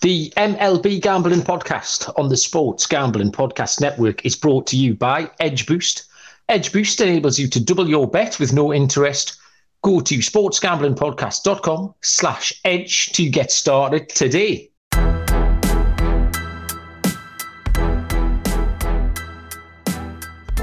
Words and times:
The 0.00 0.32
MLB 0.36 1.02
Gambling 1.02 1.40
Podcast 1.42 2.12
on 2.16 2.28
the 2.28 2.36
Sports 2.36 2.86
Gambling 2.86 3.32
Podcast 3.32 3.80
Network 3.80 4.24
is 4.24 4.36
brought 4.36 4.64
to 4.68 4.76
you 4.76 4.94
by 4.94 5.28
Edge 5.40 5.66
Boost. 5.66 6.04
Edge 6.48 6.72
Boost 6.72 7.00
enables 7.00 7.36
you 7.36 7.48
to 7.48 7.58
double 7.58 7.88
your 7.88 8.08
bet 8.08 8.38
with 8.38 8.52
no 8.52 8.72
interest. 8.72 9.36
Go 9.82 9.98
to 9.98 10.18
sportsgamblingpodcast.com 10.18 11.94
slash 12.02 12.52
edge 12.64 13.06
to 13.14 13.28
get 13.28 13.50
started 13.50 14.08
today. 14.10 14.70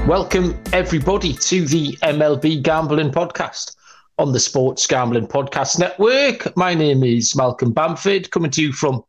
Welcome, 0.06 0.58
everybody, 0.72 1.34
to 1.34 1.66
the 1.66 1.92
MLB 2.02 2.62
Gambling 2.62 3.10
Podcast 3.10 3.76
on 4.18 4.32
the 4.32 4.40
Sports 4.40 4.86
Gambling 4.86 5.26
Podcast 5.26 5.78
Network. 5.78 6.56
My 6.56 6.72
name 6.72 7.04
is 7.04 7.36
Malcolm 7.36 7.74
Bamford, 7.74 8.30
coming 8.30 8.50
to 8.52 8.62
you 8.62 8.72
from 8.72 9.04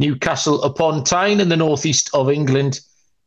Newcastle 0.00 0.62
upon 0.62 1.04
Tyne 1.04 1.40
in 1.40 1.50
the 1.50 1.58
northeast 1.58 2.08
of 2.14 2.30
England. 2.30 2.80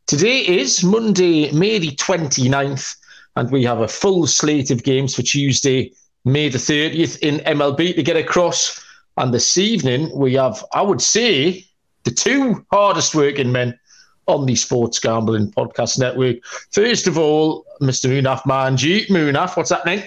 Today 0.08 0.40
is 0.40 0.82
Monday, 0.82 1.52
May 1.52 1.78
the 1.78 1.92
29th, 1.92 2.96
and 3.36 3.48
we 3.52 3.62
have 3.62 3.80
a 3.80 3.86
full 3.86 4.26
slate 4.26 4.72
of 4.72 4.82
games 4.82 5.14
for 5.14 5.22
Tuesday, 5.22 5.92
May 6.24 6.48
the 6.48 6.58
30th 6.58 7.20
in 7.20 7.38
MLB 7.44 7.94
to 7.94 8.02
get 8.02 8.16
across. 8.16 8.84
And 9.16 9.32
this 9.32 9.56
evening, 9.56 10.10
we 10.18 10.34
have, 10.34 10.64
I 10.72 10.82
would 10.82 11.00
say, 11.00 11.64
the 12.02 12.10
two 12.10 12.66
hardest 12.72 13.14
working 13.14 13.52
men 13.52 13.78
on 14.26 14.44
the 14.44 14.56
Sports 14.56 14.98
Gambling 14.98 15.52
Podcast 15.52 16.00
Network. 16.00 16.38
First 16.72 17.06
of 17.06 17.16
all, 17.16 17.64
Mr. 17.80 18.10
Munaf 18.10 18.42
Manji. 18.42 19.06
Munaf, 19.06 19.56
what's 19.56 19.70
happening? 19.70 20.02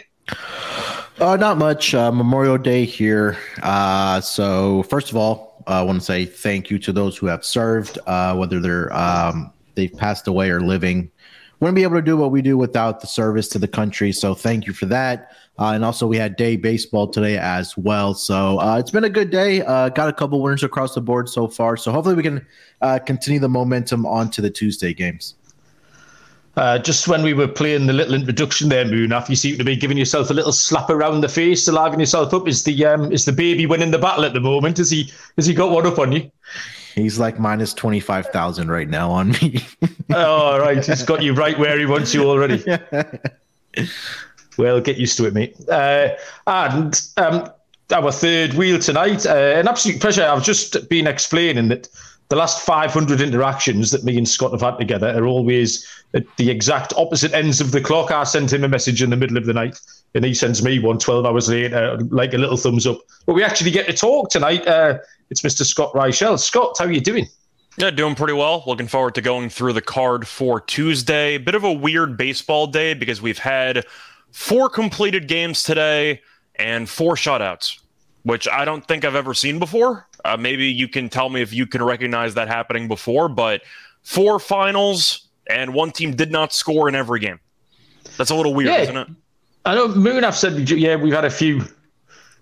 Uh, 1.20 1.38
not 1.38 1.58
much. 1.58 1.96
Uh, 1.96 2.12
Memorial 2.12 2.58
Day 2.58 2.84
here. 2.84 3.38
Uh, 3.63 4.20
so, 4.20 4.84
first 4.84 5.12
of 5.12 5.16
all, 5.16 5.47
I 5.67 5.81
want 5.81 5.99
to 5.99 6.05
say 6.05 6.26
thank 6.26 6.70
you 6.70 6.80
to 6.80 6.94
those 6.94 7.17
who 7.17 7.27
have 7.27 7.44
served, 7.44 7.99
uh, 8.07 8.35
whether 8.35 8.59
they're 8.59 8.94
um, 8.95 9.52
they've 9.76 9.93
passed 9.93 10.27
away 10.27 10.49
or 10.49 10.62
living. 10.62 11.12
Wouldn't 11.59 11.76
be 11.76 11.84
able 11.84 11.96
to 11.96 12.04
do 12.04 12.15
what 12.15 12.32
we 12.32 12.43
do 12.43 12.55
without 12.55 13.01
the 13.01 13.07
service 13.07 13.48
to 13.49 13.59
the 13.59 13.68
country. 13.68 14.12
So 14.12 14.35
thank 14.35 14.68
you 14.68 14.74
for 14.74 14.85
that. 14.87 15.32
Uh, 15.57 15.71
and 15.71 15.84
also, 15.84 16.05
we 16.05 16.18
had 16.18 16.35
day 16.35 16.55
baseball 16.55 17.07
today 17.07 17.37
as 17.37 17.76
well. 17.76 18.13
So 18.13 18.59
uh, 18.59 18.77
it's 18.77 18.91
been 18.91 19.05
a 19.05 19.09
good 19.09 19.32
day. 19.32 19.62
Uh, 19.62 19.90
got 19.90 20.07
a 20.07 20.13
couple 20.13 20.40
winners 20.40 20.63
across 20.63 20.93
the 20.93 21.01
board 21.01 21.27
so 21.29 21.48
far. 21.48 21.76
So 21.76 21.91
hopefully, 21.91 22.15
we 22.15 22.21
can 22.21 22.46
uh, 22.81 22.99
continue 22.99 23.40
the 23.40 23.49
momentum 23.49 24.05
on 24.05 24.29
to 24.31 24.41
the 24.41 24.52
Tuesday 24.52 24.93
games. 24.93 25.34
Uh, 26.58 26.80
just 26.80 27.08
when 27.08 27.22
we 27.22 27.36
were 27.36 27.48
playing 27.48 27.86
the 27.86 27.94
little 27.94 28.16
introduction 28.16 28.68
there, 28.68 28.84
Munaf, 28.84 29.30
you 29.30 29.36
seem 29.36 29.60
to 29.60 29.63
be 29.63 29.76
giving 29.76 29.96
yourself 29.96 30.32
a 30.32 30.34
little 30.34 30.52
slap 30.52 30.90
around 30.90 31.22
the 31.22 31.30
face 31.30 31.66
to 31.66 31.72
liven 31.72 31.99
yourself 31.99 32.34
up. 32.34 32.48
Is 32.48 32.64
the 32.64 32.84
um, 32.84 33.12
is 33.12 33.26
the 33.26 33.32
baby 33.32 33.68
winning 33.68 33.91
the 33.91 33.99
battle 33.99 34.26
at 34.26 34.34
the 34.34 34.40
moment? 34.40 34.80
Has 34.80 34.90
he 34.90 35.12
has 35.36 35.46
he 35.46 35.54
got 35.54 35.70
one 35.70 35.86
up 35.86 35.99
on 35.99 36.12
you? 36.12 36.32
He's 36.96 37.20
like 37.20 37.40
minus 37.40 37.76
twenty 37.76 37.99
five 37.99 38.26
thousand 38.30 38.72
right 38.72 38.90
now 38.90 39.12
on 39.12 39.34
me. 39.34 39.64
oh, 40.16 40.58
right, 40.58 40.84
he's 40.84 41.04
got 41.04 41.22
you 41.22 41.34
right 41.34 41.60
where 41.60 41.77
he 41.77 41.86
wants 41.86 42.12
you 42.16 42.27
already. 42.27 42.66
well, 44.58 44.82
get 44.82 44.98
used 44.98 45.16
to 45.18 45.27
it, 45.27 45.36
mate. 45.36 45.55
Uh, 45.70 46.10
and 46.48 46.99
um, 47.18 47.52
our 47.94 48.12
third 48.12 48.55
wheel 48.55 48.80
tonight, 48.80 49.27
uh, 49.27 49.36
an 49.36 49.68
absolute 49.68 50.02
pleasure. 50.02 50.24
I've 50.24 50.44
just 50.44 50.90
been 50.90 51.05
explaining 51.05 51.68
that 51.68 51.88
the 52.30 52.36
last 52.36 52.66
500 52.66 53.22
interactions 53.22 53.92
that 53.92 54.04
me 54.04 54.18
and 54.18 54.28
Scott 54.28 54.52
have 54.52 54.62
had 54.62 54.78
together 54.78 55.08
are 55.18 55.26
always 55.26 55.88
at 56.14 56.24
the 56.38 56.50
exact 56.50 56.94
opposite 56.98 57.34
ends 57.34 57.62
of 57.62 57.72
the 57.72 57.82
clock. 57.82 58.12
I 58.12 58.24
send 58.24 58.52
him 58.52 58.64
a 58.64 58.68
message 58.68 59.02
in 59.02 59.10
the 59.10 59.16
middle 59.16 59.38
of 59.38 59.46
the 59.46 59.54
night, 59.54 59.80
and 60.14 60.26
he 60.26 60.34
sends 60.34 60.64
me 60.64 60.80
one 60.80 61.00
12 61.00 61.26
hours 61.26 61.50
later, 61.50 61.98
like 62.10 62.34
a 62.34 62.38
little 62.38 62.58
thumbs 62.58 62.86
up. 62.86 63.00
But 63.26 63.34
we 63.34 63.44
actually 63.44 63.72
get 63.72 63.88
to 63.88 63.94
talk 63.94 64.30
tonight. 64.30 64.68
Uh, 64.68 65.00
it's 65.30 65.42
Mr. 65.42 65.66
Scott 65.66 65.94
Reichel. 65.94 66.40
Scott, 66.40 66.75
how 66.78 66.86
are 66.86 66.92
you 66.92 67.02
doing? 67.02 67.28
Yeah, 67.78 67.92
doing 67.92 68.16
pretty 68.16 68.34
well. 68.34 68.64
Looking 68.66 68.88
forward 68.88 69.14
to 69.16 69.22
going 69.22 69.50
through 69.50 69.74
the 69.74 69.81
card 69.81 70.28
for 70.28 70.59
Tuesday. 70.59 71.38
Bit 71.38 71.53
of 71.53 71.64
a 71.64 71.72
weird 71.72 72.18
baseball 72.18 72.66
day 72.66 72.96
because 72.96 73.22
we've 73.22 73.38
had 73.38 73.86
four 74.31 74.68
completed 74.68 75.28
games 75.28 75.62
today 75.62 76.22
and 76.56 76.90
four 76.90 77.16
shutouts, 77.16 77.80
which 78.28 78.46
I 78.50 78.66
don't 78.66 78.86
think 78.86 79.06
I've 79.06 79.16
ever 79.16 79.34
seen 79.34 79.58
before. 79.58 80.06
Uh, 80.26 80.36
maybe 80.36 80.68
you 80.68 80.90
can 80.90 81.08
tell 81.08 81.30
me 81.30 81.42
if 81.42 81.54
you 81.54 81.66
can 81.66 81.82
recognize 81.82 82.34
that 82.34 82.50
happening 82.50 82.90
before, 82.90 83.30
but 83.30 83.62
four 84.04 84.38
finals 84.38 85.30
and 85.50 85.74
one 85.74 85.92
team 85.92 86.14
did 86.14 86.30
not 86.30 86.52
score 86.52 86.90
in 86.90 86.96
every 86.96 87.22
game. 87.22 87.40
That's 88.18 88.30
a 88.30 88.36
little 88.36 88.54
weird, 88.54 88.70
yeah. 88.70 88.82
isn't 88.82 88.98
it? 88.98 89.08
I 89.66 89.76
know 89.76 89.88
Moon. 89.88 90.26
I've 90.26 90.36
said, 90.36 90.70
yeah, 90.70 90.98
we've 90.98 91.14
had 91.14 91.24
a 91.24 91.30
few 91.30 91.62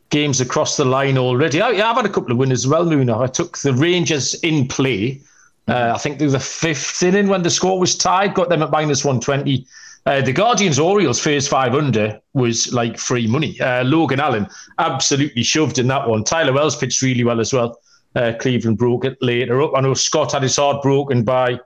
games 0.10 0.42
across 0.42 0.76
the 0.76 0.86
line 0.86 1.20
already. 1.20 1.62
I, 1.62 1.74
have 1.76 1.98
had 1.98 2.06
a 2.06 2.10
couple 2.10 2.32
of 2.32 2.40
winners 2.40 2.66
as 2.66 2.68
well, 2.68 2.86
Moon. 2.86 3.08
I 3.12 3.28
took 3.28 3.60
the 3.60 3.74
Rangers 3.74 4.34
in 4.42 4.68
play. 4.68 5.22
Uh, 5.68 5.92
I 5.94 6.00
think 6.00 6.18
they 6.18 6.26
were 6.26 6.32
the 6.32 6.40
fifth 6.40 7.04
inning 7.04 7.28
when 7.28 7.44
the 7.44 7.52
score 7.52 7.80
was 7.80 7.96
tied, 7.96 8.34
got 8.34 8.50
them 8.50 8.64
at 8.64 8.72
minus 8.72 9.06
120. 9.06 9.68
Uh, 10.06 10.22
the 10.22 10.32
Guardians 10.32 10.78
Orioles 10.78 11.20
first 11.20 11.50
five 11.50 11.74
under 11.74 12.22
was 12.34 12.72
like 12.72 13.00
free 13.00 13.26
money. 13.26 13.60
Uh, 13.60 13.84
Logan 13.84 14.20
Allen 14.20 14.48
absolutely 14.78 15.42
shoved 15.42 15.80
in 15.80 15.88
that 15.88 16.08
one. 16.08 16.24
Tyler 16.24 16.54
Wells 16.54 16.76
pitched 16.76 17.02
really 17.02 17.24
well 17.24 17.40
as 17.40 17.52
well. 17.52 17.80
Uh, 18.16 18.34
Cleveland 18.40 18.78
broke 18.78 19.04
it 19.04 19.18
later 19.22 19.62
up. 19.62 19.72
I 19.76 19.82
know 19.82 19.96
Scott 19.96 20.32
had 20.32 20.44
his 20.44 20.56
heart 20.56 20.84
broken 20.84 21.24
by 21.24 21.60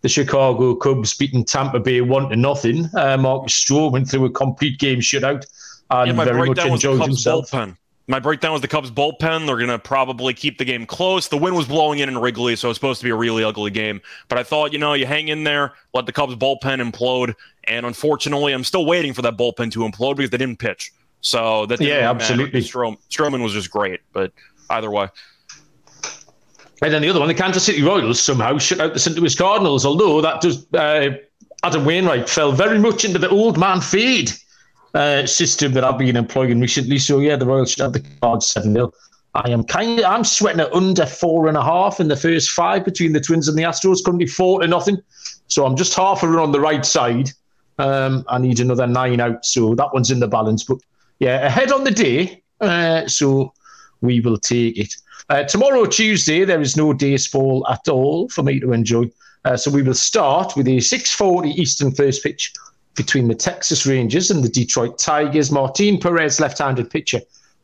the 0.00 0.08
Chicago 0.08 0.74
Cubs 0.74 1.14
beating 1.14 1.44
Tampa 1.44 1.80
Bay 1.80 2.00
one 2.00 2.30
to 2.30 2.36
nothing. 2.36 2.88
Uh, 2.96 3.16
Marcus 3.18 3.52
Stroman 3.52 3.92
went 3.92 4.10
through 4.10 4.24
a 4.24 4.30
complete 4.30 4.78
game 4.78 5.00
shutout 5.00 5.46
and 5.90 6.16
yeah, 6.16 6.24
very 6.24 6.48
much 6.48 6.58
enjoyed 6.58 7.02
himself. 7.02 7.50
Bullpen. 7.50 7.76
My 8.08 8.18
breakdown 8.18 8.52
was 8.52 8.60
the 8.60 8.68
Cubs 8.68 8.90
bullpen. 8.90 9.46
They're 9.46 9.56
going 9.56 9.68
to 9.68 9.78
probably 9.78 10.34
keep 10.34 10.58
the 10.58 10.64
game 10.64 10.86
close. 10.86 11.28
The 11.28 11.36
wind 11.36 11.56
was 11.56 11.66
blowing 11.66 12.00
in 12.00 12.08
in 12.08 12.18
Wrigley, 12.18 12.56
so 12.56 12.68
it 12.68 12.70
was 12.70 12.76
supposed 12.76 13.00
to 13.00 13.04
be 13.04 13.10
a 13.10 13.14
really 13.14 13.44
ugly 13.44 13.70
game. 13.70 14.00
But 14.28 14.38
I 14.38 14.42
thought, 14.42 14.72
you 14.72 14.78
know, 14.78 14.94
you 14.94 15.06
hang 15.06 15.28
in 15.28 15.44
there, 15.44 15.74
let 15.94 16.06
the 16.06 16.12
Cubs 16.12 16.34
bullpen 16.34 16.82
implode. 16.82 17.34
And 17.64 17.86
unfortunately, 17.86 18.52
I'm 18.52 18.64
still 18.64 18.84
waiting 18.84 19.14
for 19.14 19.22
that 19.22 19.36
bullpen 19.36 19.70
to 19.72 19.80
implode 19.80 20.16
because 20.16 20.30
they 20.30 20.38
didn't 20.38 20.58
pitch. 20.58 20.92
So 21.20 21.66
that 21.66 21.80
yeah, 21.80 22.10
absolutely. 22.10 22.60
Strom- 22.60 22.98
Stroman 23.08 23.42
was 23.42 23.52
just 23.52 23.70
great, 23.70 24.00
but 24.12 24.32
either 24.70 24.90
way. 24.90 25.08
And 26.82 26.92
then 26.92 27.02
the 27.02 27.08
other 27.08 27.20
one, 27.20 27.28
the 27.28 27.34
Kansas 27.34 27.64
City 27.64 27.82
Royals 27.82 28.20
somehow 28.20 28.58
shut 28.58 28.80
out 28.80 28.92
the 28.92 28.98
St. 28.98 29.16
Louis 29.16 29.36
Cardinals, 29.36 29.86
although 29.86 30.20
that 30.20 30.40
does 30.40 30.66
uh, 30.74 31.10
Adam 31.62 31.84
Wainwright 31.84 32.28
fell 32.28 32.50
very 32.50 32.78
much 32.78 33.04
into 33.04 33.20
the 33.20 33.28
old 33.28 33.56
man 33.56 33.80
feed 33.80 34.32
uh, 34.94 35.26
system 35.26 35.72
that 35.72 35.84
I've 35.84 35.98
been 35.98 36.16
employing 36.16 36.60
recently. 36.60 36.98
So 36.98 37.18
yeah, 37.18 37.36
the 37.36 37.46
Royals 37.46 37.72
should 37.72 37.82
have 37.82 37.92
the 37.92 38.04
Cards 38.20 38.46
seven 38.46 38.72
0 38.74 38.92
I 39.34 39.50
am 39.50 39.64
kind 39.64 39.98
of 39.98 40.04
I'm 40.04 40.24
sweating 40.24 40.60
at 40.60 40.72
under 40.72 41.06
four 41.06 41.48
and 41.48 41.56
a 41.56 41.62
half 41.62 42.00
in 42.00 42.08
the 42.08 42.16
first 42.16 42.50
five 42.50 42.84
between 42.84 43.12
the 43.12 43.20
Twins 43.20 43.48
and 43.48 43.56
the 43.56 43.62
Astros. 43.62 44.04
Currently 44.04 44.26
four 44.26 44.60
to 44.60 44.66
nothing, 44.66 44.98
so 45.48 45.64
I'm 45.64 45.76
just 45.76 45.94
half 45.94 46.22
a 46.22 46.28
run 46.28 46.38
on 46.38 46.52
the 46.52 46.60
right 46.60 46.84
side. 46.84 47.30
Um, 47.78 48.24
I 48.28 48.38
need 48.38 48.60
another 48.60 48.86
nine 48.86 49.20
out, 49.20 49.46
so 49.46 49.74
that 49.74 49.94
one's 49.94 50.10
in 50.10 50.20
the 50.20 50.28
balance. 50.28 50.64
But 50.64 50.78
yeah, 51.18 51.46
ahead 51.46 51.72
on 51.72 51.84
the 51.84 51.90
day, 51.90 52.42
uh, 52.60 53.06
so 53.06 53.54
we 54.02 54.20
will 54.20 54.36
take 54.36 54.76
it. 54.76 54.94
Uh, 55.30 55.44
tomorrow, 55.44 55.86
Tuesday, 55.86 56.44
there 56.44 56.60
is 56.60 56.76
no 56.76 56.92
baseball 56.92 57.66
at 57.70 57.88
all 57.88 58.28
for 58.28 58.42
me 58.42 58.60
to 58.60 58.72
enjoy. 58.72 59.10
Uh, 59.46 59.56
so 59.56 59.70
we 59.70 59.82
will 59.82 59.94
start 59.94 60.54
with 60.56 60.68
a 60.68 60.78
6:40 60.78 61.54
Eastern 61.56 61.90
first 61.92 62.22
pitch 62.22 62.52
between 62.94 63.28
the 63.28 63.34
Texas 63.34 63.86
Rangers 63.86 64.30
and 64.30 64.44
the 64.44 64.48
Detroit 64.48 64.98
Tigers. 64.98 65.50
Martin 65.50 65.98
Perez, 65.98 66.40
left-handed 66.40 66.90
pitcher, 66.90 67.20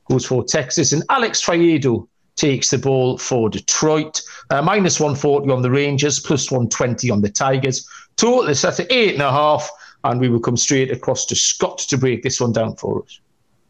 goes 0.09 0.25
for 0.25 0.45
Texas, 0.45 0.93
and 0.93 1.03
Alex 1.11 1.45
Faedo 1.45 2.09
takes 2.37 2.71
the 2.71 2.79
ball 2.79 3.19
for 3.19 3.51
Detroit. 3.51 4.23
Uh, 4.51 4.63
minus 4.63 4.99
140 4.99 5.51
on 5.51 5.63
the 5.63 5.71
Rangers, 5.71 6.21
plus 6.21 6.51
120 6.51 7.11
on 7.11 7.21
the 7.21 7.29
Tigers. 7.29 7.87
Total 8.17 8.49
is 8.49 8.61
set 8.61 8.81
at 8.81 8.91
eight 8.91 9.15
and 9.15 9.23
a 9.23 9.31
half, 9.31 9.71
and 10.05 10.21
we 10.21 10.29
will 10.29 10.41
come 10.41 10.57
straight 10.57 10.91
across 10.91 11.27
to 11.27 11.37
Scott 11.37 11.79
to 11.79 11.99
break 11.99 12.23
this 12.23 12.41
one 12.41 12.53
down 12.53 12.77
for 12.77 13.03
us. 13.03 13.21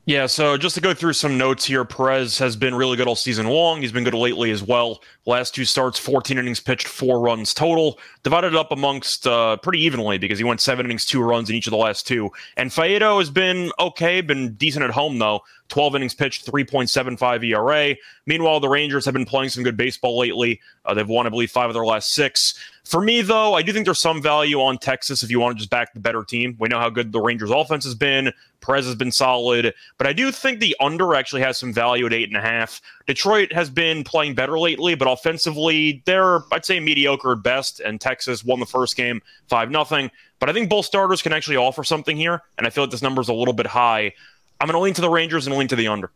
Yeah, 0.08 0.24
so 0.24 0.56
just 0.56 0.74
to 0.74 0.80
go 0.80 0.94
through 0.94 1.12
some 1.12 1.36
notes 1.36 1.66
here, 1.66 1.84
Perez 1.84 2.38
has 2.38 2.56
been 2.56 2.74
really 2.74 2.96
good 2.96 3.06
all 3.06 3.14
season 3.14 3.46
long. 3.46 3.82
He's 3.82 3.92
been 3.92 4.04
good 4.04 4.14
lately 4.14 4.50
as 4.50 4.62
well. 4.62 5.02
Last 5.26 5.54
two 5.54 5.66
starts, 5.66 5.98
14 5.98 6.38
innings 6.38 6.60
pitched, 6.60 6.88
four 6.88 7.20
runs 7.20 7.52
total. 7.52 7.98
Divided 8.22 8.56
up 8.56 8.72
amongst 8.72 9.26
uh, 9.26 9.58
pretty 9.58 9.80
evenly 9.80 10.16
because 10.16 10.38
he 10.38 10.46
went 10.46 10.62
seven 10.62 10.86
innings, 10.86 11.04
two 11.04 11.20
runs 11.20 11.50
in 11.50 11.56
each 11.56 11.66
of 11.66 11.72
the 11.72 11.76
last 11.76 12.06
two. 12.06 12.30
And 12.56 12.70
Faedo 12.70 13.18
has 13.18 13.28
been 13.28 13.70
okay, 13.78 14.22
been 14.22 14.54
decent 14.54 14.82
at 14.82 14.92
home 14.92 15.18
though. 15.18 15.42
12 15.68 15.96
innings 15.96 16.14
pitched, 16.14 16.46
3.75 16.46 17.44
ERA. 17.44 17.96
Meanwhile, 18.26 18.60
the 18.60 18.68
Rangers 18.68 19.04
have 19.04 19.14
been 19.14 19.24
playing 19.24 19.50
some 19.50 19.62
good 19.62 19.76
baseball 19.76 20.18
lately. 20.18 20.60
Uh, 20.84 20.94
they've 20.94 21.08
won, 21.08 21.26
I 21.26 21.30
believe, 21.30 21.50
five 21.50 21.68
of 21.68 21.74
their 21.74 21.84
last 21.84 22.12
six. 22.12 22.58
For 22.84 23.02
me, 23.02 23.20
though, 23.20 23.52
I 23.52 23.60
do 23.60 23.72
think 23.72 23.84
there's 23.84 23.98
some 23.98 24.22
value 24.22 24.60
on 24.62 24.78
Texas 24.78 25.22
if 25.22 25.30
you 25.30 25.40
want 25.40 25.56
to 25.56 25.58
just 25.58 25.70
back 25.70 25.92
the 25.92 26.00
better 26.00 26.24
team. 26.24 26.56
We 26.58 26.68
know 26.68 26.78
how 26.78 26.88
good 26.88 27.12
the 27.12 27.20
Rangers' 27.20 27.50
offense 27.50 27.84
has 27.84 27.94
been. 27.94 28.32
Perez 28.60 28.86
has 28.86 28.94
been 28.94 29.12
solid, 29.12 29.72
but 29.98 30.06
I 30.06 30.12
do 30.12 30.32
think 30.32 30.58
the 30.58 30.74
under 30.80 31.14
actually 31.14 31.42
has 31.42 31.58
some 31.58 31.72
value 31.72 32.06
at 32.06 32.12
eight 32.12 32.28
and 32.28 32.36
a 32.36 32.40
half. 32.40 32.80
Detroit 33.06 33.52
has 33.52 33.70
been 33.70 34.04
playing 34.04 34.34
better 34.34 34.58
lately, 34.58 34.94
but 34.94 35.06
offensively, 35.06 36.02
they're 36.06 36.40
I'd 36.52 36.64
say 36.64 36.80
mediocre 36.80 37.32
at 37.32 37.42
best. 37.42 37.80
And 37.80 38.00
Texas 38.00 38.44
won 38.44 38.58
the 38.58 38.66
first 38.66 38.96
game 38.96 39.22
five 39.48 39.70
nothing. 39.70 40.10
But 40.40 40.48
I 40.48 40.52
think 40.52 40.68
both 40.68 40.86
starters 40.86 41.22
can 41.22 41.32
actually 41.32 41.56
offer 41.56 41.84
something 41.84 42.16
here, 42.16 42.42
and 42.56 42.66
I 42.66 42.70
feel 42.70 42.84
like 42.84 42.90
this 42.90 43.02
number 43.02 43.20
is 43.20 43.28
a 43.28 43.34
little 43.34 43.54
bit 43.54 43.66
high. 43.66 44.12
I'm 44.60 44.66
going 44.66 44.74
to 44.74 44.80
lean 44.80 44.94
to 44.94 45.00
the 45.00 45.10
Rangers 45.10 45.46
and 45.46 45.56
lean 45.56 45.68
to 45.68 45.76
the 45.76 45.88
under. 45.88 46.10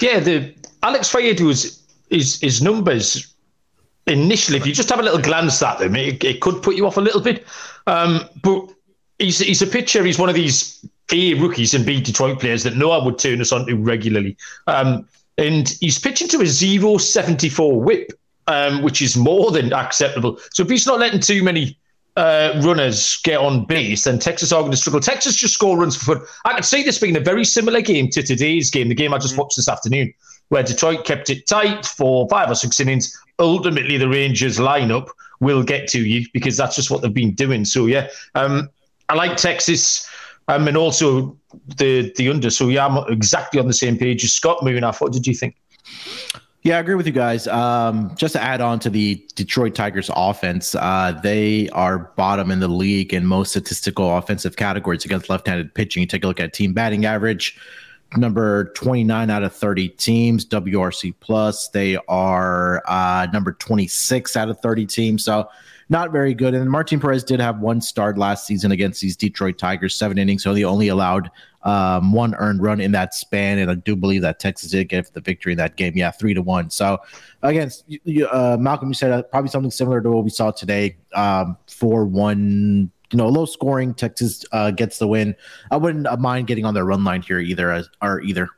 Yeah, 0.00 0.20
the 0.20 0.54
Alex 0.82 1.10
Faedo 1.12 1.50
is 1.50 1.82
his 2.10 2.40
his 2.40 2.62
numbers 2.62 3.34
initially, 4.08 4.58
if 4.58 4.66
you 4.66 4.72
just 4.72 4.88
have 4.88 4.98
a 4.98 5.02
little 5.02 5.20
glance 5.20 5.62
at 5.62 5.78
them, 5.78 5.94
it, 5.94 6.22
it 6.24 6.40
could 6.40 6.62
put 6.62 6.76
you 6.76 6.86
off 6.86 6.96
a 6.96 7.00
little 7.00 7.20
bit. 7.20 7.46
Um, 7.86 8.20
but 8.42 8.68
he's 9.18 9.38
he's 9.38 9.62
a 9.62 9.66
pitcher. 9.66 10.04
He's 10.04 10.18
one 10.18 10.28
of 10.28 10.34
these 10.34 10.84
A 11.12 11.34
rookies 11.34 11.74
and 11.74 11.84
B 11.86 12.00
Detroit 12.00 12.40
players 12.40 12.62
that 12.64 12.76
no 12.76 12.88
one 12.88 13.04
would 13.04 13.18
turn 13.18 13.40
us 13.40 13.52
on 13.52 13.66
to 13.66 13.74
regularly. 13.76 14.36
Um, 14.66 15.06
and 15.36 15.68
he's 15.80 15.98
pitching 15.98 16.28
to 16.28 16.38
a 16.38 16.44
0.74 16.44 17.80
whip, 17.80 18.12
um, 18.48 18.82
which 18.82 19.00
is 19.00 19.16
more 19.16 19.52
than 19.52 19.72
acceptable. 19.72 20.38
So 20.52 20.64
if 20.64 20.70
he's 20.70 20.86
not 20.86 20.98
letting 20.98 21.20
too 21.20 21.44
many 21.44 21.78
uh, 22.18 22.60
runners 22.64 23.20
get 23.22 23.38
on 23.38 23.64
base, 23.64 24.04
then 24.04 24.18
Texas 24.18 24.52
are 24.52 24.60
going 24.60 24.72
to 24.72 24.76
struggle. 24.76 25.00
Texas 25.00 25.36
just 25.36 25.54
score 25.54 25.78
runs 25.78 25.96
for 25.96 26.16
fun. 26.16 26.26
I 26.44 26.54
could 26.54 26.64
see 26.64 26.82
this 26.82 26.98
being 26.98 27.16
a 27.16 27.20
very 27.20 27.44
similar 27.44 27.80
game 27.80 28.10
to 28.10 28.22
today's 28.22 28.70
game, 28.70 28.88
the 28.88 28.94
game 28.94 29.14
I 29.14 29.18
just 29.18 29.36
mm. 29.36 29.38
watched 29.38 29.56
this 29.56 29.68
afternoon, 29.68 30.12
where 30.48 30.64
Detroit 30.64 31.04
kept 31.04 31.30
it 31.30 31.46
tight 31.46 31.86
for 31.86 32.28
five 32.28 32.50
or 32.50 32.56
six 32.56 32.80
innings. 32.80 33.16
Ultimately, 33.38 33.98
the 33.98 34.08
Rangers 34.08 34.58
lineup 34.58 35.08
will 35.38 35.62
get 35.62 35.86
to 35.90 36.04
you 36.04 36.26
because 36.32 36.56
that's 36.56 36.74
just 36.74 36.90
what 36.90 37.02
they've 37.02 37.14
been 37.14 37.34
doing. 37.34 37.64
So 37.64 37.86
yeah, 37.86 38.08
um, 38.34 38.68
I 39.08 39.14
like 39.14 39.36
Texas. 39.36 40.06
Um, 40.48 40.66
and 40.66 40.78
also 40.78 41.36
the 41.76 42.10
the 42.16 42.30
under. 42.30 42.48
So 42.48 42.68
yeah, 42.68 42.86
I'm 42.86 43.12
exactly 43.12 43.60
on 43.60 43.66
the 43.66 43.74
same 43.74 43.98
page 43.98 44.24
as 44.24 44.32
Scott 44.32 44.60
Munaf. 44.62 45.00
What 45.00 45.12
did 45.12 45.26
you 45.26 45.34
think? 45.34 45.54
Yeah, 46.62 46.76
I 46.76 46.80
agree 46.80 46.96
with 46.96 47.06
you 47.06 47.12
guys. 47.12 47.46
Um, 47.46 48.14
just 48.16 48.32
to 48.32 48.42
add 48.42 48.60
on 48.60 48.80
to 48.80 48.90
the 48.90 49.24
Detroit 49.36 49.74
Tigers 49.76 50.10
offense, 50.14 50.74
uh, 50.74 51.18
they 51.22 51.68
are 51.70 51.98
bottom 52.16 52.50
in 52.50 52.58
the 52.58 52.68
league 52.68 53.14
in 53.14 53.24
most 53.24 53.50
statistical 53.50 54.16
offensive 54.16 54.56
categories 54.56 55.04
against 55.04 55.30
left-handed 55.30 55.72
pitching. 55.74 56.00
You 56.00 56.06
take 56.08 56.24
a 56.24 56.26
look 56.26 56.40
at 56.40 56.52
team 56.52 56.72
batting 56.72 57.06
average, 57.06 57.56
number 58.16 58.72
29 58.72 59.30
out 59.30 59.44
of 59.44 59.54
30 59.54 59.90
teams, 59.90 60.44
WRC 60.46 61.14
plus. 61.20 61.68
They 61.68 61.96
are 62.08 62.82
uh, 62.88 63.28
number 63.32 63.52
26 63.52 64.36
out 64.36 64.48
of 64.48 64.58
30 64.60 64.86
teams. 64.86 65.24
So 65.24 65.48
not 65.88 66.10
very 66.10 66.34
good. 66.34 66.54
And 66.54 66.68
Martin 66.68 66.98
Perez 66.98 67.22
did 67.22 67.40
have 67.40 67.60
one 67.60 67.80
start 67.80 68.18
last 68.18 68.46
season 68.46 68.72
against 68.72 69.00
these 69.00 69.16
Detroit 69.16 69.58
Tigers, 69.58 69.94
seven 69.94 70.18
innings. 70.18 70.42
So 70.42 70.52
they 70.52 70.64
only 70.64 70.88
allowed 70.88 71.30
um, 71.62 72.12
one 72.12 72.34
earned 72.36 72.62
run 72.62 72.80
in 72.80 72.92
that 72.92 73.14
span. 73.14 73.58
And 73.58 73.70
I 73.70 73.74
do 73.74 73.96
believe 73.96 74.22
that 74.22 74.38
Texas 74.38 74.70
did 74.70 74.88
get 74.88 75.12
the 75.12 75.20
victory 75.20 75.52
in 75.52 75.58
that 75.58 75.76
game. 75.76 75.94
Yeah, 75.96 76.10
three 76.10 76.34
to 76.34 76.42
one. 76.42 76.70
So 76.70 76.98
again, 77.42 77.70
uh, 78.30 78.56
Malcolm, 78.58 78.88
you 78.88 78.94
said 78.94 79.12
uh, 79.12 79.22
probably 79.24 79.50
something 79.50 79.70
similar 79.70 80.00
to 80.00 80.10
what 80.10 80.24
we 80.24 80.30
saw 80.30 80.50
today 80.50 80.96
um, 81.14 81.56
for 81.66 82.04
one 82.04 82.90
you 83.10 83.16
know, 83.16 83.28
low 83.28 83.46
scoring. 83.46 83.94
Texas 83.94 84.44
uh, 84.52 84.70
gets 84.70 84.98
the 84.98 85.08
win. 85.08 85.34
I 85.70 85.76
wouldn't 85.76 86.06
mind 86.20 86.46
getting 86.46 86.64
on 86.64 86.74
their 86.74 86.84
run 86.84 87.04
line 87.04 87.22
here 87.22 87.38
either, 87.38 87.70
as, 87.70 87.88
or 88.02 88.20
either. 88.20 88.48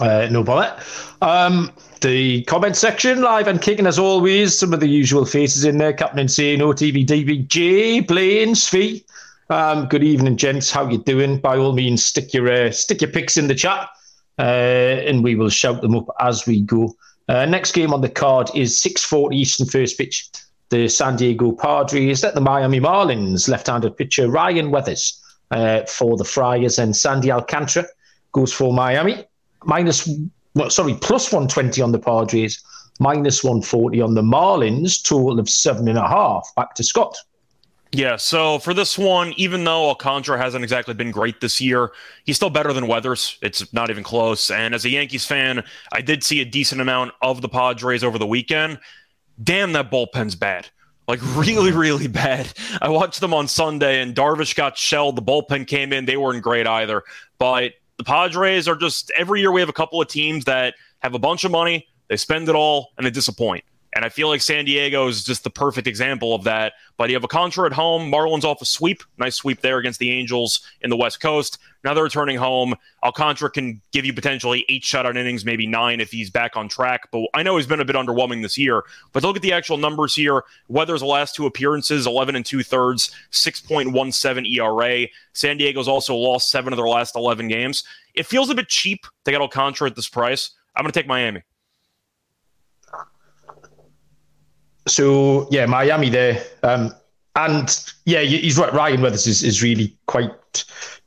Uh, 0.00 0.28
no 0.30 0.44
bother. 0.44 0.80
Um, 1.22 1.72
the 2.02 2.44
comment 2.44 2.76
section, 2.76 3.22
live 3.22 3.48
and 3.48 3.60
kicking 3.60 3.86
as 3.86 3.98
always. 3.98 4.56
Some 4.56 4.72
of 4.72 4.80
the 4.80 4.88
usual 4.88 5.24
faces 5.24 5.64
in 5.64 5.78
there. 5.78 5.92
Captain 5.92 6.18
Insane, 6.18 6.60
OTV, 6.60 7.06
DBJ, 7.06 8.06
Blaine, 8.06 8.54
Fee. 8.54 9.04
Um, 9.48 9.86
good 9.86 10.02
evening, 10.02 10.36
gents. 10.36 10.72
How 10.72 10.88
you 10.88 10.98
doing? 10.98 11.38
By 11.38 11.56
all 11.56 11.72
means, 11.72 12.04
stick 12.04 12.34
your 12.34 12.50
uh, 12.50 12.72
stick 12.72 13.00
your 13.00 13.10
picks 13.10 13.36
in 13.36 13.46
the 13.46 13.54
chat, 13.54 13.88
uh, 14.40 14.42
and 14.42 15.22
we 15.22 15.36
will 15.36 15.50
shout 15.50 15.82
them 15.82 15.94
up 15.94 16.08
as 16.18 16.46
we 16.46 16.62
go. 16.62 16.92
Uh, 17.28 17.46
next 17.46 17.72
game 17.72 17.94
on 17.94 18.00
the 18.00 18.08
card 18.08 18.50
is 18.54 18.80
6:40 18.80 19.36
Eastern 19.36 19.66
first 19.66 19.98
pitch. 19.98 20.28
The 20.70 20.88
San 20.88 21.14
Diego 21.14 21.52
Padres 21.52 22.24
at 22.24 22.34
the 22.34 22.40
Miami 22.40 22.80
Marlins. 22.80 23.48
Left-handed 23.48 23.96
pitcher 23.96 24.28
Ryan 24.28 24.72
Weathers 24.72 25.22
uh, 25.52 25.82
for 25.84 26.16
the 26.16 26.24
Friars, 26.24 26.80
and 26.80 26.96
Sandy 26.96 27.30
Alcantara 27.30 27.86
goes 28.32 28.52
for 28.52 28.72
Miami 28.72 29.24
minus, 29.64 30.08
well, 30.54 30.70
sorry, 30.70 30.94
plus 30.94 31.32
120 31.32 31.82
on 31.82 31.92
the 31.92 31.98
Padres, 31.98 32.62
minus 32.98 33.44
140 33.44 34.00
on 34.00 34.14
the 34.14 34.22
Marlins, 34.22 35.02
total 35.02 35.38
of 35.38 35.48
seven 35.48 35.86
and 35.86 35.98
a 35.98 36.08
half. 36.08 36.48
Back 36.56 36.74
to 36.74 36.82
Scott. 36.82 37.16
Yeah, 37.92 38.16
so 38.16 38.58
for 38.58 38.74
this 38.74 38.98
one, 38.98 39.32
even 39.36 39.64
though 39.64 39.88
Alcantara 39.88 40.38
hasn't 40.38 40.64
exactly 40.64 40.92
been 40.92 41.10
great 41.10 41.40
this 41.40 41.60
year, 41.60 41.92
he's 42.24 42.36
still 42.36 42.50
better 42.50 42.72
than 42.72 42.88
Weathers. 42.88 43.38
It's 43.42 43.72
not 43.72 43.90
even 43.90 44.02
close. 44.02 44.50
And 44.50 44.74
as 44.74 44.84
a 44.84 44.90
Yankees 44.90 45.24
fan, 45.24 45.64
I 45.92 46.00
did 46.00 46.24
see 46.24 46.40
a 46.40 46.44
decent 46.44 46.80
amount 46.80 47.12
of 47.22 47.40
the 47.40 47.48
Padres 47.48 48.02
over 48.02 48.18
the 48.18 48.26
weekend. 48.26 48.80
Damn, 49.42 49.72
that 49.72 49.90
bullpen's 49.90 50.34
bad. 50.34 50.68
Like 51.08 51.20
really, 51.36 51.72
really 51.72 52.08
bad. 52.08 52.52
I 52.82 52.88
watched 52.88 53.20
them 53.20 53.32
on 53.32 53.46
Sunday, 53.46 54.02
and 54.02 54.14
Darvish 54.14 54.56
got 54.56 54.76
shelled. 54.76 55.16
The 55.16 55.22
bullpen 55.22 55.66
came 55.66 55.92
in; 55.92 56.04
they 56.04 56.16
weren't 56.16 56.42
great 56.42 56.66
either. 56.66 57.02
But 57.38 57.72
the 57.96 58.04
Padres 58.04 58.68
are 58.68 58.76
just 58.76 59.10
every 59.16 59.40
year 59.40 59.52
we 59.52 59.60
have 59.60 59.68
a 59.68 59.74
couple 59.74 60.00
of 60.00 60.08
teams 60.08 60.44
that 60.46 60.74
have 61.00 61.14
a 61.14 61.18
bunch 61.18 61.44
of 61.44 61.50
money, 61.50 61.86
they 62.08 62.16
spend 62.16 62.48
it 62.48 62.54
all, 62.54 62.90
and 62.96 63.06
they 63.06 63.10
disappoint. 63.10 63.64
And 63.96 64.04
I 64.04 64.10
feel 64.10 64.28
like 64.28 64.42
San 64.42 64.66
Diego 64.66 65.08
is 65.08 65.24
just 65.24 65.42
the 65.42 65.48
perfect 65.48 65.86
example 65.86 66.34
of 66.34 66.44
that. 66.44 66.74
But 66.98 67.08
you 67.08 67.16
have 67.16 67.22
Alcantara 67.22 67.64
at 67.64 67.72
home. 67.72 68.12
Marlins 68.12 68.44
off 68.44 68.60
a 68.60 68.66
sweep. 68.66 69.02
Nice 69.16 69.36
sweep 69.36 69.62
there 69.62 69.78
against 69.78 69.98
the 70.00 70.10
Angels 70.10 70.60
in 70.82 70.90
the 70.90 70.98
West 70.98 71.18
Coast. 71.18 71.58
Now 71.82 71.94
they're 71.94 72.04
returning 72.04 72.36
home. 72.36 72.74
Alcantara 73.02 73.48
can 73.48 73.80
give 73.92 74.04
you 74.04 74.12
potentially 74.12 74.66
eight 74.68 74.82
shutout 74.82 75.16
innings, 75.16 75.46
maybe 75.46 75.66
nine 75.66 76.00
if 76.00 76.10
he's 76.10 76.28
back 76.28 76.58
on 76.58 76.68
track. 76.68 77.08
But 77.10 77.22
I 77.32 77.42
know 77.42 77.56
he's 77.56 77.66
been 77.66 77.80
a 77.80 77.86
bit 77.86 77.96
underwhelming 77.96 78.42
this 78.42 78.58
year. 78.58 78.84
But 79.14 79.22
look 79.22 79.36
at 79.36 79.40
the 79.40 79.54
actual 79.54 79.78
numbers 79.78 80.14
here. 80.14 80.44
Weathers 80.68 81.00
the 81.00 81.06
last 81.06 81.34
two 81.34 81.46
appearances, 81.46 82.06
11 82.06 82.36
and 82.36 82.44
two 82.44 82.62
thirds, 82.62 83.10
6.17 83.32 84.46
ERA. 84.58 85.08
San 85.32 85.56
Diego's 85.56 85.88
also 85.88 86.14
lost 86.14 86.50
seven 86.50 86.70
of 86.70 86.76
their 86.76 86.86
last 86.86 87.16
11 87.16 87.48
games. 87.48 87.82
It 88.12 88.26
feels 88.26 88.50
a 88.50 88.54
bit 88.54 88.68
cheap 88.68 89.06
to 89.24 89.30
get 89.30 89.40
Alcantara 89.40 89.88
at 89.88 89.96
this 89.96 90.08
price. 90.08 90.50
I'm 90.76 90.82
going 90.82 90.92
to 90.92 91.00
take 91.00 91.08
Miami. 91.08 91.42
So 94.86 95.48
yeah, 95.50 95.66
Miami 95.66 96.08
there, 96.10 96.42
um, 96.62 96.92
and 97.34 97.94
yeah, 98.04 98.20
he's 98.20 98.58
right. 98.58 98.72
Ryan 98.72 99.02
Weathers 99.02 99.26
is, 99.26 99.42
is 99.42 99.62
really 99.62 99.96
quite 100.06 100.30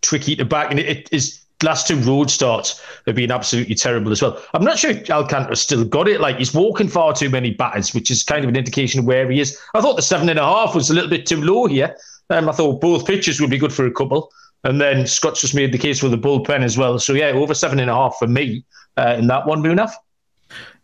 tricky 0.01 0.35
to 0.35 0.45
back, 0.45 0.69
and 0.69 0.79
it, 0.79 1.09
his 1.09 1.39
last 1.63 1.87
two 1.87 1.97
road 2.01 2.29
starts 2.29 2.81
have 3.05 3.15
been 3.15 3.31
absolutely 3.31 3.75
terrible 3.75 4.11
as 4.11 4.21
well. 4.21 4.41
I'm 4.53 4.63
not 4.63 4.79
sure 4.79 4.93
Alcantara 5.09 5.55
still 5.55 5.83
got 5.83 6.07
it. 6.07 6.21
Like 6.21 6.37
he's 6.37 6.53
walking 6.53 6.87
far 6.87 7.13
too 7.13 7.29
many 7.29 7.51
batters, 7.51 7.93
which 7.93 8.11
is 8.11 8.23
kind 8.23 8.43
of 8.43 8.49
an 8.49 8.55
indication 8.55 8.99
of 8.99 9.05
where 9.05 9.29
he 9.29 9.39
is. 9.39 9.57
I 9.73 9.81
thought 9.81 9.95
the 9.95 10.01
seven 10.01 10.29
and 10.29 10.39
a 10.39 10.43
half 10.43 10.75
was 10.75 10.89
a 10.89 10.93
little 10.93 11.09
bit 11.09 11.25
too 11.25 11.41
low 11.41 11.65
here. 11.65 11.95
Um, 12.29 12.47
I 12.47 12.51
thought 12.51 12.81
both 12.81 13.05
pitches 13.05 13.41
would 13.41 13.49
be 13.49 13.57
good 13.57 13.73
for 13.73 13.85
a 13.85 13.91
couple. 13.91 14.31
And 14.63 14.79
then 14.79 15.07
Scott's 15.07 15.41
just 15.41 15.55
made 15.55 15.71
the 15.71 15.77
case 15.77 15.99
for 15.99 16.09
the 16.09 16.17
bullpen 16.17 16.63
as 16.63 16.77
well. 16.77 16.99
So 16.99 17.13
yeah, 17.13 17.27
over 17.27 17.53
seven 17.53 17.79
and 17.79 17.89
a 17.89 17.93
half 17.93 18.17
for 18.19 18.27
me 18.27 18.65
uh, 18.97 19.15
in 19.17 19.27
that 19.27 19.47
one, 19.47 19.63
Munaf. 19.63 19.91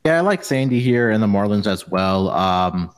Yeah, 0.06 0.18
I 0.18 0.22
like 0.22 0.44
Sandy 0.44 0.80
here 0.80 1.10
and 1.10 1.24
the 1.24 1.26
Marlins 1.26 1.66
as 1.66 1.88
well. 1.88 2.30
Um, 2.30 2.94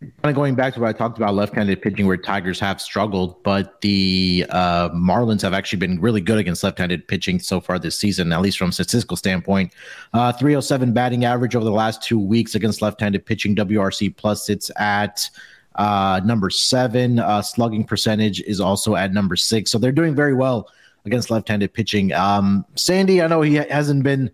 kind 0.00 0.14
of 0.24 0.34
going 0.34 0.54
back 0.54 0.72
to 0.72 0.80
what 0.80 0.88
I 0.88 0.94
talked 0.94 1.18
about 1.18 1.34
left-handed 1.34 1.82
pitching, 1.82 2.06
where 2.06 2.16
Tigers 2.16 2.58
have 2.60 2.80
struggled, 2.80 3.42
but 3.42 3.82
the 3.82 4.46
uh, 4.48 4.88
Marlins 4.88 5.42
have 5.42 5.52
actually 5.52 5.80
been 5.80 6.00
really 6.00 6.22
good 6.22 6.38
against 6.38 6.64
left-handed 6.64 7.06
pitching 7.08 7.38
so 7.38 7.60
far 7.60 7.78
this 7.78 7.98
season, 7.98 8.32
at 8.32 8.40
least 8.40 8.56
from 8.56 8.70
a 8.70 8.72
statistical 8.72 9.18
standpoint. 9.18 9.74
Uh, 10.14 10.32
307 10.32 10.94
batting 10.94 11.26
average 11.26 11.54
over 11.54 11.64
the 11.66 11.70
last 11.70 12.02
two 12.02 12.18
weeks 12.18 12.54
against 12.54 12.80
left-handed 12.80 13.26
pitching. 13.26 13.54
WRC 13.54 14.16
plus 14.16 14.48
it's 14.48 14.70
at 14.76 15.28
uh, 15.74 16.22
number 16.24 16.48
seven. 16.48 17.18
Uh, 17.18 17.42
slugging 17.42 17.84
percentage 17.84 18.40
is 18.40 18.62
also 18.62 18.96
at 18.96 19.12
number 19.12 19.36
six, 19.36 19.70
so 19.70 19.76
they're 19.78 19.92
doing 19.92 20.14
very 20.14 20.32
well 20.32 20.70
against 21.04 21.30
left-handed 21.30 21.74
pitching. 21.74 22.14
Um, 22.14 22.64
Sandy, 22.76 23.20
I 23.20 23.26
know 23.26 23.42
he 23.42 23.56
hasn't 23.56 24.04
been 24.04 24.30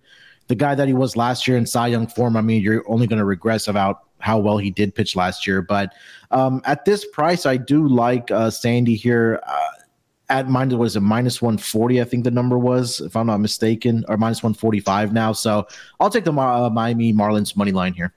the 0.48 0.54
guy 0.54 0.74
that 0.74 0.88
he 0.88 0.94
was 0.94 1.16
last 1.16 1.46
year 1.46 1.56
in 1.56 1.66
Cy 1.66 1.88
Young 1.88 2.06
form, 2.06 2.36
I 2.36 2.40
mean, 2.40 2.62
you're 2.62 2.82
only 2.88 3.06
going 3.06 3.18
to 3.18 3.24
regress 3.24 3.68
about 3.68 4.04
how 4.18 4.38
well 4.38 4.58
he 4.58 4.70
did 4.70 4.94
pitch 4.94 5.14
last 5.14 5.46
year. 5.46 5.62
But 5.62 5.92
um, 6.30 6.60
at 6.64 6.84
this 6.84 7.06
price, 7.06 7.46
I 7.46 7.56
do 7.56 7.86
like 7.86 8.30
uh, 8.30 8.50
Sandy 8.50 8.96
here. 8.96 9.40
Uh, 9.46 9.68
at 10.30 10.48
minus 10.48 10.74
was 10.74 10.94
a 10.94 11.00
minus 11.00 11.40
140 11.40 12.02
i 12.02 12.04
think 12.04 12.22
the 12.22 12.30
number 12.30 12.58
was 12.58 13.00
if 13.00 13.16
i'm 13.16 13.28
not 13.28 13.38
mistaken 13.38 14.04
or 14.08 14.18
minus 14.18 14.42
145 14.42 15.10
now 15.10 15.32
so 15.32 15.66
i'll 16.00 16.10
take 16.10 16.24
the 16.24 16.32
uh, 16.32 16.68
miami 16.68 17.14
marlins 17.14 17.56
money 17.56 17.72
line 17.72 17.94
here 17.94 18.12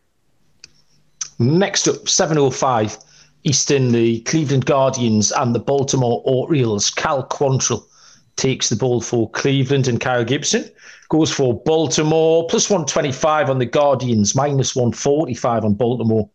next 1.39 1.87
up 1.87 2.09
705 2.09 2.97
eastern 3.45 3.93
the 3.93 4.19
cleveland 4.23 4.65
guardians 4.65 5.31
and 5.31 5.55
the 5.55 5.59
baltimore 5.59 6.21
orioles 6.25 6.89
cal 6.89 7.25
quantrill 7.27 7.87
takes 8.35 8.69
the 8.69 8.75
ball 8.75 9.01
for 9.01 9.29
cleveland 9.31 9.87
and 9.87 9.99
kyle 9.99 10.23
gibson 10.23 10.69
goes 11.11 11.29
for 11.29 11.61
Baltimore, 11.65 12.47
plus 12.47 12.69
125 12.69 13.49
on 13.49 13.59
the 13.59 13.65
Guardians, 13.65 14.33
minus 14.33 14.77
145 14.77 15.65
on 15.65 15.73
Baltimore. 15.73 16.29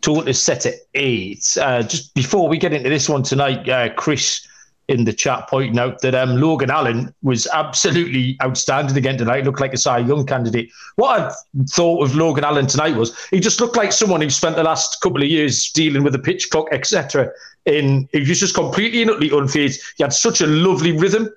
Total 0.00 0.26
is 0.26 0.40
set 0.40 0.64
at 0.64 0.76
eight. 0.94 1.58
Uh, 1.60 1.82
just 1.82 2.14
before 2.14 2.48
we 2.48 2.56
get 2.56 2.72
into 2.72 2.88
this 2.88 3.06
one 3.06 3.22
tonight, 3.22 3.68
uh, 3.68 3.92
Chris 3.92 4.48
in 4.88 5.04
the 5.04 5.12
chat 5.12 5.48
pointing 5.48 5.78
out 5.78 6.00
that 6.02 6.14
um, 6.14 6.36
Logan 6.36 6.70
Allen 6.70 7.14
was 7.22 7.46
absolutely 7.48 8.36
outstanding 8.42 8.96
again 8.96 9.16
tonight. 9.16 9.44
Looked 9.44 9.60
like 9.60 9.72
a 9.72 9.78
Cy 9.78 9.98
Young 9.98 10.26
candidate. 10.26 10.70
What 10.96 11.20
I 11.20 11.34
thought 11.70 12.04
of 12.04 12.14
Logan 12.14 12.44
Allen 12.44 12.66
tonight 12.66 12.96
was 12.96 13.16
he 13.28 13.40
just 13.40 13.60
looked 13.60 13.76
like 13.76 13.92
someone 13.92 14.20
who 14.20 14.30
spent 14.30 14.56
the 14.56 14.62
last 14.62 15.00
couple 15.00 15.22
of 15.22 15.28
years 15.28 15.70
dealing 15.70 16.02
with 16.02 16.12
the 16.12 16.18
pitch 16.18 16.50
clock, 16.50 16.68
etc. 16.70 17.30
In 17.64 18.08
he 18.12 18.20
was 18.20 18.40
just 18.40 18.54
completely 18.54 19.02
and 19.02 19.10
utterly 19.10 19.30
unfazed. 19.30 19.80
He 19.96 20.02
had 20.02 20.12
such 20.12 20.40
a 20.40 20.46
lovely 20.46 20.92
rhythm. 20.92 21.30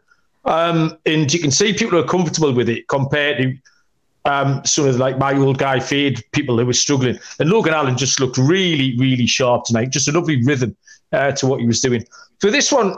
Um, 0.46 0.98
and 1.06 1.34
you 1.34 1.40
can 1.40 1.52
see 1.52 1.74
people 1.74 2.00
are 2.00 2.08
comfortable 2.08 2.54
with 2.54 2.70
it 2.70 2.88
compared 2.88 3.38
to 3.38 3.58
um, 4.26 4.62
some 4.66 4.86
of 4.86 4.98
like 4.98 5.18
my 5.18 5.34
old 5.36 5.58
guy 5.58 5.80
fade 5.80 6.24
people 6.32 6.58
who 6.58 6.66
were 6.66 6.74
struggling. 6.74 7.18
And 7.40 7.50
Logan 7.50 7.74
Allen 7.74 7.98
just 7.98 8.20
looked 8.20 8.38
really, 8.38 8.98
really 8.98 9.26
sharp 9.26 9.66
tonight. 9.66 9.90
Just 9.90 10.08
a 10.08 10.12
lovely 10.12 10.44
rhythm 10.44 10.76
uh, 11.14 11.32
to 11.34 11.48
what 11.48 11.60
he 11.60 11.66
was 11.66 11.82
doing. 11.82 12.06
For 12.40 12.52
this 12.52 12.72
one, 12.72 12.96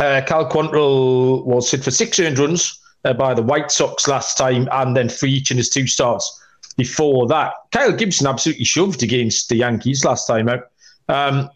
uh, 0.00 0.22
Cal 0.26 0.48
Quantrill 0.48 1.44
was 1.44 1.70
hit 1.70 1.84
for 1.84 1.90
six 1.90 2.18
earned 2.20 2.38
runs 2.38 2.78
uh, 3.04 3.12
by 3.12 3.34
the 3.34 3.42
White 3.42 3.70
Sox 3.70 4.08
last 4.08 4.36
time, 4.36 4.68
and 4.72 4.96
then 4.96 5.08
three 5.08 5.32
each 5.32 5.50
in 5.50 5.56
his 5.56 5.68
two 5.68 5.86
starts 5.86 6.42
before 6.76 7.26
that. 7.28 7.54
Kyle 7.72 7.92
Gibson 7.92 8.26
absolutely 8.26 8.64
shoved 8.64 9.02
against 9.02 9.48
the 9.48 9.56
Yankees 9.56 10.04
last 10.04 10.26
time 10.26 10.48
out. 10.48 10.64
Um, 11.08 11.48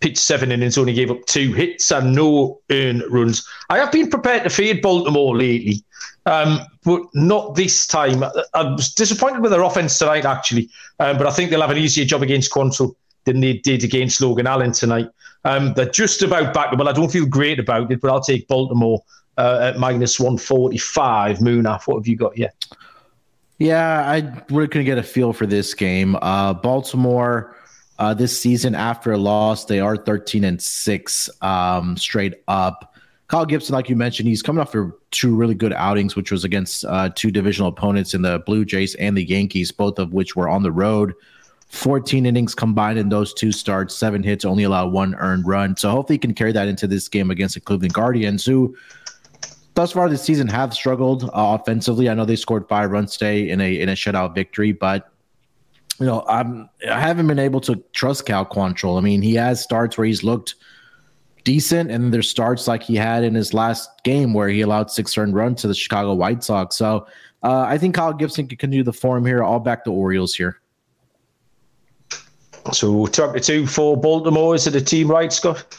pitched 0.00 0.18
seven 0.18 0.52
innings, 0.52 0.76
only 0.76 0.92
gave 0.92 1.10
up 1.10 1.24
two 1.26 1.52
hits 1.52 1.90
and 1.90 2.14
no 2.14 2.60
earned 2.70 3.04
runs. 3.08 3.46
I 3.70 3.78
have 3.78 3.92
been 3.92 4.10
prepared 4.10 4.42
to 4.44 4.50
fade 4.50 4.82
Baltimore 4.82 5.36
lately, 5.36 5.84
um, 6.26 6.60
but 6.84 7.02
not 7.14 7.54
this 7.54 7.86
time. 7.86 8.22
I 8.54 8.62
was 8.62 8.92
disappointed 8.92 9.40
with 9.40 9.52
their 9.52 9.62
offense 9.62 9.98
tonight, 9.98 10.24
actually, 10.24 10.68
um, 10.98 11.16
but 11.18 11.26
I 11.26 11.30
think 11.30 11.50
they'll 11.50 11.60
have 11.60 11.70
an 11.70 11.78
easier 11.78 12.04
job 12.04 12.22
against 12.22 12.52
Quantrill 12.52 12.94
than 13.24 13.40
they 13.40 13.54
did 13.54 13.84
against 13.84 14.20
Logan 14.20 14.48
Allen 14.48 14.72
tonight. 14.72 15.08
Um, 15.44 15.74
they're 15.74 15.90
just 15.90 16.22
about 16.22 16.54
back. 16.54 16.72
Well, 16.72 16.88
I 16.88 16.92
don't 16.92 17.10
feel 17.10 17.26
great 17.26 17.58
about 17.58 17.90
it, 17.90 18.00
but 18.00 18.10
I'll 18.10 18.20
take 18.20 18.46
Baltimore 18.48 19.02
uh, 19.36 19.70
at 19.72 19.78
minus 19.78 20.20
145. 20.20 21.38
Munaf, 21.38 21.86
what 21.86 21.96
have 21.96 22.06
you 22.06 22.16
got 22.16 22.34
here? 22.34 22.50
Yeah, 23.58 24.08
I 24.08 24.42
really 24.50 24.68
couldn't 24.68 24.86
get 24.86 24.98
a 24.98 25.02
feel 25.02 25.32
for 25.32 25.46
this 25.46 25.74
game. 25.74 26.16
Uh, 26.20 26.54
Baltimore 26.54 27.56
uh, 27.98 28.14
this 28.14 28.38
season 28.38 28.74
after 28.74 29.12
a 29.12 29.18
loss, 29.18 29.64
they 29.64 29.78
are 29.78 29.96
13 29.96 30.44
and 30.44 30.60
six 30.60 31.30
um, 31.40 31.96
straight 31.96 32.42
up. 32.48 32.94
Kyle 33.28 33.46
Gibson, 33.46 33.74
like 33.74 33.88
you 33.88 33.96
mentioned, 33.96 34.28
he's 34.28 34.42
coming 34.42 34.60
off 34.60 34.72
for 34.72 34.98
two 35.10 35.34
really 35.34 35.54
good 35.54 35.72
outings, 35.72 36.16
which 36.16 36.30
was 36.30 36.44
against 36.44 36.84
uh, 36.84 37.08
two 37.14 37.30
divisional 37.30 37.68
opponents 37.68 38.12
in 38.12 38.22
the 38.22 38.40
Blue 38.40 38.64
Jays 38.64 38.94
and 38.96 39.16
the 39.16 39.24
Yankees, 39.24 39.70
both 39.72 39.98
of 39.98 40.12
which 40.12 40.36
were 40.36 40.48
on 40.48 40.62
the 40.62 40.72
road. 40.72 41.14
14 41.72 42.26
innings 42.26 42.54
combined 42.54 42.98
in 42.98 43.08
those 43.08 43.32
two 43.32 43.50
starts, 43.50 43.96
seven 43.96 44.22
hits, 44.22 44.44
only 44.44 44.62
allowed 44.62 44.92
one 44.92 45.14
earned 45.14 45.46
run. 45.46 45.74
So 45.74 45.90
hopefully 45.90 46.16
he 46.16 46.18
can 46.18 46.34
carry 46.34 46.52
that 46.52 46.68
into 46.68 46.86
this 46.86 47.08
game 47.08 47.30
against 47.30 47.54
the 47.54 47.60
Cleveland 47.60 47.94
Guardians, 47.94 48.44
who 48.44 48.76
thus 49.72 49.92
far 49.92 50.10
this 50.10 50.22
season 50.22 50.48
have 50.48 50.74
struggled 50.74 51.24
uh, 51.24 51.30
offensively. 51.32 52.10
I 52.10 52.14
know 52.14 52.26
they 52.26 52.36
scored 52.36 52.68
five 52.68 52.90
runs 52.90 53.16
today 53.16 53.48
in 53.48 53.62
a 53.62 53.80
in 53.80 53.88
a 53.88 53.92
shutout 53.92 54.34
victory, 54.34 54.72
but 54.72 55.10
you 55.98 56.04
know 56.04 56.24
I'm 56.28 56.68
I 56.88 57.00
haven't 57.00 57.26
been 57.26 57.38
able 57.38 57.62
to 57.62 57.82
trust 57.94 58.26
Cal 58.26 58.44
Quantrill. 58.44 58.98
I 58.98 59.00
mean, 59.00 59.22
he 59.22 59.34
has 59.36 59.62
starts 59.62 59.96
where 59.96 60.06
he's 60.06 60.22
looked 60.22 60.56
decent, 61.42 61.90
and 61.90 62.12
there's 62.12 62.28
starts 62.28 62.68
like 62.68 62.82
he 62.82 62.96
had 62.96 63.24
in 63.24 63.34
his 63.34 63.54
last 63.54 63.88
game 64.04 64.34
where 64.34 64.48
he 64.50 64.60
allowed 64.60 64.90
six 64.90 65.16
earned 65.16 65.34
runs 65.34 65.62
to 65.62 65.68
the 65.68 65.74
Chicago 65.74 66.12
White 66.12 66.44
Sox. 66.44 66.76
So 66.76 67.06
uh, 67.42 67.62
I 67.66 67.78
think 67.78 67.94
Kyle 67.94 68.12
Gibson 68.12 68.46
can 68.46 68.58
continue 68.58 68.84
the 68.84 68.92
form 68.92 69.24
here. 69.24 69.42
I'll 69.42 69.58
back 69.58 69.84
the 69.84 69.90
Orioles 69.90 70.34
here. 70.34 70.61
So 72.72 73.06
two 73.06 73.66
for 73.66 73.96
Baltimore. 73.96 74.54
Is 74.54 74.66
it 74.66 74.74
a 74.74 74.80
team 74.80 75.10
right, 75.10 75.32
Scott? 75.32 75.78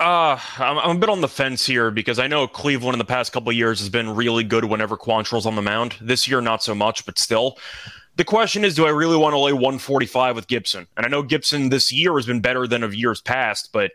Uh, 0.00 0.38
I'm, 0.58 0.78
I'm, 0.78 0.96
a 0.96 1.00
bit 1.00 1.08
on 1.08 1.22
the 1.22 1.28
fence 1.28 1.66
here 1.66 1.90
because 1.90 2.20
I 2.20 2.28
know 2.28 2.46
Cleveland 2.46 2.94
in 2.94 2.98
the 2.98 3.04
past 3.04 3.32
couple 3.32 3.50
years 3.50 3.80
has 3.80 3.88
been 3.88 4.14
really 4.14 4.44
good 4.44 4.64
whenever 4.64 4.96
Quantrill's 4.96 5.46
on 5.46 5.56
the 5.56 5.62
mound. 5.62 5.96
This 6.00 6.28
year, 6.28 6.40
not 6.40 6.62
so 6.62 6.72
much, 6.74 7.04
but 7.04 7.18
still. 7.18 7.58
The 8.14 8.24
question 8.24 8.64
is, 8.64 8.76
do 8.76 8.86
I 8.86 8.90
really 8.90 9.16
want 9.16 9.32
to 9.32 9.38
lay 9.38 9.52
145 9.52 10.36
with 10.36 10.46
Gibson? 10.46 10.86
And 10.96 11.04
I 11.04 11.08
know 11.08 11.22
Gibson 11.22 11.70
this 11.70 11.92
year 11.92 12.14
has 12.14 12.26
been 12.26 12.40
better 12.40 12.68
than 12.68 12.84
of 12.84 12.94
years 12.94 13.20
past, 13.20 13.70
but 13.72 13.90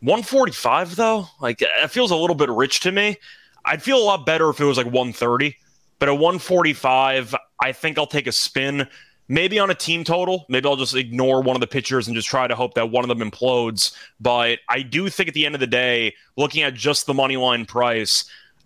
145 0.00 0.96
though, 0.96 1.26
like 1.40 1.62
it 1.62 1.90
feels 1.90 2.10
a 2.10 2.16
little 2.16 2.36
bit 2.36 2.50
rich 2.50 2.80
to 2.80 2.92
me. 2.92 3.16
I'd 3.64 3.82
feel 3.82 3.98
a 3.98 4.04
lot 4.04 4.24
better 4.26 4.48
if 4.48 4.60
it 4.60 4.64
was 4.64 4.76
like 4.76 4.86
130, 4.86 5.56
but 5.98 6.08
at 6.08 6.12
145, 6.12 7.34
I 7.60 7.72
think 7.72 7.98
I'll 7.98 8.06
take 8.06 8.26
a 8.26 8.32
spin 8.32 8.88
maybe 9.28 9.58
on 9.58 9.70
a 9.70 9.74
team 9.74 10.04
total. 10.04 10.46
Maybe 10.48 10.68
I'll 10.68 10.76
just 10.76 10.96
ignore 10.96 11.42
one 11.42 11.56
of 11.56 11.60
the 11.60 11.66
pitchers 11.66 12.06
and 12.06 12.16
just 12.16 12.28
try 12.28 12.46
to 12.46 12.54
hope 12.54 12.74
that 12.74 12.90
one 12.90 13.08
of 13.08 13.16
them 13.16 13.30
implodes. 13.30 13.94
But 14.20 14.58
I 14.68 14.82
do 14.82 15.08
think 15.08 15.28
at 15.28 15.34
the 15.34 15.46
end 15.46 15.54
of 15.54 15.60
the 15.60 15.66
day, 15.66 16.14
looking 16.36 16.62
at 16.62 16.74
just 16.74 17.06
the 17.06 17.14
money 17.14 17.36
line 17.36 17.66
price, 17.66 18.24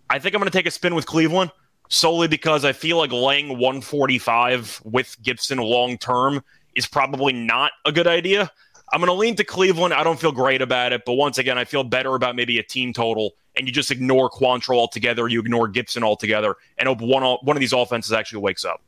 I 0.09 0.19
think 0.19 0.35
I'm 0.35 0.41
going 0.41 0.51
to 0.51 0.57
take 0.57 0.67
a 0.67 0.71
spin 0.71 0.95
with 0.95 1.07
Cleveland 1.07 1.51
solely 1.89 2.29
because 2.29 2.65
I 2.65 2.73
feel 2.73 2.97
like 2.97 3.13
laying 3.13 3.59
145 3.59 4.81
with 4.85 5.17
Gibson 5.23 5.59
long 5.59 5.99
term 5.99 6.43
is 6.75 6.87
probably 6.87 7.33
not 7.33 7.73
a 7.85 7.93
good 7.93 8.07
idea. 8.07 8.51
I'm 8.93 9.01
going 9.01 9.09
to 9.09 9.15
lean 9.15 9.37
to 9.37 9.45
Cleveland. 9.45 9.95
I 9.95 10.05
don't 10.05 10.21
feel 10.21 10.33
great 10.33 10.61
about 10.61 10.93
it, 10.93 11.05
but 11.07 11.15
once 11.15 11.39
again, 11.39 11.57
I 11.57 11.65
feel 11.65 11.83
better 11.83 12.15
about 12.15 12.37
maybe 12.37 12.59
a 12.59 12.63
team 12.63 12.93
total, 12.93 13.33
and 13.57 13.67
you 13.67 13.73
just 13.73 13.91
ignore 13.91 14.29
Quantrill 14.29 14.77
altogether, 14.77 15.29
you 15.29 15.41
ignore 15.41 15.67
Gibson 15.67 16.05
altogether, 16.05 16.57
and 16.77 16.89
hope 16.89 17.01
one 17.01 17.23
one 17.23 17.57
of 17.57 17.61
these 17.61 17.73
offenses 17.73 18.13
actually 18.13 18.43
wakes 18.43 18.67
up. 18.67 18.83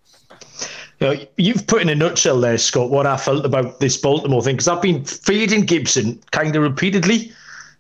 You 1.01 1.07
know, 1.07 1.27
you've 1.37 1.67
put 1.67 1.83
in 1.83 1.89
a 1.89 1.95
nutshell 1.95 2.41
there, 2.41 2.59
Scott, 2.59 2.91
what 2.91 3.07
I 3.07 3.17
felt 3.17 3.45
about 3.45 3.81
this 3.81 3.97
Baltimore 3.97 4.43
thing 4.43 4.57
because 4.57 4.69
I've 4.69 4.83
been 4.83 5.05
feeding 5.05 5.63
Gibson 5.63 6.21
kind 6.31 6.55
of 6.55 6.63
repeatedly. 6.63 7.33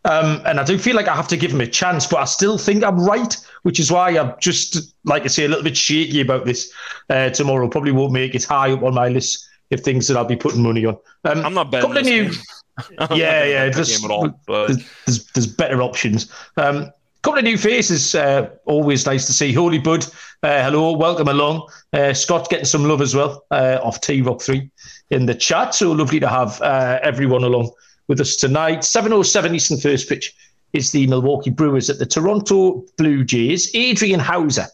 Um, 0.06 0.42
and 0.44 0.60
I 0.60 0.64
do 0.64 0.76
feel 0.76 0.94
like 0.94 1.08
I 1.08 1.16
have 1.16 1.28
to 1.28 1.36
give 1.36 1.50
him 1.50 1.62
a 1.62 1.66
chance, 1.66 2.06
but 2.06 2.18
I 2.18 2.26
still 2.26 2.58
think 2.58 2.84
I'm 2.84 3.00
right, 3.00 3.34
which 3.62 3.80
is 3.80 3.90
why 3.90 4.10
I'm 4.10 4.34
just, 4.38 4.94
like 5.04 5.22
I 5.22 5.28
say, 5.28 5.46
a 5.46 5.48
little 5.48 5.64
bit 5.64 5.76
shaky 5.76 6.20
about 6.20 6.44
this 6.44 6.70
uh, 7.08 7.30
tomorrow. 7.30 7.68
Probably 7.68 7.92
won't 7.92 8.12
make 8.12 8.34
it 8.34 8.44
high 8.44 8.70
up 8.72 8.82
on 8.82 8.94
my 8.94 9.08
list 9.08 9.48
of 9.72 9.80
things 9.80 10.06
that 10.08 10.16
I'll 10.18 10.26
be 10.26 10.36
putting 10.36 10.62
money 10.62 10.84
on. 10.84 10.98
Um, 11.24 11.46
I'm 11.46 11.54
not 11.54 11.70
betting. 11.70 12.04
New, 12.04 12.30
yeah, 13.10 13.44
yeah. 13.44 13.70
There's, 13.70 14.04
all, 14.04 14.28
but... 14.46 14.66
there's, 14.66 14.90
there's, 15.06 15.24
there's, 15.32 15.46
better 15.46 15.80
options. 15.80 16.30
Um, 16.58 16.90
couple 17.24 17.38
of 17.38 17.44
new 17.44 17.56
faces. 17.56 18.14
Uh, 18.14 18.50
always 18.66 19.06
nice 19.06 19.26
to 19.26 19.32
see. 19.32 19.50
Holy 19.52 19.78
Bud, 19.78 20.04
uh, 20.42 20.62
hello, 20.62 20.92
welcome 20.92 21.26
along. 21.26 21.66
Uh, 21.94 22.12
Scott 22.12 22.50
getting 22.50 22.66
some 22.66 22.84
love 22.84 23.00
as 23.00 23.14
well 23.14 23.46
uh, 23.50 23.80
off 23.82 24.02
T 24.02 24.20
Rock 24.20 24.42
3 24.42 24.70
in 25.10 25.24
the 25.24 25.34
chat. 25.34 25.74
So 25.74 25.90
lovely 25.92 26.20
to 26.20 26.28
have 26.28 26.60
uh, 26.60 27.00
everyone 27.02 27.42
along 27.42 27.70
with 28.08 28.20
us 28.20 28.36
tonight. 28.36 28.80
7.07 28.80 29.54
Eastern 29.54 29.78
first 29.78 30.06
pitch 30.06 30.34
is 30.74 30.92
the 30.92 31.06
Milwaukee 31.06 31.48
Brewers 31.48 31.88
at 31.88 31.98
the 31.98 32.04
Toronto 32.04 32.84
Blue 32.98 33.24
Jays. 33.24 33.70
Adrian 33.74 34.20
Houser 34.20 34.66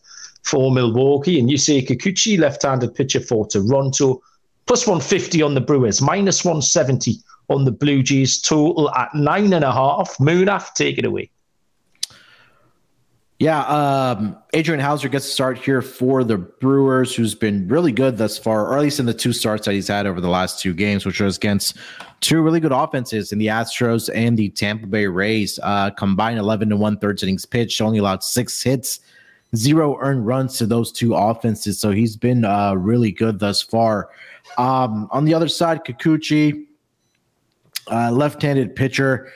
for 0.42 0.72
Milwaukee 0.72 1.38
and 1.38 1.48
Yusei 1.48 1.86
Kikuchi, 1.86 2.36
left 2.36 2.62
handed 2.62 2.96
pitcher 2.96 3.20
for 3.20 3.46
Toronto. 3.46 4.20
Plus 4.66 4.88
150 4.88 5.40
on 5.42 5.54
the 5.54 5.60
Brewers, 5.60 6.02
minus 6.02 6.44
170 6.44 7.14
on 7.48 7.64
the 7.64 7.70
Blue 7.70 8.02
Jays, 8.02 8.40
total 8.40 8.92
at 8.96 9.14
nine 9.14 9.52
and 9.52 9.64
a 9.64 9.72
half. 9.72 10.16
Munaf, 10.18 10.74
take 10.74 10.98
it 10.98 11.04
away. 11.04 11.30
Yeah, 13.40 13.62
um, 13.62 14.36
Adrian 14.52 14.80
Houser 14.80 15.08
gets 15.08 15.26
a 15.26 15.30
start 15.30 15.56
here 15.56 15.80
for 15.80 16.22
the 16.24 16.36
Brewers, 16.36 17.16
who's 17.16 17.34
been 17.34 17.66
really 17.68 17.90
good 17.90 18.18
thus 18.18 18.36
far, 18.36 18.66
or 18.66 18.76
at 18.76 18.82
least 18.82 19.00
in 19.00 19.06
the 19.06 19.14
two 19.14 19.32
starts 19.32 19.64
that 19.64 19.72
he's 19.72 19.88
had 19.88 20.04
over 20.04 20.20
the 20.20 20.28
last 20.28 20.60
two 20.60 20.74
games, 20.74 21.06
which 21.06 21.20
was 21.20 21.38
against 21.38 21.78
two 22.20 22.42
really 22.42 22.60
good 22.60 22.70
offenses 22.70 23.32
in 23.32 23.38
the 23.38 23.46
Astros 23.46 24.10
and 24.14 24.36
the 24.36 24.50
Tampa 24.50 24.86
Bay 24.86 25.06
Rays. 25.06 25.58
Uh, 25.62 25.88
combined 25.88 26.38
11 26.38 26.68
to 26.68 26.76
one 26.76 26.98
thirds 26.98 27.22
innings 27.22 27.46
pitched, 27.46 27.80
only 27.80 27.96
allowed 27.96 28.22
six 28.22 28.62
hits, 28.62 29.00
zero 29.56 29.96
earned 30.02 30.26
runs 30.26 30.58
to 30.58 30.66
those 30.66 30.92
two 30.92 31.14
offenses. 31.14 31.80
So 31.80 31.92
he's 31.92 32.16
been 32.16 32.44
uh, 32.44 32.74
really 32.74 33.10
good 33.10 33.38
thus 33.38 33.62
far. 33.62 34.10
Um, 34.58 35.08
on 35.12 35.24
the 35.24 35.32
other 35.32 35.48
side, 35.48 35.80
Kikuchi, 35.86 36.66
uh, 37.90 38.10
left 38.10 38.42
handed 38.42 38.76
pitcher. 38.76 39.32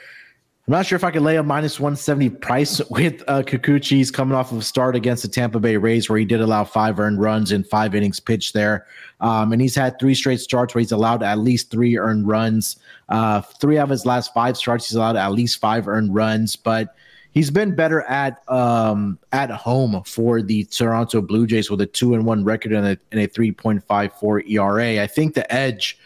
I'm 0.66 0.73
not 0.73 0.87
sure 0.87 0.97
if 0.97 1.04
I 1.04 1.11
could 1.11 1.21
lay 1.21 1.37
a 1.37 1.42
minus 1.42 1.78
170 1.78 2.30
price 2.30 2.80
with 2.88 3.23
uh, 3.28 3.42
Kikuchi. 3.42 3.97
He's 3.99 4.11
coming 4.11 4.35
off 4.35 4.50
of 4.50 4.59
a 4.59 4.62
start 4.62 4.97
against 4.97 5.23
the 5.23 5.28
Tampa 5.28 5.61
Bay 5.61 5.76
Rays 5.76 6.09
where 6.09 6.18
he 6.18 6.25
did 6.25 6.40
allow 6.40 6.64
five 6.64 6.99
earned 6.99 7.21
runs 7.21 7.52
in 7.52 7.64
five 7.64 7.94
innings 7.94 8.18
pitched 8.18 8.54
there. 8.54 8.87
Um, 9.21 9.52
and 9.52 9.61
he's 9.61 9.75
had 9.75 9.99
three 10.00 10.14
straight 10.14 10.40
starts 10.40 10.75
where 10.75 10.80
he's 10.80 10.92
allowed 10.92 11.23
at 11.23 11.38
least 11.38 11.71
three 11.71 11.99
earned 11.99 12.26
runs. 12.26 12.76
Uh, 13.11 13.42
three 13.42 13.76
of 13.76 13.90
his 13.90 14.06
last 14.06 14.33
five 14.33 14.56
starts, 14.56 14.88
he's 14.88 14.97
allowed 14.97 15.16
at 15.16 15.33
least 15.33 15.61
five 15.61 15.87
earned 15.87 16.14
runs. 16.14 16.56
But 16.56 16.94
he's 17.33 17.50
been 17.50 17.75
better 17.75 18.00
at 18.02 18.42
um, 18.50 19.18
at 19.33 19.50
home 19.50 20.02
for 20.06 20.40
the 20.40 20.64
Toronto 20.64 21.21
Blue 21.21 21.47
Jays 21.47 21.71
with 21.71 21.83
a 21.83 21.87
two 21.87 22.14
and 22.14 22.25
one 22.25 22.42
record 22.42 22.73
and 22.73 22.87
a, 22.87 22.99
and 23.12 23.21
a 23.21 23.28
3.54 23.28 24.50
ERA. 24.50 25.02
I 25.02 25.06
think 25.06 25.35
the 25.35 25.52
edge 25.52 25.99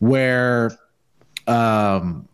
where 0.00 0.78
um, 1.46 2.28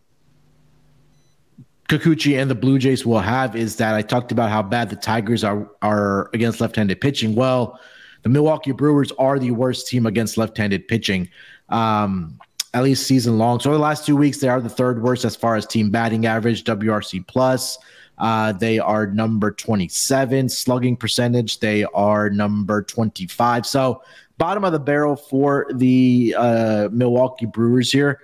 Kikuchi 1.91 2.41
and 2.41 2.49
the 2.49 2.55
Blue 2.55 2.79
Jays 2.79 3.05
will 3.05 3.19
have 3.19 3.53
is 3.53 3.75
that 3.75 3.95
I 3.95 4.01
talked 4.01 4.31
about 4.31 4.49
how 4.49 4.61
bad 4.61 4.89
the 4.89 4.95
Tigers 4.95 5.43
are 5.43 5.69
are 5.81 6.29
against 6.33 6.61
left-handed 6.61 7.01
pitching. 7.01 7.35
Well, 7.35 7.81
the 8.21 8.29
Milwaukee 8.29 8.71
Brewers 8.71 9.11
are 9.19 9.37
the 9.37 9.51
worst 9.51 9.89
team 9.89 10.05
against 10.05 10.37
left-handed 10.37 10.87
pitching, 10.87 11.27
um, 11.67 12.39
at 12.73 12.83
least 12.83 13.07
season 13.07 13.37
long. 13.37 13.59
So 13.59 13.73
the 13.73 13.77
last 13.77 14.05
two 14.05 14.15
weeks, 14.15 14.37
they 14.37 14.47
are 14.47 14.61
the 14.61 14.69
third 14.69 15.03
worst 15.03 15.25
as 15.25 15.35
far 15.35 15.57
as 15.57 15.65
team 15.65 15.89
batting 15.89 16.25
average, 16.25 16.63
WRC 16.63 17.27
plus. 17.27 17.77
Uh, 18.17 18.53
they 18.53 18.79
are 18.79 19.07
number 19.07 19.51
27 19.51 20.47
slugging 20.47 20.95
percentage. 20.95 21.59
They 21.59 21.83
are 21.83 22.29
number 22.29 22.83
25. 22.83 23.65
So 23.65 24.01
bottom 24.37 24.63
of 24.63 24.71
the 24.71 24.79
barrel 24.79 25.17
for 25.17 25.67
the 25.73 26.35
uh, 26.37 26.87
Milwaukee 26.89 27.47
Brewers 27.47 27.91
here. 27.91 28.21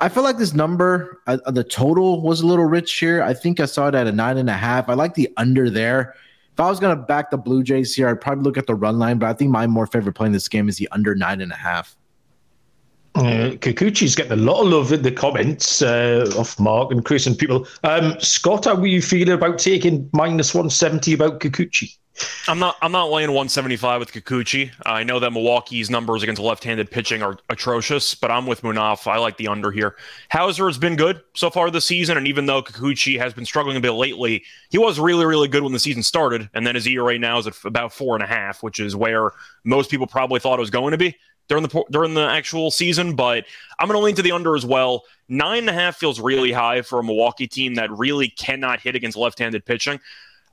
I 0.00 0.08
feel 0.08 0.22
like 0.22 0.38
this 0.38 0.54
number, 0.54 1.20
uh, 1.26 1.50
the 1.50 1.64
total 1.64 2.22
was 2.22 2.40
a 2.40 2.46
little 2.46 2.64
rich 2.64 2.94
here. 2.94 3.20
I 3.22 3.34
think 3.34 3.58
I 3.58 3.64
saw 3.64 3.88
it 3.88 3.94
at 3.96 4.06
a 4.06 4.12
nine 4.12 4.38
and 4.38 4.48
a 4.48 4.54
half. 4.54 4.88
I 4.88 4.94
like 4.94 5.14
the 5.14 5.28
under 5.36 5.68
there. 5.70 6.14
if 6.52 6.60
I 6.60 6.68
was 6.68 6.78
gonna 6.78 6.96
back 6.96 7.30
the 7.30 7.38
Blue 7.38 7.62
Jays 7.62 7.94
here, 7.94 8.08
I'd 8.08 8.20
probably 8.20 8.44
look 8.44 8.56
at 8.56 8.66
the 8.66 8.74
run 8.74 8.98
line, 8.98 9.18
but 9.18 9.26
I 9.26 9.32
think 9.32 9.50
my 9.50 9.66
more 9.66 9.86
favorite 9.86 10.14
play 10.14 10.26
in 10.26 10.32
this 10.32 10.48
game 10.48 10.68
is 10.68 10.76
the 10.76 10.88
under 10.92 11.14
nine 11.14 11.40
and 11.40 11.52
a 11.52 11.56
half. 11.56 11.96
Uh, 13.18 13.50
Kikuchi's 13.56 14.14
getting 14.14 14.32
a 14.32 14.36
lot 14.36 14.60
of 14.60 14.68
love 14.68 14.92
in 14.92 15.02
the 15.02 15.10
comments 15.10 15.82
uh, 15.82 16.44
Mark 16.60 16.92
and 16.92 17.04
Chris 17.04 17.26
and 17.26 17.36
people. 17.36 17.66
Um, 17.82 18.14
Scott, 18.20 18.66
how 18.66 18.76
are 18.76 18.86
you 18.86 19.02
feeling 19.02 19.34
about 19.34 19.58
taking 19.58 20.08
minus 20.12 20.54
170 20.54 21.14
about 21.14 21.40
Kikuchi? 21.40 21.96
I'm 22.48 22.58
not. 22.58 22.76
I'm 22.82 22.92
not 22.92 23.10
laying 23.10 23.30
175 23.30 24.00
with 24.00 24.12
Kikuchi. 24.12 24.70
I 24.84 25.04
know 25.04 25.20
that 25.20 25.32
Milwaukee's 25.32 25.90
numbers 25.90 26.22
against 26.22 26.40
left-handed 26.40 26.90
pitching 26.90 27.22
are 27.22 27.36
atrocious, 27.48 28.14
but 28.14 28.30
I'm 28.30 28.46
with 28.46 28.62
Munaf. 28.62 29.06
I 29.06 29.18
like 29.18 29.36
the 29.36 29.48
under 29.48 29.70
here. 29.70 29.96
Houser 30.28 30.66
has 30.66 30.78
been 30.78 30.96
good 30.96 31.20
so 31.34 31.50
far 31.50 31.70
this 31.70 31.86
season, 31.86 32.16
and 32.16 32.26
even 32.26 32.46
though 32.46 32.62
Kikuchi 32.62 33.18
has 33.18 33.32
been 33.34 33.44
struggling 33.44 33.76
a 33.76 33.80
bit 33.80 33.92
lately, 33.92 34.44
he 34.70 34.78
was 34.78 34.98
really, 34.98 35.26
really 35.26 35.48
good 35.48 35.62
when 35.62 35.72
the 35.72 35.78
season 35.78 36.02
started. 36.02 36.48
And 36.54 36.66
then 36.66 36.74
his 36.74 36.86
ERA 36.86 37.18
now 37.18 37.38
is 37.38 37.46
at 37.46 37.54
about 37.64 37.92
four 37.92 38.16
and 38.16 38.24
a 38.24 38.26
half, 38.26 38.62
which 38.62 38.80
is 38.80 38.96
where 38.96 39.30
most 39.64 39.90
people 39.90 40.06
probably 40.06 40.40
thought 40.40 40.58
it 40.58 40.60
was 40.60 40.70
going 40.70 40.92
to 40.92 40.98
be 40.98 41.16
during 41.48 41.62
the 41.66 41.84
during 41.90 42.14
the 42.14 42.26
actual 42.26 42.70
season. 42.70 43.16
But 43.16 43.44
I'm 43.78 43.88
going 43.88 43.98
to 43.98 44.04
lean 44.04 44.14
to 44.16 44.22
the 44.22 44.32
under 44.32 44.54
as 44.54 44.64
well. 44.64 45.04
Nine 45.28 45.60
and 45.60 45.70
a 45.70 45.72
half 45.72 45.96
feels 45.96 46.20
really 46.20 46.52
high 46.52 46.82
for 46.82 46.98
a 46.98 47.04
Milwaukee 47.04 47.46
team 47.46 47.74
that 47.74 47.90
really 47.90 48.28
cannot 48.28 48.80
hit 48.80 48.94
against 48.94 49.16
left-handed 49.16 49.64
pitching. 49.64 50.00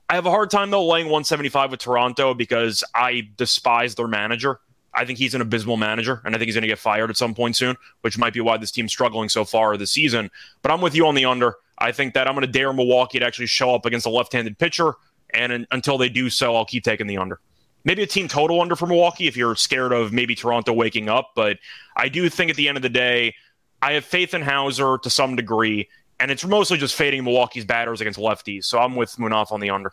I 0.08 0.14
have 0.14 0.26
a 0.26 0.30
hard 0.30 0.50
time 0.50 0.70
though 0.70 0.86
laying 0.86 1.06
175 1.06 1.70
with 1.70 1.80
Toronto 1.80 2.34
because 2.34 2.84
I 2.94 3.28
despise 3.36 3.94
their 3.94 4.08
manager. 4.08 4.60
I 4.96 5.04
think 5.04 5.18
he's 5.18 5.34
an 5.34 5.42
abysmal 5.42 5.76
manager, 5.76 6.22
and 6.24 6.34
I 6.34 6.38
think 6.38 6.46
he's 6.46 6.54
going 6.54 6.62
to 6.62 6.68
get 6.68 6.78
fired 6.78 7.10
at 7.10 7.18
some 7.18 7.34
point 7.34 7.54
soon, 7.54 7.76
which 8.00 8.16
might 8.16 8.32
be 8.32 8.40
why 8.40 8.56
this 8.56 8.70
team's 8.70 8.92
struggling 8.92 9.28
so 9.28 9.44
far 9.44 9.76
this 9.76 9.92
season. 9.92 10.30
But 10.62 10.72
I'm 10.72 10.80
with 10.80 10.94
you 10.94 11.06
on 11.06 11.14
the 11.14 11.26
under. 11.26 11.56
I 11.76 11.92
think 11.92 12.14
that 12.14 12.26
I'm 12.26 12.34
going 12.34 12.46
to 12.46 12.52
dare 12.52 12.72
Milwaukee 12.72 13.18
to 13.18 13.26
actually 13.26 13.46
show 13.46 13.74
up 13.74 13.84
against 13.84 14.06
a 14.06 14.10
left-handed 14.10 14.58
pitcher, 14.58 14.94
and 15.34 15.66
until 15.70 15.98
they 15.98 16.08
do 16.08 16.30
so, 16.30 16.56
I'll 16.56 16.64
keep 16.64 16.82
taking 16.82 17.06
the 17.06 17.18
under. 17.18 17.40
Maybe 17.86 18.02
a 18.02 18.06
team 18.06 18.26
total 18.26 18.60
under 18.60 18.74
for 18.74 18.86
Milwaukee 18.86 19.28
if 19.28 19.36
you're 19.36 19.54
scared 19.54 19.92
of 19.92 20.12
maybe 20.12 20.34
Toronto 20.34 20.72
waking 20.72 21.08
up, 21.08 21.30
but 21.36 21.58
I 21.96 22.08
do 22.08 22.28
think 22.28 22.50
at 22.50 22.56
the 22.56 22.68
end 22.68 22.76
of 22.76 22.82
the 22.82 22.88
day, 22.90 23.34
I 23.80 23.92
have 23.92 24.04
faith 24.04 24.34
in 24.34 24.42
Houser 24.42 24.98
to 24.98 25.08
some 25.08 25.36
degree, 25.36 25.88
and 26.18 26.30
it's 26.30 26.44
mostly 26.44 26.78
just 26.78 26.96
fading 26.96 27.22
Milwaukee's 27.22 27.64
batters 27.64 28.00
against 28.00 28.18
lefties. 28.18 28.64
So 28.64 28.80
I'm 28.80 28.96
with 28.96 29.14
Munaf 29.16 29.52
on 29.52 29.60
the 29.60 29.70
under. 29.70 29.92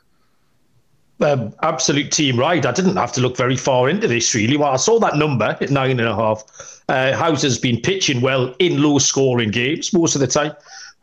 Um, 1.20 1.54
absolute 1.62 2.12
team 2.12 2.40
right. 2.40 2.66
I 2.66 2.72
didn't 2.72 2.96
have 2.96 3.12
to 3.14 3.22
look 3.22 3.38
very 3.38 3.56
far 3.56 3.88
into 3.88 4.08
this 4.08 4.34
really. 4.34 4.58
Well, 4.58 4.72
I 4.72 4.78
saw 4.78 5.00
that 5.00 5.16
number 5.16 5.56
at 5.62 5.70
nine 5.70 6.00
and 6.00 6.10
a 6.10 6.16
half. 6.16 6.44
Uh, 6.90 7.16
Houser's 7.16 7.60
been 7.60 7.80
pitching 7.80 8.22
well 8.22 8.56
in 8.58 8.82
low 8.82 8.98
scoring 8.98 9.52
games 9.52 9.94
most 9.94 10.16
of 10.16 10.22
the 10.22 10.28
time. 10.28 10.54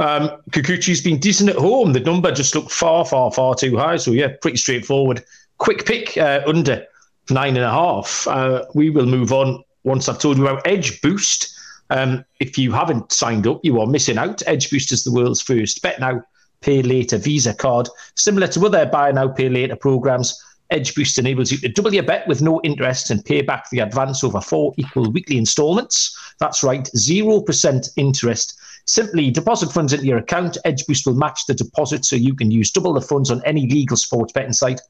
Um, 0.01 0.31
Kikuchi's 0.51 1.03
been 1.03 1.21
decent 1.21 1.51
at 1.51 1.57
home. 1.57 1.93
The 1.93 2.01
number 2.01 2.33
just 2.33 2.55
looked 2.55 2.73
far, 2.73 3.05
far, 3.05 3.31
far 3.31 3.55
too 3.55 3.77
high. 3.77 3.97
So 3.97 4.11
yeah, 4.11 4.29
pretty 4.43 4.57
straightforward. 4.57 5.23
Quick 5.61 5.87
pick 5.87 6.17
uh, 6.17 6.41
under 6.47 6.85
nine 7.31 7.57
and 7.57 7.65
a 7.65 7.71
half. 7.71 8.27
Uh, 8.27 8.65
we 8.75 8.91
will 8.91 9.07
move 9.07 9.33
on 9.33 9.63
once 9.85 10.09
I've 10.09 10.19
told 10.19 10.37
you 10.37 10.49
about 10.49 10.67
Edge 10.67 11.01
Boost. 11.03 11.55
Um, 11.91 12.25
if 12.41 12.59
you 12.59 12.73
haven't 12.73 13.13
signed 13.13 13.47
up, 13.47 13.61
you 13.63 13.81
are 13.81 13.87
missing 13.87 14.19
out. 14.19 14.43
Edge 14.47 14.71
Boost 14.71 14.91
is 14.91 15.05
the 15.05 15.13
world's 15.13 15.43
first 15.43 15.83
bet 15.83 16.01
now, 16.01 16.23
pay 16.61 16.83
later 16.83 17.19
Visa 17.19 17.55
card. 17.55 17.89
Similar 18.17 18.49
to 18.49 18.67
other 18.67 18.87
buy 18.87 19.13
now, 19.13 19.29
pay 19.29 19.49
later 19.49 19.77
programs, 19.77 20.43
Edge 20.71 20.95
Boost 20.95 21.19
enables 21.19 21.51
you 21.51 21.59
to 21.59 21.69
double 21.69 21.93
your 21.93 22.05
bet 22.05 22.27
with 22.29 22.41
no 22.41 22.61
interest 22.63 23.11
and 23.11 23.25
pay 23.25 23.43
back 23.43 23.69
the 23.71 23.81
advance 23.81 24.23
over 24.23 24.41
four 24.41 24.73
equal 24.77 25.11
weekly 25.11 25.37
installments. 25.37 26.17
That's 26.39 26.63
right, 26.63 26.85
0% 26.97 27.89
interest. 27.97 28.59
Simply 28.85 29.31
deposit 29.31 29.73
funds 29.73 29.93
into 29.93 30.07
your 30.07 30.19
account. 30.19 30.57
Edge 30.65 30.87
Boost 30.87 31.07
will 31.07 31.15
match 31.15 31.47
the 31.47 31.55
deposit 31.55 32.05
so 32.05 32.17
you 32.17 32.35
can 32.35 32.51
use 32.51 32.71
double 32.71 32.93
the 32.93 33.01
funds 33.01 33.31
on 33.31 33.43
any 33.45 33.69
legal 33.69 33.97
sports 33.97 34.33
betting 34.33 34.53
site. 34.53 34.81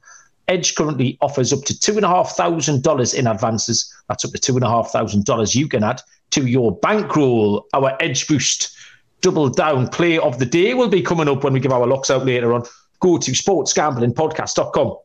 Edge 0.50 0.75
currently 0.75 1.16
offers 1.21 1.52
up 1.52 1.62
to 1.62 1.73
$2,500 1.73 3.14
in 3.14 3.26
advances. 3.28 3.95
That's 4.09 4.25
up 4.25 4.33
to 4.33 4.52
$2,500 4.52 5.54
you 5.54 5.69
can 5.69 5.85
add 5.85 6.02
to 6.30 6.47
your 6.47 6.76
bankroll. 6.78 7.66
Our 7.73 7.97
Edge 8.00 8.26
Boost 8.26 8.76
double 9.21 9.49
down 9.49 9.86
play 9.89 10.19
of 10.19 10.41
the 10.41 10.47
day 10.47 10.75
will 10.75 10.89
be 10.89 11.02
coming 11.02 11.28
up 11.28 11.45
when 11.45 11.52
we 11.52 11.60
give 11.60 11.73
our 11.73 11.86
locks 11.86 12.10
out 12.10 12.26
later 12.26 12.52
on. 12.52 12.65
Go 12.99 13.17
to 13.17 13.30
sportsgamblingpodcast.com 13.30 14.97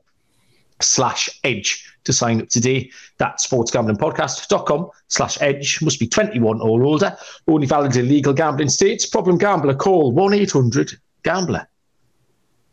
slash 0.81 1.29
edge 1.43 1.87
to 2.05 2.11
sign 2.11 2.41
up 2.41 2.49
today. 2.49 2.89
That's 3.17 3.45
sportsgamblingpodcast.com 3.45 4.89
slash 5.09 5.41
edge. 5.41 5.79
Must 5.83 5.99
be 5.99 6.07
21 6.07 6.59
or 6.59 6.83
older. 6.83 7.15
Only 7.47 7.67
valid 7.67 7.95
in 7.95 8.07
legal 8.07 8.33
gambling 8.33 8.69
states. 8.69 9.05
Problem 9.05 9.37
gambler, 9.37 9.75
call 9.75 10.11
1-800-GAMBLER. 10.13 11.67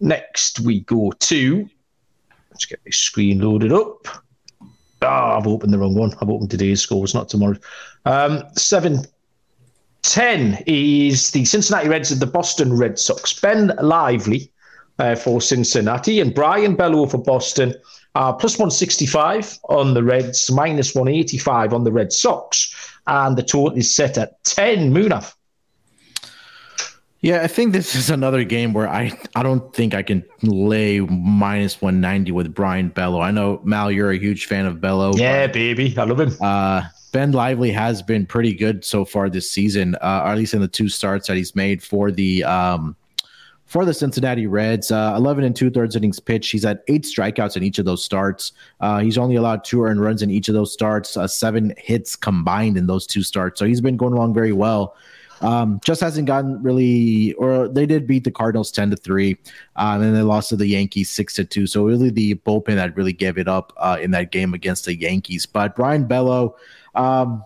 Next 0.01 0.61
we 0.61 0.81
go 0.81 1.13
to, 1.13 1.69
let's 2.53 2.67
get 2.67 2.81
this 2.85 2.99
screen 2.99 3.41
loaded 3.41 3.73
up. 3.73 4.07
Ah, 5.01 5.35
oh, 5.35 5.39
I've 5.39 5.47
opened 5.47 5.73
the 5.73 5.79
wrong 5.79 5.95
one. 5.95 6.13
I've 6.21 6.29
opened 6.29 6.51
today's 6.51 6.81
scores, 6.81 7.15
not 7.15 7.29
tomorrow. 7.29 7.57
Um, 8.05 8.45
7 8.57 9.05
10 10.03 10.65
is 10.67 11.31
the 11.31 11.45
Cincinnati 11.45 11.89
Reds 11.89 12.11
and 12.11 12.21
the 12.21 12.27
Boston 12.27 12.77
Red 12.77 12.99
Sox. 12.99 13.33
Ben 13.41 13.73
Lively 13.81 14.53
uh, 14.99 15.15
for 15.15 15.41
Cincinnati 15.41 16.21
and 16.21 16.35
Brayan 16.35 16.77
Bello 16.77 17.07
for 17.07 17.19
Boston. 17.19 17.75
Uh, 18.15 18.33
plus 18.33 18.59
165 18.59 19.59
on 19.71 19.95
the 19.95 20.03
Reds, 20.03 20.51
minus 20.51 20.95
185 20.95 21.73
on 21.73 21.85
the 21.85 21.93
Red 21.93 22.13
Sox. 22.13 22.75
And 23.07 23.37
the 23.37 23.43
total 23.43 23.79
is 23.79 23.95
set 23.95 24.19
at 24.19 24.43
10. 24.45 24.93
Munaf. 24.93 25.35
Yeah, 27.23 27.43
I 27.43 27.47
think 27.47 27.73
this 27.73 27.95
is 27.95 28.11
another 28.11 28.43
game 28.43 28.73
where 28.73 28.89
I, 28.89 29.17
I 29.37 29.45
don't 29.45 29.73
think 29.73 29.95
I 29.95 30.03
can 30.03 30.25
lay 30.43 30.99
minus 30.99 31.81
190 31.81 32.33
with 32.33 32.53
Brayan 32.53 32.89
Bello. 32.89 33.21
I 33.21 33.31
know, 33.31 33.61
Mal, 33.63 33.93
you're 33.93 34.11
a 34.11 34.19
huge 34.19 34.47
fan 34.47 34.67
of 34.67 34.81
Bello. 34.81 35.13
Yeah, 35.15 35.47
but, 35.47 35.55
baby. 35.55 35.97
I 35.97 36.03
love 36.03 36.19
him. 36.19 36.37
Uh, 36.41 36.83
Ben 37.13 37.31
Lively 37.31 37.71
has 37.71 38.03
been 38.03 38.27
pretty 38.27 38.53
good 38.53 38.85
so 38.85 39.05
far 39.05 39.31
this 39.31 39.49
season, 39.49 39.95
uh, 39.97 40.23
or 40.25 40.31
at 40.31 40.39
least 40.39 40.53
in 40.53 40.61
the 40.61 40.69
two 40.69 40.89
starts 40.89 41.29
that 41.29 41.37
he's 41.37 41.55
made 41.55 41.81
for 41.81 42.11
the 42.11 42.43
um, 42.43 42.97
for 43.67 43.85
the 43.85 43.95
Cincinnati 43.95 44.49
Reds. 44.49 44.91
Uh, 44.91 45.15
11 45.17 45.45
and 45.45 45.55
two 45.55 45.71
thirds 45.71 45.95
innings 45.95 46.19
pitched. 46.19 46.51
He's 46.51 46.65
had 46.65 46.81
eight 46.89 47.05
strikeouts 47.05 47.57
in 47.57 47.63
each 47.63 47.79
of 47.79 47.85
those 47.85 48.05
starts. 48.05 48.53
Uh, 48.81 48.99
he's 48.99 49.17
only 49.17 49.37
allowed 49.37 49.63
two 49.63 49.85
earned 49.85 50.01
runs 50.01 50.23
in 50.23 50.31
each 50.31 50.49
of 50.49 50.55
those 50.55 50.73
starts, 50.73 51.17
uh, 51.17 51.29
seven 51.29 51.73
hits 51.79 52.17
combined 52.17 52.77
in 52.77 52.89
those 52.89 53.07
two 53.07 53.23
starts. 53.23 53.61
So 53.61 53.65
he's 53.65 53.81
been 53.81 53.97
going 53.97 54.13
along 54.13 54.35
very 54.35 54.53
well. 54.53 54.97
Um, 55.43 55.81
just 55.85 56.01
hasn't 56.01 56.27
gotten 56.27 56.63
really, 56.63 57.33
or 57.35 57.69
they 57.69 57.85
did 57.87 58.07
beat 58.07 58.25
the 58.25 58.31
Cardinals 58.31 58.71
10 58.71 58.91
to 58.91 58.97
3, 58.97 59.37
um, 59.77 60.03
and 60.03 60.17
they 60.17 60.23
lost 60.23 60.51
to 60.51 60.57
the 60.57 60.67
Yankees 60.67 61.11
6 61.11 61.35
to 61.35 61.45
2. 61.45 61.67
So 61.67 61.85
really 61.85 62.11
the 62.11 62.35
bullpen 62.37 62.77
that 62.77 62.97
really 62.97 63.13
gave 63.13 63.39
it 63.39 63.49
up 63.49 63.73
uh, 63.77 63.99
in 64.01 64.13
that 64.13 64.31
game 64.31 64.55
against 64.55 64.85
the 64.85 64.97
Yankees. 64.97 65.47
But 65.47 65.75
Brayan 65.75 66.07
Bello, 66.07 66.57
um, 66.95 67.45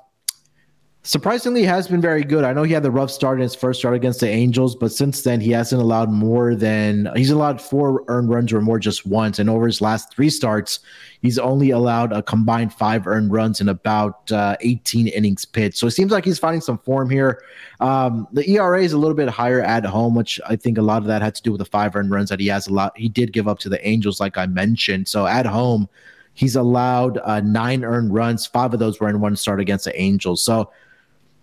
surprisingly 1.07 1.63
has 1.63 1.87
been 1.87 2.01
very 2.01 2.25
good. 2.25 2.43
I 2.43 2.53
know 2.53 2.65
he 2.65 2.73
had 2.73 2.83
the 2.83 2.91
rough 2.91 3.13
start 3.13 3.39
in 3.39 3.43
his 3.43 3.55
first 3.55 3.79
start 3.79 3.95
against 3.95 4.19
the 4.19 4.29
Angels, 4.29 4.75
but 4.75 4.91
since 4.91 5.23
then 5.23 5.41
he 5.41 5.53
hasn't 5.53 5.81
allowed 5.81 6.11
more 6.11 6.57
than 6.57 7.09
he's 7.15 7.31
allowed 7.31 7.63
four 7.63 8.05
earned 8.09 8.29
runs 8.29 8.53
or 8.53 8.61
more 8.61 8.81
just 8.81 9.07
once. 9.07 9.39
And 9.39 9.49
over 9.49 9.67
his 9.67 9.81
last 9.81 10.13
three 10.13 10.29
starts, 10.29 10.81
he's 11.23 11.39
only 11.39 11.71
allowed 11.71 12.13
a 12.13 12.25
combined 12.25 12.75
five 12.75 13.07
earned 13.07 13.31
runs 13.31 13.61
in 13.61 13.69
about 13.69 14.31
uh, 14.33 14.57
18 14.61 15.07
innings 15.07 15.45
pitched. 15.45 15.79
So 15.79 15.87
it 15.87 15.93
seems 15.93 16.11
like 16.11 16.25
he's 16.25 16.41
finding 16.41 16.61
some 16.61 16.79
form 16.79 17.09
here. 17.09 17.41
Um, 17.79 18.27
the 18.33 18.49
ERA 18.51 18.83
is 18.83 18.93
a 18.93 18.99
little 18.99 19.17
bit 19.17 19.29
higher 19.29 19.63
at 19.63 19.85
home, 19.85 20.17
which 20.17 20.41
I 20.49 20.57
think 20.57 20.77
a 20.77 20.83
lot 20.83 21.03
of 21.03 21.09
that 21.09 21.23
had 21.23 21.37
to 21.37 21.43
do 21.43 21.53
with 21.53 21.61
the 21.61 21.67
five 21.67 21.95
earned 21.95 22.11
runs 22.11 22.31
that 22.31 22.41
he 22.41 22.49
has 22.49 22.67
a 22.67 22.73
lot. 22.73 22.99
He 22.99 23.09
did 23.09 23.33
give 23.33 23.47
up 23.47 23.61
to 23.61 23.69
the 23.69 23.87
Angels, 23.87 24.19
like 24.19 24.37
I 24.37 24.47
mentioned. 24.47 25.07
So 25.07 25.27
at 25.27 25.47
home, 25.47 25.89
He's 26.37 26.55
allowed 26.55 27.17
uh, 27.25 27.41
nine 27.41 27.83
earned 27.83 28.13
runs. 28.13 28.47
Five 28.47 28.75
of 28.75 28.79
those 28.79 29.01
were 29.01 29.09
in 29.09 29.21
one 29.21 29.37
start 29.37 29.59
against 29.59 29.87
the 29.87 29.99
Angels. 29.99 30.45
So 30.45 30.71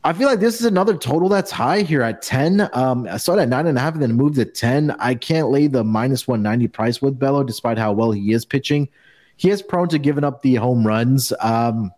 I 0.06 0.12
feel 0.12 0.28
like 0.28 0.42
this 0.42 0.60
is 0.60 0.66
another 0.66 0.98
total 0.98 1.30
that's 1.30 1.50
high 1.50 1.82
here 1.82 2.02
at 2.02 2.22
10. 2.22 2.70
Um, 2.74 3.08
I 3.10 3.16
started 3.18 3.44
at 3.44 3.50
nine 3.50 3.68
and 3.68 3.78
a 3.78 3.82
half 3.82 3.94
and 3.94 4.02
then 4.02 4.14
moved 4.14 4.36
to 4.36 4.46
10. 4.46 4.92
I 5.00 5.16
can't 5.16 5.50
lay 5.50 5.68
the 5.68 5.84
minus 5.84 6.28
190 6.28 6.68
price 6.68 7.02
with 7.02 7.18
Bello, 7.18 7.44
despite 7.44 7.78
how 7.78 7.94
well 7.94 8.12
he 8.12 8.34
is 8.34 8.44
pitching. 8.44 8.90
He 9.38 9.50
is 9.50 9.62
prone 9.62 9.88
to 9.90 10.00
giving 10.00 10.26
up 10.26 10.42
the 10.42 10.56
home 10.56 10.86
runs 10.86 11.32
um, 11.40 11.92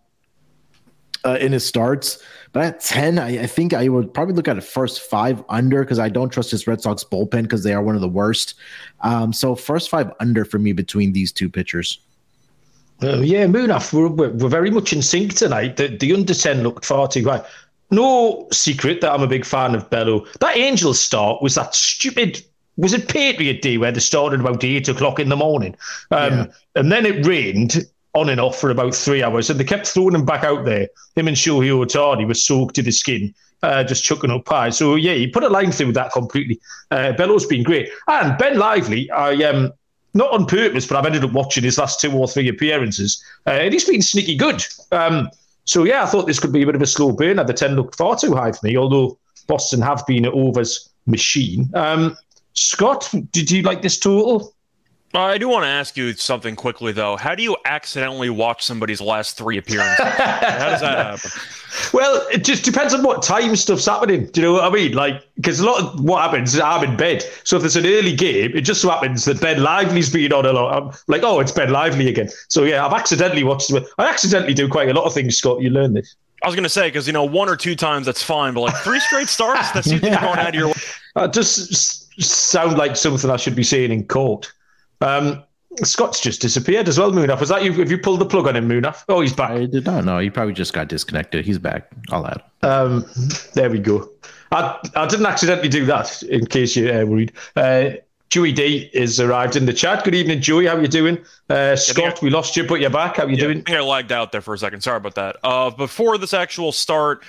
uh, 1.24 1.36
in 1.40 1.50
his 1.50 1.66
starts. 1.66 2.22
But 2.52 2.64
at 2.64 2.80
10, 2.80 3.18
I, 3.18 3.42
I, 3.42 3.46
think 3.46 3.74
I 3.74 3.88
would 3.88 4.14
probably 4.14 4.34
look 4.34 4.46
at 4.46 4.56
a 4.56 4.62
first 4.62 5.00
five 5.00 5.42
under 5.48 5.82
because 5.82 5.98
I 5.98 6.08
don't 6.08 6.30
trust 6.30 6.52
his 6.52 6.66
Red 6.68 6.80
Sox 6.80 7.02
bullpen 7.02 7.42
because 7.42 7.64
they 7.64 7.74
are 7.74 7.82
one 7.82 7.96
of 7.96 8.00
the 8.00 8.08
worst. 8.08 8.54
Um, 9.00 9.32
so 9.32 9.56
first 9.56 9.90
five 9.90 10.12
under 10.20 10.44
for 10.44 10.60
me 10.60 10.72
between 10.72 11.12
these 11.12 11.32
two 11.32 11.50
pitchers. 11.50 11.98
Uh, 13.02 13.18
yeah, 13.18 13.44
we're, 13.44 13.66
we're, 13.92 14.08
we're, 14.08 14.48
very 14.48 14.70
much 14.70 14.94
in 14.94 15.02
sync 15.02 15.34
tonight. 15.34 15.76
The, 15.76 15.88
the 15.88 16.14
under 16.14 16.32
10 16.32 16.62
looked 16.62 16.86
far 16.86 17.06
too 17.06 17.24
high. 17.24 17.44
No 17.90 18.48
secret 18.52 19.00
that 19.00 19.12
I'm 19.12 19.22
a 19.22 19.28
big 19.28 19.44
fan 19.44 19.74
of 19.74 19.88
Bello. 19.90 20.26
That 20.40 20.56
Angels 20.56 21.00
start 21.00 21.42
was 21.42 21.54
that 21.54 21.74
stupid, 21.74 22.42
was 22.76 22.92
it 22.92 23.08
Patriot 23.08 23.62
Day 23.62 23.78
where 23.78 23.92
they 23.92 24.00
started 24.00 24.40
about 24.40 24.64
8 24.64 24.88
o'clock 24.88 25.20
in 25.20 25.28
the 25.28 25.36
morning? 25.36 25.76
Um, 26.10 26.32
yeah. 26.32 26.46
And 26.74 26.92
then 26.92 27.06
it 27.06 27.24
rained 27.26 27.86
on 28.16 28.30
and 28.30 28.40
off 28.40 28.58
for 28.58 28.70
about 28.70 28.94
three 28.94 29.22
hours, 29.22 29.50
and 29.50 29.60
they 29.60 29.64
kept 29.64 29.86
throwing 29.86 30.14
him 30.14 30.24
back 30.24 30.42
out 30.42 30.64
there. 30.64 30.88
Him 31.14 31.28
and 31.28 31.36
Shohei 31.36 31.70
Ohtani 31.70 32.26
were 32.26 32.34
soaked 32.34 32.74
to 32.76 32.82
the 32.82 32.90
skin. 32.90 33.34
Uh, 33.62 33.82
just 33.82 34.04
chucking 34.04 34.30
up 34.30 34.44
pie. 34.44 34.70
So 34.70 34.96
yeah, 34.96 35.14
he 35.14 35.26
put 35.26 35.42
a 35.42 35.48
line 35.48 35.72
through 35.72 35.92
that 35.92 36.12
completely. 36.12 36.60
Uh, 36.90 37.12
Bello's 37.12 37.46
been 37.46 37.62
great, 37.62 37.88
and 38.06 38.36
Ben 38.38 38.58
Lively. 38.58 39.10
I 39.10 39.42
um, 39.44 39.72
not 40.14 40.30
on 40.30 40.46
purpose, 40.46 40.86
but 40.86 40.96
I've 40.96 41.06
ended 41.06 41.24
up 41.24 41.32
watching 41.32 41.64
his 41.64 41.78
last 41.78 42.00
two 42.00 42.12
or 42.12 42.28
three 42.28 42.48
appearances, 42.48 43.22
uh, 43.46 43.50
and 43.50 43.72
he's 43.72 43.88
been 43.88 44.02
sneaky 44.02 44.36
good. 44.36 44.64
Um, 44.92 45.30
so 45.66 45.84
yeah, 45.84 46.02
I 46.02 46.06
thought 46.06 46.26
this 46.26 46.40
could 46.40 46.52
be 46.52 46.62
a 46.62 46.66
bit 46.66 46.74
of 46.74 46.82
a 46.82 46.86
slow 46.86 47.12
burn. 47.12 47.36
The 47.36 47.52
ten 47.52 47.76
looked 47.76 47.96
far 47.96 48.16
too 48.16 48.34
high 48.34 48.52
for 48.52 48.64
me, 48.64 48.76
although 48.76 49.18
Boston 49.46 49.82
have 49.82 50.06
been 50.06 50.24
an 50.24 50.32
overs 50.32 50.88
machine. 51.06 51.70
Um, 51.74 52.16
Scott, 52.54 53.12
did 53.32 53.50
you 53.50 53.62
like 53.62 53.82
this 53.82 53.98
total? 53.98 54.54
I 55.20 55.38
do 55.38 55.48
want 55.48 55.64
to 55.64 55.68
ask 55.68 55.96
you 55.96 56.12
something 56.14 56.56
quickly, 56.56 56.92
though. 56.92 57.16
How 57.16 57.34
do 57.34 57.42
you 57.42 57.56
accidentally 57.64 58.30
watch 58.30 58.64
somebody's 58.64 59.00
last 59.00 59.36
three 59.36 59.58
appearances? 59.58 60.04
How 60.04 60.70
does 60.70 60.80
that 60.80 61.06
happen? 61.06 61.30
Well, 61.92 62.26
it 62.32 62.42
just 62.42 62.64
depends 62.64 62.94
on 62.94 63.02
what 63.02 63.22
time 63.22 63.54
stuff's 63.54 63.84
happening. 63.84 64.26
Do 64.26 64.40
you 64.40 64.46
know 64.46 64.54
what 64.54 64.64
I 64.64 64.70
mean? 64.70 64.92
Like, 64.92 65.22
because 65.36 65.60
a 65.60 65.66
lot 65.66 65.82
of 65.82 66.00
what 66.02 66.22
happens 66.22 66.54
is 66.54 66.60
I'm 66.60 66.82
in 66.82 66.96
bed. 66.96 67.22
So 67.44 67.56
if 67.56 67.62
there's 67.62 67.76
an 67.76 67.86
early 67.86 68.14
game, 68.14 68.52
it 68.54 68.62
just 68.62 68.80
so 68.80 68.88
happens 68.88 69.26
that 69.26 69.40
Ben 69.42 69.62
Lively's 69.62 70.10
been 70.10 70.32
on 70.32 70.46
a 70.46 70.52
lot. 70.52 70.82
I'm 70.82 70.90
like, 71.06 71.22
oh, 71.22 71.38
it's 71.40 71.52
Ben 71.52 71.70
Lively 71.70 72.08
again. 72.08 72.30
So 72.48 72.64
yeah, 72.64 72.86
I've 72.86 72.92
accidentally 72.92 73.44
watched. 73.44 73.72
I 73.98 74.08
accidentally 74.08 74.54
do 74.54 74.68
quite 74.68 74.88
a 74.88 74.94
lot 74.94 75.04
of 75.04 75.12
things, 75.12 75.36
Scott. 75.36 75.60
You 75.60 75.70
learn 75.70 75.94
this. 75.94 76.16
I 76.42 76.46
was 76.46 76.54
going 76.54 76.64
to 76.64 76.70
say 76.70 76.88
because 76.88 77.06
you 77.06 77.12
know 77.12 77.24
one 77.24 77.48
or 77.48 77.56
two 77.56 77.76
times 77.76 78.06
that's 78.06 78.22
fine, 78.22 78.54
but 78.54 78.60
like 78.60 78.76
three 78.76 79.00
straight 79.00 79.28
starts, 79.28 79.70
that 79.72 79.84
seems 79.84 80.00
to 80.00 80.10
be 80.10 80.16
going 80.20 80.38
out 80.38 80.48
of 80.48 80.54
your. 80.54 80.72
Uh, 81.14 81.28
just 81.28 82.10
sound 82.22 82.78
like 82.78 82.96
something 82.96 83.30
I 83.30 83.36
should 83.36 83.56
be 83.56 83.64
saying 83.64 83.92
in 83.92 84.06
court. 84.06 84.50
Um, 85.00 85.42
Scott's 85.82 86.20
just 86.20 86.40
disappeared 86.40 86.88
as 86.88 86.98
well, 86.98 87.12
Munaf. 87.12 87.40
Was 87.40 87.50
that 87.50 87.62
you? 87.62 87.72
Have 87.72 87.90
you 87.90 87.98
pulled 87.98 88.20
the 88.20 88.26
plug 88.26 88.46
on 88.46 88.56
him, 88.56 88.68
Munaf? 88.68 89.04
Oh, 89.08 89.20
he's 89.20 89.34
back. 89.34 89.50
I 89.50 89.66
did 89.66 89.84
not 89.84 90.04
know. 90.04 90.18
He 90.18 90.30
probably 90.30 90.54
just 90.54 90.72
got 90.72 90.88
disconnected. 90.88 91.44
He's 91.44 91.58
back. 91.58 91.90
I'll 92.10 92.26
add. 92.26 92.42
Um, 92.62 93.04
there 93.54 93.68
we 93.68 93.78
go. 93.78 94.10
I, 94.52 94.78
I 94.94 95.06
didn't 95.06 95.26
accidentally 95.26 95.68
do 95.68 95.84
that, 95.86 96.22
in 96.22 96.46
case 96.46 96.76
you're 96.76 97.02
uh, 97.02 97.04
worried. 97.04 97.32
Uh, 97.56 97.90
Joey 98.30 98.52
D 98.52 98.90
is 98.92 99.20
arrived 99.20 99.54
in 99.54 99.66
the 99.66 99.72
chat. 99.72 100.02
Good 100.02 100.14
evening, 100.14 100.40
Joey. 100.40 100.66
How 100.66 100.76
are 100.76 100.80
you 100.80 100.88
doing? 100.88 101.18
Uh, 101.50 101.76
Scott, 101.76 102.22
we 102.22 102.30
lost 102.30 102.56
you, 102.56 102.64
but 102.66 102.80
you're 102.80 102.90
back. 102.90 103.16
How 103.16 103.24
are 103.24 103.28
you 103.28 103.36
yeah, 103.36 103.44
doing? 103.44 103.58
I 103.58 103.62
think 103.62 103.78
I 103.78 103.80
lagged 103.80 104.12
out 104.12 104.32
there 104.32 104.40
for 104.40 104.54
a 104.54 104.58
second. 104.58 104.80
Sorry 104.80 104.96
about 104.96 105.14
that. 105.16 105.36
Uh, 105.44 105.70
before 105.70 106.16
this 106.16 106.32
actual 106.32 106.72
start, 106.72 107.22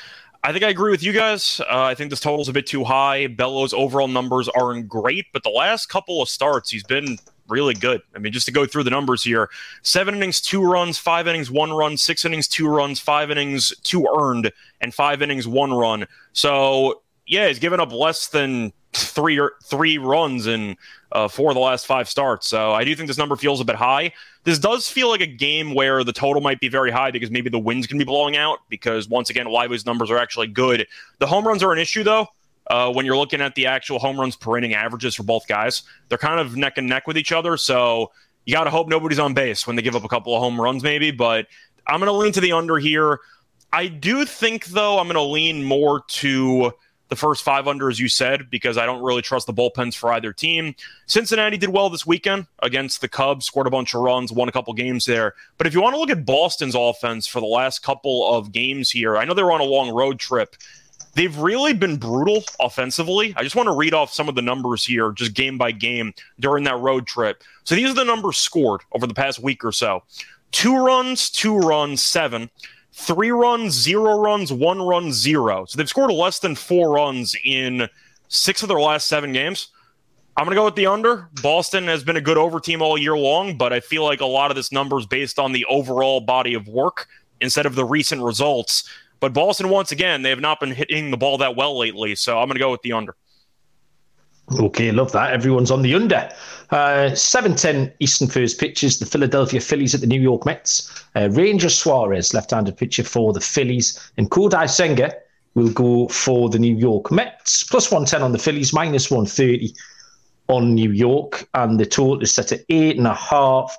I 0.43 0.51
think 0.51 0.63
I 0.63 0.69
agree 0.69 0.91
with 0.91 1.03
you 1.03 1.13
guys. 1.13 1.59
Uh, 1.61 1.83
I 1.83 1.95
think 1.95 2.09
this 2.09 2.19
total's 2.19 2.49
a 2.49 2.53
bit 2.53 2.65
too 2.65 2.83
high. 2.83 3.27
Bello's 3.27 3.73
overall 3.73 4.07
numbers 4.07 4.47
aren't 4.49 4.87
great, 4.87 5.25
but 5.33 5.43
the 5.43 5.49
last 5.49 5.87
couple 5.87 6.21
of 6.21 6.29
starts, 6.29 6.69
he's 6.71 6.83
been 6.83 7.17
really 7.49 7.73
good. 7.73 8.01
I 8.15 8.19
mean, 8.19 8.33
just 8.33 8.45
to 8.47 8.51
go 8.51 8.65
through 8.65 8.83
the 8.83 8.89
numbers 8.89 9.23
here 9.23 9.49
seven 9.81 10.15
innings, 10.15 10.41
two 10.41 10.63
runs, 10.63 10.97
five 10.97 11.27
innings, 11.27 11.49
one 11.51 11.71
run, 11.71 11.97
six 11.97 12.25
innings, 12.25 12.47
two 12.47 12.67
runs, 12.67 12.99
five 12.99 13.31
innings, 13.31 13.73
two 13.83 14.07
earned, 14.19 14.51
and 14.81 14.93
five 14.93 15.21
innings, 15.21 15.47
one 15.47 15.73
run. 15.73 16.07
So, 16.33 17.01
yeah, 17.25 17.47
he's 17.47 17.59
given 17.59 17.79
up 17.79 17.91
less 17.91 18.27
than 18.27 18.73
three 18.93 19.39
or 19.39 19.53
three 19.63 19.97
runs 19.97 20.47
in 20.47 20.75
uh, 21.11 21.27
four 21.27 21.51
of 21.51 21.55
the 21.55 21.61
last 21.61 21.85
five 21.85 22.09
starts. 22.09 22.47
So 22.47 22.73
I 22.73 22.83
do 22.83 22.95
think 22.95 23.07
this 23.07 23.17
number 23.17 23.35
feels 23.35 23.61
a 23.61 23.65
bit 23.65 23.75
high. 23.75 24.11
This 24.43 24.59
does 24.59 24.89
feel 24.89 25.09
like 25.09 25.21
a 25.21 25.27
game 25.27 25.73
where 25.73 26.03
the 26.03 26.13
total 26.13 26.41
might 26.41 26.59
be 26.59 26.69
very 26.69 26.91
high 26.91 27.11
because 27.11 27.29
maybe 27.29 27.49
the 27.49 27.59
wind's 27.59 27.85
going 27.85 27.99
to 27.99 28.05
be 28.05 28.07
blowing 28.07 28.37
out. 28.37 28.59
Because 28.69 29.07
once 29.07 29.29
again, 29.29 29.45
Lively's 29.45 29.85
numbers 29.85 30.09
are 30.09 30.17
actually 30.17 30.47
good. 30.47 30.87
The 31.19 31.27
home 31.27 31.45
runs 31.45 31.63
are 31.63 31.73
an 31.73 31.79
issue 31.79 32.03
though 32.03 32.27
uh, 32.69 32.91
when 32.91 33.05
you're 33.05 33.17
looking 33.17 33.41
at 33.41 33.55
the 33.55 33.65
actual 33.65 33.99
home 33.99 34.19
runs 34.19 34.35
per 34.35 34.57
inning 34.57 34.73
averages 34.73 35.15
for 35.15 35.23
both 35.23 35.47
guys. 35.47 35.83
They're 36.09 36.17
kind 36.17 36.39
of 36.39 36.55
neck 36.55 36.77
and 36.77 36.87
neck 36.87 37.07
with 37.07 37.17
each 37.17 37.31
other. 37.31 37.57
So 37.57 38.11
you 38.45 38.53
got 38.53 38.65
to 38.65 38.69
hope 38.69 38.87
nobody's 38.87 39.19
on 39.19 39.33
base 39.33 39.65
when 39.65 39.75
they 39.75 39.81
give 39.81 39.95
up 39.95 40.03
a 40.03 40.09
couple 40.09 40.35
of 40.35 40.41
home 40.41 40.59
runs, 40.59 40.83
maybe. 40.83 41.11
But 41.11 41.47
I'm 41.85 41.99
going 41.99 42.07
to 42.07 42.13
lean 42.13 42.33
to 42.33 42.41
the 42.41 42.51
under 42.51 42.77
here. 42.77 43.19
I 43.71 43.87
do 43.87 44.25
think, 44.25 44.65
though, 44.67 44.99
I'm 44.99 45.07
going 45.07 45.15
to 45.15 45.21
lean 45.21 45.63
more 45.63 46.03
to 46.07 46.71
the 47.09 47.15
first 47.15 47.43
five 47.43 47.67
under, 47.67 47.89
as 47.89 47.99
you 47.99 48.09
said, 48.09 48.49
because 48.49 48.77
I 48.77 48.85
don't 48.85 49.01
really 49.01 49.21
trust 49.21 49.47
the 49.47 49.53
bullpens 49.53 49.95
for 49.95 50.11
either 50.11 50.33
team. 50.33 50.75
Cincinnati 51.05 51.57
did 51.57 51.69
well 51.69 51.89
this 51.89 52.05
weekend 52.05 52.47
against 52.59 53.01
the 53.01 53.07
Cubs, 53.07 53.45
scored 53.45 53.67
a 53.67 53.69
bunch 53.69 53.93
of 53.93 54.01
runs, 54.01 54.31
won 54.31 54.49
a 54.49 54.51
couple 54.51 54.73
games 54.73 55.05
there. 55.05 55.33
But 55.57 55.67
if 55.67 55.73
you 55.73 55.81
want 55.81 55.95
to 55.95 55.99
look 55.99 56.09
at 56.09 56.25
Boston's 56.25 56.75
offense 56.75 57.27
for 57.27 57.39
the 57.39 57.47
last 57.47 57.79
couple 57.79 58.33
of 58.33 58.51
games 58.51 58.91
here, 58.91 59.17
I 59.17 59.25
know 59.25 59.33
they 59.33 59.43
were 59.43 59.53
on 59.53 59.61
a 59.61 59.65
long 59.65 59.89
road 59.89 60.19
trip 60.19 60.55
they've 61.17 61.37
really 61.37 61.73
been 61.73 61.97
brutal 61.97 62.43
offensively. 62.59 63.33
I 63.35 63.43
just 63.43 63.55
want 63.55 63.67
to 63.67 63.75
read 63.75 63.93
off 63.93 64.13
some 64.13 64.29
of 64.29 64.35
the 64.35 64.41
numbers 64.41 64.85
here, 64.85 65.11
just 65.11 65.33
game 65.33 65.57
by 65.57 65.71
game 65.71 66.13
during 66.39 66.63
that 66.65 66.77
road 66.77 67.07
trip. 67.07 67.43
So 67.63 67.75
these 67.75 67.89
are 67.89 67.95
the 67.95 68.05
numbers 68.05 68.37
scored 68.37 68.81
over 68.93 69.07
the 69.07 69.13
past 69.13 69.39
week 69.39 69.65
or 69.65 69.71
so 69.71 70.03
two 70.51 70.77
runs, 70.77 71.29
two 71.29 71.57
runs, 71.57 72.03
seven. 72.03 72.49
Three 72.93 73.29
runs, 73.31 73.73
zero 73.73 74.17
runs, 74.17 74.51
one 74.51 74.81
run, 74.81 75.11
zero. 75.11 75.65
So 75.65 75.77
they've 75.77 75.89
scored 75.89 76.11
less 76.11 76.39
than 76.39 76.55
four 76.55 76.91
runs 76.93 77.35
in 77.45 77.87
six 78.27 78.63
of 78.63 78.69
their 78.69 78.79
last 78.79 79.07
seven 79.07 79.33
games. 79.33 79.67
I'm 80.35 80.45
going 80.45 80.55
to 80.55 80.59
go 80.59 80.65
with 80.65 80.75
the 80.75 80.87
under. 80.87 81.29
Boston 81.41 81.85
has 81.85 82.03
been 82.03 82.15
a 82.15 82.21
good 82.21 82.37
over 82.37 82.59
team 82.59 82.81
all 82.81 82.97
year 82.97 83.17
long, 83.17 83.57
but 83.57 83.71
I 83.71 83.81
feel 83.81 84.03
like 84.03 84.21
a 84.21 84.25
lot 84.25 84.49
of 84.49 84.55
this 84.55 84.71
number 84.71 84.97
is 84.97 85.05
based 85.05 85.37
on 85.37 85.51
the 85.51 85.65
overall 85.65 86.21
body 86.21 86.55
of 86.55 86.67
work 86.67 87.07
instead 87.39 87.65
of 87.65 87.75
the 87.75 87.85
recent 87.85 88.21
results. 88.21 88.89
But 89.19 89.33
Boston, 89.33 89.69
once 89.69 89.91
again, 89.91 90.21
they 90.21 90.29
have 90.29 90.39
not 90.39 90.59
been 90.59 90.71
hitting 90.71 91.11
the 91.11 91.17
ball 91.17 91.37
that 91.39 91.55
well 91.55 91.77
lately. 91.77 92.15
So 92.15 92.39
I'm 92.39 92.47
going 92.47 92.55
to 92.55 92.59
go 92.59 92.71
with 92.71 92.81
the 92.81 92.93
under. 92.93 93.15
Okay, 94.59 94.91
love 94.91 95.11
that. 95.11 95.33
Everyone's 95.33 95.71
on 95.71 95.81
the 95.81 95.93
under. 95.93 96.29
Uh, 96.69 97.11
7-10 97.11 97.93
Eastern 97.99 98.29
first 98.29 98.59
pitches, 98.59 98.99
the 98.99 99.05
Philadelphia 99.05 99.59
Phillies 99.59 99.93
at 99.93 100.01
the 100.01 100.07
New 100.07 100.21
York 100.21 100.45
Mets. 100.45 101.05
Uh, 101.15 101.29
Ranger 101.31 101.69
Suarez, 101.69 102.33
left-handed 102.33 102.77
pitcher 102.77 103.03
for 103.03 103.33
the 103.33 103.41
Phillies. 103.41 103.99
And 104.17 104.31
Kodai 104.31 104.69
Senga 104.69 105.13
will 105.55 105.71
go 105.71 106.07
for 106.07 106.49
the 106.49 106.59
New 106.59 106.75
York 106.75 107.11
Mets. 107.11 107.63
Plus 107.63 107.91
110 107.91 108.21
on 108.21 108.31
the 108.31 108.39
Phillies, 108.39 108.71
minus 108.71 109.11
130 109.11 109.73
on 110.47 110.73
New 110.73 110.91
York. 110.91 111.49
And 111.53 111.77
the 111.77 111.85
total 111.85 112.21
is 112.21 112.33
set 112.33 112.53
at 112.53 112.61
eight 112.69 112.97
and 112.97 113.07
a 113.07 113.13
half. 113.13 113.75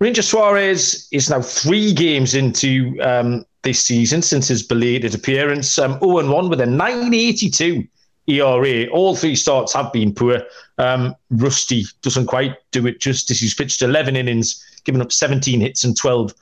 Ranger 0.00 0.22
Suarez 0.22 1.06
is 1.12 1.30
now 1.30 1.42
three 1.42 1.92
games 1.92 2.34
into 2.34 2.98
um, 3.02 3.44
this 3.62 3.84
season 3.84 4.22
since 4.22 4.48
his 4.48 4.62
belated 4.62 5.14
appearance. 5.14 5.78
Um, 5.78 5.98
0 6.00 6.30
1 6.30 6.48
with 6.48 6.60
a 6.60 6.66
982 6.66 7.86
ERA. 8.26 8.86
All 8.88 9.16
three 9.16 9.36
starts 9.36 9.72
have 9.74 9.92
been 9.92 10.14
poor. 10.14 10.42
Um, 10.78 11.14
Rusty 11.30 11.84
doesn't 12.02 12.26
quite 12.26 12.56
do 12.70 12.86
it 12.86 13.00
justice. 13.00 13.40
He's 13.40 13.54
pitched 13.54 13.82
11 13.82 14.16
innings, 14.16 14.64
given 14.84 15.02
up 15.02 15.12
17 15.12 15.60
hits 15.60 15.84
and 15.84 15.96
12 15.96 16.34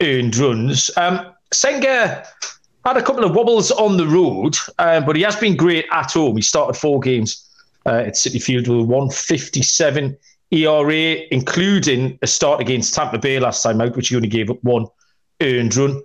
earned 0.00 0.36
runs. 0.36 0.90
Um, 0.96 1.26
Senga 1.52 2.24
had 2.84 2.96
a 2.96 3.02
couple 3.02 3.24
of 3.24 3.34
wobbles 3.34 3.70
on 3.70 3.96
the 3.96 4.06
road, 4.06 4.56
uh, 4.78 5.00
but 5.00 5.16
he 5.16 5.22
has 5.22 5.36
been 5.36 5.56
great 5.56 5.86
at 5.92 6.12
home. 6.12 6.36
He 6.36 6.42
started 6.42 6.74
four 6.74 7.00
games 7.00 7.48
uh, 7.86 8.04
at 8.06 8.14
Citi 8.14 8.42
Field 8.42 8.68
with 8.68 8.86
157 8.86 10.16
ERA, 10.50 11.16
including 11.30 12.18
a 12.22 12.26
start 12.26 12.60
against 12.60 12.94
Tampa 12.94 13.18
Bay 13.18 13.38
last 13.38 13.62
time 13.62 13.80
out, 13.80 13.96
which 13.96 14.08
he 14.08 14.16
only 14.16 14.28
gave 14.28 14.50
up 14.50 14.62
one 14.62 14.86
earned 15.40 15.76
run. 15.76 16.02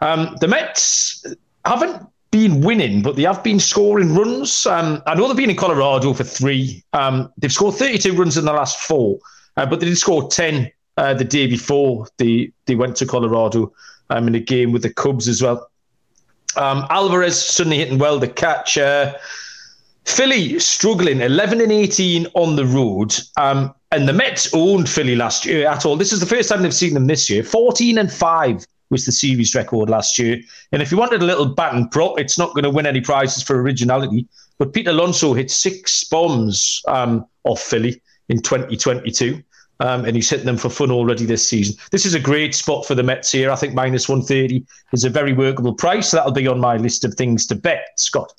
Um, 0.00 0.36
the 0.40 0.48
Mets 0.48 1.24
haven't 1.64 2.06
been 2.30 2.60
winning, 2.60 3.02
but 3.02 3.16
they 3.16 3.22
have 3.22 3.42
been 3.42 3.60
scoring 3.60 4.14
runs. 4.14 4.66
Um, 4.66 5.02
I 5.06 5.14
know 5.14 5.26
they've 5.26 5.36
been 5.36 5.50
in 5.50 5.56
Colorado 5.56 6.12
for 6.12 6.24
three. 6.24 6.84
Um, 6.92 7.32
they've 7.38 7.52
scored 7.52 7.74
32 7.74 8.12
runs 8.12 8.36
in 8.36 8.44
the 8.44 8.52
last 8.52 8.78
four, 8.80 9.18
uh, 9.56 9.66
but 9.66 9.80
they 9.80 9.86
did 9.86 9.96
score 9.96 10.28
10 10.28 10.70
uh, 10.96 11.14
the 11.14 11.24
day 11.24 11.46
before 11.46 12.06
they, 12.18 12.52
they 12.66 12.74
went 12.74 12.96
to 12.96 13.06
Colorado 13.06 13.72
um, 14.10 14.28
in 14.28 14.34
a 14.34 14.40
game 14.40 14.72
with 14.72 14.82
the 14.82 14.92
Cubs 14.92 15.28
as 15.28 15.42
well. 15.42 15.70
Um, 16.56 16.86
Alvarez 16.90 17.42
suddenly 17.42 17.78
hitting 17.78 17.98
well 17.98 18.18
the 18.18 18.28
catch. 18.28 18.78
Uh, 18.78 19.14
Philly 20.04 20.58
struggling 20.58 21.20
11 21.20 21.60
and 21.60 21.72
18 21.72 22.26
on 22.34 22.56
the 22.56 22.64
road. 22.64 23.14
Um, 23.36 23.74
and 23.92 24.08
the 24.08 24.12
Mets 24.12 24.52
owned 24.54 24.88
Philly 24.88 25.16
last 25.16 25.44
year 25.44 25.68
at 25.68 25.84
all. 25.84 25.96
This 25.96 26.12
is 26.12 26.20
the 26.20 26.26
first 26.26 26.48
time 26.48 26.62
they've 26.62 26.74
seen 26.74 26.94
them 26.94 27.06
this 27.06 27.28
year. 27.28 27.42
14 27.42 27.98
and 27.98 28.12
5 28.12 28.66
was 28.90 29.04
the 29.04 29.12
series 29.12 29.54
record 29.54 29.90
last 29.90 30.18
year. 30.18 30.40
And 30.72 30.82
if 30.82 30.90
you 30.90 30.98
wanted 30.98 31.22
a 31.22 31.24
little 31.24 31.46
bat 31.46 31.74
and 31.74 31.90
prop, 31.90 32.18
it's 32.18 32.38
not 32.38 32.54
going 32.54 32.64
to 32.64 32.70
win 32.70 32.86
any 32.86 33.00
prizes 33.00 33.42
for 33.42 33.60
originality. 33.60 34.26
But 34.58 34.72
Pete 34.72 34.88
Alonso 34.88 35.34
hit 35.34 35.50
six 35.50 36.04
bombs 36.04 36.82
um, 36.88 37.26
off 37.44 37.60
Philly 37.60 38.00
in 38.28 38.40
2022. 38.42 39.42
Um, 39.78 40.06
and 40.06 40.16
he's 40.16 40.30
hitting 40.30 40.46
them 40.46 40.56
for 40.56 40.70
fun 40.70 40.90
already 40.90 41.26
this 41.26 41.46
season. 41.46 41.76
This 41.90 42.06
is 42.06 42.14
a 42.14 42.20
great 42.20 42.54
spot 42.54 42.86
for 42.86 42.94
the 42.94 43.02
Mets 43.02 43.30
here. 43.30 43.50
I 43.50 43.56
think 43.56 43.74
minus 43.74 44.08
130 44.08 44.64
is 44.94 45.04
a 45.04 45.10
very 45.10 45.34
workable 45.34 45.74
price. 45.74 46.12
That'll 46.12 46.32
be 46.32 46.48
on 46.48 46.58
my 46.58 46.78
list 46.78 47.04
of 47.04 47.12
things 47.14 47.46
to 47.48 47.56
bet, 47.56 47.88
Scott. 47.96 48.32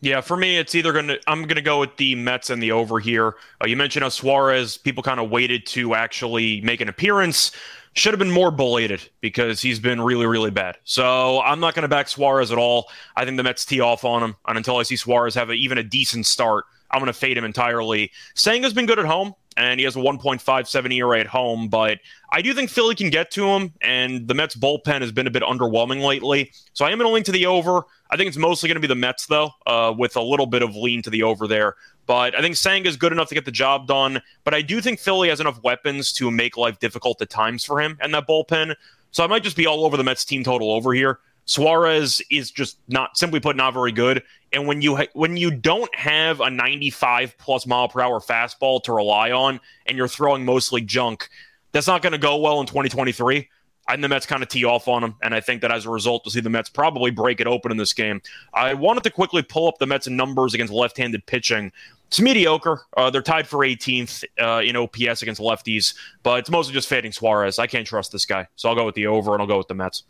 Yeah, 0.00 0.20
for 0.20 0.36
me, 0.36 0.58
it's 0.58 0.74
either 0.74 0.92
going 0.92 1.06
to, 1.06 1.20
I'm 1.28 1.42
going 1.42 1.54
to 1.54 1.62
go 1.62 1.78
with 1.78 1.96
the 1.96 2.16
Mets 2.16 2.50
and 2.50 2.60
the 2.60 2.72
over 2.72 2.98
here. 2.98 3.36
Uh, 3.62 3.68
you 3.68 3.76
mentioned 3.76 4.02
how 4.02 4.08
Suarez, 4.08 4.76
people 4.76 5.04
kind 5.04 5.20
of 5.20 5.30
waited 5.30 5.64
to 5.66 5.94
actually 5.94 6.60
make 6.62 6.80
an 6.80 6.88
appearance 6.88 7.52
should 7.94 8.12
have 8.12 8.18
been 8.18 8.30
more 8.30 8.50
belated 8.50 9.08
because 9.20 9.60
he's 9.60 9.78
been 9.78 10.00
really, 10.00 10.26
really 10.26 10.50
bad. 10.50 10.78
So 10.84 11.40
I'm 11.42 11.60
not 11.60 11.74
going 11.74 11.82
to 11.82 11.88
back 11.88 12.08
Suarez 12.08 12.50
at 12.50 12.58
all. 12.58 12.88
I 13.16 13.24
think 13.24 13.36
the 13.36 13.42
Mets 13.42 13.64
tee 13.64 13.80
off 13.80 14.04
on 14.04 14.22
him. 14.22 14.36
And 14.46 14.56
until 14.56 14.76
I 14.76 14.82
see 14.82 14.96
Suarez 14.96 15.34
have 15.34 15.50
a, 15.50 15.54
even 15.54 15.78
a 15.78 15.82
decent 15.82 16.26
start, 16.26 16.64
I'm 16.90 17.00
going 17.00 17.06
to 17.06 17.12
fade 17.12 17.36
him 17.36 17.44
entirely. 17.44 18.10
Senga's 18.34 18.74
been 18.74 18.86
good 18.86 18.98
at 18.98 19.06
home. 19.06 19.34
And 19.56 19.80
he 19.80 19.84
has 19.84 19.96
a 19.96 19.98
1.57 19.98 20.94
ERA 20.94 21.20
at 21.20 21.26
home. 21.26 21.68
But 21.68 21.98
I 22.30 22.42
do 22.42 22.54
think 22.54 22.70
Philly 22.70 22.94
can 22.94 23.10
get 23.10 23.30
to 23.32 23.46
him, 23.46 23.72
and 23.80 24.26
the 24.26 24.34
Mets 24.34 24.54
bullpen 24.54 25.00
has 25.00 25.12
been 25.12 25.26
a 25.26 25.30
bit 25.30 25.42
underwhelming 25.42 26.02
lately. 26.02 26.52
So 26.72 26.84
I 26.84 26.90
am 26.90 26.98
going 26.98 27.08
to 27.08 27.14
lean 27.14 27.24
to 27.24 27.32
the 27.32 27.46
over. 27.46 27.82
I 28.10 28.16
think 28.16 28.28
it's 28.28 28.36
mostly 28.36 28.68
going 28.68 28.76
to 28.76 28.80
be 28.80 28.86
the 28.86 28.94
Mets, 28.94 29.26
though, 29.26 29.50
uh, 29.66 29.94
with 29.96 30.16
a 30.16 30.22
little 30.22 30.46
bit 30.46 30.62
of 30.62 30.74
lean 30.76 31.02
to 31.02 31.10
the 31.10 31.22
over 31.22 31.46
there. 31.46 31.76
But 32.06 32.34
I 32.34 32.40
think 32.40 32.56
Senga 32.56 32.88
is 32.88 32.96
good 32.96 33.12
enough 33.12 33.28
to 33.28 33.34
get 33.34 33.44
the 33.44 33.52
job 33.52 33.86
done. 33.86 34.20
But 34.44 34.54
I 34.54 34.62
do 34.62 34.80
think 34.80 34.98
Philly 34.98 35.28
has 35.28 35.40
enough 35.40 35.62
weapons 35.62 36.12
to 36.14 36.30
make 36.30 36.56
life 36.56 36.78
difficult 36.78 37.22
at 37.22 37.30
times 37.30 37.64
for 37.64 37.80
him 37.80 37.96
and 38.00 38.12
that 38.14 38.26
bullpen. 38.26 38.74
So 39.12 39.22
I 39.22 39.26
might 39.26 39.42
just 39.42 39.56
be 39.56 39.66
all 39.66 39.84
over 39.84 39.96
the 39.96 40.04
Mets 40.04 40.24
team 40.24 40.42
total 40.42 40.72
over 40.72 40.92
here. 40.94 41.20
Suarez 41.44 42.22
is 42.30 42.50
just 42.50 42.78
not 42.88 43.16
simply 43.16 43.40
put 43.40 43.56
not 43.56 43.74
very 43.74 43.92
good. 43.92 44.22
And 44.52 44.66
when 44.66 44.82
you 44.82 44.96
ha- 44.96 45.08
when 45.14 45.36
you 45.36 45.50
don't 45.50 45.92
have 45.94 46.40
a 46.40 46.50
95 46.50 47.36
plus 47.38 47.66
mile 47.66 47.88
per 47.88 48.00
hour 48.00 48.20
fastball 48.20 48.82
to 48.84 48.92
rely 48.92 49.32
on, 49.32 49.60
and 49.86 49.96
you're 49.96 50.08
throwing 50.08 50.44
mostly 50.44 50.80
junk, 50.80 51.28
that's 51.72 51.86
not 51.86 52.02
going 52.02 52.12
to 52.12 52.18
go 52.18 52.36
well 52.36 52.60
in 52.60 52.66
2023. 52.66 53.48
And 53.88 54.04
the 54.04 54.08
Mets 54.08 54.26
kind 54.26 54.44
of 54.44 54.48
tee 54.48 54.64
off 54.64 54.86
on 54.86 55.02
them, 55.02 55.16
and 55.22 55.34
I 55.34 55.40
think 55.40 55.60
that 55.62 55.72
as 55.72 55.86
a 55.86 55.90
result, 55.90 56.22
we'll 56.24 56.30
see 56.30 56.40
the 56.40 56.48
Mets 56.48 56.70
probably 56.70 57.10
break 57.10 57.40
it 57.40 57.48
open 57.48 57.72
in 57.72 57.76
this 57.76 57.92
game. 57.92 58.22
I 58.54 58.74
wanted 58.74 59.02
to 59.02 59.10
quickly 59.10 59.42
pull 59.42 59.66
up 59.66 59.78
the 59.78 59.86
Mets 59.86 60.06
numbers 60.06 60.54
against 60.54 60.72
left-handed 60.72 61.26
pitching. 61.26 61.72
It's 62.06 62.20
mediocre. 62.20 62.82
Uh, 62.96 63.10
they're 63.10 63.22
tied 63.22 63.48
for 63.48 63.58
18th 63.58 64.22
uh, 64.40 64.60
in 64.62 64.76
OPS 64.76 65.22
against 65.22 65.40
lefties, 65.40 65.94
but 66.22 66.38
it's 66.38 66.50
mostly 66.50 66.72
just 66.72 66.88
fading 66.88 67.10
Suarez. 67.10 67.58
I 67.58 67.66
can't 67.66 67.86
trust 67.86 68.12
this 68.12 68.24
guy, 68.24 68.46
so 68.54 68.68
I'll 68.68 68.76
go 68.76 68.86
with 68.86 68.94
the 68.94 69.08
over, 69.08 69.32
and 69.32 69.40
I'll 69.40 69.48
go 69.48 69.58
with 69.58 69.68
the 69.68 69.74
Mets. 69.74 70.04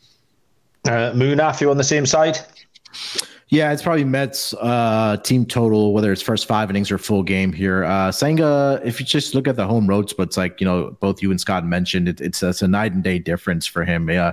Uh, 0.84 1.12
Munaf, 1.12 1.60
you 1.60 1.70
on 1.70 1.76
the 1.76 1.84
same 1.84 2.06
side? 2.06 2.38
Yeah, 3.48 3.70
it's 3.70 3.82
probably 3.82 4.04
Mets 4.04 4.54
uh, 4.54 5.18
team 5.18 5.44
total, 5.44 5.92
whether 5.92 6.10
it's 6.10 6.22
first 6.22 6.46
five 6.46 6.70
innings 6.70 6.90
or 6.90 6.96
full 6.96 7.22
game 7.22 7.52
here. 7.52 7.84
Uh, 7.84 8.10
Senga, 8.10 8.80
if 8.82 8.98
you 8.98 9.04
just 9.04 9.34
look 9.34 9.46
at 9.46 9.56
the 9.56 9.66
home 9.66 9.86
road 9.86 10.10
it's 10.18 10.36
like 10.36 10.60
you 10.60 10.64
know, 10.64 10.96
both 11.00 11.22
you 11.22 11.30
and 11.30 11.40
Scott 11.40 11.66
mentioned, 11.66 12.08
it, 12.08 12.20
it's, 12.20 12.42
it's 12.42 12.62
a 12.62 12.68
night 12.68 12.92
and 12.92 13.04
day 13.04 13.18
difference 13.18 13.66
for 13.66 13.84
him. 13.84 14.08
Yeah, 14.08 14.32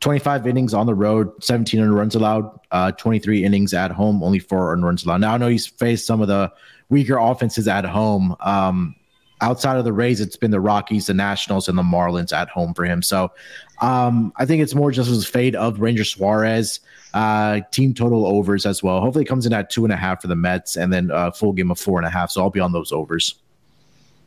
25 0.00 0.46
innings 0.46 0.72
on 0.72 0.86
the 0.86 0.94
road, 0.94 1.32
17 1.42 1.80
earned 1.80 1.94
runs 1.94 2.14
allowed, 2.14 2.58
uh, 2.70 2.92
23 2.92 3.44
innings 3.44 3.74
at 3.74 3.90
home, 3.90 4.22
only 4.22 4.38
four 4.38 4.72
earned 4.72 4.84
runs 4.84 5.04
allowed. 5.04 5.20
Now 5.20 5.34
I 5.34 5.36
know 5.36 5.48
he's 5.48 5.66
faced 5.66 6.06
some 6.06 6.22
of 6.22 6.28
the 6.28 6.52
weaker 6.88 7.18
offenses 7.18 7.68
at 7.68 7.84
home. 7.84 8.36
Um, 8.40 8.94
outside 9.40 9.76
of 9.76 9.84
the 9.84 9.92
Rays, 9.92 10.20
it's 10.20 10.36
been 10.36 10.50
the 10.50 10.60
Rockies, 10.60 11.06
the 11.06 11.14
Nationals, 11.14 11.68
and 11.68 11.76
the 11.76 11.82
Marlins 11.82 12.32
at 12.32 12.48
home 12.48 12.72
for 12.74 12.84
him. 12.84 13.02
So 13.02 13.32
um, 13.80 14.32
I 14.36 14.46
think 14.46 14.62
it's 14.62 14.74
more 14.74 14.90
just 14.90 15.08
his 15.08 15.26
fade 15.26 15.56
of 15.56 15.80
Ranger 15.80 16.04
Suarez. 16.04 16.80
Uh, 17.12 17.60
team 17.72 17.92
total 17.92 18.24
overs 18.24 18.66
as 18.66 18.82
well. 18.82 19.00
Hopefully, 19.00 19.24
it 19.24 19.28
comes 19.28 19.46
in 19.46 19.52
at 19.52 19.68
two 19.68 19.84
and 19.84 19.92
a 19.92 19.96
half 19.96 20.20
for 20.22 20.28
the 20.28 20.36
Mets, 20.36 20.76
and 20.76 20.92
then 20.92 21.10
a 21.12 21.32
full 21.32 21.52
game 21.52 21.70
of 21.70 21.78
four 21.78 21.98
and 21.98 22.06
a 22.06 22.10
half. 22.10 22.30
So 22.30 22.42
I'll 22.42 22.50
be 22.50 22.60
on 22.60 22.72
those 22.72 22.92
overs. 22.92 23.34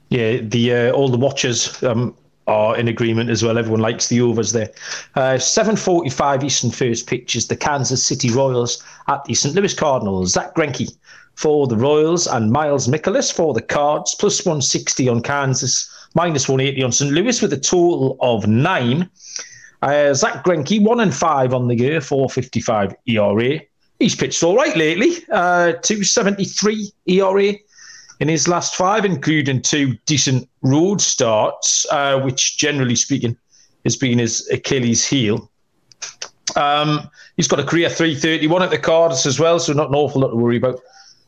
Yeah, 0.09 0.37
the 0.37 0.73
uh, 0.73 0.91
all 0.91 1.07
the 1.07 1.17
watchers 1.17 1.81
um, 1.83 2.15
are 2.47 2.77
in 2.77 2.87
agreement 2.87 3.29
as 3.29 3.43
well. 3.43 3.57
Everyone 3.57 3.79
likes 3.79 4.07
the 4.07 4.21
overs 4.21 4.51
there. 4.51 4.71
Uh, 5.15 5.35
7:45 5.35 6.43
Eastern 6.43 6.71
first 6.71 7.07
pitch 7.07 7.35
is 7.35 7.47
the 7.47 7.55
Kansas 7.55 8.05
City 8.05 8.31
Royals 8.31 8.83
at 9.07 9.23
the 9.25 9.33
St. 9.33 9.55
Louis 9.55 9.73
Cardinals. 9.73 10.33
Zack 10.33 10.55
Greinke 10.55 10.93
for 11.35 11.67
the 11.67 11.77
Royals 11.77 12.27
and 12.27 12.51
Miles 12.51 12.87
Mikolas 12.87 13.33
for 13.33 13.53
the 13.53 13.61
Cards. 13.61 14.15
Plus 14.15 14.45
160 14.45 15.09
on 15.09 15.21
Kansas, 15.21 15.89
minus 16.13 16.47
180 16.47 16.83
on 16.83 16.91
St. 16.91 17.11
Louis 17.11 17.41
with 17.41 17.53
a 17.53 17.59
total 17.59 18.17
of 18.21 18.47
nine. 18.47 19.09
Uh, 19.81 20.13
Zack 20.13 20.43
Greinke, 20.45 20.81
one 20.81 20.99
and 20.99 21.13
five 21.13 21.53
on 21.53 21.67
the 21.67 21.75
year, 21.75 21.99
455 21.99 22.95
ERA. 23.07 23.59
He's 23.99 24.15
pitched 24.15 24.41
all 24.43 24.55
right 24.55 24.75
lately, 24.75 25.17
uh, 25.31 25.73
273 25.81 26.91
ERA 27.07 27.53
in 28.19 28.27
his 28.27 28.47
last 28.47 28.75
five, 28.75 29.05
including 29.05 29.61
two 29.61 29.97
decent 30.05 30.47
road 30.61 31.01
starts, 31.01 31.85
uh, 31.91 32.19
which 32.21 32.57
generally 32.57 32.95
speaking 32.95 33.37
has 33.83 33.95
been 33.95 34.19
his 34.19 34.47
Achilles 34.49 35.05
heel. 35.05 35.49
Um, 36.55 37.09
he's 37.35 37.47
got 37.47 37.59
a 37.59 37.63
career 37.63 37.89
331 37.89 38.63
at 38.63 38.69
the 38.69 38.77
cards 38.77 39.25
as 39.25 39.39
well, 39.39 39.59
so 39.59 39.73
not 39.73 39.89
an 39.89 39.95
awful 39.95 40.21
lot 40.21 40.29
to 40.29 40.35
worry 40.35 40.57
about. 40.57 40.79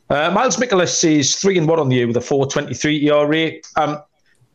Uh, 0.09 0.29
Miles 0.31 0.57
Mikolas 0.57 1.03
is 1.03 1.35
3 1.35 1.57
and 1.57 1.67
1 1.67 1.79
on 1.79 1.89
the 1.89 1.95
year 1.95 2.07
with 2.07 2.17
a 2.17 2.21
423 2.21 3.09
ERA. 3.09 3.51
Um, 3.75 4.01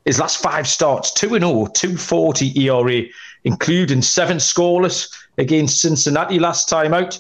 his 0.05 0.19
last 0.19 0.43
five 0.43 0.67
starts, 0.67 1.13
2 1.13 1.35
and 1.35 1.45
0, 1.45 1.67
240 1.67 2.67
ERA 2.67 3.03
including 3.45 4.03
seven 4.03 4.37
scoreless 4.37 5.13
against 5.39 5.81
Cincinnati 5.81 6.39
last 6.39 6.69
time 6.69 6.95
out. 6.95 7.19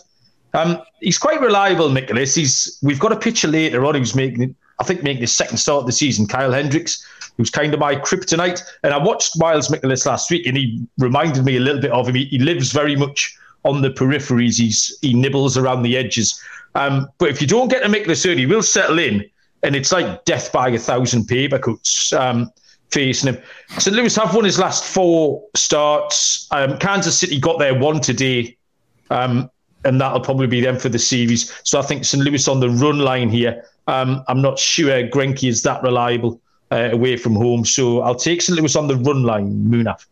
Um, 0.52 0.82
he's 1.00 1.18
quite 1.18 1.40
reliable, 1.40 1.88
Mikolas. 1.88 2.36
He's 2.36 2.78
we've 2.82 2.98
got 2.98 3.12
a 3.12 3.16
pitcher 3.16 3.48
later 3.48 3.84
on 3.84 3.94
who's 3.94 4.14
making 4.14 4.54
I 4.80 4.84
think 4.84 5.02
making 5.02 5.22
his 5.22 5.34
second 5.34 5.58
start 5.58 5.80
of 5.80 5.86
the 5.86 5.92
season, 5.92 6.26
Kyle 6.26 6.52
Hendricks, 6.52 7.06
who's 7.36 7.50
kind 7.50 7.72
of 7.74 7.80
my 7.80 7.94
kryptonite. 7.94 8.62
And 8.82 8.94
I 8.94 8.98
watched 8.98 9.38
Miles 9.38 9.68
Mikolas 9.68 10.06
last 10.06 10.30
week, 10.30 10.46
and 10.46 10.56
he 10.56 10.82
reminded 10.98 11.44
me 11.44 11.56
a 11.56 11.60
little 11.60 11.80
bit 11.80 11.92
of 11.92 12.08
him. 12.08 12.14
He, 12.14 12.24
he 12.26 12.38
lives 12.38 12.72
very 12.72 12.96
much 12.96 13.36
on 13.64 13.82
the 13.82 13.90
peripheries. 13.90 14.58
He's 14.58 14.98
he 15.02 15.14
nibbles 15.14 15.56
around 15.56 15.82
the 15.82 15.96
edges. 15.96 16.42
Um, 16.74 17.08
but 17.18 17.30
if 17.30 17.40
you 17.40 17.46
don't 17.46 17.68
get 17.68 17.82
to 17.82 17.88
Mikolas 17.88 18.26
early, 18.26 18.38
he 18.38 18.46
will 18.46 18.62
settle 18.62 18.98
in, 18.98 19.24
and 19.62 19.76
it's 19.76 19.92
like 19.92 20.24
death 20.24 20.50
by 20.50 20.70
a 20.70 20.78
thousand 20.78 21.26
paper 21.26 21.58
cuts. 21.58 22.12
Um, 22.12 22.50
facing 22.90 23.34
him. 23.34 23.42
St. 23.78 23.94
Louis 23.96 24.14
have 24.16 24.34
won 24.34 24.44
his 24.44 24.58
last 24.58 24.84
four 24.84 25.44
starts. 25.54 26.46
Um, 26.50 26.78
Kansas 26.78 27.18
City 27.18 27.38
got 27.38 27.58
their 27.58 27.78
one 27.78 28.00
today, 28.00 28.56
um, 29.10 29.50
and 29.84 30.00
that'll 30.00 30.20
probably 30.20 30.46
be 30.46 30.60
them 30.60 30.78
for 30.78 30.88
the 30.88 30.98
series. 30.98 31.52
So 31.64 31.78
I 31.78 31.82
think 31.82 32.04
St. 32.04 32.22
Louis 32.22 32.46
on 32.48 32.60
the 32.60 32.70
run 32.70 32.98
line 32.98 33.28
here. 33.28 33.64
Um, 33.86 34.22
I'm 34.28 34.42
not 34.42 34.58
sure 34.58 35.02
Greinke 35.08 35.48
is 35.48 35.62
that 35.62 35.82
reliable 35.82 36.40
uh, 36.70 36.90
away 36.92 37.16
from 37.16 37.34
home, 37.34 37.64
so 37.64 38.02
I'll 38.02 38.14
take 38.14 38.42
St. 38.42 38.58
Louis 38.58 38.74
on 38.76 38.88
the 38.88 38.96
run 38.96 39.22
line. 39.22 39.64
Munaf. 39.64 40.06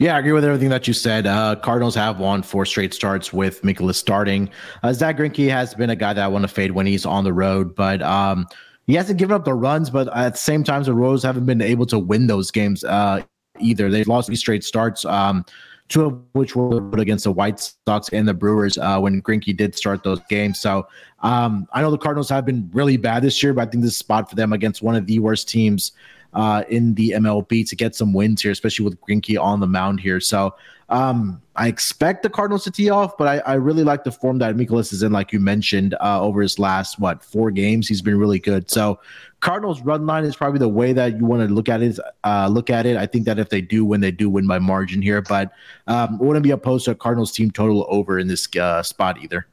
Yeah, 0.00 0.14
I 0.14 0.20
agree 0.20 0.30
with 0.30 0.44
everything 0.44 0.68
that 0.68 0.86
you 0.86 0.94
said. 0.94 1.26
Uh, 1.26 1.56
Cardinals 1.56 1.96
have 1.96 2.20
won 2.20 2.42
four 2.42 2.64
straight 2.64 2.94
starts 2.94 3.32
with 3.32 3.62
Mikolas 3.62 3.96
starting. 3.96 4.48
Uh, 4.84 4.92
Zack 4.92 5.16
Greinke 5.16 5.50
has 5.50 5.74
been 5.74 5.90
a 5.90 5.96
guy 5.96 6.12
that 6.12 6.22
I 6.22 6.28
want 6.28 6.42
to 6.42 6.48
fade 6.48 6.70
when 6.70 6.86
he's 6.86 7.04
on 7.04 7.24
the 7.24 7.32
road, 7.32 7.74
but 7.74 8.00
um, 8.02 8.46
he 8.88 8.94
hasn't 8.94 9.18
given 9.18 9.34
up 9.36 9.44
the 9.44 9.52
runs, 9.52 9.90
but 9.90 10.08
at 10.16 10.32
the 10.32 10.38
same 10.38 10.64
time, 10.64 10.82
the 10.82 10.94
Royals 10.94 11.22
haven't 11.22 11.44
been 11.44 11.60
able 11.60 11.84
to 11.86 11.98
win 11.98 12.26
those 12.26 12.50
games 12.50 12.82
uh, 12.84 13.22
either. 13.60 13.90
They've 13.90 14.08
lost 14.08 14.28
three 14.28 14.36
straight 14.36 14.64
starts, 14.64 15.04
um, 15.04 15.44
two 15.88 16.06
of 16.06 16.18
which 16.32 16.56
were 16.56 16.88
against 16.98 17.24
the 17.24 17.30
White 17.32 17.70
Sox 17.86 18.08
and 18.08 18.26
the 18.26 18.32
Brewers 18.32 18.78
uh, 18.78 18.98
when 18.98 19.20
Greinke 19.20 19.54
did 19.54 19.76
start 19.76 20.04
those 20.04 20.20
games. 20.30 20.58
So 20.58 20.88
um, 21.20 21.68
I 21.74 21.82
know 21.82 21.90
the 21.90 21.98
Cardinals 21.98 22.30
have 22.30 22.46
been 22.46 22.70
really 22.72 22.96
bad 22.96 23.22
this 23.22 23.42
year, 23.42 23.52
but 23.52 23.68
I 23.68 23.70
think 23.70 23.84
this 23.84 23.92
is 23.92 23.98
spot 23.98 24.30
for 24.30 24.36
them 24.36 24.54
against 24.54 24.80
one 24.80 24.96
of 24.96 25.06
the 25.06 25.18
worst 25.18 25.50
teams 25.50 25.92
uh, 26.34 26.64
in 26.68 26.94
the 26.94 27.10
MLB 27.10 27.68
to 27.68 27.76
get 27.76 27.94
some 27.94 28.12
wins 28.12 28.42
here, 28.42 28.52
especially 28.52 28.84
with 28.84 29.00
Greinke 29.00 29.40
on 29.40 29.60
the 29.60 29.66
mound 29.66 30.00
here. 30.00 30.20
So 30.20 30.54
um, 30.90 31.42
I 31.56 31.68
expect 31.68 32.22
the 32.22 32.30
Cardinals 32.30 32.64
to 32.64 32.70
tee 32.70 32.88
off, 32.88 33.18
but 33.18 33.28
I, 33.28 33.38
I 33.50 33.54
really 33.54 33.84
like 33.84 34.04
the 34.04 34.12
form 34.12 34.38
that 34.38 34.56
Mikolas 34.56 34.92
is 34.92 35.02
in, 35.02 35.12
like 35.12 35.32
you 35.32 35.40
mentioned, 35.40 35.94
uh, 36.00 36.20
over 36.20 36.40
his 36.40 36.58
last 36.58 36.98
what 36.98 37.22
four 37.22 37.50
games. 37.50 37.88
He's 37.88 38.00
been 38.00 38.18
really 38.18 38.38
good. 38.38 38.70
So 38.70 38.98
Cardinals 39.40 39.82
run 39.82 40.06
line 40.06 40.24
is 40.24 40.34
probably 40.34 40.60
the 40.60 40.68
way 40.68 40.94
that 40.94 41.18
you 41.18 41.26
want 41.26 41.46
to 41.46 41.54
look 41.54 41.68
at 41.68 41.82
it. 41.82 41.98
Uh, 42.24 42.48
look 42.50 42.70
at 42.70 42.86
it. 42.86 42.96
I 42.96 43.06
think 43.06 43.26
that 43.26 43.38
if 43.38 43.50
they 43.50 43.60
do 43.60 43.84
win, 43.84 44.00
they 44.00 44.10
do 44.10 44.30
win 44.30 44.46
by 44.46 44.58
margin 44.58 45.02
here, 45.02 45.20
but 45.20 45.52
um, 45.88 46.18
wouldn't 46.18 46.42
be 46.42 46.52
opposed 46.52 46.86
to 46.86 46.92
a 46.92 46.94
Cardinals 46.94 47.32
team 47.32 47.50
total 47.50 47.86
over 47.88 48.18
in 48.18 48.28
this 48.28 48.48
uh, 48.56 48.82
spot 48.82 49.22
either. 49.22 49.46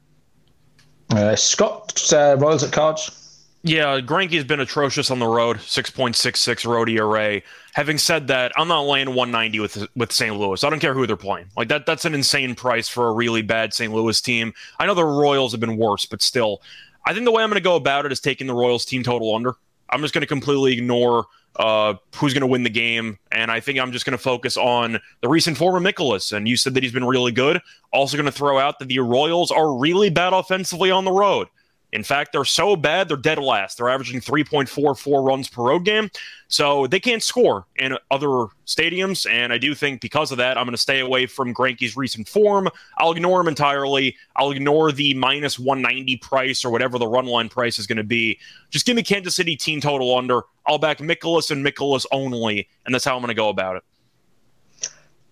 Uh, 1.12 1.36
Scott 1.36 2.14
uh, 2.14 2.38
Royals 2.40 2.64
at 2.64 2.72
cards. 2.72 3.25
Yeah, 3.68 4.00
Greinke's 4.00 4.44
been 4.44 4.60
atrocious 4.60 5.10
on 5.10 5.18
the 5.18 5.26
road, 5.26 5.58
6.66 5.58 6.68
road 6.68 6.88
ERA. 6.88 7.42
Having 7.74 7.98
said 7.98 8.28
that, 8.28 8.52
I'm 8.56 8.68
not 8.68 8.82
laying 8.82 9.08
190 9.08 9.60
with 9.60 9.88
with 9.96 10.12
St. 10.12 10.38
Louis. 10.38 10.64
I 10.64 10.70
don't 10.70 10.80
care 10.80 10.94
who 10.94 11.08
they're 11.08 11.18
playing. 11.18 11.48
Like 11.58 11.70
that 11.70 11.88
that's 11.88 12.06
an 12.06 12.14
insane 12.14 12.54
price 12.54 12.88
for 12.88 13.08
a 13.08 13.12
really 13.12 13.42
bad 13.42 13.74
St. 13.74 13.92
Louis 13.92 14.22
team. 14.22 14.54
I 14.78 14.86
know 14.86 14.94
the 14.94 15.04
Royals 15.04 15.52
have 15.52 15.60
been 15.60 15.78
worse, 15.78 16.06
but 16.06 16.22
still, 16.22 16.62
I 17.08 17.14
think 17.14 17.26
the 17.26 17.32
way 17.32 17.42
I'm 17.42 17.50
going 17.50 17.56
to 17.56 17.64
go 17.64 17.76
about 17.76 18.06
it 18.06 18.12
is 18.12 18.20
taking 18.20 18.46
the 18.46 18.54
Royals 18.54 18.86
team 18.86 19.02
total 19.02 19.34
under. 19.34 19.56
I'm 19.90 20.02
just 20.02 20.14
going 20.14 20.22
to 20.22 20.28
completely 20.28 20.74
ignore 20.74 21.26
uh, 21.56 21.96
who's 22.18 22.36
going 22.36 22.42
to 22.42 22.48
win 22.48 22.62
the 22.62 22.70
game, 22.70 23.18
and 23.32 23.50
I 23.50 23.62
think 23.62 23.80
I'm 23.80 23.92
just 23.92 24.06
going 24.06 24.16
to 24.16 24.24
focus 24.24 24.58
on 24.58 25.00
the 25.22 25.28
recent 25.28 25.58
form 25.58 25.84
of 25.84 25.92
Mikolas. 25.92 26.32
And 26.32 26.48
you 26.48 26.56
said 26.56 26.76
that 26.76 26.84
he's 26.84 26.92
been 26.92 27.06
really 27.06 27.32
good. 27.32 27.60
Also 27.92 28.16
going 28.16 28.26
to 28.26 28.32
throw 28.32 28.60
out 28.60 28.78
that 28.78 28.90
the 28.90 29.00
Royals 29.00 29.50
are 29.50 29.76
really 29.76 30.12
bad 30.12 30.34
offensively 30.34 30.92
on 30.92 31.04
the 31.04 31.12
road. 31.12 31.48
In 31.96 32.04
fact, 32.04 32.34
they're 32.34 32.44
so 32.44 32.76
bad, 32.76 33.08
they're 33.08 33.16
dead 33.16 33.38
last. 33.38 33.78
They're 33.78 33.88
averaging 33.88 34.20
3.44 34.20 35.26
runs 35.26 35.48
per 35.48 35.64
road 35.64 35.86
game. 35.86 36.12
So 36.50 36.88
they 36.88 37.00
can't 37.00 37.24
score 37.24 37.68
in 37.78 37.98
other 38.12 38.48
stadiums. 38.68 39.26
And 39.32 39.54
I 39.54 39.58
do 39.58 39.74
think 39.74 40.02
because 40.02 40.30
of 40.34 40.38
that, 40.40 40.58
I'm 40.58 40.66
going 40.66 40.74
to 40.74 40.78
stay 40.78 41.00
away 41.00 41.26
from 41.26 41.54
Greinke's 41.54 41.96
recent 41.96 42.28
form. 42.28 42.68
I'll 42.98 43.14
ignore 43.14 43.40
him 43.40 43.48
entirely. 43.48 44.18
I'll 44.36 44.52
ignore 44.52 44.92
the 44.92 45.14
minus 45.14 45.58
190 45.58 46.18
price 46.18 46.66
or 46.66 46.70
whatever 46.70 47.00
the 47.00 47.08
run 47.08 47.28
line 47.28 47.48
price 47.48 47.80
is 47.80 47.88
going 47.88 47.96
to 47.96 48.04
be. 48.04 48.40
Just 48.72 48.86
give 48.86 48.98
me 48.98 49.02
Kansas 49.02 49.34
City 49.34 49.56
team 49.56 49.80
total 49.80 50.18
under. 50.18 50.42
I'll 50.68 50.78
back 50.78 50.98
Mikolas 50.98 51.50
and 51.50 51.66
Mikolas 51.66 52.06
only. 52.12 52.68
And 52.86 52.94
that's 52.94 53.06
how 53.06 53.16
I'm 53.16 53.22
going 53.22 53.30
to 53.30 53.36
go 53.36 53.48
about 53.48 53.78
it. 53.78 53.84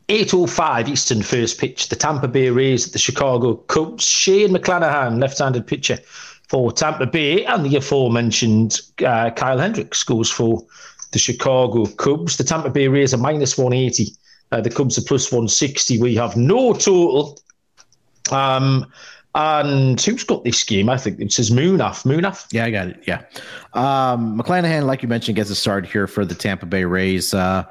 8.05 0.08 0.88
Eastern 0.88 1.23
first 1.23 1.60
pitch. 1.60 1.89
The 1.89 1.97
Tampa 1.97 2.30
Bay 2.30 2.49
Rays 2.49 2.88
at 2.88 2.93
the 2.93 2.99
Chicago 2.99 3.56
Cubs. 3.56 4.06
Shane 4.06 4.49
McClanahan, 4.49 5.19
left-handed 5.19 5.67
pitcher 5.67 5.99
for 6.54 6.72
Tampa 6.72 7.08
Bay, 7.08 7.44
and 7.46 7.66
the 7.66 7.78
aforementioned 7.78 8.80
uh, 9.04 9.32
Kyle 9.32 9.58
Hendricks 9.58 10.04
goes 10.04 10.30
for 10.30 10.63
the 11.12 11.18
Chicago 11.18 11.88
Cubs. 11.88 12.38
The 12.38 12.44
Tampa 12.44 12.70
Bay 12.70 12.88
Rays 12.88 13.12
are 13.12 13.18
minus 13.18 13.58
180. 13.58 14.12
Uh, 14.52 14.62
the 14.62 14.70
Cubs 14.70 14.96
are 15.00 15.02
plus 15.02 15.32
160. 15.32 16.00
We 16.00 16.13
have 16.13 16.38
no 16.38 16.74
total. 16.74 17.39
Um, 18.30 18.86
and 19.34 20.00
who's 20.00 20.24
got 20.24 20.44
this 20.44 20.63
game? 20.63 20.89
I 20.89 20.98
think 21.00 21.20
it 21.20 21.32
says 21.32 21.50
Munaf. 21.50 22.06
Munaf? 22.06 22.46
Yeah, 22.52 22.66
I 22.66 22.70
got 22.70 22.89
it. 22.89 23.04
Yeah. 23.08 23.24
Um, 23.74 24.39
McClanahan, 24.39 24.84
like 24.84 25.02
you 25.02 25.10
mentioned, 25.10 25.36
gets 25.36 25.50
a 25.50 25.56
start 25.56 25.88
here 25.88 26.06
for 26.06 26.24
the 26.24 26.36
Tampa 26.36 26.68
Bay 26.68 26.84
Rays. 26.84 27.34
Uh, 27.34 27.63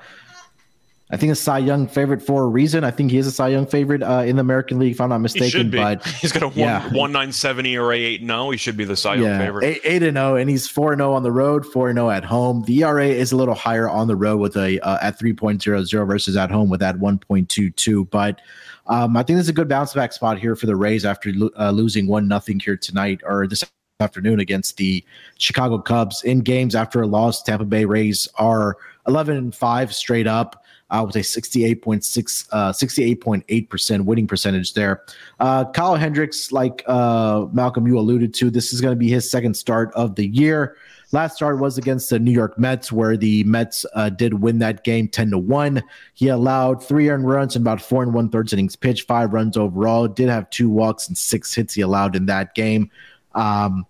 I 1.13 1.19
think 1.19 1.31
a 1.31 1.37
Cy 1.37 1.59
Young 1.59 1.87
favorite 1.87 2.23
for 2.23 2.45
a 2.45 2.47
reason. 2.47 2.85
I 2.85 2.91
think 2.91 3.11
he 3.11 3.19
is 3.19 3.27
a 3.27 3.33
Cy 3.33 3.49
Young 3.49 3.67
favorite 3.67 4.03
uh, 4.03 4.23
in 4.25 4.37
the 4.37 4.41
American 4.41 4.79
League, 4.79 4.93
if 4.93 5.01
I'm 5.01 5.11
not 5.11 5.19
mistaken. 5.19 5.45
He 5.45 5.51
should 5.51 5.71
but 5.71 6.07
he's 6.21 6.33
got 6.33 6.43
a 6.43 6.49
one 6.49 6.57
yeah. 6.57 6.89
one 6.95 7.13
nine 7.13 7.33
seventy 7.33 7.77
or 7.77 7.93
a 7.93 7.99
eight. 7.99 8.23
No, 8.23 8.51
he 8.51 8.57
should 8.57 8.79
be 8.79 8.85
the 8.85 8.97
Cy 8.97 9.17
Young 9.17 9.25
yeah. 9.25 9.39
favorite. 9.39 9.65
Eight, 9.67 9.81
eight 9.85 10.03
and 10.03 10.17
zero, 10.17 10.33
oh, 10.33 10.37
and 10.37 10.49
he's 10.49 10.67
four 10.67 10.91
and 10.93 11.01
zero 11.01 11.13
oh 11.13 11.15
on 11.15 11.23
the 11.23 11.31
road, 11.31 11.67
four 11.67 11.91
and 11.91 11.99
zero 11.99 12.09
at 12.09 12.25
home. 12.25 12.63
The 12.63 12.83
ERA 12.83 13.07
is 13.07 13.31
a 13.31 13.37
little 13.37 13.55
higher 13.55 13.91
on 13.91 14.09
the 14.09 14.17
road 14.17 14.39
with 14.39 14.57
a 14.57 14.81
uh, 14.81 14.99
at 15.03 15.19
three 15.19 15.35
point 15.35 15.63
zero 15.63 15.85
zero 15.85 16.07
versus 16.07 16.35
at 16.35 16.51
home 16.51 16.71
with 16.71 16.81
that 16.81 16.99
one 16.99 17.19
point 17.19 17.51
two 17.51 17.69
two. 17.69 18.07
But 18.07 18.41
um, 18.87 19.15
I 19.15 19.23
think 19.23 19.37
this 19.37 19.45
is 19.45 19.51
a 19.51 19.55
good 19.55 19.69
bounce 19.69 19.93
back 19.93 20.15
spot 20.15 20.39
here 20.39 20.57
for 20.57 20.65
the 20.65 20.77
Rays 20.77 21.05
after 21.05 21.31
uh, 21.59 21.73
losing 21.73 22.07
one 22.07 22.27
nothing 22.27 22.59
here 22.59 22.79
tonight 22.79 23.21
or 23.27 23.47
this 23.47 23.63
afternoon 24.01 24.41
against 24.41 24.79
the 24.79 25.05
Chicago 25.37 25.77
Cubs 25.77 26.23
in 26.25 26.41
games 26.41 26.75
after 26.75 27.03
a 27.03 27.07
loss. 27.07 27.43
Tampa 27.43 27.67
Bay 27.67 27.85
Rays 27.85 28.29
are 28.37 28.79
eleven 29.07 29.37
and 29.37 29.55
five 29.55 29.95
straight 29.95 30.27
up 30.27 30.62
uh, 30.93 31.03
with 31.05 31.17
a 31.17 31.21
68.6, 31.21 32.49
uh, 32.53 32.71
68.8% 32.71 34.05
winning 34.05 34.27
percentage 34.27 34.75
there. 34.75 35.03
Uh, 35.41 35.65
Kyle 35.65 35.97
Hendricks, 35.97 36.53
like 36.53 36.85
uh, 36.87 37.47
Malcolm, 37.53 37.87
you 37.87 37.99
alluded 37.99 38.35
to, 38.35 38.51
this 38.51 38.73
is 38.73 38.81
going 38.81 38.93
to 38.93 38.99
be 38.99 39.09
his 39.09 39.29
second 39.29 39.55
start 39.55 39.91
of 39.95 40.15
the 40.15 40.27
year. 40.29 40.77
Last 41.11 41.37
start 41.37 41.59
was 41.59 41.79
against 41.79 42.11
the 42.11 42.19
New 42.19 42.31
York 42.31 42.59
Mets, 42.59 42.93
where 42.93 43.17
the 43.17 43.43
Mets 43.45 43.85
uh, 43.95 44.11
did 44.11 44.35
win 44.35 44.59
that 44.61 44.85
game 44.85 45.09
10 45.09 45.31
to 45.31 45.39
1. 45.39 45.83
He 46.15 46.29
allowed 46.29 46.85
three 46.85 47.09
earned 47.09 47.27
runs 47.27 47.57
and 47.57 47.63
about 47.63 47.83
four 47.83 48.03
and 48.03 48.15
one 48.15 48.31
thirds 48.31 48.53
innings 48.53 48.77
pitched, 48.77 49.07
five 49.07 49.33
runs 49.33 49.57
overall. 49.57 50.09
Did 50.09 50.29
have 50.29 50.49
two 50.51 50.71
walks 50.71 51.09
and 51.09 51.17
six 51.17 51.55
hits 51.55 51.75
he 51.75 51.83
allowed 51.83 52.17
in 52.17 52.27
that 52.27 52.55
game. 52.55 52.91
Um, 53.35 53.87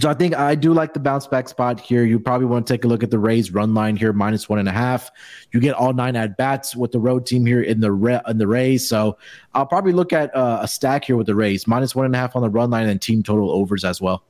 so 0.00 0.10
I 0.10 0.14
think 0.14 0.36
I 0.36 0.54
do 0.54 0.72
like 0.72 0.94
the 0.94 1.00
bounce 1.00 1.26
back 1.26 1.48
spot 1.48 1.80
here. 1.80 2.04
You 2.04 2.18
probably 2.20 2.46
want 2.46 2.66
to 2.66 2.72
take 2.72 2.84
a 2.84 2.88
look 2.88 3.02
at 3.02 3.10
the 3.10 3.18
Rays 3.18 3.50
run 3.50 3.74
line 3.74 3.96
here, 3.96 4.12
minus 4.12 4.48
one 4.48 4.58
and 4.58 4.68
a 4.68 4.72
half. 4.72 5.10
You 5.52 5.60
get 5.60 5.74
all 5.74 5.92
nine 5.92 6.16
at 6.16 6.36
bats 6.36 6.76
with 6.76 6.92
the 6.92 7.00
road 7.00 7.26
team 7.26 7.46
here 7.46 7.62
in 7.62 7.80
the 7.80 8.22
in 8.28 8.38
the 8.38 8.46
Rays. 8.46 8.88
So 8.88 9.18
I'll 9.54 9.66
probably 9.66 9.92
look 9.92 10.12
at 10.12 10.34
uh, 10.34 10.60
a 10.62 10.68
stack 10.68 11.04
here 11.04 11.16
with 11.16 11.26
the 11.26 11.34
Rays, 11.34 11.66
minus 11.66 11.94
one 11.94 12.06
and 12.06 12.14
a 12.14 12.18
half 12.18 12.36
on 12.36 12.42
the 12.42 12.50
run 12.50 12.70
line 12.70 12.88
and 12.88 13.00
team 13.00 13.22
total 13.22 13.50
overs 13.50 13.84
as 13.84 14.00
well. 14.00 14.24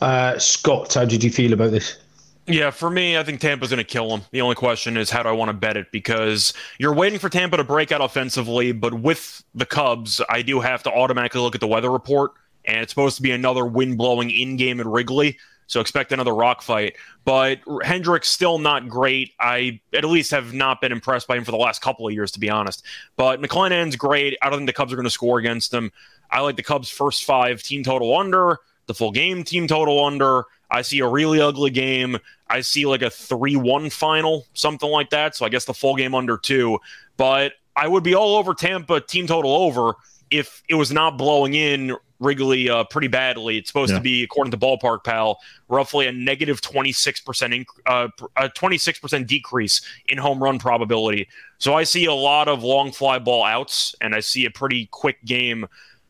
Uh, 0.00 0.38
Scott, 0.38 0.94
how 0.94 1.04
did 1.04 1.24
you 1.24 1.30
feel 1.30 1.52
about 1.52 1.70
this? 1.70 1.98
Yeah, 2.46 2.70
for 2.70 2.88
me, 2.88 3.18
I 3.18 3.24
think 3.24 3.40
Tampa's 3.40 3.68
going 3.68 3.78
to 3.78 3.84
kill 3.84 4.08
them. 4.08 4.22
The 4.30 4.40
only 4.40 4.54
question 4.54 4.96
is 4.96 5.10
how 5.10 5.22
do 5.22 5.28
I 5.28 5.32
want 5.32 5.50
to 5.50 5.52
bet 5.52 5.76
it? 5.76 5.92
Because 5.92 6.54
you're 6.78 6.94
waiting 6.94 7.18
for 7.18 7.28
Tampa 7.28 7.58
to 7.58 7.64
break 7.64 7.92
out 7.92 8.00
offensively, 8.00 8.72
but 8.72 8.94
with 8.94 9.44
the 9.54 9.66
Cubs, 9.66 10.22
I 10.30 10.40
do 10.40 10.60
have 10.60 10.82
to 10.84 10.90
automatically 10.90 11.42
look 11.42 11.54
at 11.54 11.60
the 11.60 11.66
weather 11.66 11.90
report 11.90 12.32
and 12.68 12.82
it's 12.82 12.92
supposed 12.92 13.16
to 13.16 13.22
be 13.22 13.32
another 13.32 13.64
wind 13.64 13.98
blowing 13.98 14.30
in 14.30 14.56
game 14.56 14.78
at 14.78 14.86
Wrigley. 14.86 15.38
So 15.66 15.80
expect 15.80 16.12
another 16.12 16.34
rock 16.34 16.62
fight. 16.62 16.96
But 17.24 17.60
Hendricks 17.82 18.28
still 18.28 18.58
not 18.58 18.88
great. 18.88 19.32
I 19.40 19.80
at 19.92 20.04
least 20.04 20.30
have 20.30 20.54
not 20.54 20.80
been 20.80 20.92
impressed 20.92 21.26
by 21.26 21.36
him 21.36 21.44
for 21.44 21.50
the 21.50 21.58
last 21.58 21.82
couple 21.82 22.06
of 22.06 22.14
years, 22.14 22.30
to 22.32 22.40
be 22.40 22.48
honest. 22.48 22.84
But 23.16 23.42
McClanahan's 23.42 23.96
great. 23.96 24.38
I 24.40 24.48
don't 24.48 24.60
think 24.60 24.68
the 24.68 24.72
Cubs 24.74 24.92
are 24.92 24.96
going 24.96 25.04
to 25.04 25.10
score 25.10 25.38
against 25.38 25.72
him. 25.72 25.90
I 26.30 26.40
like 26.40 26.56
the 26.56 26.62
Cubs' 26.62 26.90
first 26.90 27.24
five 27.24 27.62
team 27.62 27.82
total 27.82 28.16
under, 28.16 28.58
the 28.86 28.94
full 28.94 29.12
game 29.12 29.44
team 29.44 29.66
total 29.66 30.04
under. 30.04 30.44
I 30.70 30.82
see 30.82 31.00
a 31.00 31.08
really 31.08 31.40
ugly 31.40 31.70
game. 31.70 32.18
I 32.48 32.60
see 32.60 32.86
like 32.86 33.02
a 33.02 33.10
3 33.10 33.56
1 33.56 33.90
final, 33.90 34.46
something 34.54 34.88
like 34.88 35.10
that. 35.10 35.36
So 35.36 35.46
I 35.46 35.48
guess 35.48 35.64
the 35.64 35.74
full 35.74 35.96
game 35.96 36.14
under 36.14 36.36
two. 36.36 36.78
But 37.16 37.52
I 37.76 37.88
would 37.88 38.02
be 38.02 38.14
all 38.14 38.36
over 38.36 38.54
Tampa 38.54 39.00
team 39.00 39.26
total 39.26 39.54
over 39.54 39.94
if 40.30 40.62
it 40.68 40.74
was 40.74 40.92
not 40.92 41.16
blowing 41.16 41.54
in 41.54 41.96
Wrigley 42.20 42.68
uh, 42.68 42.84
pretty 42.84 43.08
badly. 43.08 43.58
It's 43.58 43.68
supposed 43.68 43.92
yeah. 43.92 43.98
to 43.98 44.02
be, 44.02 44.22
according 44.22 44.50
to 44.52 44.56
Ballpark 44.56 45.04
Pal, 45.04 45.38
roughly 45.68 46.06
a 46.06 46.12
negative 46.12 46.60
26% 46.60 47.24
inc- 47.24 47.64
uh, 47.86 48.08
a 48.36 48.48
26% 48.48 49.26
decrease 49.26 49.80
in 50.06 50.18
home 50.18 50.42
run 50.42 50.58
probability. 50.58 51.28
So 51.58 51.74
I 51.74 51.84
see 51.84 52.06
a 52.06 52.14
lot 52.14 52.48
of 52.48 52.62
long 52.62 52.92
fly 52.92 53.18
ball 53.18 53.44
outs, 53.44 53.94
and 54.00 54.14
I 54.14 54.20
see 54.20 54.44
a 54.44 54.50
pretty 54.50 54.86
quick 54.86 55.24
game. 55.24 55.66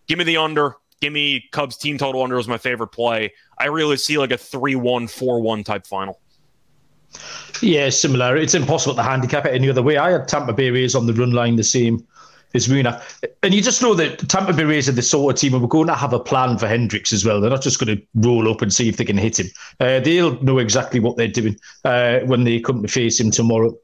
Give 0.07 0.19
me 0.19 0.25
the 0.25 0.37
under. 0.37 0.77
Give 1.01 1.13
me 1.13 1.49
Cubs 1.53 1.77
team 1.77 1.97
total 1.97 2.23
under 2.23 2.39
is 2.39 2.49
my 2.49 2.59
favorite 2.59 2.89
play. 2.89 3.33
I 3.59 3.67
really 3.67 3.97
see 3.97 4.19
like 4.19 4.33
a 4.33 4.39
3 4.39 4.75
1, 4.75 5.07
4 5.07 5.41
1 5.41 5.65
type 5.65 5.87
final. 5.87 6.21
Yeah, 7.63 7.89
similar. 7.91 8.37
It's 8.37 8.55
impossible 8.55 8.95
to 8.97 9.03
handicap 9.03 9.47
it 9.47 9.55
any 9.55 9.69
other 9.71 9.83
way. 9.83 9.97
I 9.97 10.11
had 10.13 10.29
Tampa 10.29 10.53
Bay 10.53 10.71
Rays 10.71 10.95
on 10.95 11.07
the 11.07 11.15
run 11.15 11.33
line 11.33 11.57
the 11.57 11.65
same 11.65 12.07
is 12.55 12.69
Munaf. 12.69 13.03
And 13.43 13.53
you 13.53 13.61
just 13.61 13.83
know 13.83 13.95
that 13.95 14.19
Tampa 14.29 14.53
Bay 14.53 14.65
Rays 14.65 14.89
are 14.89 14.93
the 14.93 15.03
sort 15.03 15.35
of 15.35 15.41
team 15.41 15.55
and 15.55 15.63
we're 15.63 15.69
going 15.69 15.89
to 15.89 15.95
have 15.95 16.13
a 16.13 16.21
plan 16.21 16.59
for 16.59 16.67
Hendricks 16.67 17.13
as 17.13 17.25
well. 17.25 17.41
They're 17.41 17.51
not 17.51 17.63
just 17.63 17.79
going 17.79 17.97
to 17.97 18.03
roll 18.15 18.51
up 18.51 18.63
and 18.63 18.73
see 18.73 18.89
if 18.89 18.97
they 18.97 19.05
can 19.05 19.19
hit 19.19 19.39
him. 19.39 19.49
Uh, 19.81 20.01
they'll 20.01 20.41
know 20.43 20.59
exactly 20.59 21.01
what 21.01 21.17
they're 21.17 21.29
doing 21.29 21.57
uh, 21.85 22.21
when 22.21 22.45
they 22.45 22.61
come 22.61 22.83
to 22.83 22.89
face 22.89 23.21
him 23.21 23.31
tomorrow. 23.31 23.77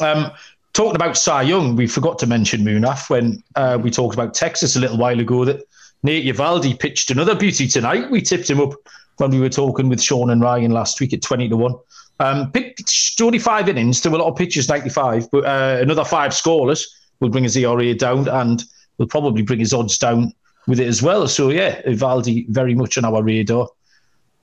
Um, 0.00 0.30
talking 0.72 0.96
about 0.96 1.16
Cy 1.16 1.42
Young, 1.42 1.76
we 1.76 1.86
forgot 1.86 2.18
to 2.20 2.26
mention 2.26 2.62
Munaf 2.62 3.10
when 3.10 3.42
uh, 3.56 3.78
we 3.80 3.90
talked 3.90 4.14
about 4.14 4.34
Texas 4.34 4.76
a 4.76 4.80
little 4.80 4.98
while 4.98 5.18
ago 5.18 5.44
that 5.44 5.62
Nate 6.02 6.26
Eovaldi 6.26 6.78
pitched 6.78 7.10
another 7.10 7.34
beauty 7.34 7.66
tonight. 7.66 8.10
We 8.10 8.20
tipped 8.20 8.48
him 8.48 8.60
up 8.60 8.74
when 9.16 9.30
we 9.30 9.40
were 9.40 9.48
talking 9.48 9.88
with 9.88 10.02
Sean 10.02 10.30
and 10.30 10.42
Ryan 10.42 10.70
last 10.70 11.00
week 11.00 11.12
at 11.12 11.22
20 11.22 11.48
to 11.48 11.56
1. 11.56 11.74
Um, 12.20 12.52
picked 12.52 13.16
25 13.16 13.68
innings, 13.68 13.98
still 13.98 14.14
a 14.14 14.18
lot 14.18 14.28
of 14.28 14.36
pitches, 14.36 14.68
95, 14.68 15.30
but 15.32 15.44
uh, 15.44 15.78
another 15.80 16.04
five 16.04 16.30
scoreless 16.30 16.86
will 17.20 17.30
bring 17.30 17.44
his 17.44 17.56
ERA 17.56 17.94
down 17.94 18.28
and 18.28 18.64
will 18.98 19.06
probably 19.06 19.42
bring 19.42 19.58
his 19.58 19.74
odds 19.74 19.98
down 19.98 20.32
with 20.66 20.80
it 20.80 20.86
as 20.86 21.02
well. 21.02 21.28
So 21.28 21.50
yeah, 21.50 21.82
Eovaldi 21.82 22.48
very 22.48 22.74
much 22.74 22.96
on 22.98 23.04
our 23.04 23.22
radar. 23.22 23.68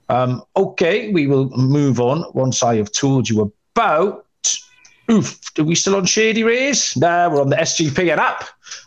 Um, 0.08 0.42
okay, 0.56 1.10
we 1.12 1.26
will 1.26 1.48
move 1.50 2.00
on 2.00 2.24
once 2.34 2.62
I 2.62 2.76
have 2.76 2.92
told 2.92 3.28
you 3.28 3.52
about. 3.74 4.26
Oof, 5.10 5.40
are 5.58 5.64
we 5.64 5.74
still 5.74 5.96
on 5.96 6.06
Shady 6.06 6.44
Rays? 6.44 6.96
No, 6.96 7.30
we're 7.30 7.40
on 7.40 7.50
the 7.50 7.56
SGPN 7.56 8.18
app, 8.18 8.44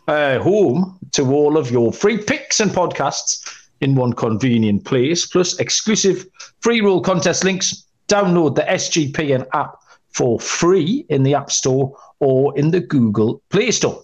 uh, 0.07 0.39
home 0.39 0.97
to 1.11 1.31
all 1.31 1.57
of 1.57 1.71
your 1.71 1.91
free 1.91 2.17
picks 2.17 2.59
and 2.59 2.71
podcasts 2.71 3.65
in 3.81 3.95
one 3.95 4.13
convenient 4.13 4.85
place, 4.85 5.25
plus 5.25 5.59
exclusive 5.59 6.25
free 6.61 6.81
roll 6.81 7.01
contest 7.01 7.43
links. 7.43 7.85
Download 8.07 8.55
the 8.55 8.61
SGPN 8.61 9.47
app 9.53 9.79
for 10.15 10.39
free 10.39 11.05
in 11.09 11.23
the 11.23 11.35
App 11.35 11.51
Store 11.51 11.95
or 12.19 12.57
in 12.57 12.71
the 12.71 12.79
Google 12.79 13.41
Play 13.49 13.69
Store. 13.71 14.01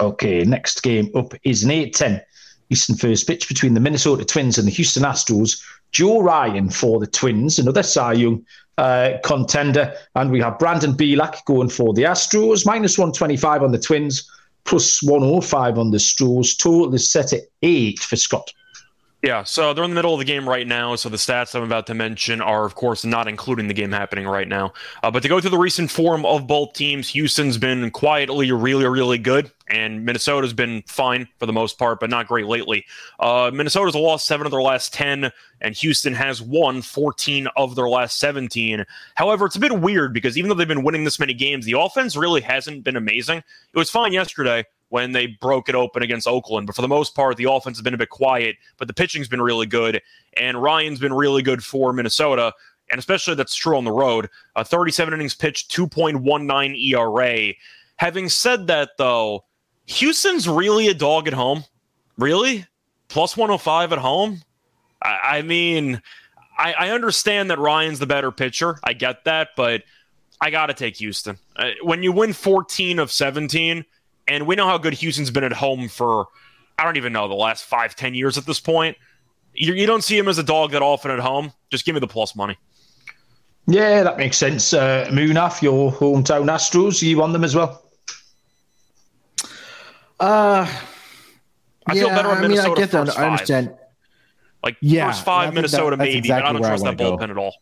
Okay, 0.00 0.44
next 0.44 0.82
game 0.82 1.10
up 1.14 1.34
is 1.44 1.62
an 1.62 1.70
8 1.70 1.94
10 1.94 2.22
Eastern 2.70 2.96
first 2.96 3.26
pitch 3.26 3.46
between 3.46 3.74
the 3.74 3.80
Minnesota 3.80 4.24
Twins 4.24 4.56
and 4.56 4.66
the 4.66 4.72
Houston 4.72 5.02
Astros. 5.02 5.62
Joe 5.92 6.22
Ryan 6.22 6.70
for 6.70 6.98
the 6.98 7.06
Twins, 7.06 7.58
another 7.58 7.82
Cy 7.82 8.14
Young 8.14 8.44
uh, 8.78 9.18
contender. 9.22 9.94
And 10.14 10.30
we 10.30 10.40
have 10.40 10.58
Brandon 10.58 10.94
Bielak 10.94 11.44
going 11.44 11.68
for 11.68 11.92
the 11.92 12.04
Astros, 12.04 12.64
minus 12.64 12.96
125 12.96 13.62
on 13.62 13.72
the 13.72 13.78
Twins, 13.78 14.28
plus 14.64 15.02
105 15.02 15.78
on 15.78 15.90
the 15.90 16.00
Stros. 16.00 16.56
Total 16.56 16.94
is 16.94 17.10
set 17.10 17.34
at 17.34 17.42
eight 17.62 17.98
for 17.98 18.16
Scott. 18.16 18.50
Yeah, 19.24 19.42
so 19.42 19.72
they're 19.72 19.84
in 19.84 19.90
the 19.90 19.94
middle 19.94 20.12
of 20.12 20.18
the 20.18 20.26
game 20.26 20.46
right 20.46 20.66
now. 20.66 20.96
So 20.96 21.08
the 21.08 21.16
stats 21.16 21.54
I'm 21.54 21.62
about 21.62 21.86
to 21.86 21.94
mention 21.94 22.42
are, 22.42 22.66
of 22.66 22.74
course, 22.74 23.06
not 23.06 23.26
including 23.26 23.68
the 23.68 23.72
game 23.72 23.90
happening 23.90 24.26
right 24.26 24.46
now. 24.46 24.74
Uh, 25.02 25.10
but 25.10 25.22
to 25.22 25.30
go 25.30 25.40
through 25.40 25.48
the 25.48 25.56
recent 25.56 25.90
form 25.90 26.26
of 26.26 26.46
both 26.46 26.74
teams, 26.74 27.08
Houston's 27.08 27.56
been 27.56 27.90
quietly 27.90 28.52
really, 28.52 28.84
really 28.84 29.16
good, 29.16 29.50
and 29.66 30.04
Minnesota's 30.04 30.52
been 30.52 30.82
fine 30.86 31.26
for 31.38 31.46
the 31.46 31.54
most 31.54 31.78
part, 31.78 32.00
but 32.00 32.10
not 32.10 32.28
great 32.28 32.44
lately. 32.44 32.84
Uh, 33.18 33.50
Minnesota's 33.50 33.94
lost 33.94 34.26
seven 34.26 34.46
of 34.46 34.50
their 34.50 34.60
last 34.60 34.92
10, 34.92 35.32
and 35.62 35.74
Houston 35.76 36.12
has 36.12 36.42
won 36.42 36.82
14 36.82 37.48
of 37.56 37.76
their 37.76 37.88
last 37.88 38.18
17. 38.18 38.84
However, 39.14 39.46
it's 39.46 39.56
a 39.56 39.60
bit 39.60 39.80
weird 39.80 40.12
because 40.12 40.36
even 40.36 40.50
though 40.50 40.54
they've 40.54 40.68
been 40.68 40.84
winning 40.84 41.04
this 41.04 41.18
many 41.18 41.32
games, 41.32 41.64
the 41.64 41.80
offense 41.80 42.14
really 42.14 42.42
hasn't 42.42 42.84
been 42.84 42.96
amazing. 42.96 43.38
It 43.38 43.78
was 43.78 43.88
fine 43.90 44.12
yesterday 44.12 44.66
when 44.94 45.10
they 45.10 45.26
broke 45.26 45.68
it 45.68 45.74
open 45.74 46.04
against 46.04 46.28
Oakland. 46.28 46.68
But 46.68 46.76
for 46.76 46.82
the 46.82 46.86
most 46.86 47.16
part, 47.16 47.36
the 47.36 47.50
offense 47.50 47.76
has 47.76 47.82
been 47.82 47.94
a 47.94 47.98
bit 47.98 48.10
quiet, 48.10 48.54
but 48.76 48.86
the 48.86 48.94
pitching's 48.94 49.26
been 49.26 49.42
really 49.42 49.66
good. 49.66 50.00
And 50.36 50.62
Ryan's 50.62 51.00
been 51.00 51.12
really 51.12 51.42
good 51.42 51.64
for 51.64 51.92
Minnesota. 51.92 52.52
And 52.88 53.00
especially 53.00 53.34
that's 53.34 53.56
true 53.56 53.76
on 53.76 53.82
the 53.82 53.90
road. 53.90 54.30
Uh, 54.54 54.62
37 54.62 55.12
innings 55.12 55.34
pitched, 55.34 55.68
2.19 55.76 56.80
ERA. 56.92 57.54
Having 57.96 58.28
said 58.28 58.68
that, 58.68 58.90
though, 58.96 59.44
Houston's 59.86 60.48
really 60.48 60.86
a 60.86 60.94
dog 60.94 61.26
at 61.26 61.34
home. 61.34 61.64
Really? 62.16 62.64
Plus 63.08 63.36
105 63.36 63.94
at 63.94 63.98
home? 63.98 64.42
I, 65.02 65.38
I 65.38 65.42
mean, 65.42 66.00
I, 66.56 66.72
I, 66.74 66.90
understand 66.90 67.50
that 67.50 67.58
Ryan's 67.58 67.98
the 67.98 68.06
better 68.06 68.30
pitcher. 68.30 68.78
I 68.84 68.92
get 68.92 69.24
that, 69.24 69.48
but 69.56 69.82
I 70.40 70.50
got 70.50 70.66
to 70.66 70.74
take 70.74 70.98
Houston. 70.98 71.36
Uh, 71.56 71.70
when 71.82 72.04
you 72.04 72.12
win 72.12 72.32
14 72.32 73.00
of 73.00 73.10
17, 73.10 73.84
and 74.28 74.46
we 74.46 74.56
know 74.56 74.66
how 74.66 74.78
good 74.78 74.94
Houston's 74.94 75.30
been 75.30 75.44
at 75.44 75.52
home 75.52 75.88
for, 75.88 76.26
I 76.78 76.84
don't 76.84 76.96
even 76.96 77.12
know, 77.12 77.28
the 77.28 77.34
last 77.34 77.64
five, 77.64 77.94
ten 77.96 78.14
years 78.14 78.38
at 78.38 78.46
this 78.46 78.60
point. 78.60 78.96
You, 79.54 79.74
you 79.74 79.86
don't 79.86 80.02
see 80.02 80.18
him 80.18 80.28
as 80.28 80.38
a 80.38 80.42
dog 80.42 80.72
that 80.72 80.82
often 80.82 81.10
at 81.10 81.20
home. 81.20 81.52
Just 81.70 81.84
give 81.84 81.94
me 81.94 82.00
the 82.00 82.06
plus 82.08 82.34
money. 82.34 82.56
Yeah, 83.66 84.02
that 84.02 84.18
makes 84.18 84.36
sense. 84.36 84.74
Uh, 84.74 85.08
Munaf, 85.10 85.62
your 85.62 85.90
hometown 85.92 86.46
Astros, 86.50 87.00
you 87.02 87.22
on 87.22 87.32
them 87.32 87.44
as 87.44 87.54
well? 87.54 87.82
Uh, 90.20 90.66
I 91.86 91.94
feel 91.94 92.08
better 92.08 92.28
on 92.28 92.38
I 92.38 92.40
mean, 92.40 92.44
I 92.44 92.48
Minnesota 92.48 92.80
get 92.80 92.90
that. 92.92 93.06
first 93.06 93.18
I 93.18 93.24
understand. 93.30 93.74
Like 94.62 94.76
Yeah, 94.80 95.08
first 95.10 95.24
five, 95.24 95.52
Minnesota 95.54 95.96
that- 95.96 96.04
maybe. 96.04 96.18
exactly 96.18 96.42
but 96.42 96.48
I 96.48 96.52
don't 96.52 96.60
where 96.62 96.70
I 96.70 96.72
trust 96.72 96.84
that 96.84 96.98
wanna 96.98 97.16
go. 97.16 97.26
bullpen 97.26 97.30
at 97.30 97.38
all. 97.38 97.54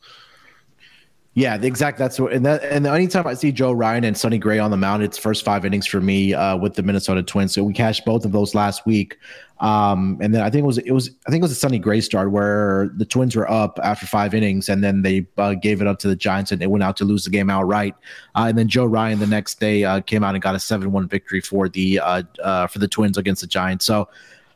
Yeah, 1.35 1.57
the 1.57 1.66
exact. 1.66 1.97
That's 1.97 2.20
what. 2.20 2.35
And 2.35 2.45
that. 2.45 2.62
And 2.62 2.87
anytime 2.87 3.26
I 3.26 3.33
see 3.33 3.53
Joe 3.53 3.72
Ryan 3.72 4.05
and 4.05 4.16
Sonny 4.18 4.37
Gray 4.37 4.59
on 4.59 4.70
the 4.70 4.76
mound, 4.76 5.03
it's 5.03 5.16
first 5.16 5.47
five 5.47 5.64
innings 5.64 5.87
for 5.87 6.01
me 6.01 6.35
uh, 6.35 6.59
with 6.59 6.74
the 6.74 6.83
Minnesota 6.83 7.22
Twins. 7.22 7.55
So 7.55 7.64
we 7.64 7.72
cashed 7.72 8.05
both 8.05 8.26
of 8.26 8.33
those 8.33 8.55
last 8.55 8.85
week. 8.85 9.18
Um, 9.61 10.18
and 10.20 10.35
then 10.35 10.43
I 10.43 10.51
think 10.51 10.64
it 10.64 10.66
was 10.66 10.76
it 10.76 10.91
was 10.91 11.09
I 11.26 11.30
think 11.30 11.41
it 11.41 11.45
was 11.45 11.53
a 11.53 11.55
Sonny 11.55 11.78
Gray 11.78 12.03
start 12.03 12.33
where 12.33 12.91
the 12.97 13.07
Twins 13.07 13.35
were 13.35 13.51
up 13.51 13.78
after 13.83 14.07
five 14.07 14.35
innings, 14.35 14.68
and 14.68 14.85
then 14.85 15.01
they 15.01 15.26
uh, 15.39 15.55
gave 15.55 15.80
it 15.80 15.87
up 15.87 15.99
to 16.01 16.09
the 16.09 16.16
Giants, 16.16 16.53
and 16.53 16.61
they 16.61 16.66
went 16.66 16.83
out 16.83 16.99
to 16.99 17.05
lose 17.07 17.24
the 17.24 17.30
game 17.30 17.49
outright. 17.49 17.95
Uh, 18.35 18.47
and 18.49 18.59
then 18.59 18.68
Joe 18.68 18.85
Ryan 18.85 19.18
the 19.18 19.26
next 19.26 19.59
day 19.59 19.85
uh, 19.85 20.03
came 20.03 20.22
out 20.22 20.35
and 20.35 20.43
got 20.43 20.55
a 20.55 20.61
seven-one 20.61 21.09
victory 21.09 21.41
for 21.41 21.66
the 21.66 21.99
uh, 21.99 22.24
uh, 22.43 22.66
for 22.66 22.78
the 22.78 22.89
Twins 22.89 23.16
against 23.16 23.41
the 23.41 23.47
Giants. 23.47 23.87
So. 23.87 24.09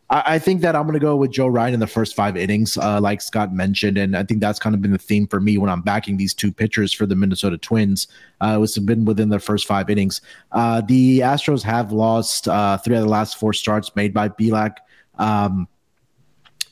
I 0.09 0.39
think 0.39 0.61
that 0.61 0.77
I'm 0.77 0.85
going 0.85 0.95
to 0.95 1.01
go 1.01 1.17
with 1.17 1.33
Joe 1.33 1.49
Ryan 1.49 1.75
in 1.75 1.81
the 1.81 1.87
first 1.89 2.15
five 2.15 2.37
innings, 2.37 2.77
uh, 2.77 3.01
like 3.01 3.21
Scott 3.21 3.53
mentioned, 3.53 3.99
and 3.99 4.17
I 4.17 4.23
think 4.23 4.41
that's 4.41 4.61
kind 4.61 4.73
of 4.73 4.81
been 4.81 4.93
the 4.93 4.99
theme 4.99 5.27
for 5.27 5.41
me 5.41 5.59
when 5.59 5.69
I'm 5.69 5.83
backing 5.83 6.17
these 6.17 6.33
two 6.33 6.53
pitchers 6.53 6.93
for 6.93 7.07
the 7.07 7.17
Minnesota 7.17 7.59
Twins. 7.59 8.07
Uh, 8.41 8.55
it 8.57 8.59
was 8.59 8.79
been 8.79 9.05
within 9.05 9.31
the 9.31 9.41
first 9.41 9.67
five 9.67 9.91
innings. 9.91 10.21
Uh, 10.53 10.81
the 10.81 11.21
Astros 11.21 11.61
have 11.65 11.91
lost 11.91 12.47
uh, 12.47 12.79
three 12.79 12.95
of 12.95 13.03
the 13.03 13.09
last 13.09 13.37
four 13.37 13.53
starts 13.53 13.97
made 13.97 14.15
by 14.15 14.29
Bielak 14.29 14.77
um, 15.19 15.67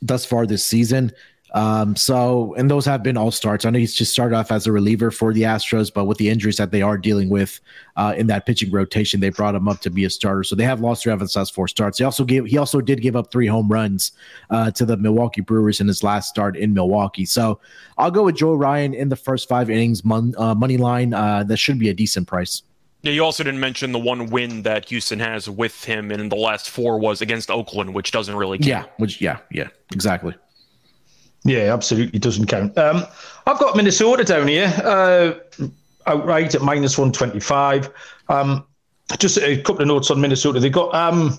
thus 0.00 0.24
far 0.24 0.46
this 0.46 0.64
season. 0.64 1.10
Um, 1.54 1.94
so, 1.94 2.52
and 2.58 2.68
those 2.68 2.84
have 2.84 3.04
been 3.04 3.16
all 3.16 3.30
starts. 3.30 3.64
I 3.64 3.70
know 3.70 3.78
he's 3.78 3.94
just 3.94 4.12
started 4.12 4.34
off 4.34 4.50
as 4.50 4.66
a 4.66 4.72
reliever 4.72 5.12
for 5.12 5.32
the 5.32 5.42
Astros, 5.42 5.92
but 5.92 6.06
with 6.06 6.18
the 6.18 6.28
injuries 6.28 6.56
that 6.56 6.72
they 6.72 6.82
are 6.82 6.98
dealing 6.98 7.28
with 7.28 7.60
uh, 7.96 8.12
in 8.16 8.26
that 8.26 8.44
pitching 8.44 8.72
rotation, 8.72 9.20
they 9.20 9.28
brought 9.28 9.54
him 9.54 9.68
up 9.68 9.80
to 9.82 9.90
be 9.90 10.04
a 10.04 10.10
starter. 10.10 10.42
So 10.42 10.56
they 10.56 10.64
have 10.64 10.80
lost 10.80 11.04
three 11.04 11.12
of 11.12 11.20
his 11.20 11.36
last 11.36 11.54
four 11.54 11.68
starts. 11.68 11.98
He 11.98 12.04
also 12.04 12.24
gave 12.24 12.46
he 12.46 12.58
also 12.58 12.80
did 12.80 13.00
give 13.00 13.14
up 13.14 13.30
three 13.30 13.46
home 13.46 13.68
runs 13.68 14.12
uh, 14.50 14.72
to 14.72 14.84
the 14.84 14.96
Milwaukee 14.96 15.42
Brewers 15.42 15.80
in 15.80 15.86
his 15.86 16.02
last 16.02 16.28
start 16.28 16.56
in 16.56 16.74
Milwaukee. 16.74 17.24
So 17.24 17.60
I'll 17.98 18.10
go 18.10 18.24
with 18.24 18.34
Joe 18.34 18.54
Ryan 18.54 18.92
in 18.92 19.08
the 19.08 19.16
first 19.16 19.48
five 19.48 19.70
innings 19.70 20.04
mon- 20.04 20.34
uh, 20.36 20.56
money 20.56 20.76
line. 20.76 21.14
Uh, 21.14 21.44
that 21.44 21.58
should 21.58 21.78
be 21.78 21.88
a 21.88 21.94
decent 21.94 22.26
price. 22.26 22.62
Yeah, 23.02 23.12
you 23.12 23.22
also 23.22 23.44
didn't 23.44 23.60
mention 23.60 23.92
the 23.92 23.98
one 23.98 24.30
win 24.30 24.62
that 24.62 24.88
Houston 24.88 25.20
has 25.20 25.48
with 25.48 25.84
him 25.84 26.10
in 26.10 26.30
the 26.30 26.36
last 26.36 26.70
four 26.70 26.98
was 26.98 27.20
against 27.20 27.50
Oakland, 27.50 27.94
which 27.94 28.10
doesn't 28.10 28.34
really 28.34 28.56
count. 28.58 28.66
Yeah, 28.66 28.84
which 28.96 29.20
yeah, 29.20 29.38
yeah, 29.52 29.68
exactly. 29.92 30.34
Yeah, 31.44 31.72
absolutely 31.74 32.18
doesn't 32.18 32.46
count. 32.46 32.76
Um, 32.78 33.04
I've 33.46 33.58
got 33.58 33.76
Minnesota 33.76 34.24
down 34.24 34.48
here, 34.48 34.72
uh, 34.82 35.34
outright 36.06 36.54
at 36.54 36.62
minus 36.62 36.96
125. 36.96 37.90
Um, 38.28 38.64
just 39.18 39.38
a 39.38 39.60
couple 39.62 39.82
of 39.82 39.88
notes 39.88 40.10
on 40.10 40.20
Minnesota. 40.20 40.58
They 40.58 40.70
got, 40.70 40.94
um, 40.94 41.38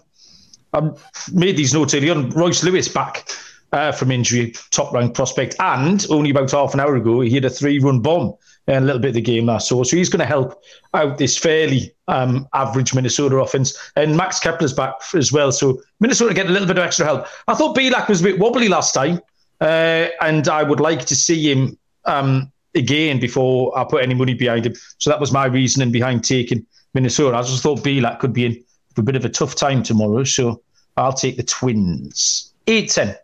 I 0.73 0.91
made 1.33 1.57
these 1.57 1.73
notes 1.73 1.95
earlier 1.95 2.15
Royce 2.15 2.63
Lewis 2.63 2.87
back 2.87 3.27
uh, 3.71 3.91
from 3.91 4.11
injury, 4.11 4.53
top 4.69 4.93
ranked 4.93 5.15
prospect. 5.15 5.55
And 5.59 6.05
only 6.11 6.29
about 6.29 6.51
half 6.51 6.75
an 6.75 6.79
hour 6.79 6.95
ago, 6.95 7.21
he 7.21 7.33
had 7.33 7.45
a 7.45 7.49
three 7.49 7.79
run 7.79 8.01
bomb 8.01 8.35
in 8.67 8.75
a 8.75 8.85
little 8.85 9.01
bit 9.01 9.09
of 9.09 9.13
the 9.15 9.21
game 9.21 9.47
last 9.47 9.67
saw. 9.67 9.83
So 9.83 9.95
he's 9.95 10.09
going 10.09 10.19
to 10.19 10.25
help 10.25 10.61
out 10.93 11.17
this 11.17 11.37
fairly 11.37 11.93
um, 12.07 12.47
average 12.53 12.93
Minnesota 12.93 13.37
offense. 13.37 13.75
And 13.95 14.15
Max 14.15 14.39
Kepler's 14.39 14.73
back 14.73 14.93
as 15.15 15.31
well. 15.31 15.51
So 15.51 15.81
Minnesota 15.99 16.33
get 16.33 16.47
a 16.47 16.51
little 16.51 16.67
bit 16.67 16.77
of 16.77 16.83
extra 16.83 17.05
help. 17.05 17.25
I 17.47 17.55
thought 17.55 17.75
Bielak 17.75 18.07
was 18.07 18.21
a 18.21 18.23
bit 18.23 18.39
wobbly 18.39 18.67
last 18.67 18.93
time. 18.93 19.19
Uh, 19.61 20.07
and 20.21 20.47
I 20.47 20.63
would 20.63 20.79
like 20.79 21.05
to 21.05 21.15
see 21.15 21.51
him 21.51 21.77
um, 22.05 22.51
again 22.73 23.19
before 23.19 23.77
I 23.77 23.83
put 23.83 24.03
any 24.03 24.13
money 24.13 24.33
behind 24.33 24.65
him. 24.65 24.75
So 24.97 25.09
that 25.09 25.19
was 25.19 25.31
my 25.31 25.45
reasoning 25.45 25.91
behind 25.91 26.23
taking 26.23 26.65
Minnesota. 26.93 27.37
I 27.37 27.41
just 27.41 27.63
thought 27.63 27.79
Bielak 27.79 28.19
could 28.19 28.33
be 28.33 28.45
in 28.45 28.63
a 28.97 29.01
bit 29.01 29.15
of 29.15 29.25
a 29.25 29.29
tough 29.29 29.55
time 29.55 29.83
tomorrow. 29.83 30.23
So 30.23 30.61
I'll 30.97 31.13
take 31.13 31.37
the 31.37 31.43
Twins. 31.43 32.53
8 32.67 32.89
10. 32.89 33.15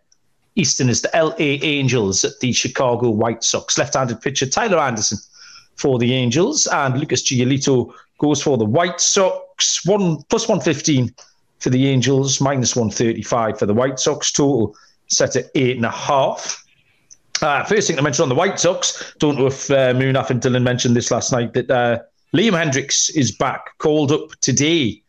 Eastern 0.54 0.90
is 0.90 1.00
the 1.00 1.10
LA 1.14 1.34
Angels 1.38 2.24
at 2.24 2.38
the 2.40 2.52
Chicago 2.52 3.10
White 3.10 3.42
Sox. 3.42 3.78
Left 3.78 3.94
handed 3.94 4.20
pitcher 4.20 4.46
Tyler 4.46 4.78
Anderson 4.78 5.18
for 5.76 5.98
the 5.98 6.12
Angels, 6.12 6.66
and 6.66 6.98
Lucas 6.98 7.22
Giolito 7.22 7.92
goes 8.18 8.42
for 8.42 8.58
the 8.58 8.64
White 8.64 9.00
Sox. 9.00 9.84
One 9.86 10.22
plus 10.28 10.48
115 10.48 11.14
for 11.60 11.70
the 11.70 11.88
Angels, 11.88 12.40
minus 12.40 12.76
135 12.76 13.58
for 13.58 13.64
the 13.64 13.72
White 13.72 13.98
Sox. 13.98 14.30
Total 14.30 14.76
set 15.08 15.36
at 15.36 15.50
eight 15.54 15.76
and 15.76 15.86
a 15.86 15.90
half. 15.90 16.64
Uh, 17.40 17.64
first 17.64 17.88
thing 17.88 17.96
to 17.96 18.02
mention 18.02 18.22
on 18.22 18.28
the 18.28 18.34
White 18.34 18.58
Sox, 18.60 19.14
don't 19.18 19.36
know 19.38 19.46
if 19.46 19.70
uh, 19.70 19.92
Munaf 19.92 20.30
and 20.30 20.40
Dylan 20.40 20.62
mentioned 20.62 20.94
this 20.94 21.10
last 21.10 21.32
night, 21.32 21.52
that 21.54 21.70
uh, 21.70 21.98
Liam 22.34 22.52
Hendriks 22.52 23.14
is 23.16 23.32
back, 23.32 23.76
called 23.78 24.12
up 24.12 24.30
today 24.40 25.02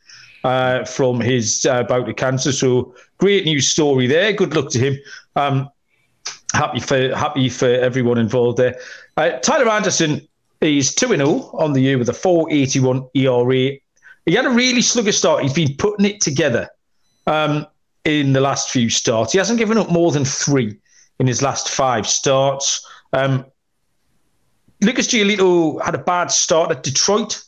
uh, 0.43 0.83
from 0.83 1.19
his 1.19 1.65
uh, 1.65 1.83
bout 1.83 2.09
of 2.09 2.15
cancer. 2.15 2.51
So 2.51 2.95
great 3.17 3.45
news 3.45 3.69
story 3.69 4.07
there. 4.07 4.33
Good 4.33 4.55
luck 4.55 4.69
to 4.71 4.79
him. 4.79 4.97
Um, 5.35 5.69
happy 6.53 6.79
for 6.79 7.15
happy 7.15 7.49
for 7.49 7.67
everyone 7.67 8.17
involved 8.17 8.57
there. 8.57 8.79
Uh, 9.17 9.31
Tyler 9.39 9.69
Anderson 9.69 10.27
is 10.61 10.93
two 10.93 11.11
and 11.11 11.25
zero 11.25 11.49
on 11.53 11.73
the 11.73 11.81
year 11.81 11.97
with 11.97 12.09
a 12.09 12.13
four 12.13 12.51
eighty 12.51 12.79
one 12.79 13.07
ERA. 13.13 13.71
He 14.25 14.33
had 14.33 14.45
a 14.45 14.49
really 14.49 14.81
sluggish 14.81 15.17
start. 15.17 15.43
He's 15.43 15.53
been 15.53 15.75
putting 15.77 16.05
it 16.05 16.21
together. 16.21 16.69
Um, 17.27 17.65
in 18.05 18.33
the 18.33 18.41
last 18.41 18.69
few 18.69 18.89
starts. 18.89 19.31
He 19.31 19.37
hasn't 19.37 19.59
given 19.59 19.77
up 19.77 19.89
more 19.89 20.11
than 20.11 20.25
three 20.25 20.77
in 21.19 21.27
his 21.27 21.41
last 21.41 21.69
five 21.69 22.07
starts. 22.07 22.85
Um, 23.13 23.45
Lucas 24.81 25.07
Giolito 25.07 25.81
had 25.81 25.95
a 25.95 25.99
bad 25.99 26.31
start 26.31 26.71
at 26.71 26.83
Detroit 26.83 27.41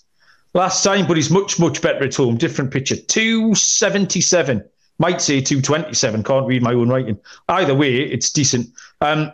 last 0.54 0.84
time, 0.84 1.06
but 1.06 1.18
he's 1.18 1.30
much, 1.30 1.60
much 1.60 1.82
better 1.82 2.04
at 2.06 2.16
home. 2.16 2.38
Different 2.38 2.72
pitcher. 2.72 2.96
277. 2.96 4.64
Might 4.98 5.22
say 5.22 5.42
227. 5.42 6.24
Can't 6.24 6.48
read 6.48 6.64
my 6.64 6.74
own 6.74 6.88
writing. 6.88 7.20
Either 7.50 7.76
way, 7.76 7.98
it's 7.98 8.32
decent. 8.32 8.70
Um, 9.02 9.32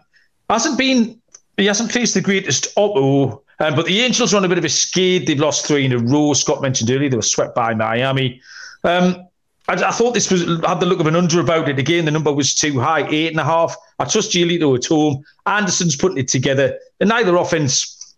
hasn't 0.49 0.77
been, 0.77 1.21
he 1.57 1.67
hasn't 1.67 1.91
faced 1.91 2.15
the 2.15 2.21
greatest 2.21 2.67
Otto, 2.75 3.43
um, 3.59 3.75
but 3.75 3.85
the 3.85 4.01
Angels 4.01 4.33
are 4.33 4.37
on 4.37 4.45
a 4.45 4.49
bit 4.49 4.57
of 4.57 4.65
a 4.65 4.69
skid. 4.69 5.27
They've 5.27 5.39
lost 5.39 5.67
three 5.67 5.85
in 5.85 5.91
a 5.91 5.99
row. 5.99 6.33
Scott 6.33 6.63
mentioned 6.63 6.89
earlier 6.89 7.09
they 7.09 7.15
were 7.15 7.21
swept 7.21 7.53
by 7.53 7.75
Miami. 7.75 8.41
Um, 8.83 9.27
I, 9.71 9.87
I, 9.87 9.91
thought 9.91 10.13
this 10.13 10.29
was 10.29 10.41
had 10.65 10.79
the 10.79 10.85
look 10.85 10.99
of 10.99 11.07
an 11.07 11.15
under 11.15 11.39
about 11.39 11.69
it. 11.69 11.79
Again, 11.79 12.05
the 12.05 12.11
number 12.11 12.33
was 12.33 12.53
too 12.53 12.79
high, 12.79 13.07
eight 13.07 13.31
and 13.31 13.39
a 13.39 13.43
half. 13.43 13.75
I 13.99 14.05
trust 14.05 14.31
Giolito 14.31 14.75
at 14.75 14.85
home. 14.85 15.23
Anderson's 15.45 15.95
putting 15.95 16.17
it 16.17 16.27
together. 16.27 16.77
And 16.99 17.09
neither 17.09 17.35
offense, 17.37 18.15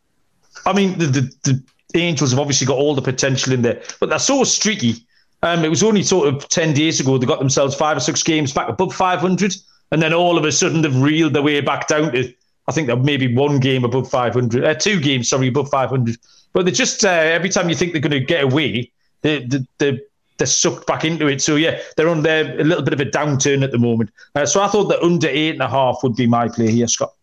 I 0.65 0.73
mean, 0.73 0.97
the, 0.97 1.05
the, 1.05 1.63
the 1.93 2.01
Angels 2.01 2.31
have 2.31 2.39
obviously 2.39 2.65
got 2.65 2.77
all 2.77 2.95
the 2.95 3.01
potential 3.01 3.53
in 3.53 3.61
there, 3.61 3.81
but 3.99 4.09
they're 4.09 4.19
so 4.19 4.43
streaky. 4.43 5.05
Um, 5.43 5.63
it 5.63 5.69
was 5.69 5.83
only 5.83 6.01
sort 6.01 6.33
of 6.33 6.47
10 6.49 6.73
days 6.73 6.99
ago 6.99 7.17
they 7.17 7.27
got 7.27 7.39
themselves 7.39 7.75
five 7.75 7.97
or 7.97 7.99
six 7.99 8.23
games 8.23 8.51
back 8.51 8.69
above 8.69 8.95
500. 8.95 9.53
And 9.91 10.01
then 10.01 10.13
all 10.13 10.37
of 10.37 10.45
a 10.45 10.51
sudden 10.51 10.81
they've 10.81 11.01
reeled 11.01 11.33
their 11.33 11.43
way 11.43 11.61
back 11.61 11.87
down 11.87 12.13
to, 12.13 12.33
I 12.67 12.71
think, 12.71 12.87
they're 12.87 12.95
maybe 12.95 13.35
one 13.35 13.59
game 13.59 13.83
above 13.83 14.09
500, 14.09 14.63
uh, 14.63 14.73
two 14.73 14.99
games, 14.99 15.29
sorry, 15.29 15.49
above 15.49 15.69
500. 15.69 16.17
But 16.53 16.65
they 16.65 16.71
just, 16.71 17.05
uh, 17.05 17.09
every 17.09 17.49
time 17.49 17.69
you 17.69 17.75
think 17.75 17.91
they're 17.91 18.01
going 18.01 18.11
to 18.11 18.21
get 18.21 18.43
away, 18.43 18.91
they, 19.21 19.45
they, 19.45 19.59
they 19.77 19.99
they're 20.43 20.47
sucked 20.47 20.85
back 20.85 21.05
into 21.05 21.27
it. 21.27 21.41
So 21.41 21.55
yeah, 21.55 21.79
they're 21.95 22.09
on 22.09 22.21
there 22.21 22.59
a 22.59 22.63
little 22.65 22.83
bit 22.83 22.93
of 22.93 22.99
a 22.99 23.05
downturn 23.05 23.63
at 23.63 23.71
the 23.71 23.77
moment. 23.77 24.11
Uh, 24.35 24.45
so 24.45 24.61
I 24.61 24.67
thought 24.67 24.89
that 24.89 25.01
under 25.01 25.29
eight 25.29 25.51
and 25.51 25.61
a 25.61 25.69
half 25.69 25.99
would 26.03 26.17
be 26.17 26.27
my 26.27 26.49
play 26.49 26.69
here, 26.69 26.87
Scott. 26.87 27.13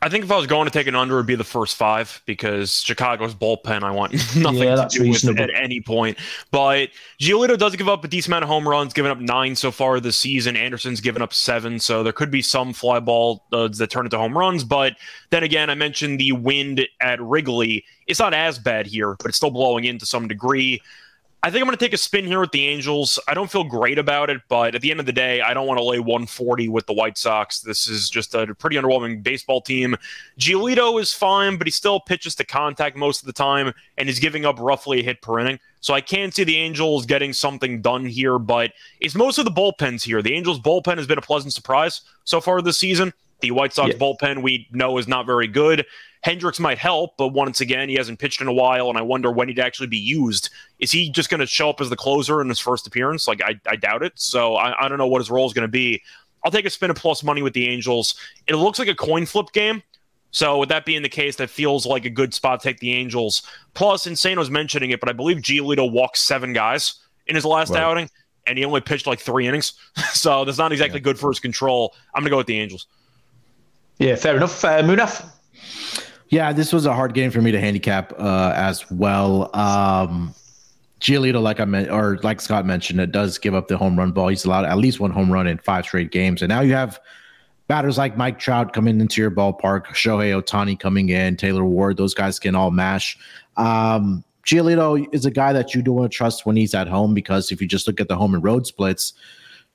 I 0.00 0.08
think 0.08 0.22
if 0.22 0.30
I 0.30 0.36
was 0.36 0.46
going 0.46 0.64
to 0.64 0.70
take 0.70 0.86
an 0.86 0.94
under, 0.94 1.14
it 1.14 1.16
would 1.16 1.26
be 1.26 1.34
the 1.34 1.42
first 1.42 1.76
five 1.76 2.22
because 2.24 2.82
Chicago's 2.82 3.34
bullpen, 3.34 3.82
I 3.82 3.90
want 3.90 4.12
nothing 4.36 4.62
Yeah, 4.62 4.76
to 4.76 4.88
do 4.88 5.10
with 5.10 5.40
at 5.40 5.50
any 5.52 5.80
point. 5.80 6.18
But 6.52 6.90
Giolito 7.20 7.58
does 7.58 7.74
give 7.74 7.88
up 7.88 8.04
a 8.04 8.08
decent 8.08 8.28
amount 8.28 8.44
of 8.44 8.48
home 8.48 8.68
runs, 8.68 8.92
giving 8.92 9.10
up 9.10 9.18
nine 9.18 9.56
so 9.56 9.72
far 9.72 9.98
this 9.98 10.16
season. 10.16 10.56
Anderson's 10.56 11.00
given 11.00 11.20
up 11.20 11.34
seven, 11.34 11.80
so 11.80 12.04
there 12.04 12.12
could 12.12 12.30
be 12.30 12.42
some 12.42 12.72
fly 12.72 13.00
ball 13.00 13.42
uh, 13.52 13.66
that 13.66 13.90
turn 13.90 14.06
into 14.06 14.18
home 14.18 14.38
runs. 14.38 14.62
But 14.62 14.92
then 15.30 15.42
again, 15.42 15.68
I 15.68 15.74
mentioned 15.74 16.20
the 16.20 16.30
wind 16.30 16.86
at 17.00 17.20
Wrigley. 17.20 17.84
It's 18.06 18.20
not 18.20 18.32
as 18.32 18.56
bad 18.60 18.86
here, 18.86 19.16
but 19.18 19.26
it's 19.26 19.36
still 19.36 19.50
blowing 19.50 19.84
in 19.84 19.98
to 19.98 20.06
some 20.06 20.28
degree. 20.28 20.80
I 21.40 21.50
think 21.50 21.62
I'm 21.62 21.66
going 21.66 21.78
to 21.78 21.84
take 21.84 21.92
a 21.92 21.98
spin 21.98 22.24
here 22.26 22.40
with 22.40 22.50
the 22.50 22.66
Angels. 22.66 23.16
I 23.28 23.34
don't 23.34 23.48
feel 23.50 23.62
great 23.62 23.96
about 23.96 24.28
it, 24.28 24.40
but 24.48 24.74
at 24.74 24.80
the 24.80 24.90
end 24.90 24.98
of 24.98 25.06
the 25.06 25.12
day, 25.12 25.40
I 25.40 25.54
don't 25.54 25.68
want 25.68 25.78
to 25.78 25.84
lay 25.84 26.00
140 26.00 26.68
with 26.68 26.86
the 26.86 26.92
White 26.92 27.16
Sox. 27.16 27.60
This 27.60 27.86
is 27.86 28.10
just 28.10 28.34
a 28.34 28.52
pretty 28.56 28.74
underwhelming 28.74 29.22
baseball 29.22 29.60
team. 29.60 29.94
Giolito 30.38 31.00
is 31.00 31.14
fine, 31.14 31.56
but 31.56 31.68
he 31.68 31.70
still 31.70 32.00
pitches 32.00 32.34
to 32.36 32.44
contact 32.44 32.96
most 32.96 33.22
of 33.22 33.26
the 33.26 33.32
time, 33.32 33.72
and 33.96 34.08
he's 34.08 34.18
giving 34.18 34.44
up 34.44 34.58
roughly 34.58 34.98
a 34.98 35.02
hit 35.04 35.22
per 35.22 35.38
inning. 35.38 35.60
So 35.80 35.94
I 35.94 36.00
can 36.00 36.32
see 36.32 36.42
the 36.42 36.56
Angels 36.56 37.06
getting 37.06 37.32
something 37.32 37.80
done 37.82 38.04
here, 38.04 38.40
but 38.40 38.72
it's 39.00 39.14
most 39.14 39.38
of 39.38 39.44
the 39.44 39.52
bullpens 39.52 40.02
here. 40.02 40.22
The 40.22 40.34
Angels' 40.34 40.58
bullpen 40.58 40.96
has 40.96 41.06
been 41.06 41.18
a 41.18 41.22
pleasant 41.22 41.54
surprise 41.54 42.00
so 42.24 42.40
far 42.40 42.60
this 42.62 42.78
season. 42.78 43.12
The 43.40 43.52
White 43.52 43.72
Sox 43.72 43.92
Yeah. 43.92 43.98
bullpen 43.98 44.42
we 44.42 44.66
know 44.72 44.98
is 44.98 45.06
not 45.06 45.24
very 45.24 45.46
good. 45.46 45.86
Hendriks 46.24 46.58
might 46.58 46.78
help, 46.78 47.16
but 47.16 47.28
once 47.28 47.60
again, 47.60 47.88
he 47.88 47.94
hasn't 47.94 48.18
pitched 48.18 48.40
in 48.40 48.48
a 48.48 48.52
while, 48.52 48.88
and 48.88 48.98
I 48.98 49.02
wonder 49.02 49.30
when 49.30 49.48
he'd 49.48 49.60
actually 49.60 49.86
be 49.86 49.98
used. 49.98 50.50
Is 50.78 50.90
he 50.90 51.10
just 51.10 51.30
going 51.30 51.40
to 51.40 51.46
show 51.46 51.70
up 51.70 51.80
as 51.80 51.90
the 51.90 51.96
closer 51.96 52.40
in 52.40 52.48
his 52.48 52.58
first 52.58 52.86
appearance? 52.86 53.28
Like, 53.28 53.42
I, 53.42 53.60
I 53.66 53.76
doubt 53.76 54.02
it. 54.02 54.12
So 54.16 54.56
I, 54.56 54.84
I 54.84 54.88
don't 54.88 54.98
know 54.98 55.06
what 55.06 55.20
his 55.20 55.30
role 55.30 55.46
is 55.46 55.52
going 55.52 55.66
to 55.66 55.70
be. 55.70 56.02
I'll 56.44 56.50
take 56.50 56.66
a 56.66 56.70
spin 56.70 56.90
of 56.90 56.96
plus 56.96 57.22
money 57.22 57.42
with 57.42 57.52
the 57.52 57.68
Angels. 57.68 58.14
It 58.46 58.56
looks 58.56 58.78
like 58.78 58.88
a 58.88 58.94
coin 58.94 59.26
flip 59.26 59.52
game, 59.52 59.82
So 60.30 60.58
with 60.58 60.68
that 60.68 60.84
being 60.84 61.02
the 61.02 61.08
case, 61.08 61.36
that 61.36 61.50
feels 61.50 61.86
like 61.86 62.04
a 62.04 62.10
good 62.10 62.34
spot 62.34 62.60
to 62.60 62.68
take 62.68 62.80
the 62.80 62.92
Angels. 62.92 63.42
Plus, 63.74 64.06
Insano 64.06 64.38
was 64.38 64.50
mentioning 64.50 64.90
it, 64.90 65.00
but 65.00 65.08
I 65.08 65.12
believe 65.12 65.38
Giolito 65.38 65.90
walked 65.90 66.18
seven 66.18 66.52
guys 66.52 66.94
in 67.26 67.34
his 67.34 67.44
last 67.44 67.70
right. 67.70 67.82
outing, 67.82 68.10
and 68.46 68.58
he 68.58 68.64
only 68.64 68.80
pitched 68.80 69.06
like 69.06 69.20
three 69.20 69.46
innings. 69.46 69.72
so 70.12 70.44
that's 70.44 70.58
not 70.58 70.72
exactly 70.72 71.00
yeah. 71.00 71.04
good 71.04 71.18
for 71.18 71.30
his 71.30 71.40
control. 71.40 71.94
I'm 72.14 72.22
gonna 72.22 72.30
go 72.30 72.38
with 72.38 72.46
the 72.46 72.58
Angels. 72.58 72.86
Yeah, 73.98 74.14
fair 74.14 74.36
enough. 74.36 74.64
Uh, 74.64 74.82
Munaf. 74.82 75.28
Yeah, 76.30 76.52
this 76.52 76.72
was 76.72 76.84
a 76.84 76.92
hard 76.92 77.14
game 77.14 77.30
for 77.30 77.40
me 77.40 77.52
to 77.52 77.60
handicap 77.60 78.12
uh, 78.18 78.52
as 78.54 78.90
well. 78.90 79.50
Um, 79.56 80.34
Giolito, 81.00 81.40
like 81.40 81.60
I 81.60 81.64
meant, 81.64 81.90
or 81.90 82.18
like 82.22 82.40
Scott 82.40 82.66
mentioned, 82.66 83.00
it 83.00 83.12
does 83.12 83.38
give 83.38 83.54
up 83.54 83.68
the 83.68 83.78
home 83.78 83.98
run 83.98 84.12
ball. 84.12 84.28
He's 84.28 84.44
allowed 84.44 84.64
at 84.64 84.76
least 84.76 85.00
one 85.00 85.10
home 85.10 85.32
run 85.32 85.46
in 85.46 85.58
five 85.58 85.84
straight 85.84 86.10
games, 86.10 86.42
and 86.42 86.50
now 86.50 86.60
you 86.60 86.74
have 86.74 87.00
batters 87.68 87.96
like 87.96 88.16
Mike 88.16 88.38
Trout 88.38 88.72
coming 88.72 89.00
into 89.00 89.20
your 89.20 89.30
ballpark, 89.30 89.86
Shohei 89.88 90.42
Ohtani 90.42 90.78
coming 90.78 91.08
in, 91.10 91.36
Taylor 91.36 91.64
Ward. 91.64 91.96
Those 91.96 92.14
guys 92.14 92.38
can 92.38 92.54
all 92.54 92.70
mash. 92.70 93.16
Um, 93.56 94.24
Giolito 94.44 95.06
is 95.12 95.26
a 95.26 95.30
guy 95.30 95.52
that 95.52 95.74
you 95.74 95.82
do 95.82 95.92
want 95.92 96.10
to 96.10 96.16
trust 96.16 96.46
when 96.46 96.56
he's 96.56 96.74
at 96.74 96.88
home 96.88 97.14
because 97.14 97.52
if 97.52 97.60
you 97.60 97.68
just 97.68 97.86
look 97.86 98.00
at 98.00 98.08
the 98.08 98.16
home 98.16 98.34
and 98.34 98.42
road 98.42 98.66
splits, 98.66 99.12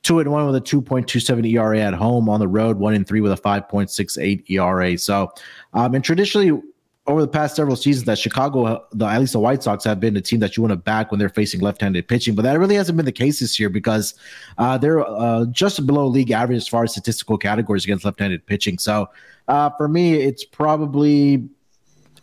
two 0.04 0.20
and 0.20 0.32
one 0.32 0.46
with 0.46 0.56
a 0.56 0.62
2.27 0.62 1.50
ERA 1.52 1.80
at 1.80 1.94
home 1.94 2.30
on 2.30 2.40
the 2.40 2.48
road, 2.48 2.78
one 2.78 2.94
and 2.94 3.08
three 3.08 3.22
with 3.22 3.32
a 3.32 3.38
5.68 3.38 4.50
ERA. 4.50 4.98
So, 4.98 5.32
um, 5.74 5.96
and 5.96 6.04
traditionally 6.04 6.62
over 7.06 7.22
the 7.22 7.28
past 7.28 7.56
several 7.56 7.76
seasons 7.76 8.06
that 8.06 8.18
Chicago, 8.18 8.86
the, 8.94 9.06
at 9.06 9.20
least 9.20 9.34
the 9.34 9.40
White 9.40 9.62
Sox, 9.62 9.84
have 9.84 10.00
been 10.00 10.14
the 10.14 10.22
team 10.22 10.40
that 10.40 10.56
you 10.56 10.64
want 10.64 10.72
to 10.72 10.78
back 10.78 11.12
when 11.12 11.20
they're 11.20 11.28
facing 11.28 11.60
left-handed 11.60 12.08
pitching. 12.08 12.34
But 12.34 12.44
that 12.44 12.58
really 12.60 12.76
hasn't 12.76 12.96
been 12.96 13.06
the 13.06 13.12
case 13.12 13.40
this 13.40 13.60
year 13.60 13.70
because 13.70 14.14
uh, 14.58 14.78
they're 14.78 15.06
uh, 15.06 15.46
just 15.48 15.86
below 15.86 16.08
league 16.08 16.32
average 16.32 16.58
as 16.58 16.68
far 16.68 16.84
as 16.84 16.92
statistical 16.92 17.38
categories 17.38 17.84
against 17.84 18.06
left-handed 18.06 18.46
pitching. 18.46 18.78
So 18.78 19.10
uh, 19.50 19.72
for 19.72 19.90
me, 19.90 20.14
it's 20.16 20.46
probably 20.46 21.50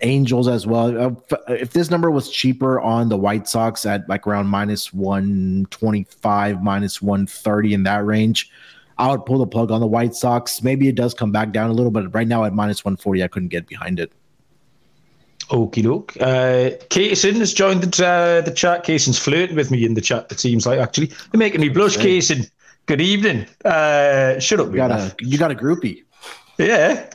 Angels 0.03 0.49
as 0.49 0.67
well. 0.67 1.17
Uh, 1.31 1.37
if 1.49 1.73
this 1.73 1.91
number 1.91 2.11
was 2.11 2.31
cheaper 2.31 2.81
on 2.81 3.09
the 3.09 3.17
White 3.17 3.49
Sox 3.49 3.85
at 3.87 4.09
like 4.09 4.27
around 4.27 4.47
minus 4.47 4.93
125, 4.93 6.63
minus 6.63 7.03
130 7.03 7.75
in 7.75 7.83
that 7.85 8.05
range, 8.05 8.51
I 8.99 9.11
would 9.11 9.25
pull 9.25 9.39
the 9.39 9.47
plug 9.47 9.71
on 9.71 9.81
the 9.81 9.87
White 9.87 10.15
Sox. 10.15 10.63
Maybe 10.63 10.89
it 10.89 10.95
does 10.95 11.15
come 11.15 11.33
back 11.33 11.53
down 11.53 11.71
a 11.71 11.73
little, 11.73 11.91
but 11.91 12.15
right 12.15 12.29
now 12.29 12.45
at 12.45 12.53
minus 12.53 12.85
140, 12.85 13.25
I 13.25 13.29
couldn't 13.29 13.49
get 13.49 13.67
behind 13.67 13.99
it. 13.99 14.13
Okie 15.49 15.83
doke. 15.83 16.17
Uh, 16.21 16.77
Kaysen 16.91 17.37
has 17.37 17.53
joined 17.53 17.83
the, 17.83 18.07
uh, 18.07 18.41
the 18.43 18.53
chat. 18.53 18.85
Kaysen's 18.85 19.19
flirting 19.19 19.57
with 19.57 19.71
me 19.71 19.85
in 19.85 19.95
the 19.95 20.01
chat, 20.01 20.31
it 20.31 20.39
seems 20.39 20.67
like, 20.67 20.79
actually. 20.79 21.09
You're 21.33 21.39
making 21.39 21.61
me 21.61 21.69
blush, 21.69 21.97
hey. 21.97 22.19
Kaysen. 22.19 22.51
Good 22.87 23.01
evening. 23.01 23.47
Uh, 23.65 24.39
shut 24.39 24.61
up, 24.61 24.69
you 24.69 24.77
got, 24.77 24.91
a, 24.91 25.15
you 25.21 25.39
got 25.39 25.51
a 25.51 25.55
groupie. 25.55 26.05
Yeah. 26.59 27.11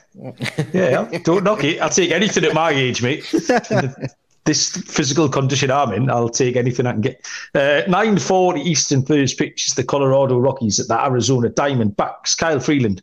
Yeah. 0.74 1.09
Don't 1.24 1.43
knock 1.43 1.63
it. 1.63 1.82
I'll 1.82 1.89
take 1.89 2.11
anything 2.11 2.45
at 2.45 2.53
my 2.53 2.72
age, 2.72 3.01
mate. 3.01 3.24
this 4.45 4.70
physical 4.70 5.28
condition 5.28 5.72
I'm 5.72 5.91
in, 5.91 6.09
I'll 6.09 6.30
take 6.30 6.55
anything 6.55 6.86
I 6.86 6.93
can 6.93 7.01
get. 7.01 7.26
Uh, 7.53 7.82
940 7.88 8.61
Eastern 8.61 9.03
first 9.05 9.38
pitch 9.38 9.68
is 9.68 9.74
the 9.74 9.84
Colorado 9.84 10.38
Rockies 10.38 10.80
at 10.80 10.88
the 10.88 11.03
Arizona 11.03 11.49
Diamondbacks. 11.49 12.38
Kyle 12.38 12.59
Freeland 12.59 13.01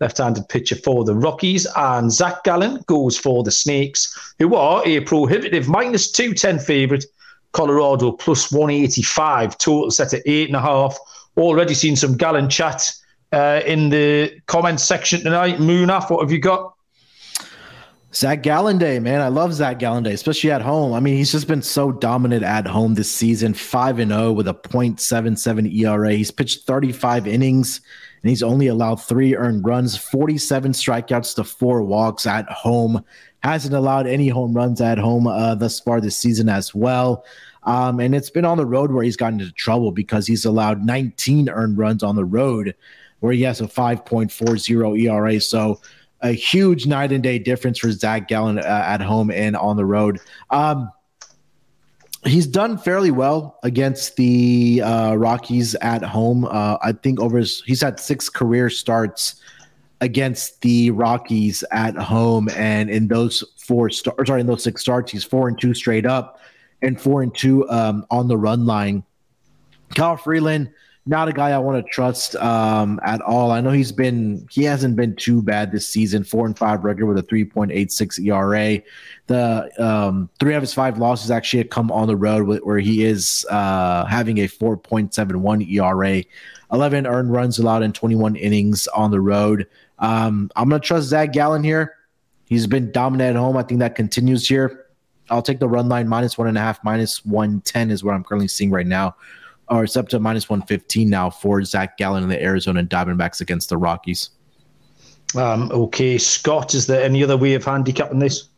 left-handed 0.00 0.48
pitcher 0.48 0.76
for 0.76 1.04
the 1.04 1.14
Rockies, 1.14 1.66
and 1.76 2.10
Zac 2.10 2.42
Gallen 2.44 2.82
goes 2.86 3.16
for 3.16 3.44
the 3.44 3.50
Snakes, 3.50 4.34
who 4.38 4.54
are 4.54 4.82
a 4.86 5.00
prohibitive 5.00 5.68
minus 5.68 6.10
two 6.10 6.34
ten 6.34 6.58
favourite. 6.58 7.04
Colorado 7.52 8.12
plus 8.12 8.52
one 8.52 8.70
eighty 8.70 9.02
five, 9.02 9.58
total 9.58 9.90
set 9.90 10.14
at 10.14 10.22
eight 10.26 10.48
and 10.48 10.56
a 10.56 10.60
half. 10.60 10.96
Already 11.36 11.74
seen 11.74 11.96
some 11.96 12.16
Gallen 12.16 12.48
chat 12.48 12.92
uh, 13.32 13.60
in 13.66 13.90
the 13.90 14.40
comments 14.46 14.84
section 14.84 15.22
tonight. 15.22 15.58
Munaf, 15.58 16.10
what 16.10 16.20
have 16.22 16.32
you 16.32 16.40
got? 16.40 16.74
Zac 18.12 18.42
Gallen 18.42 18.78
Day, 18.78 18.98
man. 18.98 19.20
I 19.20 19.28
love 19.28 19.54
Zac 19.54 19.78
Gallen 19.78 20.02
Day, 20.02 20.12
especially 20.12 20.50
at 20.50 20.62
home. 20.62 20.92
I 20.92 21.00
mean, 21.00 21.16
he's 21.16 21.30
just 21.30 21.46
been 21.46 21.62
so 21.62 21.92
dominant 21.92 22.42
at 22.42 22.66
home 22.66 22.94
this 22.94 23.10
season 23.10 23.54
5 23.54 24.00
and 24.00 24.10
0 24.10 24.32
with 24.32 24.48
a 24.48 24.54
0.77 24.54 25.72
ERA. 25.72 26.12
He's 26.12 26.32
pitched 26.32 26.66
35 26.66 27.28
innings 27.28 27.80
and 28.22 28.28
he's 28.28 28.42
only 28.42 28.66
allowed 28.66 28.96
three 28.96 29.36
earned 29.36 29.64
runs, 29.64 29.96
47 29.96 30.72
strikeouts 30.72 31.36
to 31.36 31.44
four 31.44 31.82
walks 31.82 32.26
at 32.26 32.50
home. 32.50 33.04
Hasn't 33.42 33.74
allowed 33.74 34.06
any 34.06 34.28
home 34.28 34.52
runs 34.54 34.80
at 34.80 34.98
home 34.98 35.26
uh, 35.26 35.54
thus 35.54 35.78
far 35.80 36.00
this 36.00 36.16
season 36.16 36.48
as 36.48 36.74
well. 36.74 37.24
Um, 37.62 38.00
and 38.00 38.14
it's 38.14 38.30
been 38.30 38.44
on 38.44 38.58
the 38.58 38.66
road 38.66 38.90
where 38.90 39.04
he's 39.04 39.16
gotten 39.16 39.40
into 39.40 39.52
trouble 39.52 39.92
because 39.92 40.26
he's 40.26 40.44
allowed 40.44 40.84
19 40.84 41.48
earned 41.48 41.78
runs 41.78 42.02
on 42.02 42.16
the 42.16 42.24
road, 42.24 42.74
where 43.20 43.32
he 43.32 43.42
has 43.42 43.60
a 43.60 43.64
5.40 43.64 45.00
ERA. 45.00 45.40
So 45.40 45.80
a 46.22 46.32
huge 46.32 46.86
night 46.86 47.12
and 47.12 47.22
day 47.22 47.38
difference 47.38 47.78
for 47.78 47.90
Zac 47.92 48.28
Gallen 48.28 48.58
uh, 48.58 48.62
at 48.62 49.00
home 49.00 49.30
and 49.30 49.56
on 49.56 49.76
the 49.76 49.84
road. 49.84 50.20
Um, 50.50 50.90
he's 52.24 52.46
done 52.46 52.76
fairly 52.76 53.10
well 53.10 53.58
against 53.62 54.16
the 54.16 54.82
uh, 54.84 55.14
Rockies 55.14 55.74
at 55.76 56.02
home. 56.02 56.44
Uh, 56.44 56.76
I 56.82 56.92
think 56.92 57.20
over 57.20 57.38
his, 57.38 57.62
he's 57.66 57.80
had 57.80 57.98
six 57.98 58.28
career 58.28 58.68
starts 58.68 59.36
against 60.02 60.60
the 60.62 60.90
Rockies 60.90 61.62
at 61.72 61.96
home, 61.96 62.48
and 62.56 62.90
in 62.90 63.08
those 63.08 63.44
four 63.58 63.90
starts, 63.90 64.26
sorry, 64.26 64.40
in 64.40 64.46
those 64.46 64.62
six 64.62 64.80
starts, 64.80 65.12
he's 65.12 65.24
four 65.24 65.48
and 65.48 65.60
two 65.60 65.74
straight 65.74 66.06
up, 66.06 66.40
and 66.82 67.00
four 67.00 67.22
and 67.22 67.34
two 67.34 67.68
um, 67.70 68.06
on 68.10 68.28
the 68.28 68.36
run 68.36 68.64
line. 68.64 69.04
Kyle 69.94 70.16
Freeland 70.16 70.70
not 71.06 71.28
a 71.28 71.32
guy 71.32 71.50
I 71.50 71.58
want 71.58 71.84
to 71.84 71.92
trust 71.92 72.36
um, 72.36 73.00
at 73.02 73.22
all. 73.22 73.50
I 73.50 73.60
know 73.60 73.70
he's 73.70 73.92
been 73.92 74.46
he 74.50 74.64
hasn't 74.64 74.96
been 74.96 75.16
too 75.16 75.42
bad 75.42 75.72
this 75.72 75.86
season. 75.86 76.24
Four 76.24 76.46
and 76.46 76.56
five 76.56 76.84
record 76.84 77.06
with 77.06 77.18
a 77.18 77.22
three 77.22 77.44
point 77.44 77.72
eight 77.72 77.90
six 77.90 78.18
ERA. 78.18 78.82
The 79.26 79.70
um, 79.78 80.28
three 80.38 80.54
of 80.54 80.60
his 80.60 80.74
five 80.74 80.98
losses 80.98 81.30
actually 81.30 81.60
have 81.60 81.70
come 81.70 81.90
on 81.90 82.06
the 82.06 82.16
road, 82.16 82.60
where 82.64 82.78
he 82.78 83.04
is 83.04 83.46
uh, 83.50 84.04
having 84.06 84.38
a 84.38 84.46
four 84.46 84.76
point 84.76 85.14
seven 85.14 85.40
one 85.42 85.62
ERA. 85.62 86.22
Eleven 86.70 87.06
earned 87.06 87.32
runs 87.32 87.58
allowed 87.58 87.82
in 87.82 87.92
twenty 87.92 88.14
one 88.14 88.36
innings 88.36 88.86
on 88.88 89.10
the 89.10 89.20
road. 89.20 89.66
Um, 89.98 90.50
I'm 90.54 90.68
gonna 90.68 90.80
trust 90.80 91.08
Zac 91.08 91.32
Gallen 91.32 91.64
here. 91.64 91.96
He's 92.44 92.66
been 92.66 92.92
dominant 92.92 93.36
at 93.36 93.40
home. 93.40 93.56
I 93.56 93.62
think 93.62 93.80
that 93.80 93.94
continues 93.94 94.46
here. 94.46 94.86
I'll 95.30 95.42
take 95.42 95.60
the 95.60 95.68
run 95.68 95.88
line 95.88 96.08
minus 96.08 96.36
one 96.36 96.48
and 96.48 96.58
a 96.58 96.60
half, 96.60 96.82
minus 96.84 97.24
one 97.24 97.62
ten 97.62 97.90
is 97.90 98.04
what 98.04 98.14
I'm 98.14 98.22
currently 98.22 98.48
seeing 98.48 98.70
right 98.70 98.86
now 98.86 99.16
or 99.70 99.84
it's 99.84 99.96
up 99.96 100.08
to 100.08 100.18
minus 100.18 100.48
115 100.48 101.08
now 101.08 101.30
for 101.30 101.62
Zac 101.64 101.96
Gallen 101.96 102.22
and 102.22 102.30
the 102.30 102.42
Arizona 102.42 102.82
Diamondbacks 102.82 103.40
against 103.40 103.68
the 103.68 103.76
Rockies. 103.76 104.30
Um, 105.36 105.70
okay, 105.70 106.18
Scott, 106.18 106.74
is 106.74 106.86
there 106.86 107.02
any 107.02 107.22
other 107.22 107.36
way 107.36 107.54
of 107.54 107.64
handicapping 107.64 108.18
this? 108.18 108.48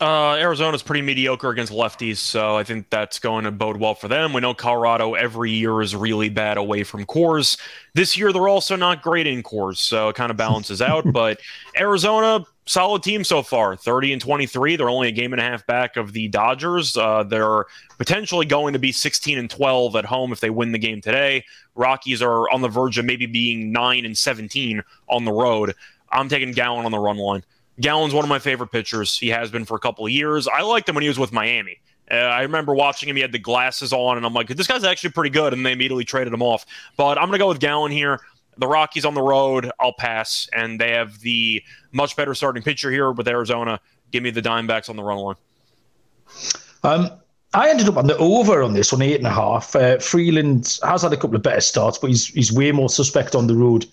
Uh, 0.00 0.36
Arizona's 0.36 0.82
pretty 0.82 1.02
mediocre 1.02 1.50
against 1.50 1.72
lefties, 1.72 2.18
so 2.18 2.56
I 2.56 2.62
think 2.62 2.88
that's 2.88 3.18
going 3.18 3.44
to 3.44 3.50
bode 3.50 3.78
well 3.78 3.96
for 3.96 4.06
them. 4.06 4.32
We 4.32 4.40
know 4.40 4.54
Colorado 4.54 5.14
every 5.14 5.50
year 5.50 5.80
is 5.80 5.94
really 5.96 6.28
bad 6.28 6.56
away 6.56 6.84
from 6.84 7.04
Coors. 7.04 7.58
This 7.94 8.16
year, 8.16 8.32
they're 8.32 8.46
also 8.46 8.76
not 8.76 9.02
great 9.02 9.26
in 9.26 9.42
Coors, 9.42 9.78
so 9.78 10.08
it 10.08 10.16
kind 10.16 10.30
of 10.30 10.36
balances 10.36 10.80
out. 10.80 11.04
But 11.18 11.40
Arizona, 11.76 12.44
solid 12.68 13.02
team 13.02 13.24
so 13.24 13.42
far. 13.42 13.76
30 13.76 14.12
and 14.12 14.22
23 14.22 14.76
they're 14.76 14.88
only 14.88 15.08
a 15.08 15.12
game 15.12 15.32
and 15.32 15.40
a 15.40 15.44
half 15.44 15.66
back 15.66 15.96
of 15.96 16.12
the 16.12 16.28
dodgers. 16.28 16.96
Uh, 16.96 17.22
they're 17.24 17.64
potentially 17.98 18.46
going 18.46 18.72
to 18.72 18.78
be 18.78 18.92
16 18.92 19.38
and 19.38 19.50
12 19.50 19.96
at 19.96 20.04
home 20.04 20.32
if 20.32 20.40
they 20.40 20.50
win 20.50 20.72
the 20.72 20.78
game 20.78 21.00
today. 21.00 21.44
Rockies 21.74 22.22
are 22.22 22.48
on 22.50 22.60
the 22.60 22.68
verge 22.68 22.98
of 22.98 23.04
maybe 23.04 23.26
being 23.26 23.72
9 23.72 24.04
and 24.04 24.16
17 24.16 24.82
on 25.08 25.24
the 25.24 25.32
road. 25.32 25.74
I'm 26.10 26.28
taking 26.28 26.52
Gallen 26.52 26.84
on 26.84 26.92
the 26.92 26.98
run 26.98 27.16
line. 27.16 27.44
Gallen's 27.80 28.14
one 28.14 28.24
of 28.24 28.28
my 28.28 28.38
favorite 28.38 28.72
pitchers. 28.72 29.16
He 29.16 29.28
has 29.28 29.50
been 29.50 29.64
for 29.64 29.76
a 29.76 29.80
couple 29.80 30.08
years. 30.08 30.48
I 30.48 30.62
liked 30.62 30.88
him 30.88 30.94
when 30.94 31.02
he 31.02 31.08
was 31.08 31.18
with 31.18 31.32
miami. 31.32 31.80
Uh, 32.10 32.14
I 32.14 32.42
remember 32.42 32.74
watching 32.74 33.08
him. 33.08 33.16
He 33.16 33.22
had 33.22 33.32
the 33.32 33.38
glasses 33.38 33.92
on, 33.92 34.16
and 34.16 34.24
I'm 34.24 34.32
like, 34.32 34.48
this 34.48 34.66
guy's 34.66 34.82
actually 34.82 35.10
pretty 35.10 35.30
good. 35.30 35.52
And 35.52 35.64
they 35.64 35.72
immediately 35.72 36.04
traded 36.04 36.32
him 36.32 36.42
off. 36.42 36.64
But 36.96 37.18
I'm 37.18 37.24
going 37.24 37.32
to 37.32 37.38
go 37.38 37.48
with 37.48 37.60
Gallen 37.60 37.92
here 37.92 38.20
the 38.58 38.66
Rockies 38.66 39.04
on 39.04 39.14
the 39.14 39.22
road, 39.22 39.70
I'll 39.80 39.92
pass. 39.92 40.48
And 40.54 40.80
they 40.80 40.92
have 40.92 41.20
the 41.20 41.62
much 41.92 42.16
better 42.16 42.34
starting 42.34 42.62
pitcher 42.62 42.90
here 42.90 43.12
with 43.12 43.28
Arizona. 43.28 43.80
Give 44.10 44.22
me 44.22 44.30
the 44.30 44.42
Diamondbacks 44.42 44.90
on 44.90 44.96
the 44.96 45.02
run 45.02 45.18
line. 45.18 45.36
Um, 46.82 47.10
I 47.54 47.70
ended 47.70 47.88
up 47.88 47.96
on 47.96 48.06
the 48.06 48.16
over 48.18 48.62
on 48.62 48.74
this 48.74 48.92
one, 48.92 49.02
eight 49.02 49.16
and 49.16 49.26
a 49.26 49.32
half. 49.32 49.74
Uh, 49.74 49.98
Freeland 49.98 50.78
has 50.84 51.02
had 51.02 51.12
a 51.12 51.16
couple 51.16 51.36
of 51.36 51.42
better 51.42 51.60
starts, 51.60 51.96
but 51.96 52.08
he's 52.08 52.26
he's 52.26 52.52
way 52.52 52.72
more 52.72 52.88
suspect 52.88 53.34
on 53.34 53.46
the 53.46 53.54
road. 53.54 53.86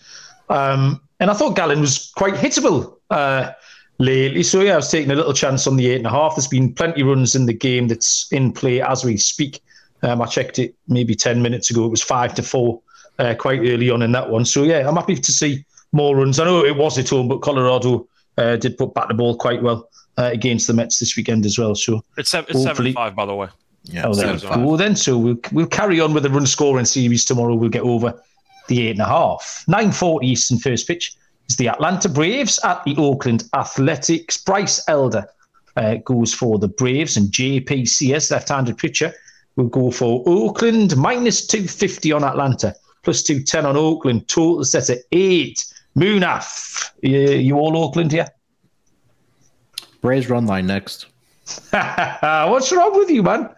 Um, 0.49 1.01
and 1.19 1.31
I 1.31 1.33
thought 1.33 1.55
Gallen 1.55 1.79
was 1.79 2.11
quite 2.17 2.33
hittable 2.33 2.97
uh, 3.09 3.51
lately. 3.97 4.43
So 4.43 4.61
yeah, 4.61 4.73
I 4.73 4.77
was 4.77 4.91
taking 4.91 5.11
a 5.11 5.15
little 5.15 5.33
chance 5.33 5.67
on 5.67 5.77
the 5.77 5.87
eight 5.89 5.97
and 5.97 6.05
a 6.05 6.09
half. 6.09 6.35
There's 6.35 6.47
been 6.47 6.73
plenty 6.73 7.01
of 7.01 7.07
runs 7.07 7.33
in 7.33 7.45
the 7.45 7.53
game 7.53 7.87
that's 7.87 8.27
in 8.31 8.51
play 8.51 8.81
as 8.81 9.05
we 9.05 9.15
speak. 9.17 9.61
Um, 10.03 10.21
I 10.21 10.25
checked 10.25 10.59
it 10.59 10.75
maybe 10.87 11.15
ten 11.15 11.41
minutes 11.41 11.69
ago. 11.69 11.85
It 11.85 11.91
was 11.91 12.03
five 12.03 12.35
to 12.35 12.43
four 12.43 12.81
uh, 13.19 13.35
quite 13.35 13.59
early 13.59 13.89
on 13.89 14.01
in 14.01 14.11
that 14.13 14.29
one. 14.29 14.45
So 14.45 14.63
yeah, 14.63 14.87
I'm 14.87 14.95
happy 14.95 15.15
to 15.15 15.31
see 15.31 15.65
more 15.91 16.15
runs. 16.15 16.39
I 16.39 16.45
know 16.45 16.63
it 16.63 16.75
was 16.75 16.97
at 16.97 17.09
home, 17.09 17.27
but 17.27 17.41
Colorado 17.41 18.07
uh, 18.37 18.57
did 18.57 18.77
put 18.77 18.93
back 18.93 19.07
the 19.07 19.13
ball 19.13 19.37
quite 19.37 19.61
well 19.61 19.89
uh, 20.17 20.29
against 20.33 20.67
the 20.67 20.73
Mets 20.73 20.99
this 20.99 21.15
weekend 21.15 21.45
as 21.45 21.57
well. 21.57 21.75
So 21.75 22.03
it's, 22.17 22.29
seven, 22.29 22.49
it's 22.49 22.63
seven 22.63 22.93
five, 22.93 23.15
by 23.15 23.25
the 23.25 23.35
way. 23.35 23.47
Yeah, 23.83 24.07
oh, 24.07 24.13
then, 24.15 24.39
cool 24.39 24.77
then. 24.77 24.95
So 24.95 25.17
we'll 25.17 25.39
we'll 25.51 25.67
carry 25.67 25.99
on 25.99 26.13
with 26.13 26.23
the 26.23 26.29
run 26.29 26.45
scoring 26.45 26.85
series 26.85 27.23
tomorrow. 27.23 27.55
We'll 27.55 27.69
get 27.69 27.83
over 27.83 28.19
the 28.67 28.87
eight 28.87 28.91
and 28.91 29.01
a 29.01 29.05
half. 29.05 29.63
Nine 29.67 29.91
forty 29.91 30.27
Eastern 30.27 30.57
first 30.57 30.87
pitch. 30.87 31.15
is 31.49 31.57
the 31.57 31.69
Atlanta 31.69 32.09
Braves 32.09 32.59
at 32.63 32.83
the 32.83 32.95
Oakland 32.97 33.43
Athletics. 33.53 34.37
Bryce 34.37 34.83
Elder 34.87 35.27
uh, 35.75 35.95
goes 36.03 36.33
for 36.33 36.57
the 36.57 36.67
Braves, 36.67 37.15
and 37.15 37.29
JP 37.31 37.87
Sears, 37.87 38.31
left 38.31 38.49
handed 38.49 38.77
pitcher, 38.77 39.13
will 39.55 39.67
go 39.67 39.91
for 39.91 40.23
Oakland, 40.25 40.97
minus 40.97 41.45
250 41.45 42.11
on 42.11 42.23
Atlanta, 42.23 42.75
plus 43.05 43.23
210 43.23 43.65
on 43.65 43.77
Oakland. 43.77 44.27
Total 44.27 44.65
set 44.65 44.89
at 44.89 44.99
eight. 45.13 45.65
Munaf, 45.97 46.91
you, 47.01 47.19
you 47.19 47.55
all 47.55 47.77
Oakland 47.77 48.11
here? 48.11 48.27
Braves 50.01 50.29
run 50.29 50.45
line 50.45 50.67
next. 50.67 51.05
What's 51.69 52.71
wrong 52.71 52.97
with 52.97 53.09
you, 53.09 53.23
man? 53.23 53.49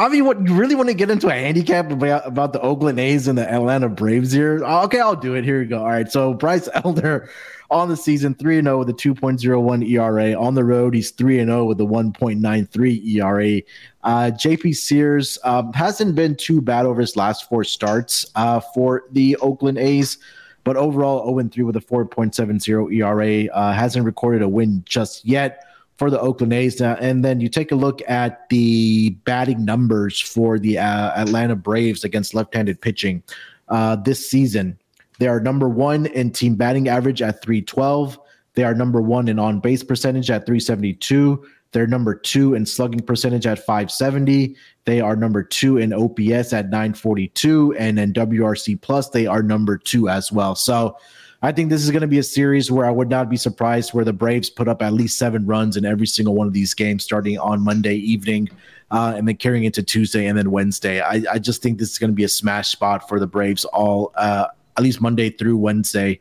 I 0.00 0.08
mean, 0.08 0.24
what 0.24 0.40
you 0.48 0.54
really 0.54 0.74
want 0.74 0.88
to 0.88 0.94
get 0.94 1.10
into 1.10 1.28
a 1.28 1.32
handicap 1.32 1.92
about, 1.92 2.26
about 2.26 2.54
the 2.54 2.60
Oakland 2.62 2.98
A's 2.98 3.28
and 3.28 3.36
the 3.36 3.46
Atlanta 3.46 3.90
Braves 3.90 4.32
here? 4.32 4.64
Okay, 4.64 4.98
I'll 4.98 5.14
do 5.14 5.34
it. 5.34 5.44
Here 5.44 5.60
we 5.60 5.66
go. 5.66 5.80
All 5.80 5.88
right. 5.88 6.10
So 6.10 6.32
Bryce 6.32 6.70
Elder 6.84 7.28
on 7.70 7.90
the 7.90 7.98
season 7.98 8.34
3 8.34 8.62
0 8.62 8.78
with 8.78 8.88
a 8.88 8.94
2.01 8.94 9.86
ERA. 9.90 10.40
On 10.40 10.54
the 10.54 10.64
road, 10.64 10.94
he's 10.94 11.10
3 11.10 11.44
0 11.44 11.66
with 11.66 11.78
a 11.82 11.84
1.93 11.84 13.14
ERA. 13.14 13.60
Uh, 14.02 14.30
JP 14.34 14.74
Sears 14.74 15.38
um, 15.44 15.70
hasn't 15.74 16.14
been 16.14 16.34
too 16.34 16.62
bad 16.62 16.86
over 16.86 17.02
his 17.02 17.14
last 17.14 17.46
four 17.46 17.62
starts 17.62 18.24
uh, 18.36 18.58
for 18.58 19.04
the 19.12 19.36
Oakland 19.42 19.76
A's, 19.76 20.16
but 20.64 20.78
overall 20.78 21.26
0 21.26 21.46
3 21.50 21.62
with 21.62 21.76
a 21.76 21.80
4.70 21.80 22.90
ERA. 22.94 23.54
Uh, 23.54 23.74
hasn't 23.74 24.06
recorded 24.06 24.40
a 24.40 24.48
win 24.48 24.82
just 24.86 25.26
yet 25.26 25.66
for 26.00 26.10
the 26.10 26.18
Oakland 26.18 26.54
A's. 26.54 26.80
Now, 26.80 26.94
and 26.94 27.22
then 27.22 27.42
you 27.42 27.50
take 27.50 27.72
a 27.72 27.74
look 27.74 28.00
at 28.08 28.48
the 28.48 29.10
batting 29.26 29.66
numbers 29.66 30.18
for 30.18 30.58
the 30.58 30.78
uh, 30.78 31.12
Atlanta 31.14 31.54
Braves 31.54 32.04
against 32.04 32.32
left 32.32 32.54
handed 32.54 32.80
pitching 32.80 33.22
uh, 33.68 33.96
this 33.96 34.26
season. 34.30 34.78
They 35.18 35.28
are 35.28 35.40
number 35.40 35.68
one 35.68 36.06
in 36.06 36.30
team 36.30 36.54
batting 36.54 36.88
average 36.88 37.20
at 37.20 37.42
312. 37.42 38.18
They 38.54 38.64
are 38.64 38.74
number 38.74 39.02
one 39.02 39.28
in 39.28 39.38
on 39.38 39.60
base 39.60 39.82
percentage 39.82 40.30
at 40.30 40.46
372. 40.46 41.44
They're 41.72 41.86
number 41.86 42.14
two 42.14 42.54
in 42.54 42.64
slugging 42.64 43.00
percentage 43.00 43.46
at 43.46 43.58
570. 43.58 44.56
They 44.86 45.02
are 45.02 45.14
number 45.14 45.42
two 45.42 45.76
in 45.76 45.92
OPS 45.92 46.54
at 46.54 46.70
942. 46.70 47.74
And 47.78 47.98
in 47.98 48.14
WRC 48.14 48.80
plus, 48.80 49.10
they 49.10 49.26
are 49.26 49.42
number 49.42 49.76
two 49.76 50.08
as 50.08 50.32
well. 50.32 50.54
So 50.54 50.96
I 51.42 51.52
think 51.52 51.70
this 51.70 51.82
is 51.82 51.90
going 51.90 52.02
to 52.02 52.06
be 52.06 52.18
a 52.18 52.22
series 52.22 52.70
where 52.70 52.84
I 52.84 52.90
would 52.90 53.08
not 53.08 53.30
be 53.30 53.36
surprised 53.36 53.94
where 53.94 54.04
the 54.04 54.12
Braves 54.12 54.50
put 54.50 54.68
up 54.68 54.82
at 54.82 54.92
least 54.92 55.16
seven 55.16 55.46
runs 55.46 55.76
in 55.78 55.86
every 55.86 56.06
single 56.06 56.34
one 56.34 56.46
of 56.46 56.52
these 56.52 56.74
games 56.74 57.02
starting 57.02 57.38
on 57.38 57.62
Monday 57.62 57.94
evening. 57.94 58.48
Uh, 58.92 59.14
and 59.16 59.28
then 59.28 59.36
carrying 59.36 59.62
into 59.62 59.84
Tuesday 59.84 60.26
and 60.26 60.36
then 60.36 60.50
Wednesday. 60.50 61.00
I, 61.00 61.22
I 61.30 61.38
just 61.38 61.62
think 61.62 61.78
this 61.78 61.92
is 61.92 61.98
going 61.98 62.10
to 62.10 62.14
be 62.14 62.24
a 62.24 62.28
smash 62.28 62.70
spot 62.70 63.08
for 63.08 63.20
the 63.20 63.26
Braves 63.26 63.64
all 63.66 64.12
uh, 64.16 64.48
at 64.76 64.82
least 64.82 65.00
Monday 65.00 65.30
through 65.30 65.56
Wednesday 65.58 66.18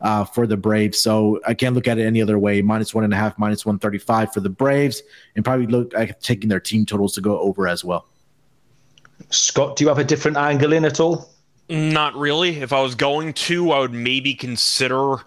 uh, 0.00 0.24
for 0.24 0.46
the 0.46 0.56
Braves. 0.56 1.00
So 1.00 1.40
I 1.46 1.54
can't 1.54 1.74
look 1.74 1.88
at 1.88 1.98
it 1.98 2.04
any 2.04 2.20
other 2.20 2.38
way. 2.38 2.60
Minus 2.60 2.94
one 2.94 3.04
and 3.04 3.12
a 3.12 3.16
half, 3.16 3.38
minus 3.38 3.64
135 3.64 4.34
for 4.34 4.40
the 4.40 4.50
Braves, 4.50 5.02
and 5.34 5.44
probably 5.44 5.66
look 5.66 5.94
at 5.94 6.20
taking 6.20 6.48
their 6.48 6.60
team 6.60 6.84
totals 6.84 7.14
to 7.14 7.20
go 7.20 7.38
over 7.40 7.66
as 7.66 7.84
well. 7.84 8.06
Scott, 9.30 9.76
do 9.76 9.84
you 9.84 9.88
have 9.88 9.98
a 9.98 10.04
different 10.04 10.36
angle 10.36 10.72
in 10.72 10.84
at 10.84 11.00
all? 11.00 11.30
Not 11.70 12.16
really. 12.16 12.60
If 12.60 12.72
I 12.72 12.80
was 12.82 12.96
going 12.96 13.32
to, 13.32 13.70
I 13.70 13.78
would 13.78 13.92
maybe 13.92 14.34
consider, 14.34 15.18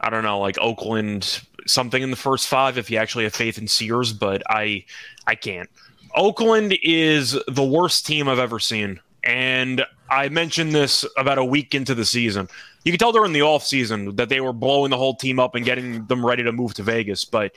I 0.00 0.08
don't 0.08 0.22
know, 0.22 0.40
like 0.40 0.56
Oakland, 0.58 1.42
something 1.66 2.02
in 2.02 2.10
the 2.10 2.16
first 2.16 2.48
five 2.48 2.78
if 2.78 2.90
you 2.90 2.96
actually 2.96 3.24
have 3.24 3.34
faith 3.34 3.58
in 3.58 3.68
Sears, 3.68 4.14
but 4.14 4.42
I, 4.48 4.86
I 5.26 5.34
can't. 5.34 5.68
Oakland 6.14 6.78
is 6.82 7.38
the 7.46 7.62
worst 7.62 8.06
team 8.06 8.26
I've 8.26 8.38
ever 8.38 8.58
seen. 8.58 9.00
And 9.22 9.84
I 10.10 10.30
mentioned 10.30 10.74
this 10.74 11.04
about 11.18 11.36
a 11.36 11.44
week 11.44 11.74
into 11.74 11.94
the 11.94 12.06
season. 12.06 12.48
You 12.84 12.92
could 12.92 12.98
tell 12.98 13.12
during 13.12 13.34
the 13.34 13.40
offseason 13.40 14.16
that 14.16 14.30
they 14.30 14.40
were 14.40 14.54
blowing 14.54 14.90
the 14.90 14.96
whole 14.96 15.14
team 15.14 15.38
up 15.38 15.54
and 15.54 15.64
getting 15.64 16.06
them 16.06 16.24
ready 16.24 16.42
to 16.42 16.52
move 16.52 16.72
to 16.74 16.82
Vegas. 16.82 17.26
But 17.26 17.52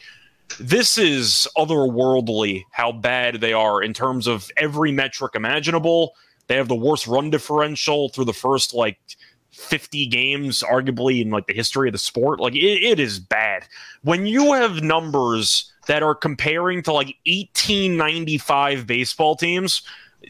this 0.60 0.98
is 0.98 1.48
otherworldly 1.58 2.66
how 2.72 2.92
bad 2.92 3.36
they 3.36 3.54
are 3.54 3.82
in 3.82 3.94
terms 3.94 4.28
of 4.28 4.52
every 4.58 4.92
metric 4.92 5.36
imaginable. 5.36 6.16
They 6.48 6.56
have 6.56 6.68
the 6.68 6.76
worst 6.76 7.08
run 7.08 7.30
differential 7.30 8.10
through 8.10 8.26
the 8.26 8.34
first 8.34 8.74
like 8.74 9.00
50 9.52 10.06
games, 10.08 10.64
arguably 10.64 11.22
in 11.22 11.30
like 11.30 11.48
the 11.48 11.54
history 11.54 11.88
of 11.88 11.94
the 11.94 12.00
sport. 12.00 12.40
Like 12.40 12.56
it, 12.56 12.84
it 12.84 13.00
is 13.00 13.20
bad. 13.20 13.66
When 14.04 14.26
you 14.26 14.54
have 14.54 14.84
numbers 14.84 15.72
that 15.88 16.04
are 16.04 16.16
comparing 16.16 16.84
to 16.84 16.94
like 16.94 17.16
1895 17.26 18.86
baseball 18.86 19.36
teams, 19.36 19.82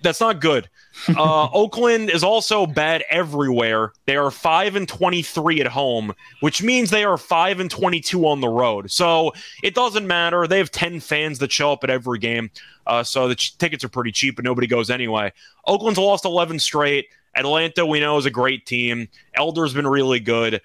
that's 0.03 0.21
not 0.21 0.41
good. 0.41 0.69
Uh, 1.09 1.49
Oakland 1.51 2.09
is 2.09 2.23
also 2.23 2.65
bad 2.65 3.03
everywhere. 3.09 3.91
They 4.05 4.15
are 4.15 4.31
five 4.31 4.77
and 4.77 4.87
twenty-three 4.87 5.59
at 5.59 5.67
home, 5.67 6.15
which 6.39 6.63
means 6.63 6.89
they 6.89 7.03
are 7.03 7.17
five 7.17 7.59
and 7.59 7.69
twenty-two 7.69 8.25
on 8.25 8.39
the 8.39 8.47
road. 8.47 8.89
So 8.89 9.33
it 9.61 9.75
doesn't 9.75 10.07
matter. 10.07 10.47
They 10.47 10.57
have 10.57 10.71
ten 10.71 11.01
fans 11.01 11.39
that 11.39 11.51
show 11.51 11.73
up 11.73 11.83
at 11.83 11.89
every 11.89 12.17
game, 12.17 12.49
uh, 12.87 13.03
so 13.03 13.27
the 13.27 13.35
ch- 13.35 13.57
tickets 13.57 13.83
are 13.83 13.89
pretty 13.89 14.11
cheap, 14.11 14.35
but 14.35 14.45
nobody 14.45 14.67
goes 14.67 14.89
anyway. 14.89 15.31
Oakland's 15.65 15.99
lost 15.99 16.25
eleven 16.25 16.59
straight. 16.59 17.07
Atlanta, 17.35 17.85
we 17.85 17.99
know, 17.99 18.17
is 18.17 18.25
a 18.25 18.31
great 18.31 18.65
team. 18.65 19.07
Elder's 19.33 19.73
been 19.73 19.87
really 19.87 20.19
good. 20.19 20.61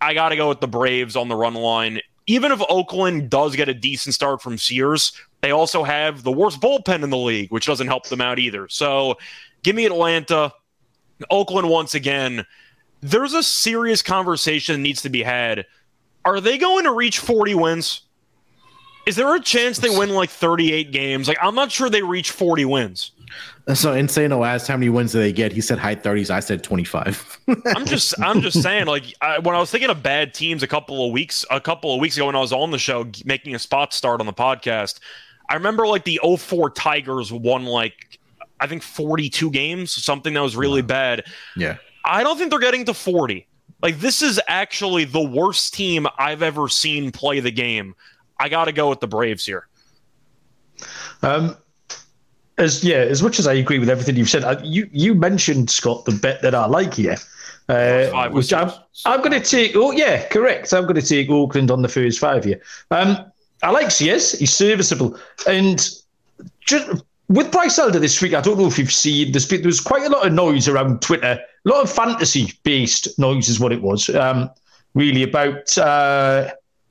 I 0.00 0.14
got 0.14 0.30
to 0.30 0.36
go 0.36 0.48
with 0.48 0.60
the 0.60 0.68
Braves 0.68 1.16
on 1.16 1.28
the 1.28 1.36
run 1.36 1.54
line. 1.54 2.00
Even 2.26 2.52
if 2.52 2.60
Oakland 2.68 3.30
does 3.30 3.56
get 3.56 3.68
a 3.68 3.74
decent 3.74 4.14
start 4.14 4.42
from 4.42 4.58
Sears, 4.58 5.12
they 5.40 5.50
also 5.50 5.82
have 5.82 6.22
the 6.22 6.32
worst 6.32 6.60
bullpen 6.60 7.02
in 7.02 7.10
the 7.10 7.16
league, 7.16 7.50
which 7.50 7.66
doesn't 7.66 7.86
help 7.86 8.08
them 8.08 8.20
out 8.20 8.38
either. 8.38 8.68
So 8.68 9.16
give 9.62 9.76
me 9.76 9.86
Atlanta. 9.86 10.52
Oakland 11.30 11.68
once 11.68 11.94
again. 11.94 12.44
There's 13.00 13.34
a 13.34 13.42
serious 13.42 14.02
conversation 14.02 14.74
that 14.74 14.80
needs 14.80 15.02
to 15.02 15.08
be 15.08 15.22
had. 15.22 15.66
Are 16.24 16.40
they 16.40 16.58
going 16.58 16.84
to 16.84 16.92
reach 16.92 17.18
40 17.20 17.54
wins? 17.54 18.02
Is 19.08 19.16
there 19.16 19.34
a 19.34 19.40
chance 19.40 19.78
they 19.78 19.88
win 19.88 20.10
like 20.10 20.28
38 20.28 20.92
games? 20.92 21.28
Like, 21.28 21.38
I'm 21.40 21.54
not 21.54 21.72
sure 21.72 21.88
they 21.88 22.02
reach 22.02 22.30
40 22.30 22.66
wins. 22.66 23.12
So 23.72 23.94
Insano 23.94 24.46
asked 24.46 24.68
how 24.68 24.76
many 24.76 24.90
wins 24.90 25.12
do 25.12 25.18
they 25.18 25.32
get. 25.32 25.50
He 25.50 25.62
said 25.62 25.78
high 25.78 25.96
30s. 25.96 26.28
I 26.28 26.40
said 26.40 26.62
25. 26.62 27.38
I'm 27.74 27.86
just 27.86 28.14
I'm 28.20 28.42
just 28.42 28.62
saying 28.62 28.86
like 28.86 29.14
I, 29.22 29.38
when 29.38 29.54
I 29.54 29.58
was 29.58 29.70
thinking 29.70 29.88
of 29.88 30.02
bad 30.02 30.34
teams 30.34 30.62
a 30.62 30.66
couple 30.66 31.06
of 31.06 31.12
weeks 31.12 31.44
a 31.50 31.60
couple 31.60 31.94
of 31.94 32.00
weeks 32.00 32.16
ago 32.16 32.26
when 32.26 32.36
I 32.36 32.40
was 32.40 32.52
on 32.52 32.70
the 32.70 32.78
show 32.78 33.10
making 33.24 33.54
a 33.54 33.58
spot 33.58 33.92
start 33.92 34.20
on 34.20 34.26
the 34.26 34.32
podcast, 34.32 35.00
I 35.48 35.54
remember 35.54 35.86
like 35.86 36.04
the 36.04 36.20
04 36.38 36.70
Tigers 36.70 37.32
won 37.32 37.64
like 37.64 38.18
I 38.60 38.66
think 38.66 38.82
42 38.82 39.50
games, 39.50 39.92
something 39.92 40.34
that 40.34 40.42
was 40.42 40.56
really 40.56 40.82
bad. 40.82 41.24
Yeah. 41.56 41.76
I 42.04 42.22
don't 42.22 42.36
think 42.38 42.50
they're 42.50 42.58
getting 42.58 42.84
to 42.86 42.94
40. 42.94 43.46
Like 43.82 44.00
this 44.00 44.22
is 44.22 44.40
actually 44.48 45.04
the 45.04 45.22
worst 45.22 45.74
team 45.74 46.06
I've 46.18 46.42
ever 46.42 46.68
seen 46.68 47.12
play 47.12 47.40
the 47.40 47.52
game. 47.52 47.94
I 48.38 48.48
got 48.48 48.66
to 48.66 48.72
go 48.72 48.88
with 48.88 49.00
the 49.00 49.06
Braves 49.06 49.44
here. 49.44 49.66
Um, 51.22 51.56
as 52.58 52.82
yeah, 52.82 52.96
as 52.96 53.22
much 53.22 53.38
as 53.38 53.46
I 53.46 53.54
agree 53.54 53.78
with 53.78 53.88
everything 53.88 54.16
you've 54.16 54.30
said, 54.30 54.44
I, 54.44 54.60
you 54.62 54.88
you 54.92 55.14
mentioned 55.14 55.70
Scott 55.70 56.04
the 56.04 56.12
bet 56.12 56.42
that 56.42 56.54
I 56.54 56.66
like 56.66 56.94
here, 56.94 57.16
uh, 57.68 58.28
which 58.30 58.52
I'm, 58.52 58.70
I'm 59.04 59.20
going 59.20 59.32
to 59.32 59.40
take. 59.40 59.72
Oh 59.76 59.92
yeah, 59.92 60.26
correct. 60.28 60.72
I'm 60.72 60.84
going 60.84 60.96
to 60.96 61.02
take 61.02 61.30
Oakland 61.30 61.70
on 61.70 61.82
the 61.82 61.88
first 61.88 62.18
five 62.18 62.44
here. 62.44 62.60
Um, 62.90 63.18
I 63.62 63.70
like 63.70 63.90
Sears. 63.90 64.38
He's 64.38 64.52
serviceable, 64.52 65.18
and 65.46 65.88
just 66.60 67.04
with 67.28 67.52
Bryce 67.52 67.78
Elder 67.78 67.98
this 67.98 68.20
week, 68.22 68.34
I 68.34 68.40
don't 68.40 68.58
know 68.58 68.66
if 68.66 68.78
you've 68.78 68.92
seen 68.92 69.32
this, 69.32 69.46
but 69.46 69.58
there 69.58 69.66
was 69.66 69.80
quite 69.80 70.02
a 70.02 70.08
lot 70.08 70.26
of 70.26 70.32
noise 70.32 70.66
around 70.66 71.02
Twitter, 71.02 71.38
a 71.66 71.68
lot 71.68 71.82
of 71.82 71.92
fantasy-based 71.92 73.18
noise 73.18 73.48
is 73.48 73.60
what 73.60 73.72
it 73.72 73.82
was. 73.82 74.08
Um, 74.10 74.50
really 74.94 75.22
about 75.22 75.76
uh, 75.76 76.50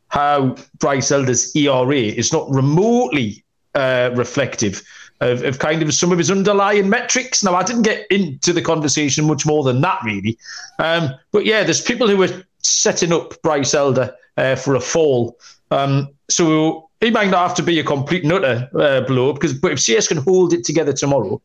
how 0.09 0.55
Bryce 0.79 1.11
Elder's 1.11 1.55
ERA 1.55 1.95
is 1.95 2.31
not 2.31 2.49
remotely 2.49 3.43
uh, 3.75 4.11
reflective 4.15 4.81
of, 5.19 5.43
of, 5.43 5.59
kind 5.59 5.81
of 5.81 5.93
some 5.93 6.11
of 6.11 6.17
his 6.17 6.31
underlying 6.31 6.89
metrics. 6.89 7.43
Now, 7.43 7.55
I 7.55 7.63
didn't 7.63 7.81
get 7.83 8.05
into 8.11 8.53
the 8.53 8.61
conversation 8.61 9.25
much 9.25 9.45
more 9.45 9.63
than 9.63 9.81
that, 9.81 10.01
really. 10.03 10.37
Um, 10.79 11.09
but 11.31 11.45
yeah, 11.45 11.63
there's 11.63 11.81
people 11.81 12.07
who 12.07 12.21
are 12.23 12.43
setting 12.59 13.11
up 13.11 13.41
Bryce 13.41 13.73
Elder 13.73 14.15
uh, 14.37 14.55
for 14.55 14.75
a 14.75 14.79
fall. 14.79 15.37
Um, 15.71 16.09
so 16.29 16.89
he 17.01 17.11
might 17.11 17.29
not 17.29 17.47
have 17.47 17.55
to 17.57 17.63
be 17.63 17.79
a 17.79 17.83
complete 17.83 18.23
nutter 18.23 18.69
uh, 18.79 19.01
blow 19.01 19.33
because 19.33 19.53
but 19.53 19.71
if 19.71 19.79
Sears 19.79 20.07
can 20.07 20.17
hold 20.17 20.53
it 20.53 20.63
together 20.63 20.93
tomorrow, 20.93 21.41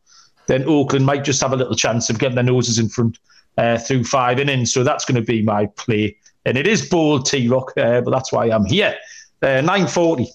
then 0.47 0.63
Oakland 0.65 1.05
might 1.05 1.23
just 1.23 1.41
have 1.41 1.53
a 1.53 1.55
little 1.55 1.75
chance 1.75 2.09
of 2.09 2.19
getting 2.19 2.35
their 2.35 2.43
noses 2.43 2.79
in 2.79 2.89
front 2.89 3.19
uh, 3.57 3.77
through 3.77 4.03
five 4.03 4.39
innings. 4.39 4.73
So 4.73 4.83
that's 4.83 5.05
going 5.05 5.15
to 5.15 5.25
be 5.25 5.41
my 5.41 5.67
play, 5.67 6.17
and 6.45 6.57
it 6.57 6.67
is 6.67 6.87
bold 6.87 7.25
T 7.25 7.47
Rock, 7.47 7.73
uh, 7.77 8.01
but 8.01 8.11
that's 8.11 8.31
why 8.31 8.49
I'm 8.49 8.65
here. 8.65 8.95
Uh, 9.41 9.61
nine 9.61 9.87
forty 9.87 10.29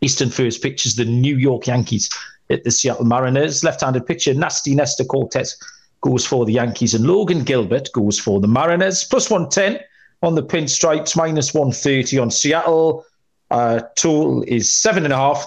Eastern 0.00 0.30
first 0.30 0.62
pitches 0.62 0.96
the 0.96 1.04
New 1.04 1.36
York 1.36 1.66
Yankees 1.66 2.10
at 2.50 2.64
the 2.64 2.70
Seattle 2.70 3.04
Mariners. 3.04 3.64
Left-handed 3.64 4.06
pitcher 4.06 4.34
Nasty 4.34 4.74
Nestor 4.74 5.04
Cortes 5.04 5.56
goes 6.00 6.26
for 6.26 6.44
the 6.44 6.52
Yankees, 6.52 6.94
and 6.94 7.06
Logan 7.06 7.44
Gilbert 7.44 7.88
goes 7.92 8.18
for 8.18 8.40
the 8.40 8.48
Mariners. 8.48 9.04
Plus 9.04 9.30
one 9.30 9.48
ten 9.48 9.78
on 10.22 10.34
the 10.34 10.42
pinstripes, 10.42 11.16
minus 11.16 11.54
one 11.54 11.72
thirty 11.72 12.18
on 12.18 12.30
Seattle. 12.30 13.04
Uh, 13.50 13.80
total 13.96 14.42
is 14.46 14.72
seven 14.72 15.04
and 15.04 15.12
a 15.12 15.16
half. 15.16 15.46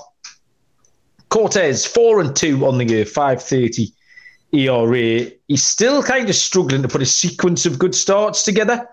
Cortez 1.30 1.86
four 1.86 2.22
and 2.22 2.36
two 2.36 2.66
on 2.66 2.78
the 2.78 2.86
year, 2.86 3.06
five 3.06 3.42
thirty 3.42 3.92
ERA. 4.54 5.30
He's 5.48 5.64
still 5.64 6.02
kind 6.02 6.30
of 6.30 6.36
struggling 6.36 6.82
to 6.82 6.88
put 6.88 7.02
a 7.02 7.06
sequence 7.06 7.66
of 7.66 7.78
good 7.78 7.94
starts 7.94 8.44
together. 8.44 8.88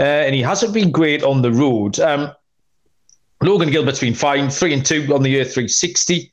Uh, 0.00 0.02
and 0.02 0.34
he 0.34 0.42
hasn't 0.42 0.74
been 0.74 0.90
great 0.90 1.22
on 1.22 1.42
the 1.42 1.52
road. 1.52 1.98
Um, 2.00 2.32
Logan 3.42 3.70
Gilbert's 3.70 4.00
been 4.00 4.14
fine, 4.14 4.50
three 4.50 4.72
and 4.72 4.84
two 4.84 5.12
on 5.14 5.22
the 5.22 5.30
year, 5.30 5.44
360. 5.44 6.32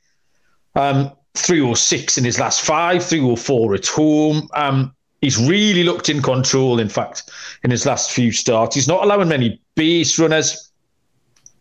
Um, 0.75 1.11
306 1.35 2.17
in 2.17 2.23
his 2.23 2.39
last 2.39 2.61
five, 2.61 3.03
304 3.03 3.75
at 3.75 3.87
home. 3.87 4.47
Um, 4.55 4.95
he's 5.21 5.37
really 5.37 5.83
looked 5.83 6.09
in 6.09 6.21
control, 6.21 6.79
in 6.79 6.89
fact, 6.89 7.29
in 7.63 7.71
his 7.71 7.85
last 7.85 8.11
few 8.11 8.31
starts. 8.31 8.75
He's 8.75 8.87
not 8.87 9.03
allowing 9.03 9.27
many 9.27 9.61
base 9.75 10.17
runners. 10.17 10.71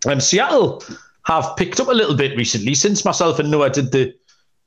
Um, 0.06 0.20
Seattle 0.20 0.82
have 1.26 1.56
picked 1.56 1.80
up 1.80 1.88
a 1.88 1.92
little 1.92 2.14
bit 2.14 2.36
recently 2.36 2.74
since 2.74 3.04
myself 3.04 3.38
and 3.38 3.50
Noah 3.50 3.70
did 3.70 3.92
the 3.92 4.14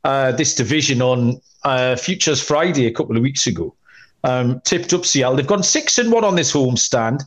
uh, 0.04 0.32
this 0.32 0.56
division 0.56 1.02
on 1.02 1.42
uh, 1.64 1.96
Futures 1.96 2.42
Friday 2.42 2.86
a 2.86 2.92
couple 2.92 3.18
of 3.18 3.24
weeks 3.24 3.48
ago. 3.48 3.76
Um, 4.24 4.62
tipped 4.62 4.94
up 4.94 5.06
Seattle. 5.06 5.36
They've 5.38 5.48
gone 5.48 5.64
six 5.64 5.98
and 5.98 6.12
one 6.12 6.24
on 6.26 6.36
this 6.36 6.52
home 6.52 6.76
stand. 6.76 7.24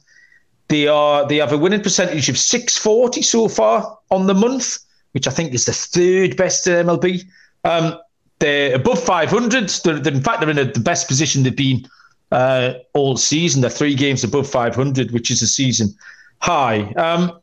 They 0.68 0.86
are 0.86 1.26
they 1.26 1.36
have 1.36 1.53
a 1.53 1.59
winning 1.59 1.82
percentage 1.82 2.28
of 2.28 2.38
640 2.38 3.22
so 3.22 3.49
far 3.49 3.99
on 4.11 4.26
the 4.26 4.34
month, 4.34 4.78
which 5.12 5.26
I 5.26 5.30
think 5.30 5.53
is 5.55 5.64
the 5.64 5.72
third 5.72 6.36
best 6.36 6.66
in 6.66 6.86
MLB. 6.86 7.24
Um, 7.64 7.99
they're 8.38 8.74
above 8.74 9.03
500. 9.03 9.68
They're, 9.68 9.99
they're, 9.99 10.12
in 10.12 10.22
fact, 10.22 10.41
they're 10.41 10.51
in 10.51 10.59
a, 10.59 10.64
the 10.64 10.80
best 10.80 11.09
position 11.09 11.43
they've 11.43 11.57
been 11.57 11.86
uh, 12.32 12.74
all 12.95 13.16
season. 13.16 13.61
They're 13.61 13.70
three 13.70 13.95
games 13.95 14.24
above 14.24 14.49
500, 14.49 15.11
which 15.12 15.30
is 15.30 15.43
a 15.43 15.47
season 15.47 15.95
high. 16.41 16.93
Um, 16.93 17.41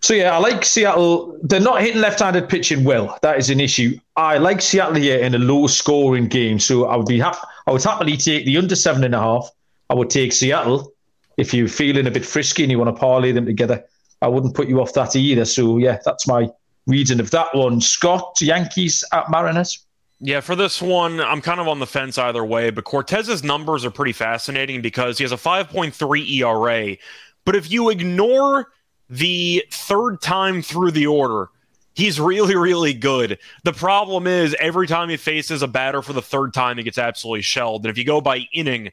so 0.00 0.14
yeah, 0.14 0.34
I 0.34 0.38
like 0.38 0.64
Seattle. 0.64 1.38
They're 1.42 1.60
not 1.60 1.80
hitting 1.80 2.00
left-handed 2.00 2.48
pitching 2.48 2.84
well. 2.84 3.18
That 3.22 3.38
is 3.38 3.50
an 3.50 3.58
issue. 3.58 3.98
I 4.16 4.38
like 4.38 4.60
Seattle 4.60 4.94
here 4.94 5.18
in 5.18 5.34
a 5.34 5.38
low-scoring 5.38 6.28
game. 6.28 6.58
So 6.60 6.86
I 6.86 6.96
would 6.96 7.06
be 7.06 7.18
ha- 7.18 7.48
I 7.68 7.70
would 7.70 7.84
happily 7.84 8.16
take 8.16 8.46
the 8.46 8.56
under 8.56 8.74
seven 8.74 9.04
and 9.04 9.14
a 9.14 9.20
half. 9.20 9.50
I 9.90 9.94
would 9.94 10.08
take 10.08 10.32
Seattle 10.32 10.94
if 11.36 11.52
you're 11.52 11.68
feeling 11.68 12.06
a 12.06 12.10
bit 12.10 12.24
frisky 12.24 12.62
and 12.62 12.72
you 12.72 12.78
want 12.78 12.88
to 12.88 12.98
parlay 12.98 13.30
them 13.30 13.44
together. 13.44 13.84
I 14.22 14.28
wouldn't 14.28 14.54
put 14.54 14.68
you 14.68 14.80
off 14.80 14.94
that 14.94 15.14
either. 15.14 15.44
So 15.44 15.76
yeah, 15.76 15.98
that's 16.02 16.26
my 16.26 16.48
reading 16.86 17.20
of 17.20 17.30
that 17.32 17.48
one. 17.52 17.82
Scott, 17.82 18.38
Yankees 18.40 19.04
at 19.12 19.30
Mariners. 19.30 19.84
Yeah, 20.18 20.40
for 20.40 20.56
this 20.56 20.80
one, 20.80 21.20
I'm 21.20 21.42
kind 21.42 21.60
of 21.60 21.68
on 21.68 21.78
the 21.78 21.86
fence 21.86 22.16
either 22.16 22.42
way, 22.42 22.70
but 22.70 22.84
Cortes's 22.84 23.44
numbers 23.44 23.84
are 23.84 23.90
pretty 23.90 24.14
fascinating 24.14 24.80
because 24.80 25.18
he 25.18 25.24
has 25.24 25.32
a 25.32 25.36
5.3 25.36 26.30
ERA. 26.40 26.96
But 27.44 27.54
if 27.54 27.70
you 27.70 27.90
ignore 27.90 28.72
the 29.10 29.62
third 29.70 30.22
time 30.22 30.62
through 30.62 30.92
the 30.92 31.06
order, 31.06 31.50
he's 31.98 32.20
really, 32.20 32.54
really 32.54 32.94
good. 32.94 33.38
The 33.64 33.72
problem 33.72 34.28
is 34.28 34.56
every 34.60 34.86
time 34.86 35.08
he 35.08 35.16
faces 35.16 35.62
a 35.62 35.68
batter 35.68 36.00
for 36.00 36.12
the 36.12 36.22
third 36.22 36.54
time, 36.54 36.78
he 36.78 36.84
gets 36.84 36.96
absolutely 36.96 37.42
shelled. 37.42 37.84
And 37.84 37.90
if 37.90 37.98
you 37.98 38.04
go 38.04 38.20
by 38.20 38.46
inning, 38.54 38.92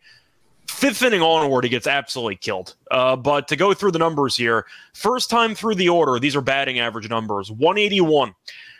fifth 0.68 1.03
inning 1.03 1.22
onward, 1.22 1.64
he 1.64 1.70
gets 1.70 1.86
absolutely 1.86 2.38
killed. 2.38 2.76
Uh, 2.89 3.16
but 3.16 3.47
to 3.49 3.56
go 3.56 3.76
through 3.76 3.91
the 3.91 3.99
numbers 3.99 4.36
here, 4.36 4.66
first 4.95 5.30
time 5.30 5.53
through 5.53 5.76
the 5.76 5.88
order, 5.88 6.20
these 6.20 6.36
are 6.36 6.41
batting 6.41 6.80
average 6.80 7.08
numbers 7.08 7.51
181. 7.51 8.34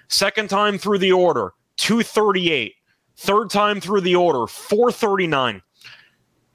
Second 0.08 0.50
time 0.50 0.80
through 0.80 0.98
the 0.98 1.12
order, 1.12 1.54
238. 1.78 2.74
Third 3.18 3.50
time 3.52 3.80
through 3.80 4.02
the 4.02 4.16
order, 4.16 4.48
439. 4.48 5.62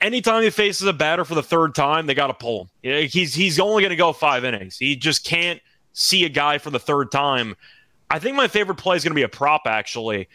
Anytime 0.01 0.43
he 0.43 0.51
faces 0.51 0.89
a 0.89 0.93
batter 0.93 1.25
for 1.25 1.37
the 1.37 1.43
third 1.43 1.77
time, 1.77 2.07
they 2.07 2.15
got 2.15 2.29
to 2.29 2.35
pull 2.35 2.69
him. 2.83 3.09
He's 3.09 3.35
he's 3.35 3.61
only 3.61 3.83
going 3.83 3.91
to 3.91 3.97
go 3.97 4.13
five 4.13 4.45
innings. 4.45 4.77
He 4.77 4.97
just 4.97 5.25
can't 5.25 5.61
see 6.01 6.25
a 6.25 6.29
guy 6.29 6.59
for 6.59 6.71
the 6.71 6.81
third 6.81 7.13
time. 7.13 7.55
I 8.11 8.19
think 8.19 8.37
my 8.37 8.49
favorite 8.49 8.77
play 8.77 8.97
is 8.97 9.05
going 9.05 9.13
to 9.13 9.17
be 9.17 9.23
a 9.23 9.29
prop. 9.29 9.63
Actually, 9.67 10.29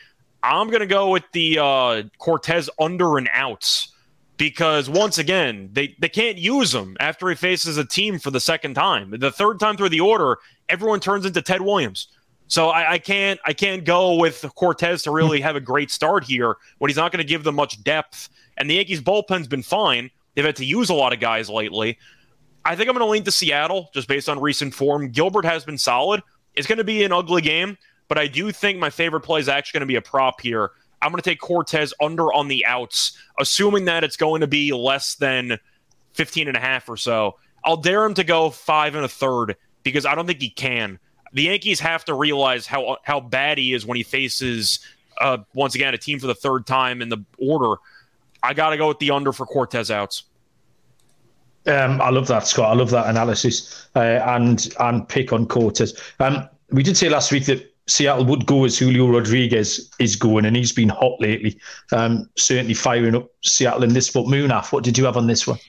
I'm 0.44 0.68
going 0.68 0.82
to 0.82 0.86
go 0.86 1.10
with 1.10 1.24
the 1.34 1.60
uh, 1.60 2.04
Cortes 2.20 2.70
under 2.80 3.18
and 3.18 3.30
outs 3.34 3.92
because 4.38 4.90
once 4.90 5.18
again 5.18 5.70
they 5.74 5.96
they 6.00 6.10
can't 6.10 6.38
use 6.38 6.74
him 6.74 6.98
after 7.00 7.30
he 7.30 7.36
faces 7.36 7.78
a 7.78 7.86
team 7.86 8.20
for 8.20 8.32
the 8.32 8.40
second 8.40 8.76
time. 8.76 9.12
The 9.18 9.32
third 9.32 9.60
time 9.60 9.78
through 9.78 9.90
the 9.90 10.02
order, 10.02 10.38
everyone 10.70 11.00
turns 11.00 11.26
into 11.26 11.42
Ted 11.42 11.62
Williams. 11.62 12.08
So 12.48 12.70
I, 12.70 12.94
I, 12.94 12.98
can't 13.00 13.40
I 13.46 13.54
can't 13.54 13.84
go 13.84 14.16
with 14.16 14.46
Cortes 14.56 15.02
to 15.04 15.12
really 15.12 15.42
have 15.42 15.56
a 15.56 15.60
great 15.60 15.90
start 15.90 16.24
here 16.24 16.58
when 16.78 16.90
he's 16.90 16.98
not 16.98 17.12
going 17.12 17.24
to 17.24 17.28
give 17.28 17.44
them 17.44 17.56
much 17.56 17.84
depth. 17.84 18.30
And 18.58 18.70
the 18.70 18.76
Yankees 18.76 19.02
bullpen's 19.02 19.48
been 19.48 19.64
fine. 19.64 20.12
They've 20.36 20.46
had 20.46 20.56
to 20.58 20.66
use 20.66 20.90
a 20.90 20.94
lot 20.94 21.12
of 21.12 21.20
guys 21.20 21.50
lately. 21.50 21.98
I 22.66 22.76
think 22.76 22.90
I'm 22.90 22.96
going 22.96 23.06
to 23.06 23.12
lean 23.12 23.24
to 23.24 23.32
Seattle 23.32 23.90
just 23.94 24.08
based 24.08 24.28
on 24.28 24.40
recent 24.40 24.74
form. 24.74 25.10
Gilbert 25.10 25.46
has 25.46 25.64
been 25.64 25.78
solid. 25.78 26.22
It's 26.56 26.68
going 26.68 26.80
to 26.80 26.84
be 26.84 27.04
an 27.04 27.12
ugly 27.12 27.42
game, 27.42 27.78
but 28.08 28.18
I 28.18 28.28
do 28.28 28.52
think 28.52 28.80
my 28.80 28.90
favorite 28.90 29.22
play 29.22 29.40
is 29.40 29.48
actually 29.48 29.80
going 29.80 29.88
to 29.88 29.92
be 29.92 29.98
a 29.98 30.02
prop 30.02 30.42
here. 30.42 30.72
I'm 31.02 31.12
going 31.12 31.22
to 31.22 31.30
take 31.30 31.40
Cortes 31.40 31.94
under 32.02 32.34
on 32.34 32.48
the 32.48 32.66
outs, 32.66 33.18
assuming 33.40 33.86
that 33.86 34.04
it's 34.04 34.18
going 34.18 34.42
to 34.42 34.48
be 34.48 34.74
less 34.74 35.16
than 35.16 35.60
15 36.14 36.48
and 36.48 36.58
a 36.58 36.60
half 36.60 36.90
or 36.90 36.98
so. 36.98 37.38
I'll 37.64 37.78
dare 37.78 38.04
him 38.04 38.16
to 38.16 38.24
go 38.24 38.50
five 38.50 38.96
and 38.96 39.06
a 39.06 39.10
third 39.10 39.56
because 39.84 40.06
I 40.06 40.16
don't 40.16 40.26
think 40.26 40.42
he 40.42 40.50
can 40.50 41.00
the 41.36 41.44
Yankees 41.44 41.82
have 41.82 42.06
to 42.06 42.14
realize 42.16 42.66
how 42.66 42.98
how 43.04 43.20
bad 43.20 43.58
he 43.58 43.74
is 43.74 43.86
when 43.86 43.98
he 43.98 44.04
faces 44.04 44.80
uh, 45.20 45.38
once 45.54 45.76
again 45.76 45.94
a 45.94 45.98
team 45.98 46.18
for 46.18 46.28
the 46.28 46.34
third 46.34 46.66
time 46.66 47.02
in 47.02 47.10
the 47.10 47.18
order. 47.38 47.76
I 48.42 48.54
got 48.54 48.70
to 48.70 48.78
go 48.78 48.88
with 48.88 49.00
the 49.00 49.12
under 49.12 49.34
for 49.34 49.46
Cortes 49.46 49.92
outs. 49.92 50.24
Um, 51.68 52.00
I 52.02 52.10
love 52.10 52.28
that, 52.28 52.48
Scott. 52.48 52.72
I 52.72 52.76
love 52.76 52.92
that 52.92 53.08
analysis 53.08 53.88
uh, 53.96 54.00
and 54.00 54.74
and 54.80 55.08
pick 55.08 55.34
on 55.34 55.48
Cortes. 55.48 55.94
Um, 56.20 56.48
we 56.72 56.84
did 56.84 56.98
say 56.98 57.10
last 57.10 57.32
week 57.32 57.46
that 57.46 57.74
Seattle 57.88 58.26
would 58.26 58.46
go 58.46 58.66
as 58.66 58.78
Julio 58.78 59.08
Rodriguez 59.08 59.90
is 60.00 60.16
going, 60.16 60.46
and 60.46 60.56
he's 60.56 60.72
been 60.72 60.90
hot 60.90 61.20
lately. 61.20 61.60
Um, 61.92 62.30
certainly 62.36 62.74
firing 62.74 63.16
up 63.16 63.30
Seattle 63.44 63.84
in 63.84 63.94
this. 63.94 64.10
But 64.12 64.26
Munaf, 64.26 64.72
what 64.72 64.84
did 64.84 64.98
you 64.98 65.06
have 65.06 65.18
on 65.18 65.28
this 65.28 65.46
one? 65.46 65.60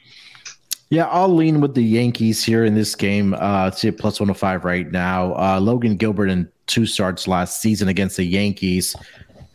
Yeah, 0.88 1.06
I'll 1.06 1.34
lean 1.34 1.60
with 1.60 1.74
the 1.74 1.82
Yankees 1.82 2.44
here 2.44 2.64
in 2.64 2.74
this 2.74 2.94
game. 2.94 3.34
Uh, 3.34 3.68
it's 3.68 3.84
at 3.84 3.98
plus 3.98 4.20
105 4.20 4.64
right 4.64 4.90
now. 4.90 5.34
Uh, 5.34 5.58
Logan 5.60 5.96
Gilbert 5.96 6.28
in 6.28 6.48
two 6.68 6.86
starts 6.86 7.26
last 7.26 7.60
season 7.60 7.88
against 7.88 8.16
the 8.16 8.24
Yankees. 8.24 8.94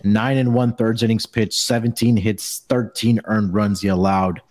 Nine 0.04 0.38
and 0.38 0.54
one 0.54 0.76
thirds 0.76 1.04
innings 1.04 1.26
pitched, 1.26 1.54
17 1.54 2.18
hits, 2.18 2.60
13 2.70 3.22
earned 3.26 3.54
runs 3.54 3.82
he 3.82 3.88
allowed 3.88 4.42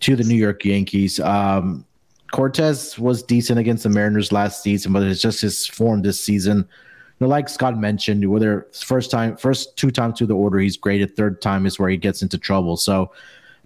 to 0.00 0.16
the 0.16 0.24
New 0.24 0.36
York 0.36 0.64
Yankees. 0.64 1.20
Um, 1.20 1.84
Cortes 2.32 2.98
was 2.98 3.22
decent 3.22 3.58
against 3.58 3.82
the 3.82 3.88
Mariners 3.88 4.32
last 4.32 4.62
season, 4.62 4.92
but 4.92 5.02
it's 5.02 5.20
just 5.20 5.40
his 5.40 5.66
form 5.66 6.02
this 6.02 6.20
season. 6.20 6.58
You 6.58 7.26
know, 7.26 7.28
like 7.28 7.48
Scott 7.48 7.78
mentioned, 7.78 8.28
whether 8.30 8.68
first 8.72 9.10
time, 9.10 9.36
first 9.36 9.76
two 9.76 9.90
times 9.90 10.18
through 10.18 10.28
the 10.28 10.36
order, 10.36 10.58
he's 10.58 10.76
great. 10.76 11.02
At 11.02 11.16
third 11.16 11.42
time 11.42 11.66
is 11.66 11.78
where 11.78 11.90
he 11.90 11.96
gets 11.96 12.22
into 12.22 12.38
trouble. 12.38 12.76
So 12.76 13.10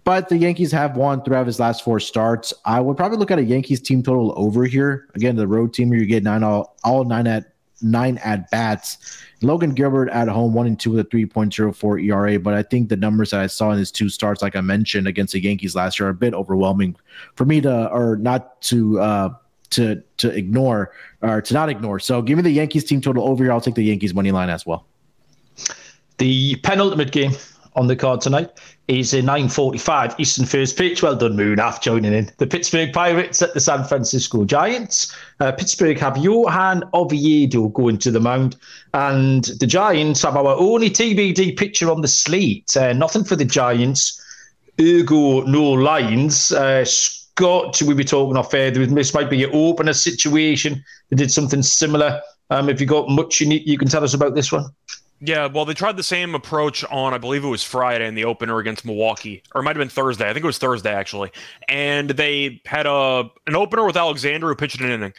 but 0.05 0.29
the 0.29 0.37
Yankees 0.37 0.71
have 0.73 0.97
won 0.97 1.21
of 1.21 1.47
his 1.47 1.59
last 1.59 1.83
four 1.83 1.99
starts. 1.99 2.53
I 2.67 2.81
would 2.81 2.97
probably 2.97 3.17
look 3.17 3.31
at 3.31 3.39
a 3.39 3.43
Yankees 3.43 3.81
team 3.81 4.03
total 4.03 4.35
over 4.37 4.65
here. 4.65 5.09
Again, 5.15 5.35
the 5.35 5.49
road 5.49 5.73
team 5.73 5.93
you 5.93 6.05
get 6.05 6.23
nine 6.23 6.43
all, 6.43 6.77
all 6.85 7.05
nine 7.05 7.27
at 7.27 7.55
nine 7.81 8.19
at 8.19 8.51
bats. 8.51 9.23
Logan 9.45 9.75
Gilbert 9.75 10.09
at 10.11 10.29
home, 10.29 10.55
one 10.55 10.67
and 10.67 10.79
two 10.79 10.91
with 10.91 11.01
a 11.01 11.09
3.04 11.09 12.05
ERA. 12.05 12.39
But 12.39 12.55
I 12.55 12.63
think 12.63 12.89
the 12.89 12.97
numbers 12.97 13.31
that 13.31 13.41
I 13.41 13.47
saw 13.47 13.71
in 13.71 13.79
his 13.79 13.91
two 13.93 14.09
starts, 14.09 14.43
like 14.43 14.57
I 14.57 14.61
mentioned, 14.61 15.07
against 15.07 15.33
the 15.33 15.43
Yankees 15.43 15.75
last 15.77 15.99
year, 15.99 16.09
are 16.09 16.11
a 16.11 16.15
bit 16.15 16.35
overwhelming 16.35 16.97
for 17.37 17.45
me 17.45 17.61
to 17.61 17.89
or 17.91 18.17
not 18.17 18.61
to 18.63 19.01
uh 19.01 19.29
to 19.71 20.03
to 20.19 20.31
ignore 20.31 20.93
or 21.23 21.41
to 21.43 21.55
not 21.55 21.69
ignore. 21.69 21.99
So 22.01 22.23
give 22.23 22.37
me 22.37 22.43
the 22.43 22.51
Yankees 22.51 22.85
team 22.85 23.01
total 23.01 23.29
over 23.29 23.45
here. 23.45 23.53
I'll 23.53 23.61
take 23.61 23.75
the 23.75 23.85
Yankees 23.85 24.15
money 24.15 24.31
line 24.31 24.51
as 24.51 24.65
well. 24.67 24.87
The 26.19 26.57
penultimate 26.57 27.13
game 27.13 27.33
on 27.77 27.87
the 27.87 27.97
card 27.97 28.21
tonight 28.21 28.51
is 28.89 29.15
a 29.15 29.23
9.45 29.23 30.19
Eastern 30.19 30.47
first 30.47 30.77
pitch. 30.77 31.03
Well 31.03 31.17
done, 31.17 31.37
Munaf, 31.37 31.81
joining 31.81 32.13
in. 32.13 32.31
The 32.37 32.47
Pittsburgh 32.47 32.93
Pirates 32.93 33.41
at 33.43 33.55
the 33.55 33.61
San 33.61 33.85
Francisco 33.85 34.45
Giants. 34.45 35.15
Uh, 35.41 35.53
Pittsburgh 35.53 35.99
have 35.99 36.17
Johan 36.17 36.85
Oviedo 36.93 37.69
going 37.69 37.99
to 37.99 38.11
the 38.11 38.21
mound, 38.21 38.57
and 38.93 39.45
the 39.59 39.67
Giants 39.67 40.23
have 40.23 40.37
our 40.37 40.55
only 40.57 40.91
TBD 40.91 41.57
pitcher 41.57 41.91
on 41.91 42.03
the 42.03 42.09
slate. 42.09 42.77
Uh, 42.77 42.93
nothing 42.93 43.25
for 43.25 43.37
the 43.37 43.45
Giants, 43.45 44.21
ergo 44.81 45.43
no 45.43 45.73
lines. 45.73 46.53
Uh, 46.53 46.85
Scott, 46.85 47.81
we 47.83 47.95
be 47.95 48.05
talking 48.05 48.37
off 48.37 48.55
air. 48.55 48.71
This 48.71 49.15
might 49.15 49.31
be 49.31 49.45
an 49.45 49.51
opener 49.53 49.95
situation. 49.95 50.85
They 51.11 51.17
did 51.17 51.33
something 51.33 51.63
similar. 51.63 52.21
Um, 52.51 52.69
have 52.69 52.81
you 52.81 52.87
got 52.87 53.09
much 53.09 53.41
need, 53.41 53.67
you 53.67 53.79
can 53.79 53.89
tell 53.89 54.05
us 54.05 54.15
about 54.15 54.35
this 54.35 54.53
one? 54.53 54.67
Yeah, 55.27 55.47
well, 55.47 55.65
they 55.65 55.73
tried 55.73 55.97
the 55.97 56.03
same 56.03 56.35
approach 56.35 56.85
on, 56.85 57.15
I 57.15 57.19
believe 57.19 57.45
it 57.45 57.49
was 57.49 57.63
Friday 57.63 58.07
in 58.07 58.15
the 58.15 58.27
opener 58.27 58.59
against 58.59 58.85
Milwaukee, 58.85 59.43
or 59.55 59.63
it 59.63 59.65
might 59.65 59.75
have 59.75 59.81
been 59.81 59.89
Thursday. 59.89 60.29
I 60.29 60.35
think 60.35 60.45
it 60.45 60.47
was 60.47 60.59
Thursday 60.59 60.93
actually. 60.93 61.31
And 61.67 62.11
they 62.11 62.61
had 62.67 62.85
a 62.85 63.31
an 63.47 63.57
opener 63.57 63.87
with 63.87 63.97
Alexander 63.97 64.49
who 64.49 64.55
pitched 64.55 64.81
an 64.81 64.91
inning. 64.91 65.15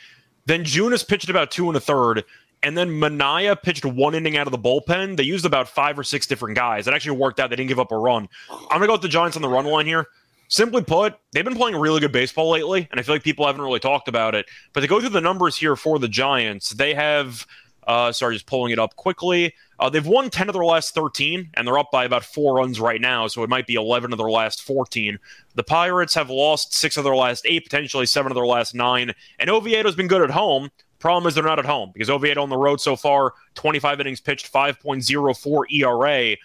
Then 0.45 0.64
Junis 0.64 1.08
pitched 1.08 1.30
about 1.30 1.49
two 1.49 1.70
and 1.70 1.76
a 1.76 1.80
third, 1.80 2.24
and 2.62 2.78
then 2.78 2.89
Manaea 2.89 3.60
pitched 3.60 3.84
one 3.84 4.14
inning 4.14 4.38
out 4.38 4.45
of 4.45 4.51
the 4.51 4.60
bullpen. 4.60 5.18
They 5.18 5.24
used 5.24 5.43
about 5.43 5.68
five 5.68 5.97
or 5.97 6.03
six 6.03 6.28
different 6.28 6.56
guys. 6.56 6.88
It 6.88 6.93
actually 6.93 7.18
worked 7.18 7.39
out. 7.39 7.49
They 7.49 7.56
didn't 7.56 7.70
give 7.70 7.80
up 7.80 7.91
a 7.91 7.97
run. 7.97 8.30
I'm 8.51 8.78
gonna 8.78 8.86
go 8.86 8.93
with 8.93 9.01
the 9.01 9.08
Giants 9.08 9.36
on 9.36 9.41
the 9.41 9.49
run 9.49 9.66
line 9.66 9.88
here. 9.88 10.06
Simply 10.49 10.84
put, 10.84 11.16
they've 11.32 11.43
been 11.43 11.56
playing 11.56 11.76
really 11.76 11.99
good 11.99 12.12
baseball 12.12 12.51
lately, 12.51 12.88
and 12.91 12.99
I 12.99 13.03
feel 13.03 13.16
like 13.16 13.24
people 13.24 13.47
haven't 13.47 13.64
really 13.64 13.80
talked 13.80 14.08
about 14.08 14.36
it. 14.36 14.45
But 14.74 14.82
to 14.82 14.88
go 14.88 14.99
through 14.99 15.10
the 15.10 15.20
numbers 15.20 15.58
here 15.58 15.76
for 15.76 15.97
the 15.97 16.08
Giants, 16.08 16.70
they 16.70 16.93
have 16.93 17.47
Uh, 17.86 18.12
sorry, 18.12 18.36
just 18.36 18.46
pulling 18.46 18.72
it 18.72 18.80
up 18.80 18.96
quickly. 18.96 19.54
Uh, 19.80 19.90
they've 19.90 20.08
won 20.08 20.30
10 20.30 20.50
of 20.50 20.54
their 20.54 20.66
last 20.66 20.96
13, 20.96 21.50
and 21.54 21.68
they're 21.68 21.78
up 21.78 21.92
by 21.92 22.06
about 22.06 22.24
four 22.24 22.56
runs 22.56 22.80
right 22.80 23.02
now, 23.02 23.28
so 23.28 23.44
it 23.44 23.50
might 23.50 23.68
be 23.68 23.76
11 23.76 24.12
of 24.12 24.18
their 24.18 24.30
last 24.30 24.64
14. 24.64 25.20
The 25.56 25.64
Pirates 25.64 26.14
have 26.16 26.30
lost 26.30 26.74
six 26.74 26.98
of 26.98 27.04
their 27.04 27.16
last 27.16 27.46
eight, 27.46 27.64
potentially 27.64 28.06
seven 28.06 28.32
of 28.32 28.36
their 28.36 28.46
last 28.46 28.74
nine, 28.74 29.14
and 29.40 29.50
Oviedo's 29.50 29.96
been 29.96 30.08
good 30.08 30.22
at 30.22 30.32
home. 30.32 30.70
Problem 31.00 31.28
is 31.28 31.36
they're 31.36 31.44
not 31.44 31.60
at 31.60 31.66
home 31.66 31.92
because 31.94 32.10
Oviedo 32.10 32.42
on 32.42 32.50
the 32.50 32.58
road 32.58 32.82
so 32.82 32.96
far, 32.96 33.34
25 33.56 34.00
innings 34.00 34.22
pitched, 34.22 34.52
5.04 34.52 35.66
ERA. 35.72 36.38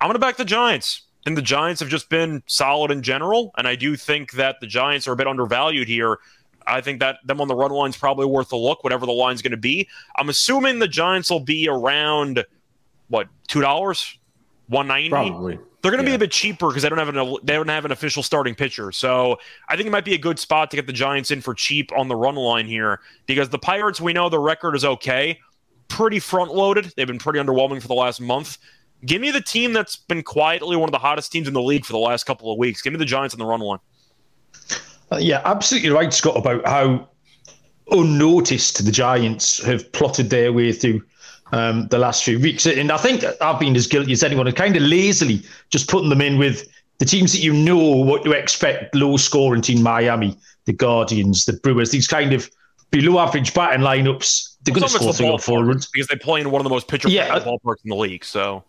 I'm 0.00 0.06
going 0.08 0.14
to 0.14 0.18
back 0.18 0.36
the 0.36 0.44
Giants. 0.44 1.02
And 1.26 1.36
the 1.36 1.42
Giants 1.42 1.80
have 1.80 1.90
just 1.90 2.08
been 2.08 2.42
solid 2.46 2.90
in 2.90 3.02
general, 3.02 3.52
and 3.58 3.68
I 3.68 3.76
do 3.76 3.94
think 3.94 4.32
that 4.32 4.56
the 4.60 4.66
Giants 4.66 5.06
are 5.06 5.12
a 5.12 5.16
bit 5.16 5.26
undervalued 5.26 5.86
here. 5.86 6.18
I 6.70 6.80
think 6.80 7.00
that 7.00 7.18
them 7.24 7.40
on 7.40 7.48
the 7.48 7.54
run 7.54 7.70
line 7.70 7.90
is 7.90 7.96
probably 7.96 8.26
worth 8.26 8.52
a 8.52 8.56
look, 8.56 8.84
whatever 8.84 9.06
the 9.06 9.12
line's 9.12 9.42
going 9.42 9.50
to 9.50 9.56
be. 9.56 9.88
I'm 10.16 10.28
assuming 10.28 10.78
the 10.78 10.88
Giants 10.88 11.30
will 11.30 11.40
be 11.40 11.68
around 11.68 12.44
what 13.08 13.28
two 13.48 13.60
dollars, 13.60 14.18
one 14.68 14.86
ninety. 14.86 15.10
Probably. 15.10 15.58
They're 15.82 15.90
going 15.90 16.04
to 16.04 16.10
Yeah. 16.10 16.16
be 16.18 16.24
a 16.24 16.26
bit 16.26 16.30
cheaper 16.30 16.68
because 16.68 16.82
they 16.82 16.88
don't 16.90 16.98
have 16.98 17.08
an 17.08 17.36
they 17.42 17.54
don't 17.54 17.68
have 17.68 17.84
an 17.86 17.92
official 17.92 18.22
starting 18.22 18.54
pitcher. 18.54 18.92
So 18.92 19.38
I 19.68 19.76
think 19.76 19.86
it 19.86 19.90
might 19.90 20.04
be 20.04 20.14
a 20.14 20.18
good 20.18 20.38
spot 20.38 20.70
to 20.70 20.76
get 20.76 20.86
the 20.86 20.92
Giants 20.92 21.30
in 21.30 21.40
for 21.40 21.54
cheap 21.54 21.90
on 21.96 22.08
the 22.08 22.16
run 22.16 22.34
line 22.34 22.66
here 22.66 23.00
because 23.26 23.48
the 23.48 23.58
Pirates 23.58 24.00
we 24.00 24.12
know 24.12 24.28
the 24.28 24.38
record 24.38 24.76
is 24.76 24.84
okay, 24.84 25.40
pretty 25.88 26.18
front 26.18 26.54
loaded. 26.54 26.92
They've 26.96 27.06
been 27.06 27.18
pretty 27.18 27.38
underwhelming 27.38 27.80
for 27.80 27.88
the 27.88 27.94
last 27.94 28.20
month. 28.20 28.58
Give 29.06 29.22
me 29.22 29.30
the 29.30 29.40
team 29.40 29.72
that's 29.72 29.96
been 29.96 30.22
quietly 30.22 30.76
one 30.76 30.86
of 30.86 30.92
the 30.92 30.98
hottest 30.98 31.32
teams 31.32 31.48
in 31.48 31.54
the 31.54 31.62
league 31.62 31.86
for 31.86 31.94
the 31.94 31.98
last 31.98 32.24
couple 32.24 32.52
of 32.52 32.58
weeks. 32.58 32.82
Give 32.82 32.92
me 32.92 32.98
the 32.98 33.06
Giants 33.06 33.34
on 33.34 33.38
the 33.38 33.46
run 33.46 33.60
line. 33.60 33.78
Uh, 35.12 35.16
yeah, 35.16 35.42
absolutely 35.44 35.90
right, 35.90 36.12
Scott, 36.12 36.36
about 36.36 36.66
how 36.66 37.08
unnoticed 37.90 38.84
the 38.84 38.92
Giants 38.92 39.62
have 39.64 39.90
plotted 39.92 40.30
their 40.30 40.52
way 40.52 40.72
through 40.72 41.02
um, 41.52 41.88
the 41.88 41.98
last 41.98 42.22
few 42.22 42.38
weeks. 42.38 42.66
And 42.66 42.92
I 42.92 42.96
think 42.96 43.24
I've 43.40 43.58
been 43.58 43.74
as 43.74 43.86
guilty 43.86 44.12
as 44.12 44.22
anyone 44.22 44.46
of 44.46 44.54
kind 44.54 44.76
of 44.76 44.82
lazily 44.82 45.42
just 45.70 45.88
putting 45.88 46.08
them 46.08 46.20
in 46.20 46.38
with 46.38 46.68
the 46.98 47.04
teams 47.04 47.32
that 47.32 47.40
you 47.40 47.52
know 47.52 47.78
what 47.78 48.24
to 48.24 48.32
expect 48.32 48.94
low 48.94 49.16
scoring 49.16 49.62
team 49.62 49.82
Miami, 49.82 50.36
the 50.66 50.72
Guardians, 50.72 51.44
the 51.46 51.54
Brewers, 51.54 51.90
these 51.90 52.06
kind 52.06 52.32
of 52.32 52.48
below 52.90 53.18
average 53.18 53.52
batting 53.54 53.80
lineups. 53.80 54.56
They're 54.62 54.74
going 54.74 54.84
to 54.86 54.90
score 54.90 55.08
the 55.08 55.12
three 55.14 55.30
or 55.30 55.38
four 55.38 55.64
runs. 55.64 55.86
because 55.86 56.06
they 56.08 56.16
play 56.16 56.40
in 56.40 56.50
one 56.50 56.60
of 56.60 56.64
the 56.64 56.70
most 56.70 56.86
pitcher 56.86 57.08
Yeah, 57.08 57.38
ballparks 57.40 57.82
in 57.84 57.88
the 57.88 57.96
league. 57.96 58.24
So 58.24 58.62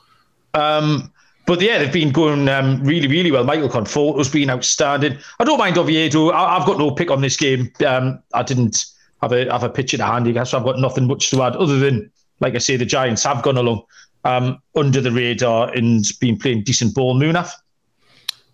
Um, 0.53 1.11
but 1.51 1.59
yeah, 1.59 1.79
they've 1.79 1.91
been 1.91 2.13
going 2.13 2.47
um, 2.47 2.81
really, 2.81 3.09
really 3.09 3.29
well. 3.29 3.43
Michael 3.43 3.67
Conforto's 3.67 4.29
been 4.29 4.49
outstanding. 4.49 5.17
I 5.37 5.43
don't 5.43 5.57
mind 5.57 5.77
Oviedo. 5.77 6.29
I, 6.29 6.57
I've 6.57 6.65
got 6.65 6.77
no 6.77 6.91
pick 6.91 7.11
on 7.11 7.19
this 7.19 7.35
game. 7.35 7.69
Um, 7.85 8.23
I 8.33 8.41
didn't 8.41 8.85
have 9.21 9.33
a 9.33 9.51
have 9.51 9.63
a 9.63 9.69
pitch 9.69 9.91
the 9.91 10.05
handicap, 10.05 10.47
so 10.47 10.57
I've 10.57 10.63
got 10.63 10.79
nothing 10.79 11.07
much 11.07 11.29
to 11.31 11.43
add 11.43 11.57
other 11.57 11.77
than, 11.77 12.09
like 12.39 12.55
I 12.55 12.59
say, 12.59 12.77
the 12.77 12.85
Giants 12.85 13.25
have 13.25 13.43
gone 13.43 13.57
along 13.57 13.83
um, 14.23 14.61
under 14.77 15.01
the 15.01 15.11
radar 15.11 15.73
and 15.73 16.05
been 16.21 16.37
playing 16.37 16.63
decent 16.63 16.95
ball. 16.95 17.19
Munaf. 17.19 17.51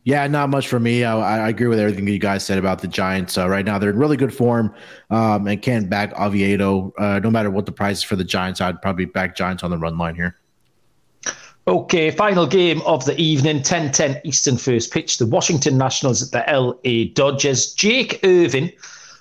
Yeah, 0.03 0.25
not 0.25 0.49
much 0.49 0.67
for 0.67 0.79
me. 0.79 1.03
I, 1.03 1.45
I 1.45 1.49
agree 1.49 1.67
with 1.67 1.77
everything 1.77 2.07
you 2.07 2.17
guys 2.17 2.43
said 2.43 2.57
about 2.57 2.81
the 2.81 2.87
Giants. 2.87 3.37
Uh, 3.37 3.47
right 3.47 3.63
now, 3.63 3.77
they're 3.77 3.91
in 3.91 3.99
really 3.99 4.17
good 4.17 4.33
form 4.33 4.73
um, 5.11 5.45
and 5.45 5.61
can't 5.61 5.87
back 5.87 6.19
Oviedo. 6.19 6.93
Uh, 6.97 7.19
no 7.19 7.29
matter 7.29 7.51
what 7.51 7.67
the 7.67 7.71
price 7.71 7.97
is 7.97 8.03
for 8.03 8.15
the 8.15 8.23
Giants, 8.23 8.59
I'd 8.59 8.81
probably 8.81 9.05
back 9.05 9.35
Giants 9.35 9.61
on 9.61 9.69
the 9.69 9.77
run 9.77 9.99
line 9.99 10.15
here. 10.15 10.35
Okay, 11.67 12.11
final 12.11 12.47
game 12.47 12.81
of 12.83 13.03
the 13.03 13.19
evening, 13.19 13.59
10-10 13.59 14.21
Eastern 14.23 14.55
first 14.55 14.89
pitch. 14.89 15.17
The 15.17 15.25
Washington 15.25 15.77
Nationals 15.77 16.23
at 16.23 16.31
the 16.31 16.49
LA 16.49 17.11
Dodgers. 17.13 17.73
Jake 17.73 18.21
Irvin 18.23 18.71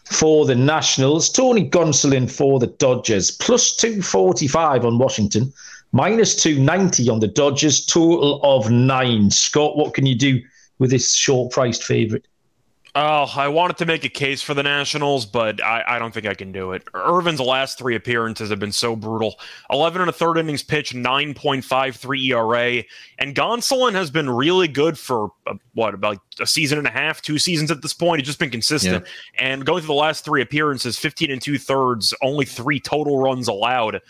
for 0.04 0.46
the 0.46 0.54
Nationals. 0.54 1.28
Tony 1.28 1.68
Gonsolin 1.68 2.30
for 2.30 2.60
the 2.60 2.68
Dodgers. 2.68 3.32
Plus 3.32 3.74
245 3.74 4.84
on 4.84 4.96
Washington. 4.96 5.52
Minus 5.90 6.40
290 6.40 7.10
on 7.10 7.18
the 7.18 7.26
Dodgers. 7.26 7.84
Total 7.84 8.40
of 8.44 8.70
nine. 8.70 9.28
Scott, 9.32 9.76
what 9.76 9.94
can 9.94 10.06
you 10.06 10.14
do 10.14 10.40
with 10.78 10.90
this 10.90 11.16
short-priced 11.16 11.82
favourite? 11.82 12.28
Oh, 12.98 13.30
I 13.36 13.48
wanted 13.48 13.76
to 13.76 13.84
make 13.84 14.06
a 14.06 14.08
case 14.08 14.40
for 14.40 14.54
the 14.54 14.62
Nationals, 14.62 15.26
but 15.26 15.62
I, 15.62 15.84
I 15.86 15.98
don't 15.98 16.14
think 16.14 16.24
I 16.24 16.32
can 16.32 16.50
do 16.50 16.72
it. 16.72 16.82
Irvin's 16.94 17.40
last 17.40 17.76
three 17.76 17.94
appearances 17.94 18.48
have 18.48 18.58
been 18.58 18.72
so 18.72 18.96
brutal. 18.96 19.38
11 19.70 20.00
and 20.00 20.08
a 20.08 20.14
third 20.14 20.38
innings 20.38 20.62
pitch, 20.62 20.94
9.53 20.94 22.30
ERA. 22.30 22.84
And 23.18 23.36
Gonsolin 23.36 23.92
has 23.92 24.10
been 24.10 24.30
really 24.30 24.66
good 24.66 24.98
for, 24.98 25.30
uh, 25.46 25.56
what, 25.74 25.92
about 25.92 26.16
a 26.40 26.46
season 26.46 26.78
and 26.78 26.86
a 26.86 26.90
half, 26.90 27.20
two 27.20 27.38
seasons 27.38 27.70
at 27.70 27.82
this 27.82 27.92
point. 27.92 28.20
He's 28.20 28.26
just 28.28 28.38
been 28.38 28.48
consistent. 28.48 29.04
And 29.38 29.66
going 29.66 29.82
through 29.82 29.88
the 29.88 29.92
last 29.92 30.24
three 30.24 30.40
appearances, 30.40 30.98
15 30.98 31.30
and 31.30 31.42
two 31.42 31.58
thirds, 31.58 32.14
only 32.22 32.46
three 32.46 32.80
total 32.80 33.18
runs 33.18 33.46
allowed. 33.46 34.00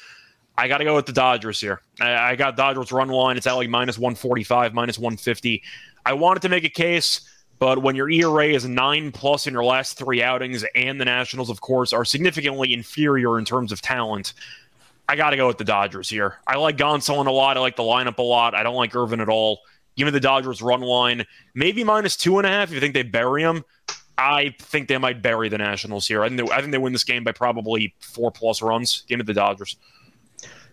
I 0.57 0.69
got 0.69 0.79
to 0.79 0.85
go 0.85 0.95
with 0.95 1.07
the 1.07 1.13
Dodgers 1.13 1.61
here. 1.61 1.81
I, 2.01 2.15
I 2.15 2.37
got 2.37 2.57
Dodgers 2.57 2.93
run 2.93 3.09
line. 3.09 3.37
It's 3.37 3.49
at 3.49 3.55
like 3.55 3.69
minus 3.69 3.99
145, 3.99 4.75
minus 4.75 4.97
150. 4.97 5.61
I 6.05 6.13
wanted 6.13 6.43
to 6.43 6.49
make 6.49 6.63
a 6.63 6.69
case. 6.69 7.29
But 7.59 7.83
when 7.83 7.97
your 7.97 8.11
ERA 8.11 8.49
is 8.49 8.67
nine 8.67 9.13
plus 9.13 9.47
in 9.47 9.55
your 9.55 9.65
last 9.65 9.97
three 9.97 10.23
outings, 10.23 10.65
and 10.75 11.01
the 11.01 11.05
Nationals, 11.05 11.49
of 11.49 11.61
course, 11.61 11.93
are 11.93 12.05
significantly 12.05 12.75
inferior 12.75 13.39
in 13.39 13.45
terms 13.45 13.73
of 13.73 13.81
talent, 13.81 14.35
I 15.09 15.17
got 15.17 15.31
to 15.31 15.37
go 15.37 15.47
with 15.47 15.59
the 15.59 15.65
Dodgers 15.65 16.09
here. 16.09 16.39
I 16.47 16.57
like 16.57 16.77
Gonsolin 16.77 17.27
a 17.27 17.31
lot. 17.31 17.57
I 17.57 17.61
like 17.61 17.77
the 17.77 17.83
lineup 17.83 18.19
a 18.19 18.23
lot. 18.23 18.55
I 18.55 18.63
don't 18.63 18.75
like 18.75 18.95
Irvin 18.95 19.21
at 19.21 19.29
all. 19.29 19.61
Give 19.97 20.05
me 20.05 20.11
the 20.11 20.21
Dodgers 20.21 20.61
run 20.61 20.83
line, 20.83 21.25
maybe 21.55 21.83
minus 21.83 22.17
two 22.17 22.39
and 22.39 22.47
a 22.47 22.51
half 22.51 22.69
if 22.69 22.75
you 22.75 22.81
think 22.81 22.93
they 22.93 23.03
bury 23.03 23.43
him. 23.43 23.65
I 24.19 24.55
think 24.59 24.89
they 24.89 24.99
might 24.99 25.23
bury 25.23 25.49
the 25.49 25.59
Nationals 25.59 26.07
here. 26.07 26.23
I 26.23 26.29
think 26.29 26.41
they, 26.41 26.55
I 26.55 26.61
think 26.61 26.73
they 26.73 26.79
win 26.79 26.93
this 26.93 27.05
game 27.05 27.25
by 27.25 27.33
probably 27.33 27.95
four 28.01 28.31
plus 28.31 28.61
runs. 28.61 29.05
Give 29.09 29.19
me 29.19 29.25
the 29.25 29.35
Dodgers. 29.35 29.77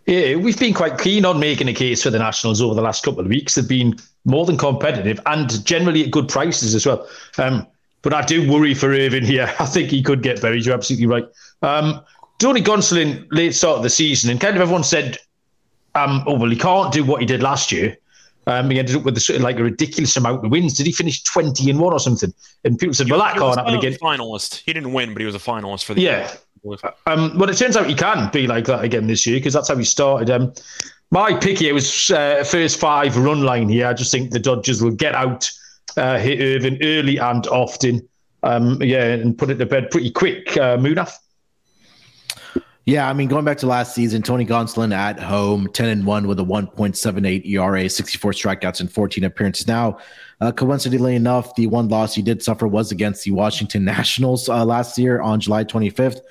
Yeah, 0.05 0.35
we've 0.35 0.59
been 0.59 0.73
quite 0.73 0.97
keen 0.97 1.23
on 1.23 1.39
making 1.39 1.69
a 1.69 1.73
case 1.73 2.03
for 2.03 2.09
the 2.09 2.19
Nationals 2.19 2.61
over 2.61 2.73
the 2.73 2.81
last 2.81 3.03
couple 3.03 3.21
of 3.21 3.27
weeks. 3.27 3.55
They've 3.55 3.67
been 3.67 3.97
more 4.25 4.45
than 4.45 4.57
competitive 4.57 5.19
and 5.25 5.65
generally 5.65 6.03
at 6.05 6.11
good 6.11 6.29
prices 6.29 6.75
as 6.75 6.85
well. 6.85 7.07
Um, 7.37 7.67
but 8.01 8.13
I 8.13 8.21
do 8.21 8.49
worry 8.49 8.73
for 8.73 8.91
Irvin 8.91 9.23
here. 9.23 9.53
I 9.59 9.65
think 9.65 9.89
he 9.89 10.01
could 10.01 10.21
get 10.21 10.41
buried. 10.41 10.65
You're 10.65 10.75
absolutely 10.75 11.07
right. 11.07 11.25
Um, 11.61 12.01
Tony 12.39 12.61
Gonsolin, 12.61 13.27
late 13.31 13.55
start 13.55 13.77
of 13.77 13.83
the 13.83 13.89
season, 13.89 14.29
and 14.29 14.39
kind 14.39 14.55
of 14.55 14.61
everyone 14.61 14.83
said, 14.83 15.17
um, 15.95 16.23
oh, 16.27 16.37
well, 16.37 16.49
he 16.49 16.57
can't 16.57 16.91
do 16.91 17.03
what 17.03 17.21
he 17.21 17.25
did 17.25 17.41
last 17.41 17.71
year. 17.71 17.97
Um, 18.45 18.69
he 18.69 18.79
ended 18.79 18.95
up 18.95 19.03
with 19.03 19.15
a, 19.15 19.21
sort 19.21 19.37
of 19.37 19.43
like 19.43 19.57
a 19.57 19.63
ridiculous 19.63 20.17
amount 20.17 20.43
of 20.43 20.51
wins. 20.51 20.73
Did 20.73 20.85
he 20.85 20.91
finish 20.91 21.23
20 21.23 21.69
and 21.69 21.79
1 21.79 21.93
or 21.93 21.99
something? 21.99 22.33
And 22.65 22.77
people 22.77 22.93
said, 22.93 23.09
well, 23.09 23.19
that 23.19 23.37
can't 23.37 23.55
happen 23.55 23.75
again. 23.75 23.93
Finalist. 23.93 24.63
He 24.65 24.73
didn't 24.73 24.91
win, 24.91 25.13
but 25.13 25.21
he 25.21 25.25
was 25.25 25.35
a 25.35 25.39
finalist 25.39 25.85
for 25.85 25.93
the 25.93 26.01
Yeah. 26.01 26.33
Um, 27.07 27.37
well, 27.37 27.49
it 27.49 27.57
turns 27.57 27.75
out 27.75 27.87
he 27.87 27.95
can 27.95 28.29
be 28.31 28.47
like 28.47 28.65
that 28.65 28.83
again 28.83 29.07
this 29.07 29.25
year 29.25 29.37
because 29.37 29.53
that's 29.53 29.67
how 29.67 29.75
he 29.75 29.83
started. 29.83 30.29
Um, 30.29 30.53
my 31.13 31.31
pick 31.31 31.59
here 31.59 31.75
was 31.75 32.09
uh, 32.09 32.43
first 32.43 32.79
five 32.79 33.15
run 33.15 33.43
line 33.43 33.69
here. 33.69 33.85
I 33.85 33.93
just 33.93 34.11
think 34.11 34.31
the 34.31 34.39
Dodgers 34.39 34.81
will 34.81 34.95
get 34.95 35.13
out, 35.13 35.49
uh, 35.95 36.17
hit 36.17 36.41
Irvin 36.41 36.79
early 36.81 37.17
and 37.17 37.45
often. 37.47 38.09
Um, 38.41 38.81
yeah, 38.81 39.05
and 39.05 39.37
put 39.37 39.51
it 39.51 39.55
to 39.57 39.65
bed 39.67 39.91
pretty 39.91 40.09
quick. 40.09 40.57
Uh, 40.57 40.75
Munaf. 40.77 41.13
Yeah, 42.85 43.07
I 43.07 43.13
mean, 43.13 43.29
going 43.29 43.45
back 43.45 43.59
to 43.59 43.67
last 43.67 43.93
season, 43.93 44.23
Tony 44.23 44.43
Gonsolin 44.43 44.91
at 44.91 45.19
home, 45.19 45.69
10 45.71 45.87
and 45.87 46.05
1 46.05 46.27
with 46.27 46.39
a 46.39 46.43
1.78 46.43 47.45
ERA, 47.45 47.87
64 47.87 48.31
strikeouts, 48.31 48.81
and 48.81 48.91
14 48.91 49.23
appearances. 49.23 49.67
Now, 49.67 49.99
uh, 50.41 50.51
coincidentally 50.51 51.15
enough, 51.15 51.55
the 51.55 51.67
one 51.67 51.87
loss 51.87 52.15
he 52.15 52.21
did 52.23 52.43
suffer 52.43 52.67
was 52.67 52.91
against 52.91 53.23
the 53.23 53.31
Washington 53.31 53.85
Nationals 53.85 54.49
uh, 54.49 54.65
last 54.65 54.97
year 54.97 55.21
on 55.21 55.39
July 55.39 55.63
25th. 55.63 56.21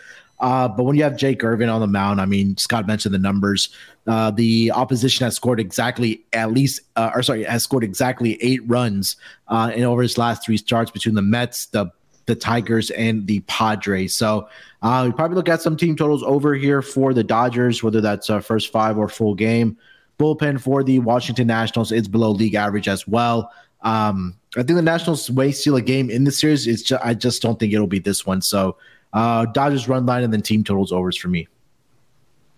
Uh, 0.43 0.67
but 0.67 0.83
when 0.83 0.97
you 0.97 1.05
have 1.05 1.17
Jake 1.17 1.43
Irvin 1.45 1.69
on 1.69 1.81
the 1.81 1.87
mound, 1.87 2.21
I 2.21 2.27
mean, 2.27 2.57
Scott 2.57 2.85
mentioned 2.87 3.15
the 3.15 3.19
numbers. 3.19 3.69
Uh, 4.09 4.33
the 4.33 4.73
opposition 4.73 5.25
has 5.25 5.37
scored 5.37 5.61
exactly 5.61 6.25
at 6.33 6.51
least, 6.51 6.81
uh, 6.97 7.13
or 7.15 7.23
sorry, 7.23 7.45
has 7.45 7.63
scored 7.63 7.85
exactly 7.85 8.43
eight 8.43 8.61
runs 8.67 9.17
uh, 9.47 9.71
in 9.73 9.85
over 9.85 10.03
his 10.03 10.19
last 10.19 10.45
three 10.45 10.57
starts 10.57 10.91
between 10.91 11.15
the 11.15 11.23
Mets, 11.23 11.67
the 11.67 11.87
the 12.27 12.35
Tigers, 12.35 12.91
and 12.91 13.27
the 13.27 13.41
Padres. 13.41 14.15
So 14.15 14.49
uh, 14.83 15.05
we 15.07 15.13
probably 15.13 15.37
look 15.37 15.49
at 15.49 15.63
some 15.63 15.77
team 15.77 15.97
totals 15.97 16.23
over 16.25 16.55
here 16.55 16.83
for 16.83 17.15
the 17.15 17.25
Dodgers, 17.25 17.83
whether 17.83 18.01
that's 18.01 18.29
uh, 18.29 18.41
first 18.41 18.73
five 18.73 18.99
or 18.99 19.09
full 19.09 19.35
game. 19.35 19.77
Bullpen 20.19 20.61
for 20.61 20.85
the 20.85 20.99
Washington 21.01 21.47
Nationals 21.47 21.91
is 21.91 22.07
below 22.09 22.31
league 22.31 22.55
average 22.55 22.89
as 22.89 23.07
well. 23.09 23.51
Um, 23.83 24.37
I 24.57 24.63
think 24.63 24.77
the 24.77 24.83
Nationals 24.83 25.31
may 25.31 25.51
steal 25.51 25.77
a 25.77 25.83
game 25.83 26.11
in 26.11 26.25
the 26.25 26.31
series. 26.31 26.67
It's 26.67 26.83
just, 26.83 27.05
I 27.05 27.15
just 27.15 27.43
don't 27.43 27.59
think 27.59 27.73
it'll 27.73 27.87
be 27.87 27.99
this 27.99 28.25
one. 28.27 28.41
So 28.43 28.77
uh, 29.13 29.47
Dodgers 29.47 29.89
run 29.89 30.07
line 30.07 30.23
and 30.23 30.33
then 30.33 30.43
team 30.43 30.65
totals 30.65 30.93
overs 30.93 31.17
for 31.17 31.29
me. 31.29 31.49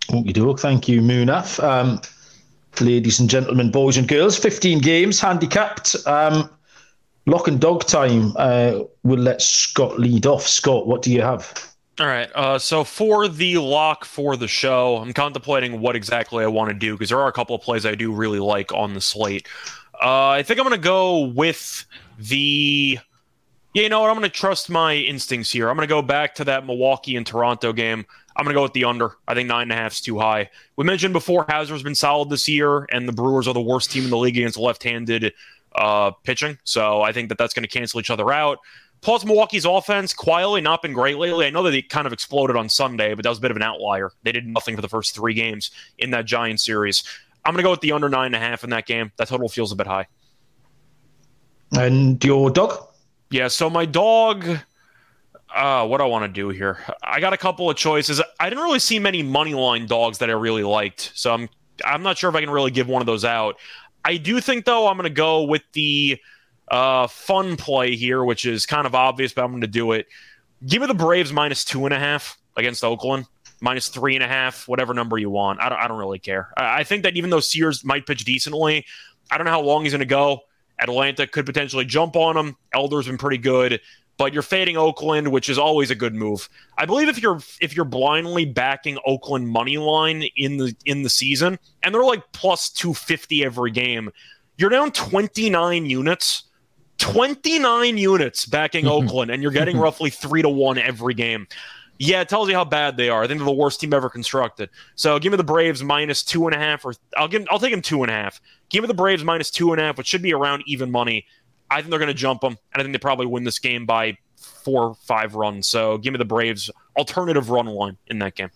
Okie 0.09 0.33
doke. 0.33 0.59
Thank 0.59 0.87
you, 0.87 1.01
Munaf. 1.01 1.63
Um, 1.63 1.99
ladies 2.79 3.19
and 3.19 3.29
gentlemen, 3.29 3.71
boys 3.71 3.97
and 3.97 4.07
girls, 4.07 4.37
15 4.37 4.79
games 4.79 5.19
handicapped. 5.19 5.95
Um, 6.05 6.49
lock 7.25 7.47
and 7.47 7.59
dog 7.59 7.85
time. 7.85 8.33
Uh, 8.37 8.81
we'll 9.03 9.19
let 9.19 9.41
Scott 9.41 9.99
lead 9.99 10.25
off. 10.25 10.47
Scott, 10.47 10.87
what 10.87 11.01
do 11.01 11.11
you 11.11 11.21
have? 11.21 11.75
All 11.99 12.07
right. 12.07 12.29
Uh, 12.35 12.59
so 12.59 12.83
for 12.83 13.27
the 13.27 13.57
lock 13.57 14.03
for 14.03 14.35
the 14.35 14.47
show, 14.47 14.97
I'm 14.97 15.13
contemplating 15.13 15.79
what 15.79 15.95
exactly 15.95 16.43
I 16.43 16.47
want 16.47 16.69
to 16.69 16.73
do 16.73 16.93
because 16.93 17.09
there 17.09 17.19
are 17.19 17.29
a 17.29 17.33
couple 17.33 17.55
of 17.55 17.61
plays 17.61 17.85
I 17.85 17.95
do 17.95 18.11
really 18.11 18.39
like 18.39 18.73
on 18.73 18.93
the 18.93 19.01
slate. 19.01 19.47
Uh, 19.93 20.27
I 20.29 20.43
think 20.43 20.59
I'm 20.59 20.65
going 20.65 20.79
to 20.79 20.83
go 20.83 21.19
with 21.19 21.85
the. 22.19 22.99
Yeah, 23.75 23.83
you 23.83 23.89
know 23.89 23.99
what? 23.99 24.09
I'm 24.09 24.15
going 24.15 24.23
to 24.23 24.29
trust 24.29 24.69
my 24.69 24.93
instincts 24.93 25.51
here. 25.51 25.69
I'm 25.69 25.75
going 25.75 25.85
to 25.85 25.93
go 25.93 26.01
back 26.01 26.33
to 26.35 26.45
that 26.45 26.65
Milwaukee 26.65 27.17
and 27.17 27.27
Toronto 27.27 27.73
game. 27.73 28.05
I'm 28.37 28.45
going 28.45 28.53
to 28.53 28.57
go 28.57 28.63
with 28.63 28.71
the 28.71 28.85
under. 28.85 29.17
I 29.27 29.33
think 29.33 29.49
nine 29.49 29.63
and 29.63 29.73
a 29.73 29.75
half 29.75 29.91
is 29.91 29.99
too 29.99 30.17
high. 30.17 30.49
We 30.77 30.85
mentioned 30.85 31.11
before 31.11 31.45
Houser's 31.49 31.83
been 31.83 31.93
solid 31.93 32.29
this 32.29 32.47
year, 32.47 32.87
and 32.89 33.05
the 33.05 33.11
Brewers 33.11 33.49
are 33.49 33.53
the 33.53 33.59
worst 33.59 33.91
team 33.91 34.05
in 34.05 34.09
the 34.11 34.17
league 34.17 34.37
against 34.37 34.57
left-handed 34.57 35.33
uh, 35.75 36.11
pitching. 36.23 36.57
So 36.63 37.01
I 37.01 37.11
think 37.11 37.27
that 37.27 37.37
that's 37.37 37.53
going 37.53 37.63
to 37.63 37.69
cancel 37.69 37.99
each 37.99 38.09
other 38.09 38.31
out. 38.31 38.59
Plus, 39.01 39.25
Milwaukee's 39.25 39.65
offense 39.65 40.13
quietly 40.13 40.61
not 40.61 40.81
been 40.81 40.93
great 40.93 41.17
lately. 41.17 41.45
I 41.45 41.49
know 41.49 41.63
that 41.63 41.71
they 41.71 41.81
kind 41.81 42.07
of 42.07 42.13
exploded 42.13 42.55
on 42.55 42.69
Sunday, 42.69 43.13
but 43.13 43.23
that 43.23 43.29
was 43.29 43.39
a 43.39 43.41
bit 43.41 43.51
of 43.51 43.57
an 43.57 43.63
outlier. 43.63 44.13
They 44.23 44.31
did 44.31 44.47
nothing 44.47 44.77
for 44.77 44.81
the 44.81 44.87
first 44.87 45.13
three 45.13 45.33
games 45.33 45.71
in 45.97 46.11
that 46.11 46.23
Giant 46.23 46.61
series. 46.61 47.03
I'm 47.43 47.51
going 47.51 47.61
to 47.61 47.67
go 47.67 47.71
with 47.71 47.81
the 47.81 47.91
under 47.91 48.07
nine 48.07 48.27
and 48.27 48.35
a 48.35 48.39
half 48.39 48.63
in 48.63 48.69
that 48.69 48.85
game. 48.85 49.11
That 49.17 49.27
total 49.27 49.49
feels 49.49 49.73
a 49.73 49.75
bit 49.75 49.85
high. 49.85 50.07
And 51.73 52.23
your 52.23 52.49
dog? 52.49 52.94
Yeah, 53.35 53.49
so 53.49 53.69
my 53.69 53.85
dog. 53.85 54.47
Uh, 55.53 55.85
what 55.85 55.99
I 55.99 56.05
want 56.05 56.23
to 56.23 56.29
do 56.29 56.47
here? 56.47 56.79
I 57.03 57.19
got 57.19 57.33
a 57.33 57.37
couple 57.37 57.69
of 57.69 57.75
choices. 57.75 58.21
I 58.39 58.49
didn't 58.49 58.63
really 58.63 58.79
see 58.79 58.97
many 58.97 59.23
money 59.23 59.53
line 59.53 59.87
dogs 59.87 60.19
that 60.19 60.29
I 60.29 60.33
really 60.33 60.63
liked, 60.63 61.11
so 61.15 61.33
I'm 61.33 61.49
I'm 61.83 62.01
not 62.01 62.17
sure 62.17 62.29
if 62.29 62.35
I 62.37 62.39
can 62.39 62.49
really 62.49 62.71
give 62.71 62.87
one 62.87 63.01
of 63.01 63.05
those 63.07 63.25
out. 63.25 63.57
I 64.05 64.15
do 64.15 64.39
think 64.39 64.63
though 64.63 64.87
I'm 64.87 64.95
going 64.95 65.03
to 65.03 65.09
go 65.09 65.43
with 65.43 65.63
the 65.73 66.17
uh, 66.71 67.07
fun 67.07 67.57
play 67.57 67.97
here, 67.97 68.23
which 68.23 68.45
is 68.45 68.65
kind 68.65 68.87
of 68.87 68.95
obvious, 68.95 69.33
but 69.33 69.43
I'm 69.43 69.51
going 69.51 69.59
to 69.59 69.67
do 69.67 69.91
it. 69.91 70.07
Give 70.65 70.79
me 70.79 70.87
the 70.87 70.93
Braves 70.93 71.33
minus 71.33 71.65
two 71.65 71.83
and 71.83 71.93
a 71.93 71.99
half 71.99 72.37
against 72.55 72.85
Oakland, 72.85 73.25
minus 73.59 73.89
three 73.89 74.15
and 74.15 74.23
a 74.23 74.29
half, 74.29 74.65
whatever 74.65 74.93
number 74.93 75.17
you 75.17 75.29
want. 75.29 75.59
I 75.59 75.67
don't, 75.67 75.77
I 75.77 75.89
don't 75.89 75.97
really 75.97 76.19
care. 76.19 76.53
I, 76.55 76.79
I 76.79 76.83
think 76.85 77.03
that 77.03 77.17
even 77.17 77.31
though 77.31 77.41
Sears 77.41 77.83
might 77.83 78.05
pitch 78.05 78.23
decently, 78.23 78.85
I 79.29 79.37
don't 79.37 79.43
know 79.43 79.51
how 79.51 79.61
long 79.61 79.83
he's 79.83 79.91
going 79.91 79.99
to 79.99 80.05
go. 80.05 80.43
Atlanta 80.79 81.27
could 81.27 81.45
potentially 81.45 81.85
jump 81.85 82.15
on 82.15 82.35
them. 82.35 82.57
Elder's 82.73 83.07
been 83.07 83.17
pretty 83.17 83.37
good, 83.37 83.79
but 84.17 84.33
you're 84.33 84.41
fading 84.41 84.77
Oakland, 84.77 85.31
which 85.31 85.49
is 85.49 85.57
always 85.57 85.91
a 85.91 85.95
good 85.95 86.15
move. 86.15 86.49
I 86.77 86.85
believe 86.85 87.09
if 87.09 87.21
you're 87.21 87.39
if 87.61 87.75
you're 87.75 87.85
blindly 87.85 88.45
backing 88.45 88.97
Oakland 89.05 89.47
money 89.47 89.77
line 89.77 90.23
in 90.35 90.57
the 90.57 90.75
in 90.85 91.03
the 91.03 91.09
season, 91.09 91.59
and 91.83 91.93
they're 91.93 92.03
like 92.03 92.31
plus 92.31 92.69
two 92.69 92.93
fifty 92.93 93.43
every 93.43 93.71
game, 93.71 94.11
you're 94.57 94.69
down 94.69 94.91
twenty 94.91 95.49
nine 95.49 95.85
units. 95.85 96.43
29 96.97 97.97
units 97.97 98.45
backing 98.45 98.87
Oakland, 98.87 99.29
and 99.29 99.43
you're 99.43 99.51
getting 99.51 99.77
roughly 99.79 100.09
three 100.09 100.41
to 100.41 100.47
one 100.47 100.77
every 100.77 101.13
game. 101.13 101.45
Yeah, 101.97 102.21
it 102.21 102.29
tells 102.29 102.49
you 102.49 102.55
how 102.55 102.65
bad 102.65 102.97
they 102.97 103.09
are. 103.09 103.23
I 103.23 103.27
think 103.27 103.39
they're 103.39 103.45
the 103.45 103.53
worst 103.53 103.79
team 103.79 103.93
ever 103.93 104.09
constructed. 104.09 104.69
So 104.95 105.17
give 105.19 105.31
me 105.31 105.37
the 105.37 105.43
Braves 105.43 105.83
minus 105.83 106.23
two 106.23 106.45
and 106.45 106.55
a 106.55 106.57
half, 106.57 106.83
or 106.85 106.93
I'll 107.15 107.27
give 107.27 107.45
I'll 107.49 107.59
take 107.59 107.71
them 107.71 107.81
two 107.81 108.03
and 108.03 108.11
a 108.11 108.13
half. 108.13 108.41
Give 108.69 108.81
me 108.81 108.87
the 108.87 108.93
Braves 108.93 109.23
minus 109.23 109.51
two 109.51 109.71
and 109.71 109.81
a 109.81 109.85
half, 109.85 109.97
which 109.97 110.07
should 110.07 110.21
be 110.21 110.33
around 110.33 110.63
even 110.65 110.91
money. 110.91 111.25
I 111.69 111.77
think 111.77 111.89
they're 111.89 111.99
going 111.99 112.07
to 112.07 112.13
jump 112.13 112.41
them, 112.41 112.57
and 112.73 112.81
I 112.81 112.83
think 112.83 112.93
they 112.93 112.99
probably 112.99 113.25
win 113.25 113.43
this 113.43 113.59
game 113.59 113.85
by 113.85 114.17
four 114.37 114.83
or 114.83 114.95
five 114.95 115.35
runs. 115.35 115.67
So 115.67 115.97
give 115.97 116.13
me 116.13 116.17
the 116.17 116.25
Braves 116.25 116.69
alternative 116.97 117.49
run 117.49 117.65
line 117.67 117.97
in 118.07 118.19
that 118.19 118.35
game. 118.35 118.49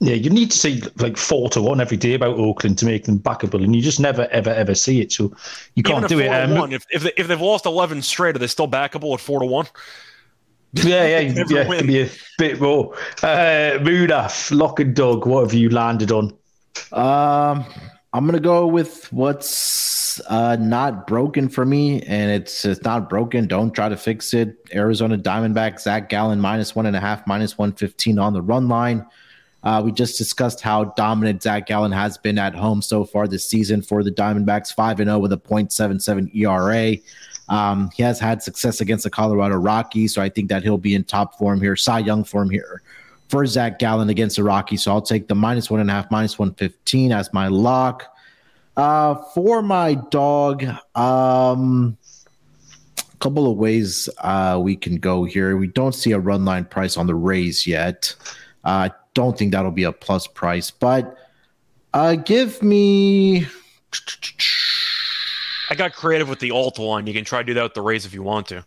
Yeah, 0.00 0.14
you 0.14 0.30
need 0.30 0.50
to 0.50 0.58
see 0.58 0.82
like 0.96 1.16
four 1.16 1.48
to 1.50 1.62
one 1.62 1.80
every 1.80 1.96
day 1.96 2.14
about 2.14 2.36
Oakland 2.36 2.76
to 2.78 2.86
make 2.86 3.04
them 3.04 3.20
backable, 3.20 3.62
and 3.62 3.76
you 3.76 3.80
just 3.80 4.00
never, 4.00 4.26
ever, 4.32 4.50
ever 4.50 4.74
see 4.74 5.00
it. 5.00 5.12
So 5.12 5.32
you 5.76 5.84
can't 5.84 6.08
do 6.08 6.18
it. 6.18 6.26
Um, 6.26 6.58
one, 6.58 6.72
if 6.72 6.84
if, 6.90 7.04
they, 7.04 7.12
if 7.16 7.28
they've 7.28 7.40
lost 7.40 7.66
eleven 7.66 8.02
straight, 8.02 8.34
are 8.34 8.40
they 8.40 8.48
still 8.48 8.66
backable 8.66 9.14
at 9.14 9.20
four 9.20 9.38
to 9.38 9.46
one? 9.46 9.66
Yeah, 10.72 11.20
yeah, 11.20 11.44
yeah. 11.48 11.68
Win. 11.68 11.86
Be 11.86 12.02
a 12.02 12.10
bit 12.36 12.60
more. 12.60 12.96
Uh, 13.22 13.78
Munaf, 13.78 14.50
Lock 14.56 14.80
and 14.80 14.96
Dog. 14.96 15.24
What 15.24 15.42
have 15.42 15.54
you 15.54 15.70
landed 15.70 16.10
on? 16.10 16.36
Um, 16.90 17.64
I'm 18.14 18.26
gonna 18.26 18.40
go 18.40 18.66
with 18.66 19.10
what's 19.10 20.20
uh, 20.28 20.56
not 20.56 21.06
broken 21.06 21.48
for 21.48 21.64
me, 21.64 22.02
and 22.02 22.30
it's 22.30 22.64
it's 22.66 22.82
not 22.82 23.08
broken. 23.08 23.46
Don't 23.46 23.72
try 23.72 23.88
to 23.88 23.96
fix 23.96 24.34
it. 24.34 24.56
Arizona 24.74 25.16
Diamondback, 25.16 25.80
Zac 25.80 26.10
Gallen 26.10 26.38
minus 26.38 26.76
one 26.76 26.84
and 26.84 26.94
a 26.94 27.00
half, 27.00 27.26
minus 27.26 27.56
one 27.56 27.72
fifteen 27.72 28.18
on 28.18 28.34
the 28.34 28.42
run 28.42 28.68
line. 28.68 29.06
Uh, 29.62 29.80
we 29.82 29.92
just 29.92 30.18
discussed 30.18 30.60
how 30.60 30.84
dominant 30.84 31.42
Zac 31.42 31.66
Gallen 31.66 31.92
has 31.92 32.18
been 32.18 32.36
at 32.36 32.54
home 32.54 32.82
so 32.82 33.04
far 33.04 33.26
this 33.28 33.44
season 33.44 33.80
for 33.80 34.02
the 34.02 34.10
Diamondbacks, 34.10 34.74
5 34.74 34.98
and 34.98 35.08
0 35.08 35.20
with 35.20 35.32
a 35.32 35.36
0.77 35.36 36.34
ERA. 36.34 36.96
Um, 37.48 37.88
he 37.94 38.02
has 38.02 38.18
had 38.18 38.42
success 38.42 38.80
against 38.80 39.04
the 39.04 39.10
Colorado 39.10 39.54
Rockies, 39.54 40.14
so 40.14 40.20
I 40.20 40.30
think 40.30 40.48
that 40.48 40.64
he'll 40.64 40.78
be 40.78 40.96
in 40.96 41.04
top 41.04 41.38
form 41.38 41.60
here, 41.60 41.76
Cy 41.76 42.00
Young 42.00 42.24
form 42.24 42.50
here 42.50 42.82
for 43.32 43.46
Zac 43.46 43.78
Gallen 43.78 44.10
against 44.10 44.36
the 44.36 44.44
Rockies. 44.44 44.82
So 44.82 44.92
I'll 44.92 45.00
take 45.00 45.26
the 45.26 45.34
minus 45.34 45.70
one 45.70 45.80
and 45.80 45.88
a 45.88 45.92
half, 45.94 46.10
minus 46.10 46.38
115 46.38 47.12
as 47.12 47.32
my 47.32 47.48
lock. 47.48 48.14
Uh, 48.76 49.14
for 49.32 49.62
my 49.62 49.94
dog, 49.94 50.62
um, 50.94 51.96
a 52.98 53.16
couple 53.20 53.50
of 53.50 53.56
ways 53.56 54.10
uh, 54.18 54.60
we 54.62 54.76
can 54.76 54.96
go 54.96 55.24
here. 55.24 55.56
We 55.56 55.66
don't 55.66 55.94
see 55.94 56.12
a 56.12 56.18
run 56.18 56.44
line 56.44 56.66
price 56.66 56.98
on 56.98 57.06
the 57.06 57.14
Rays 57.14 57.66
yet. 57.66 58.14
Uh, 58.64 58.90
don't 59.14 59.36
think 59.38 59.52
that'll 59.52 59.70
be 59.70 59.84
a 59.84 59.92
plus 59.92 60.26
price, 60.26 60.70
but 60.70 61.16
uh, 61.94 62.16
give 62.16 62.62
me. 62.62 63.46
I 65.70 65.74
got 65.74 65.94
creative 65.94 66.28
with 66.28 66.40
the 66.40 66.50
alt 66.50 66.78
one. 66.78 67.06
You 67.06 67.14
can 67.14 67.24
try 67.24 67.38
to 67.38 67.46
do 67.46 67.54
that 67.54 67.62
with 67.62 67.74
the 67.74 67.80
Rays 67.80 68.04
if 68.04 68.12
you 68.12 68.22
want 68.22 68.48
to. 68.48 68.62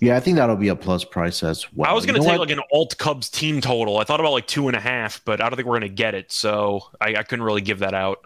Yeah, 0.00 0.16
I 0.16 0.20
think 0.20 0.36
that'll 0.36 0.56
be 0.56 0.68
a 0.68 0.76
plus 0.76 1.04
price 1.04 1.42
as 1.42 1.66
well. 1.72 1.90
I 1.90 1.94
was 1.94 2.04
going 2.04 2.20
to 2.20 2.26
take 2.26 2.38
what? 2.38 2.48
like 2.48 2.56
an 2.56 2.62
alt 2.72 2.98
Cubs 2.98 3.30
team 3.30 3.60
total. 3.60 3.98
I 3.98 4.04
thought 4.04 4.20
about 4.20 4.32
like 4.32 4.46
two 4.46 4.68
and 4.68 4.76
a 4.76 4.80
half, 4.80 5.22
but 5.24 5.40
I 5.40 5.48
don't 5.48 5.56
think 5.56 5.66
we're 5.66 5.78
going 5.78 5.90
to 5.90 5.94
get 5.94 6.14
it, 6.14 6.30
so 6.30 6.90
I, 7.00 7.16
I 7.16 7.22
couldn't 7.22 7.44
really 7.44 7.62
give 7.62 7.78
that 7.78 7.94
out. 7.94 8.18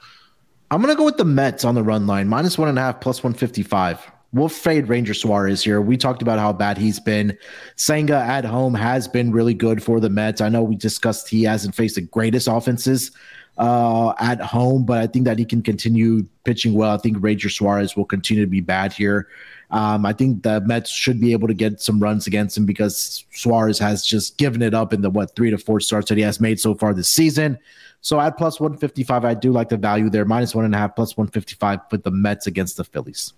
I'm 0.71 0.81
going 0.81 0.95
to 0.95 0.99
go 0.99 1.05
with 1.05 1.17
the 1.17 1.25
Mets 1.25 1.65
on 1.65 1.75
the 1.75 1.83
run 1.83 2.07
line, 2.07 2.29
minus 2.29 2.57
one 2.59 2.69
and 2.69 2.79
a 2.79 2.83
half, 2.83 3.01
plus 3.01 3.23
155 3.23 4.11
we'll 4.33 4.49
fade 4.49 4.89
Ranger 4.89 5.15
Suarez 5.15 5.63
here. 5.63 5.81
We 5.81 5.97
talked 5.97 6.23
about 6.23 6.39
how 6.39 6.53
bad 6.53 6.79
he's 6.79 7.01
been. 7.01 7.37
Senga 7.77 8.17
at 8.17 8.45
home 8.45 8.75
has 8.75 9.09
been 9.09 9.33
really 9.33 9.55
good 9.55 9.83
for 9.83 10.01
the 10.01 10.11
Mets. 10.11 10.41
I 10.41 10.49
know 10.49 10.63
we 10.63 10.77
discussed 10.77 11.29
he 11.29 11.43
hasn't 11.45 11.75
faced 11.75 11.97
the 11.97 12.03
greatest 12.03 12.49
offenses 12.49 13.11
uh, 13.59 14.15
at 14.19 14.41
home, 14.41 14.85
but 14.85 14.99
I 14.99 15.07
think 15.07 15.25
that 15.25 15.39
he 15.39 15.45
can 15.45 15.63
continue 15.63 16.25
pitching 16.45 16.75
well. 16.75 16.93
I 16.93 16.99
think 16.99 17.19
Ranger 17.21 17.51
Suarez 17.51 17.97
will 17.97 18.05
continue 18.05 18.45
to 18.45 18.51
be 18.51 18.61
bad 18.61 18.93
here. 18.93 19.29
Um, 19.71 20.05
I 20.05 20.13
think 20.13 20.43
the 20.43 20.61
Mets 20.63 20.91
should 20.91 21.21
be 21.21 21.33
able 21.33 21.47
to 21.47 21.55
get 21.55 21.81
some 21.81 22.01
runs 22.01 22.27
against 22.27 22.57
him 22.57 22.67
because 22.67 23.25
Suarez 23.33 23.79
has 23.79 24.05
just 24.05 24.37
given 24.37 24.63
it 24.63 24.75
up 24.75 24.93
in 24.93 25.01
the 25.01 25.11
what 25.11 25.37
three 25.37 25.51
to 25.51 25.59
four 25.59 25.79
starts 25.79 26.09
that 26.09 26.19
he 26.19 26.25
has 26.25 26.41
made 26.41 26.59
so 26.59 26.75
far 26.75 26.93
this 26.93 27.09
season. 27.09 27.59
So 28.01 28.19
at 28.19 28.37
plus 28.39 28.59
155, 28.59 29.25
I 29.25 29.35
do 29.35 29.53
like 29.53 29.69
the 29.69 29.77
value 29.77 30.09
there. 30.09 30.25
Minus 30.25 30.55
one 30.55 30.65
and 30.65 30.75
a 30.75 30.79
half, 30.79 30.97
plus 30.97 31.17
155 31.17 31.81
with 31.91 32.03
the 32.03 32.11
Mets 32.11 32.47
against 32.47 32.79
the 32.79 32.85
Phillies. 32.85 33.35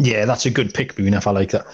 Yeah, 0.00 0.24
that's 0.24 0.46
a 0.46 0.50
good 0.50 0.72
pick, 0.72 0.96
Boone, 0.96 1.12
if 1.12 1.26
I 1.26 1.30
like 1.30 1.50
that. 1.50 1.66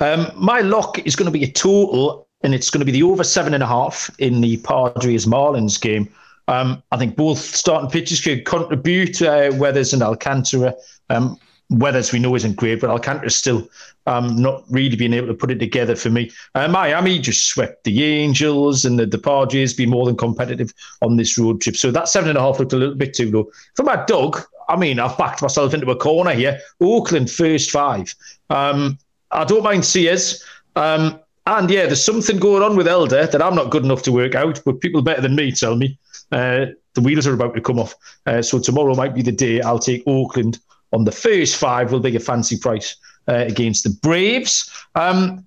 Um, 0.00 0.30
my 0.36 0.60
lock 0.60 0.98
is 1.00 1.14
going 1.14 1.26
to 1.26 1.38
be 1.38 1.44
a 1.44 1.50
total, 1.50 2.26
and 2.42 2.54
it's 2.54 2.70
going 2.70 2.80
to 2.80 2.86
be 2.86 2.92
the 2.92 3.02
over 3.02 3.22
seven 3.22 3.52
and 3.52 3.62
a 3.62 3.66
half 3.66 4.10
in 4.18 4.40
the 4.40 4.56
Padres 4.58 5.26
Marlins 5.26 5.78
game. 5.78 6.08
Um, 6.48 6.82
I 6.92 6.96
think 6.96 7.14
both 7.14 7.38
starting 7.38 7.90
pitchers 7.90 8.22
could 8.22 8.46
contribute, 8.46 9.20
uh, 9.20 9.50
Weathers 9.54 9.92
and 9.92 10.02
Alcantara. 10.02 10.74
Um, 11.10 11.38
Weathers 11.70 12.10
we 12.10 12.18
know 12.18 12.34
isn't 12.34 12.56
great, 12.56 12.80
but 12.80 12.88
Alcantara 12.88 13.28
still 13.30 13.68
um, 14.06 14.36
not 14.36 14.64
really 14.70 14.96
being 14.96 15.12
able 15.12 15.28
to 15.28 15.34
put 15.34 15.50
it 15.50 15.58
together 15.58 15.94
for 15.96 16.08
me. 16.08 16.30
Uh, 16.54 16.68
Miami 16.68 17.18
just 17.18 17.46
swept 17.46 17.84
the 17.84 18.02
Angels, 18.02 18.86
and 18.86 18.98
the, 18.98 19.04
the 19.04 19.18
Padres 19.18 19.74
be 19.74 19.84
more 19.84 20.06
than 20.06 20.16
competitive 20.16 20.72
on 21.02 21.16
this 21.16 21.38
road 21.38 21.60
trip. 21.60 21.76
So 21.76 21.90
that 21.90 22.08
seven 22.08 22.30
and 22.30 22.38
a 22.38 22.40
half 22.40 22.58
looked 22.58 22.72
a 22.72 22.76
little 22.76 22.94
bit 22.94 23.12
too 23.12 23.30
low. 23.30 23.50
For 23.76 23.82
my 23.82 24.02
dog, 24.06 24.42
I 24.68 24.76
mean, 24.76 24.98
I've 24.98 25.18
backed 25.18 25.42
myself 25.42 25.74
into 25.74 25.90
a 25.90 25.96
corner 25.96 26.32
here. 26.32 26.58
Oakland 26.80 27.30
first 27.30 27.70
five. 27.70 28.14
Um, 28.50 28.98
I 29.30 29.44
don't 29.44 29.64
mind 29.64 29.84
Sears. 29.84 30.42
Um, 30.76 31.20
and 31.46 31.70
yeah, 31.70 31.86
there's 31.86 32.04
something 32.04 32.38
going 32.38 32.62
on 32.62 32.76
with 32.76 32.88
Elder 32.88 33.26
that 33.26 33.42
I'm 33.42 33.54
not 33.54 33.70
good 33.70 33.84
enough 33.84 34.02
to 34.04 34.12
work 34.12 34.34
out, 34.34 34.62
but 34.64 34.80
people 34.80 35.02
better 35.02 35.20
than 35.20 35.36
me 35.36 35.52
tell 35.52 35.76
me 35.76 35.98
uh, 36.32 36.66
the 36.94 37.00
wheels 37.00 37.26
are 37.26 37.34
about 37.34 37.54
to 37.54 37.60
come 37.60 37.78
off. 37.78 37.94
Uh, 38.26 38.40
so 38.40 38.58
tomorrow 38.58 38.94
might 38.94 39.14
be 39.14 39.22
the 39.22 39.32
day 39.32 39.60
I'll 39.60 39.78
take 39.78 40.02
Oakland 40.06 40.58
on 40.92 41.04
the 41.04 41.12
first 41.12 41.56
five. 41.56 41.92
Will 41.92 42.00
be 42.00 42.16
a 42.16 42.20
fancy 42.20 42.58
price 42.58 42.96
uh, 43.28 43.44
against 43.46 43.84
the 43.84 43.90
Braves. 43.90 44.70
Um, 44.94 45.44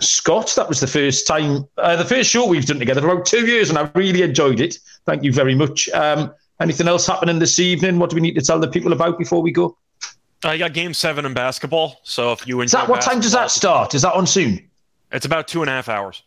Scott, 0.00 0.52
that 0.56 0.68
was 0.68 0.80
the 0.80 0.86
first 0.86 1.26
time, 1.26 1.66
uh, 1.78 1.96
the 1.96 2.04
first 2.04 2.30
show 2.30 2.46
we've 2.46 2.66
done 2.66 2.78
together 2.78 3.00
for 3.00 3.08
about 3.08 3.26
two 3.26 3.46
years, 3.46 3.68
and 3.68 3.78
I 3.78 3.90
really 3.94 4.22
enjoyed 4.22 4.60
it. 4.60 4.78
Thank 5.06 5.24
you 5.24 5.32
very 5.32 5.54
much. 5.54 5.88
Um, 5.88 6.32
Anything 6.60 6.88
else 6.88 7.06
happening 7.06 7.38
this 7.38 7.58
evening? 7.58 7.98
What 7.98 8.10
do 8.10 8.14
we 8.14 8.20
need 8.20 8.34
to 8.34 8.42
tell 8.42 8.58
the 8.58 8.68
people 8.68 8.92
about 8.92 9.18
before 9.18 9.42
we 9.42 9.52
go? 9.52 9.76
I 10.44 10.56
got 10.58 10.72
game 10.72 10.94
seven 10.94 11.24
in 11.24 11.34
basketball. 11.34 12.00
So 12.04 12.32
if 12.32 12.46
you 12.46 12.60
enjoy 12.60 12.64
Is 12.64 12.72
that 12.72 12.88
what 12.88 13.00
time 13.00 13.20
does 13.20 13.32
that 13.32 13.50
start? 13.50 13.94
Is 13.94 14.02
that 14.02 14.14
on 14.14 14.26
soon? 14.26 14.68
It's 15.10 15.26
about 15.26 15.48
two 15.48 15.62
and 15.62 15.70
a 15.70 15.72
half 15.72 15.88
hours. 15.88 16.22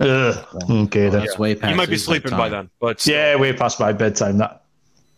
Uh, 0.00 0.44
okay, 0.70 1.08
that's 1.08 1.34
yeah. 1.34 1.40
way 1.40 1.54
past. 1.54 1.70
You 1.70 1.76
might 1.76 1.88
be 1.88 1.96
sleeping 1.96 2.30
by 2.30 2.48
then, 2.48 2.70
but 2.80 3.04
yeah, 3.04 3.34
way 3.34 3.52
past 3.52 3.80
my 3.80 3.92
bedtime. 3.92 4.38
That 4.38 4.62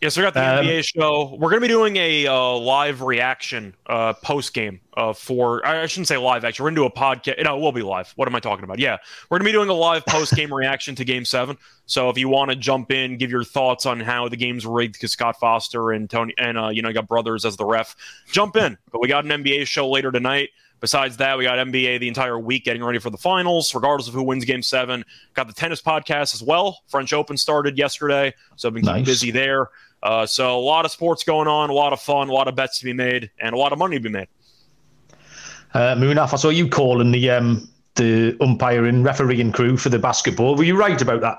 Yes, 0.01 0.17
we 0.17 0.23
got 0.23 0.33
the 0.33 0.39
um, 0.41 0.65
NBA 0.65 0.83
show. 0.83 1.35
We're 1.35 1.51
going 1.51 1.61
to 1.61 1.67
be 1.67 1.67
doing 1.67 1.95
a 1.97 2.25
uh, 2.25 2.53
live 2.57 3.03
reaction 3.03 3.75
uh, 3.85 4.13
post 4.13 4.51
game 4.51 4.81
uh, 4.97 5.13
for. 5.13 5.63
I 5.63 5.85
shouldn't 5.85 6.07
say 6.07 6.17
live. 6.17 6.43
Actually, 6.43 6.63
we're 6.63 6.69
going 6.71 6.75
to 6.75 6.81
do 6.81 6.85
a 6.85 6.91
podcast. 7.35 7.43
No, 7.43 7.55
it 7.55 7.61
will 7.61 7.71
be 7.71 7.83
live. 7.83 8.11
What 8.15 8.27
am 8.27 8.33
I 8.33 8.39
talking 8.39 8.63
about? 8.63 8.79
Yeah, 8.79 8.97
we're 9.29 9.37
going 9.37 9.45
to 9.45 9.49
be 9.49 9.55
doing 9.55 9.69
a 9.69 9.73
live 9.73 10.03
post 10.07 10.35
game 10.35 10.51
reaction 10.53 10.95
to 10.95 11.05
Game 11.05 11.23
Seven. 11.23 11.55
So 11.85 12.09
if 12.09 12.17
you 12.17 12.29
want 12.29 12.49
to 12.49 12.55
jump 12.55 12.91
in, 12.91 13.17
give 13.17 13.29
your 13.29 13.43
thoughts 13.43 13.85
on 13.85 13.99
how 13.99 14.27
the 14.27 14.37
game's 14.37 14.65
rigged 14.65 14.93
because 14.93 15.11
Scott 15.11 15.39
Foster 15.39 15.91
and 15.91 16.09
Tony 16.09 16.33
and 16.39 16.57
uh, 16.57 16.69
you 16.69 16.81
know 16.81 16.87
you 16.89 16.95
got 16.95 17.07
brothers 17.07 17.45
as 17.45 17.55
the 17.55 17.65
ref. 17.65 17.95
Jump 18.31 18.55
in. 18.55 18.79
But 18.91 19.01
we 19.01 19.07
got 19.07 19.23
an 19.25 19.43
NBA 19.43 19.67
show 19.67 19.87
later 19.87 20.11
tonight. 20.11 20.49
Besides 20.79 21.17
that, 21.17 21.37
we 21.37 21.43
got 21.43 21.59
NBA 21.59 21.99
the 21.99 22.07
entire 22.07 22.39
week 22.39 22.65
getting 22.65 22.83
ready 22.83 22.97
for 22.97 23.11
the 23.11 23.17
finals, 23.17 23.75
regardless 23.75 24.07
of 24.07 24.15
who 24.15 24.23
wins 24.23 24.45
game 24.45 24.63
seven. 24.63 25.05
Got 25.35 25.45
the 25.45 25.53
tennis 25.53 25.79
podcast 25.79 26.33
as 26.33 26.41
well. 26.41 26.81
French 26.87 27.13
Open 27.13 27.37
started 27.37 27.77
yesterday, 27.77 28.33
so 28.55 28.67
I've 28.67 28.73
been 28.73 28.85
Nice. 28.85 29.05
busy 29.05 29.29
there. 29.29 29.69
Uh, 30.03 30.25
so 30.25 30.57
a 30.57 30.59
lot 30.59 30.85
of 30.85 30.91
sports 30.91 31.23
going 31.23 31.47
on, 31.47 31.69
a 31.69 31.73
lot 31.73 31.93
of 31.93 32.01
fun, 32.01 32.29
a 32.29 32.33
lot 32.33 32.47
of 32.47 32.55
bets 32.55 32.79
to 32.79 32.85
be 32.85 32.93
made, 32.93 33.29
and 33.39 33.53
a 33.53 33.57
lot 33.57 33.71
of 33.71 33.77
money 33.79 33.97
to 33.97 34.01
be 34.01 34.09
made. 34.09 34.27
Uh, 35.73 35.95
Munaf, 35.95 36.33
I 36.33 36.37
saw 36.37 36.49
you 36.49 36.67
calling 36.67 37.11
the 37.11 37.29
um, 37.29 37.69
the 37.95 38.35
umpiring, 38.41 39.03
refereeing 39.03 39.51
crew 39.51 39.77
for 39.77 39.89
the 39.89 39.99
basketball. 39.99 40.55
Were 40.55 40.63
you 40.63 40.75
right 40.77 40.99
about 41.01 41.21
that? 41.21 41.37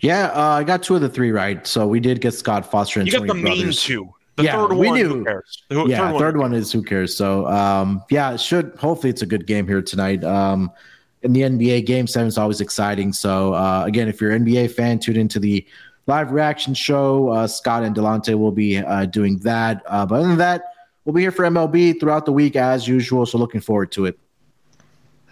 Yeah, 0.00 0.28
uh, 0.34 0.40
I 0.58 0.64
got 0.64 0.82
two 0.82 0.96
of 0.96 1.00
the 1.00 1.08
three 1.08 1.30
right. 1.30 1.64
So 1.66 1.86
we 1.86 2.00
did 2.00 2.20
get 2.20 2.32
Scott 2.34 2.68
Foster 2.68 2.98
and 2.98 3.06
You 3.06 3.12
got 3.12 3.26
Tony 3.26 3.40
the 3.40 3.44
main 3.44 3.56
Brothers. 3.58 3.82
two. 3.82 4.12
The 4.36 4.44
Yeah, 4.44 4.52
third 4.66 4.74
we 4.74 4.88
one, 4.88 4.98
knew. 4.98 5.08
who 5.08 5.24
cares? 5.24 5.62
The 5.68 5.84
yeah, 5.84 6.18
third 6.18 6.36
one, 6.38 6.54
is 6.54 6.72
who 6.72 6.82
cares. 6.82 7.16
So 7.16 7.46
um, 7.46 8.02
yeah, 8.10 8.32
it 8.32 8.40
should 8.40 8.74
hopefully 8.76 9.10
it's 9.10 9.22
a 9.22 9.26
good 9.26 9.46
game 9.46 9.68
here 9.68 9.82
tonight. 9.82 10.24
Um, 10.24 10.72
in 11.22 11.32
the 11.32 11.42
NBA, 11.42 11.86
Game 11.86 12.08
Seven 12.08 12.26
is 12.26 12.36
always 12.38 12.60
exciting. 12.60 13.12
So 13.12 13.54
uh, 13.54 13.84
again, 13.86 14.08
if 14.08 14.20
you're 14.20 14.32
an 14.32 14.44
NBA 14.44 14.72
fan, 14.72 14.98
tune 14.98 15.16
into 15.16 15.38
the 15.38 15.64
live 16.06 16.32
reaction 16.32 16.74
show. 16.74 17.28
Uh, 17.30 17.46
Scott 17.46 17.82
and 17.84 17.94
Delonte 17.94 18.34
will 18.38 18.52
be 18.52 18.78
uh, 18.78 19.06
doing 19.06 19.38
that. 19.38 19.82
Uh, 19.86 20.04
but 20.06 20.16
other 20.16 20.28
than 20.28 20.38
that, 20.38 20.64
we'll 21.04 21.12
be 21.14 21.20
here 21.22 21.30
for 21.32 21.44
MLB 21.44 21.98
throughout 22.00 22.26
the 22.26 22.32
week 22.32 22.56
as 22.56 22.86
usual. 22.88 23.24
So 23.26 23.38
looking 23.38 23.60
forward 23.60 23.92
to 23.92 24.06
it. 24.06 24.18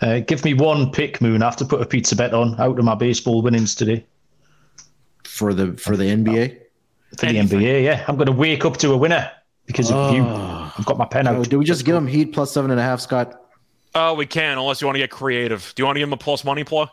Uh, 0.00 0.20
give 0.20 0.44
me 0.44 0.54
one 0.54 0.90
pick, 0.90 1.20
Moon. 1.20 1.42
I 1.42 1.46
have 1.46 1.56
to 1.56 1.64
put 1.64 1.82
a 1.82 1.86
pizza 1.86 2.16
bet 2.16 2.32
on 2.32 2.58
out 2.60 2.78
of 2.78 2.84
my 2.84 2.94
baseball 2.94 3.42
winnings 3.42 3.74
today 3.74 4.06
for 5.24 5.52
the 5.52 5.72
for 5.76 5.96
the 5.96 6.04
NBA. 6.04 6.58
for 7.18 7.26
Anything. 7.26 7.58
the 7.58 7.64
NBA. 7.66 7.84
Yeah, 7.84 8.04
I'm 8.08 8.16
going 8.16 8.26
to 8.26 8.32
wake 8.32 8.64
up 8.64 8.76
to 8.78 8.92
a 8.92 8.96
winner 8.96 9.30
because 9.66 9.90
of 9.90 10.14
you. 10.14 10.22
Oh. 10.22 10.72
I've 10.78 10.86
got 10.86 10.96
my 10.96 11.04
pen 11.04 11.28
Oh, 11.28 11.40
out. 11.40 11.50
do 11.50 11.58
we 11.58 11.64
just 11.64 11.84
give 11.84 11.94
him 11.94 12.06
Heat 12.06 12.32
plus 12.32 12.50
seven 12.52 12.70
and 12.70 12.80
a 12.80 12.82
half, 12.82 13.00
Scott? 13.00 13.36
Oh, 13.94 14.14
we 14.14 14.24
can, 14.24 14.56
unless 14.56 14.80
you 14.80 14.86
want 14.86 14.94
to 14.94 15.00
get 15.00 15.10
creative. 15.10 15.72
Do 15.74 15.82
you 15.82 15.84
want 15.84 15.96
to 15.96 16.00
give 16.00 16.08
him 16.08 16.12
a 16.12 16.16
plus 16.16 16.44
money 16.44 16.64
play? 16.64 16.86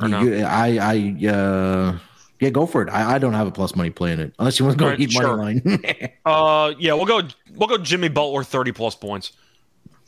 Or 0.00 0.06
no? 0.08 0.20
You- 0.20 0.44
I 0.44 0.78
I 0.78 1.26
uh, 1.26 1.98
yeah, 2.40 2.50
go 2.50 2.66
for 2.66 2.82
it. 2.82 2.88
I, 2.90 3.14
I 3.14 3.18
don't 3.18 3.32
have 3.32 3.46
a 3.46 3.50
plus 3.50 3.74
money 3.76 3.90
play 3.90 4.12
in 4.12 4.20
it 4.20 4.34
unless 4.38 4.58
you 4.58 4.64
want 4.66 4.78
to 4.78 4.84
go 4.84 4.90
Right, 4.90 4.98
Heat 4.98 5.12
sure. 5.12 5.36
money 5.36 5.60
line. 5.64 5.80
Uh, 6.26 6.74
yeah, 6.78 6.92
we'll 6.92 7.06
go. 7.06 7.22
We'll 7.54 7.68
go. 7.68 7.78
Jimmy 7.78 8.08
Butler, 8.08 8.42
thirty 8.44 8.72
plus 8.72 8.94
points. 8.94 9.32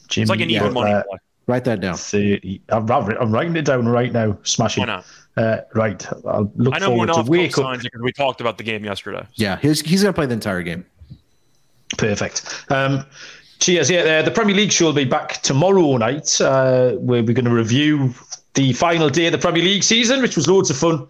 Jimmy, 0.08 0.22
It's 0.22 0.30
like 0.30 0.40
an 0.40 0.50
yeah, 0.50 0.60
even 0.60 0.72
money 0.74 0.92
uh, 0.92 1.02
play. 1.04 1.18
Write 1.46 1.64
that 1.64 1.80
down. 1.80 1.96
30. 1.96 2.60
I'm, 2.68 2.90
I'm 2.90 3.32
writing 3.32 3.56
it 3.56 3.64
down 3.64 3.88
right 3.88 4.12
now. 4.12 4.36
Smashing. 4.42 4.82
Why 4.82 4.86
not? 4.86 5.06
Uh, 5.36 5.60
right. 5.74 6.06
I'll 6.26 6.52
look 6.56 6.74
I 6.74 6.78
know 6.78 6.88
forward 6.88 7.06
to 7.06 7.12
enough 7.14 7.28
wake 7.28 7.56
up. 7.56 7.64
signs 7.64 7.82
because 7.84 8.02
we 8.02 8.12
talked 8.12 8.42
about 8.42 8.58
the 8.58 8.64
game 8.64 8.84
yesterday. 8.84 9.26
Yeah, 9.34 9.56
he's 9.62 9.80
he's 9.80 10.02
gonna 10.02 10.12
play 10.12 10.26
the 10.26 10.34
entire 10.34 10.62
game. 10.62 10.84
Perfect. 11.96 12.64
Um, 12.68 13.04
cheers. 13.60 13.88
Yeah, 13.90 14.00
uh, 14.00 14.22
the 14.22 14.30
Premier 14.30 14.54
League 14.54 14.72
show 14.72 14.86
will 14.86 14.92
be 14.92 15.04
back 15.04 15.40
tomorrow 15.42 15.96
night, 15.96 16.38
uh, 16.40 16.92
where 16.94 17.22
we're 17.22 17.32
going 17.32 17.44
to 17.46 17.50
review 17.50 18.12
the 18.54 18.72
final 18.74 19.08
day 19.08 19.26
of 19.26 19.32
the 19.32 19.38
Premier 19.38 19.62
League 19.62 19.82
season, 19.82 20.20
which 20.20 20.36
was 20.36 20.48
loads 20.48 20.68
of 20.70 20.76
fun 20.76 21.06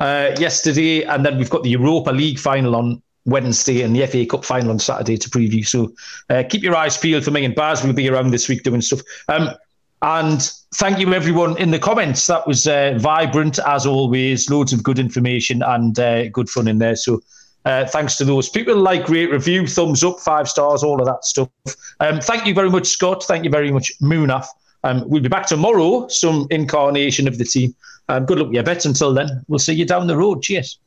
uh, 0.00 0.34
yesterday. 0.38 1.04
And 1.04 1.24
then 1.24 1.38
we've 1.38 1.50
got 1.50 1.62
the 1.62 1.70
Europa 1.70 2.10
League 2.10 2.38
final 2.38 2.74
on 2.74 3.02
Wednesday 3.26 3.82
and 3.82 3.94
the 3.94 4.06
FA 4.06 4.26
Cup 4.26 4.44
final 4.44 4.70
on 4.70 4.78
Saturday 4.78 5.16
to 5.16 5.30
preview. 5.30 5.66
So 5.66 5.92
uh, 6.28 6.42
keep 6.48 6.62
your 6.62 6.74
eyes 6.74 6.96
peeled 6.96 7.24
for 7.24 7.30
me 7.30 7.44
and 7.44 7.54
Baz. 7.54 7.84
We'll 7.84 7.92
be 7.92 8.08
around 8.08 8.30
this 8.30 8.48
week 8.48 8.62
doing 8.62 8.80
stuff. 8.80 9.00
Um, 9.28 9.50
and 10.02 10.50
thank 10.74 10.98
you, 10.98 11.12
everyone, 11.12 11.58
in 11.58 11.70
the 11.70 11.78
comments. 11.78 12.26
That 12.26 12.46
was 12.46 12.66
uh, 12.66 12.96
vibrant, 12.98 13.58
as 13.66 13.84
always. 13.84 14.48
Loads 14.48 14.72
of 14.72 14.82
good 14.82 14.98
information 14.98 15.62
and 15.62 15.98
uh, 15.98 16.28
good 16.30 16.48
fun 16.48 16.68
in 16.68 16.78
there. 16.78 16.96
So 16.96 17.20
uh, 17.66 17.84
thanks 17.86 18.16
to 18.16 18.24
those 18.24 18.48
people. 18.48 18.76
Like, 18.76 19.08
rate, 19.10 19.30
review, 19.30 19.66
thumbs 19.66 20.02
up, 20.02 20.18
five 20.20 20.48
stars, 20.48 20.82
all 20.82 21.00
of 21.00 21.06
that 21.06 21.24
stuff. 21.24 21.50
Um, 22.00 22.20
thank 22.20 22.46
you 22.46 22.54
very 22.54 22.70
much, 22.70 22.88
Scott. 22.88 23.24
Thank 23.24 23.44
you 23.44 23.50
very 23.50 23.70
much, 23.70 23.92
Munaf. 24.00 24.46
Um, 24.82 25.06
we'll 25.06 25.22
be 25.22 25.28
back 25.28 25.46
tomorrow, 25.46 26.08
some 26.08 26.46
incarnation 26.50 27.28
of 27.28 27.36
the 27.36 27.44
team. 27.44 27.74
Um, 28.10 28.26
good 28.26 28.38
luck 28.38 28.48
with 28.48 28.54
your 28.54 28.64
bets. 28.64 28.86
Until 28.86 29.14
then, 29.14 29.44
we'll 29.46 29.60
see 29.60 29.72
you 29.72 29.86
down 29.86 30.08
the 30.08 30.16
road. 30.16 30.42
Cheers. 30.42 30.80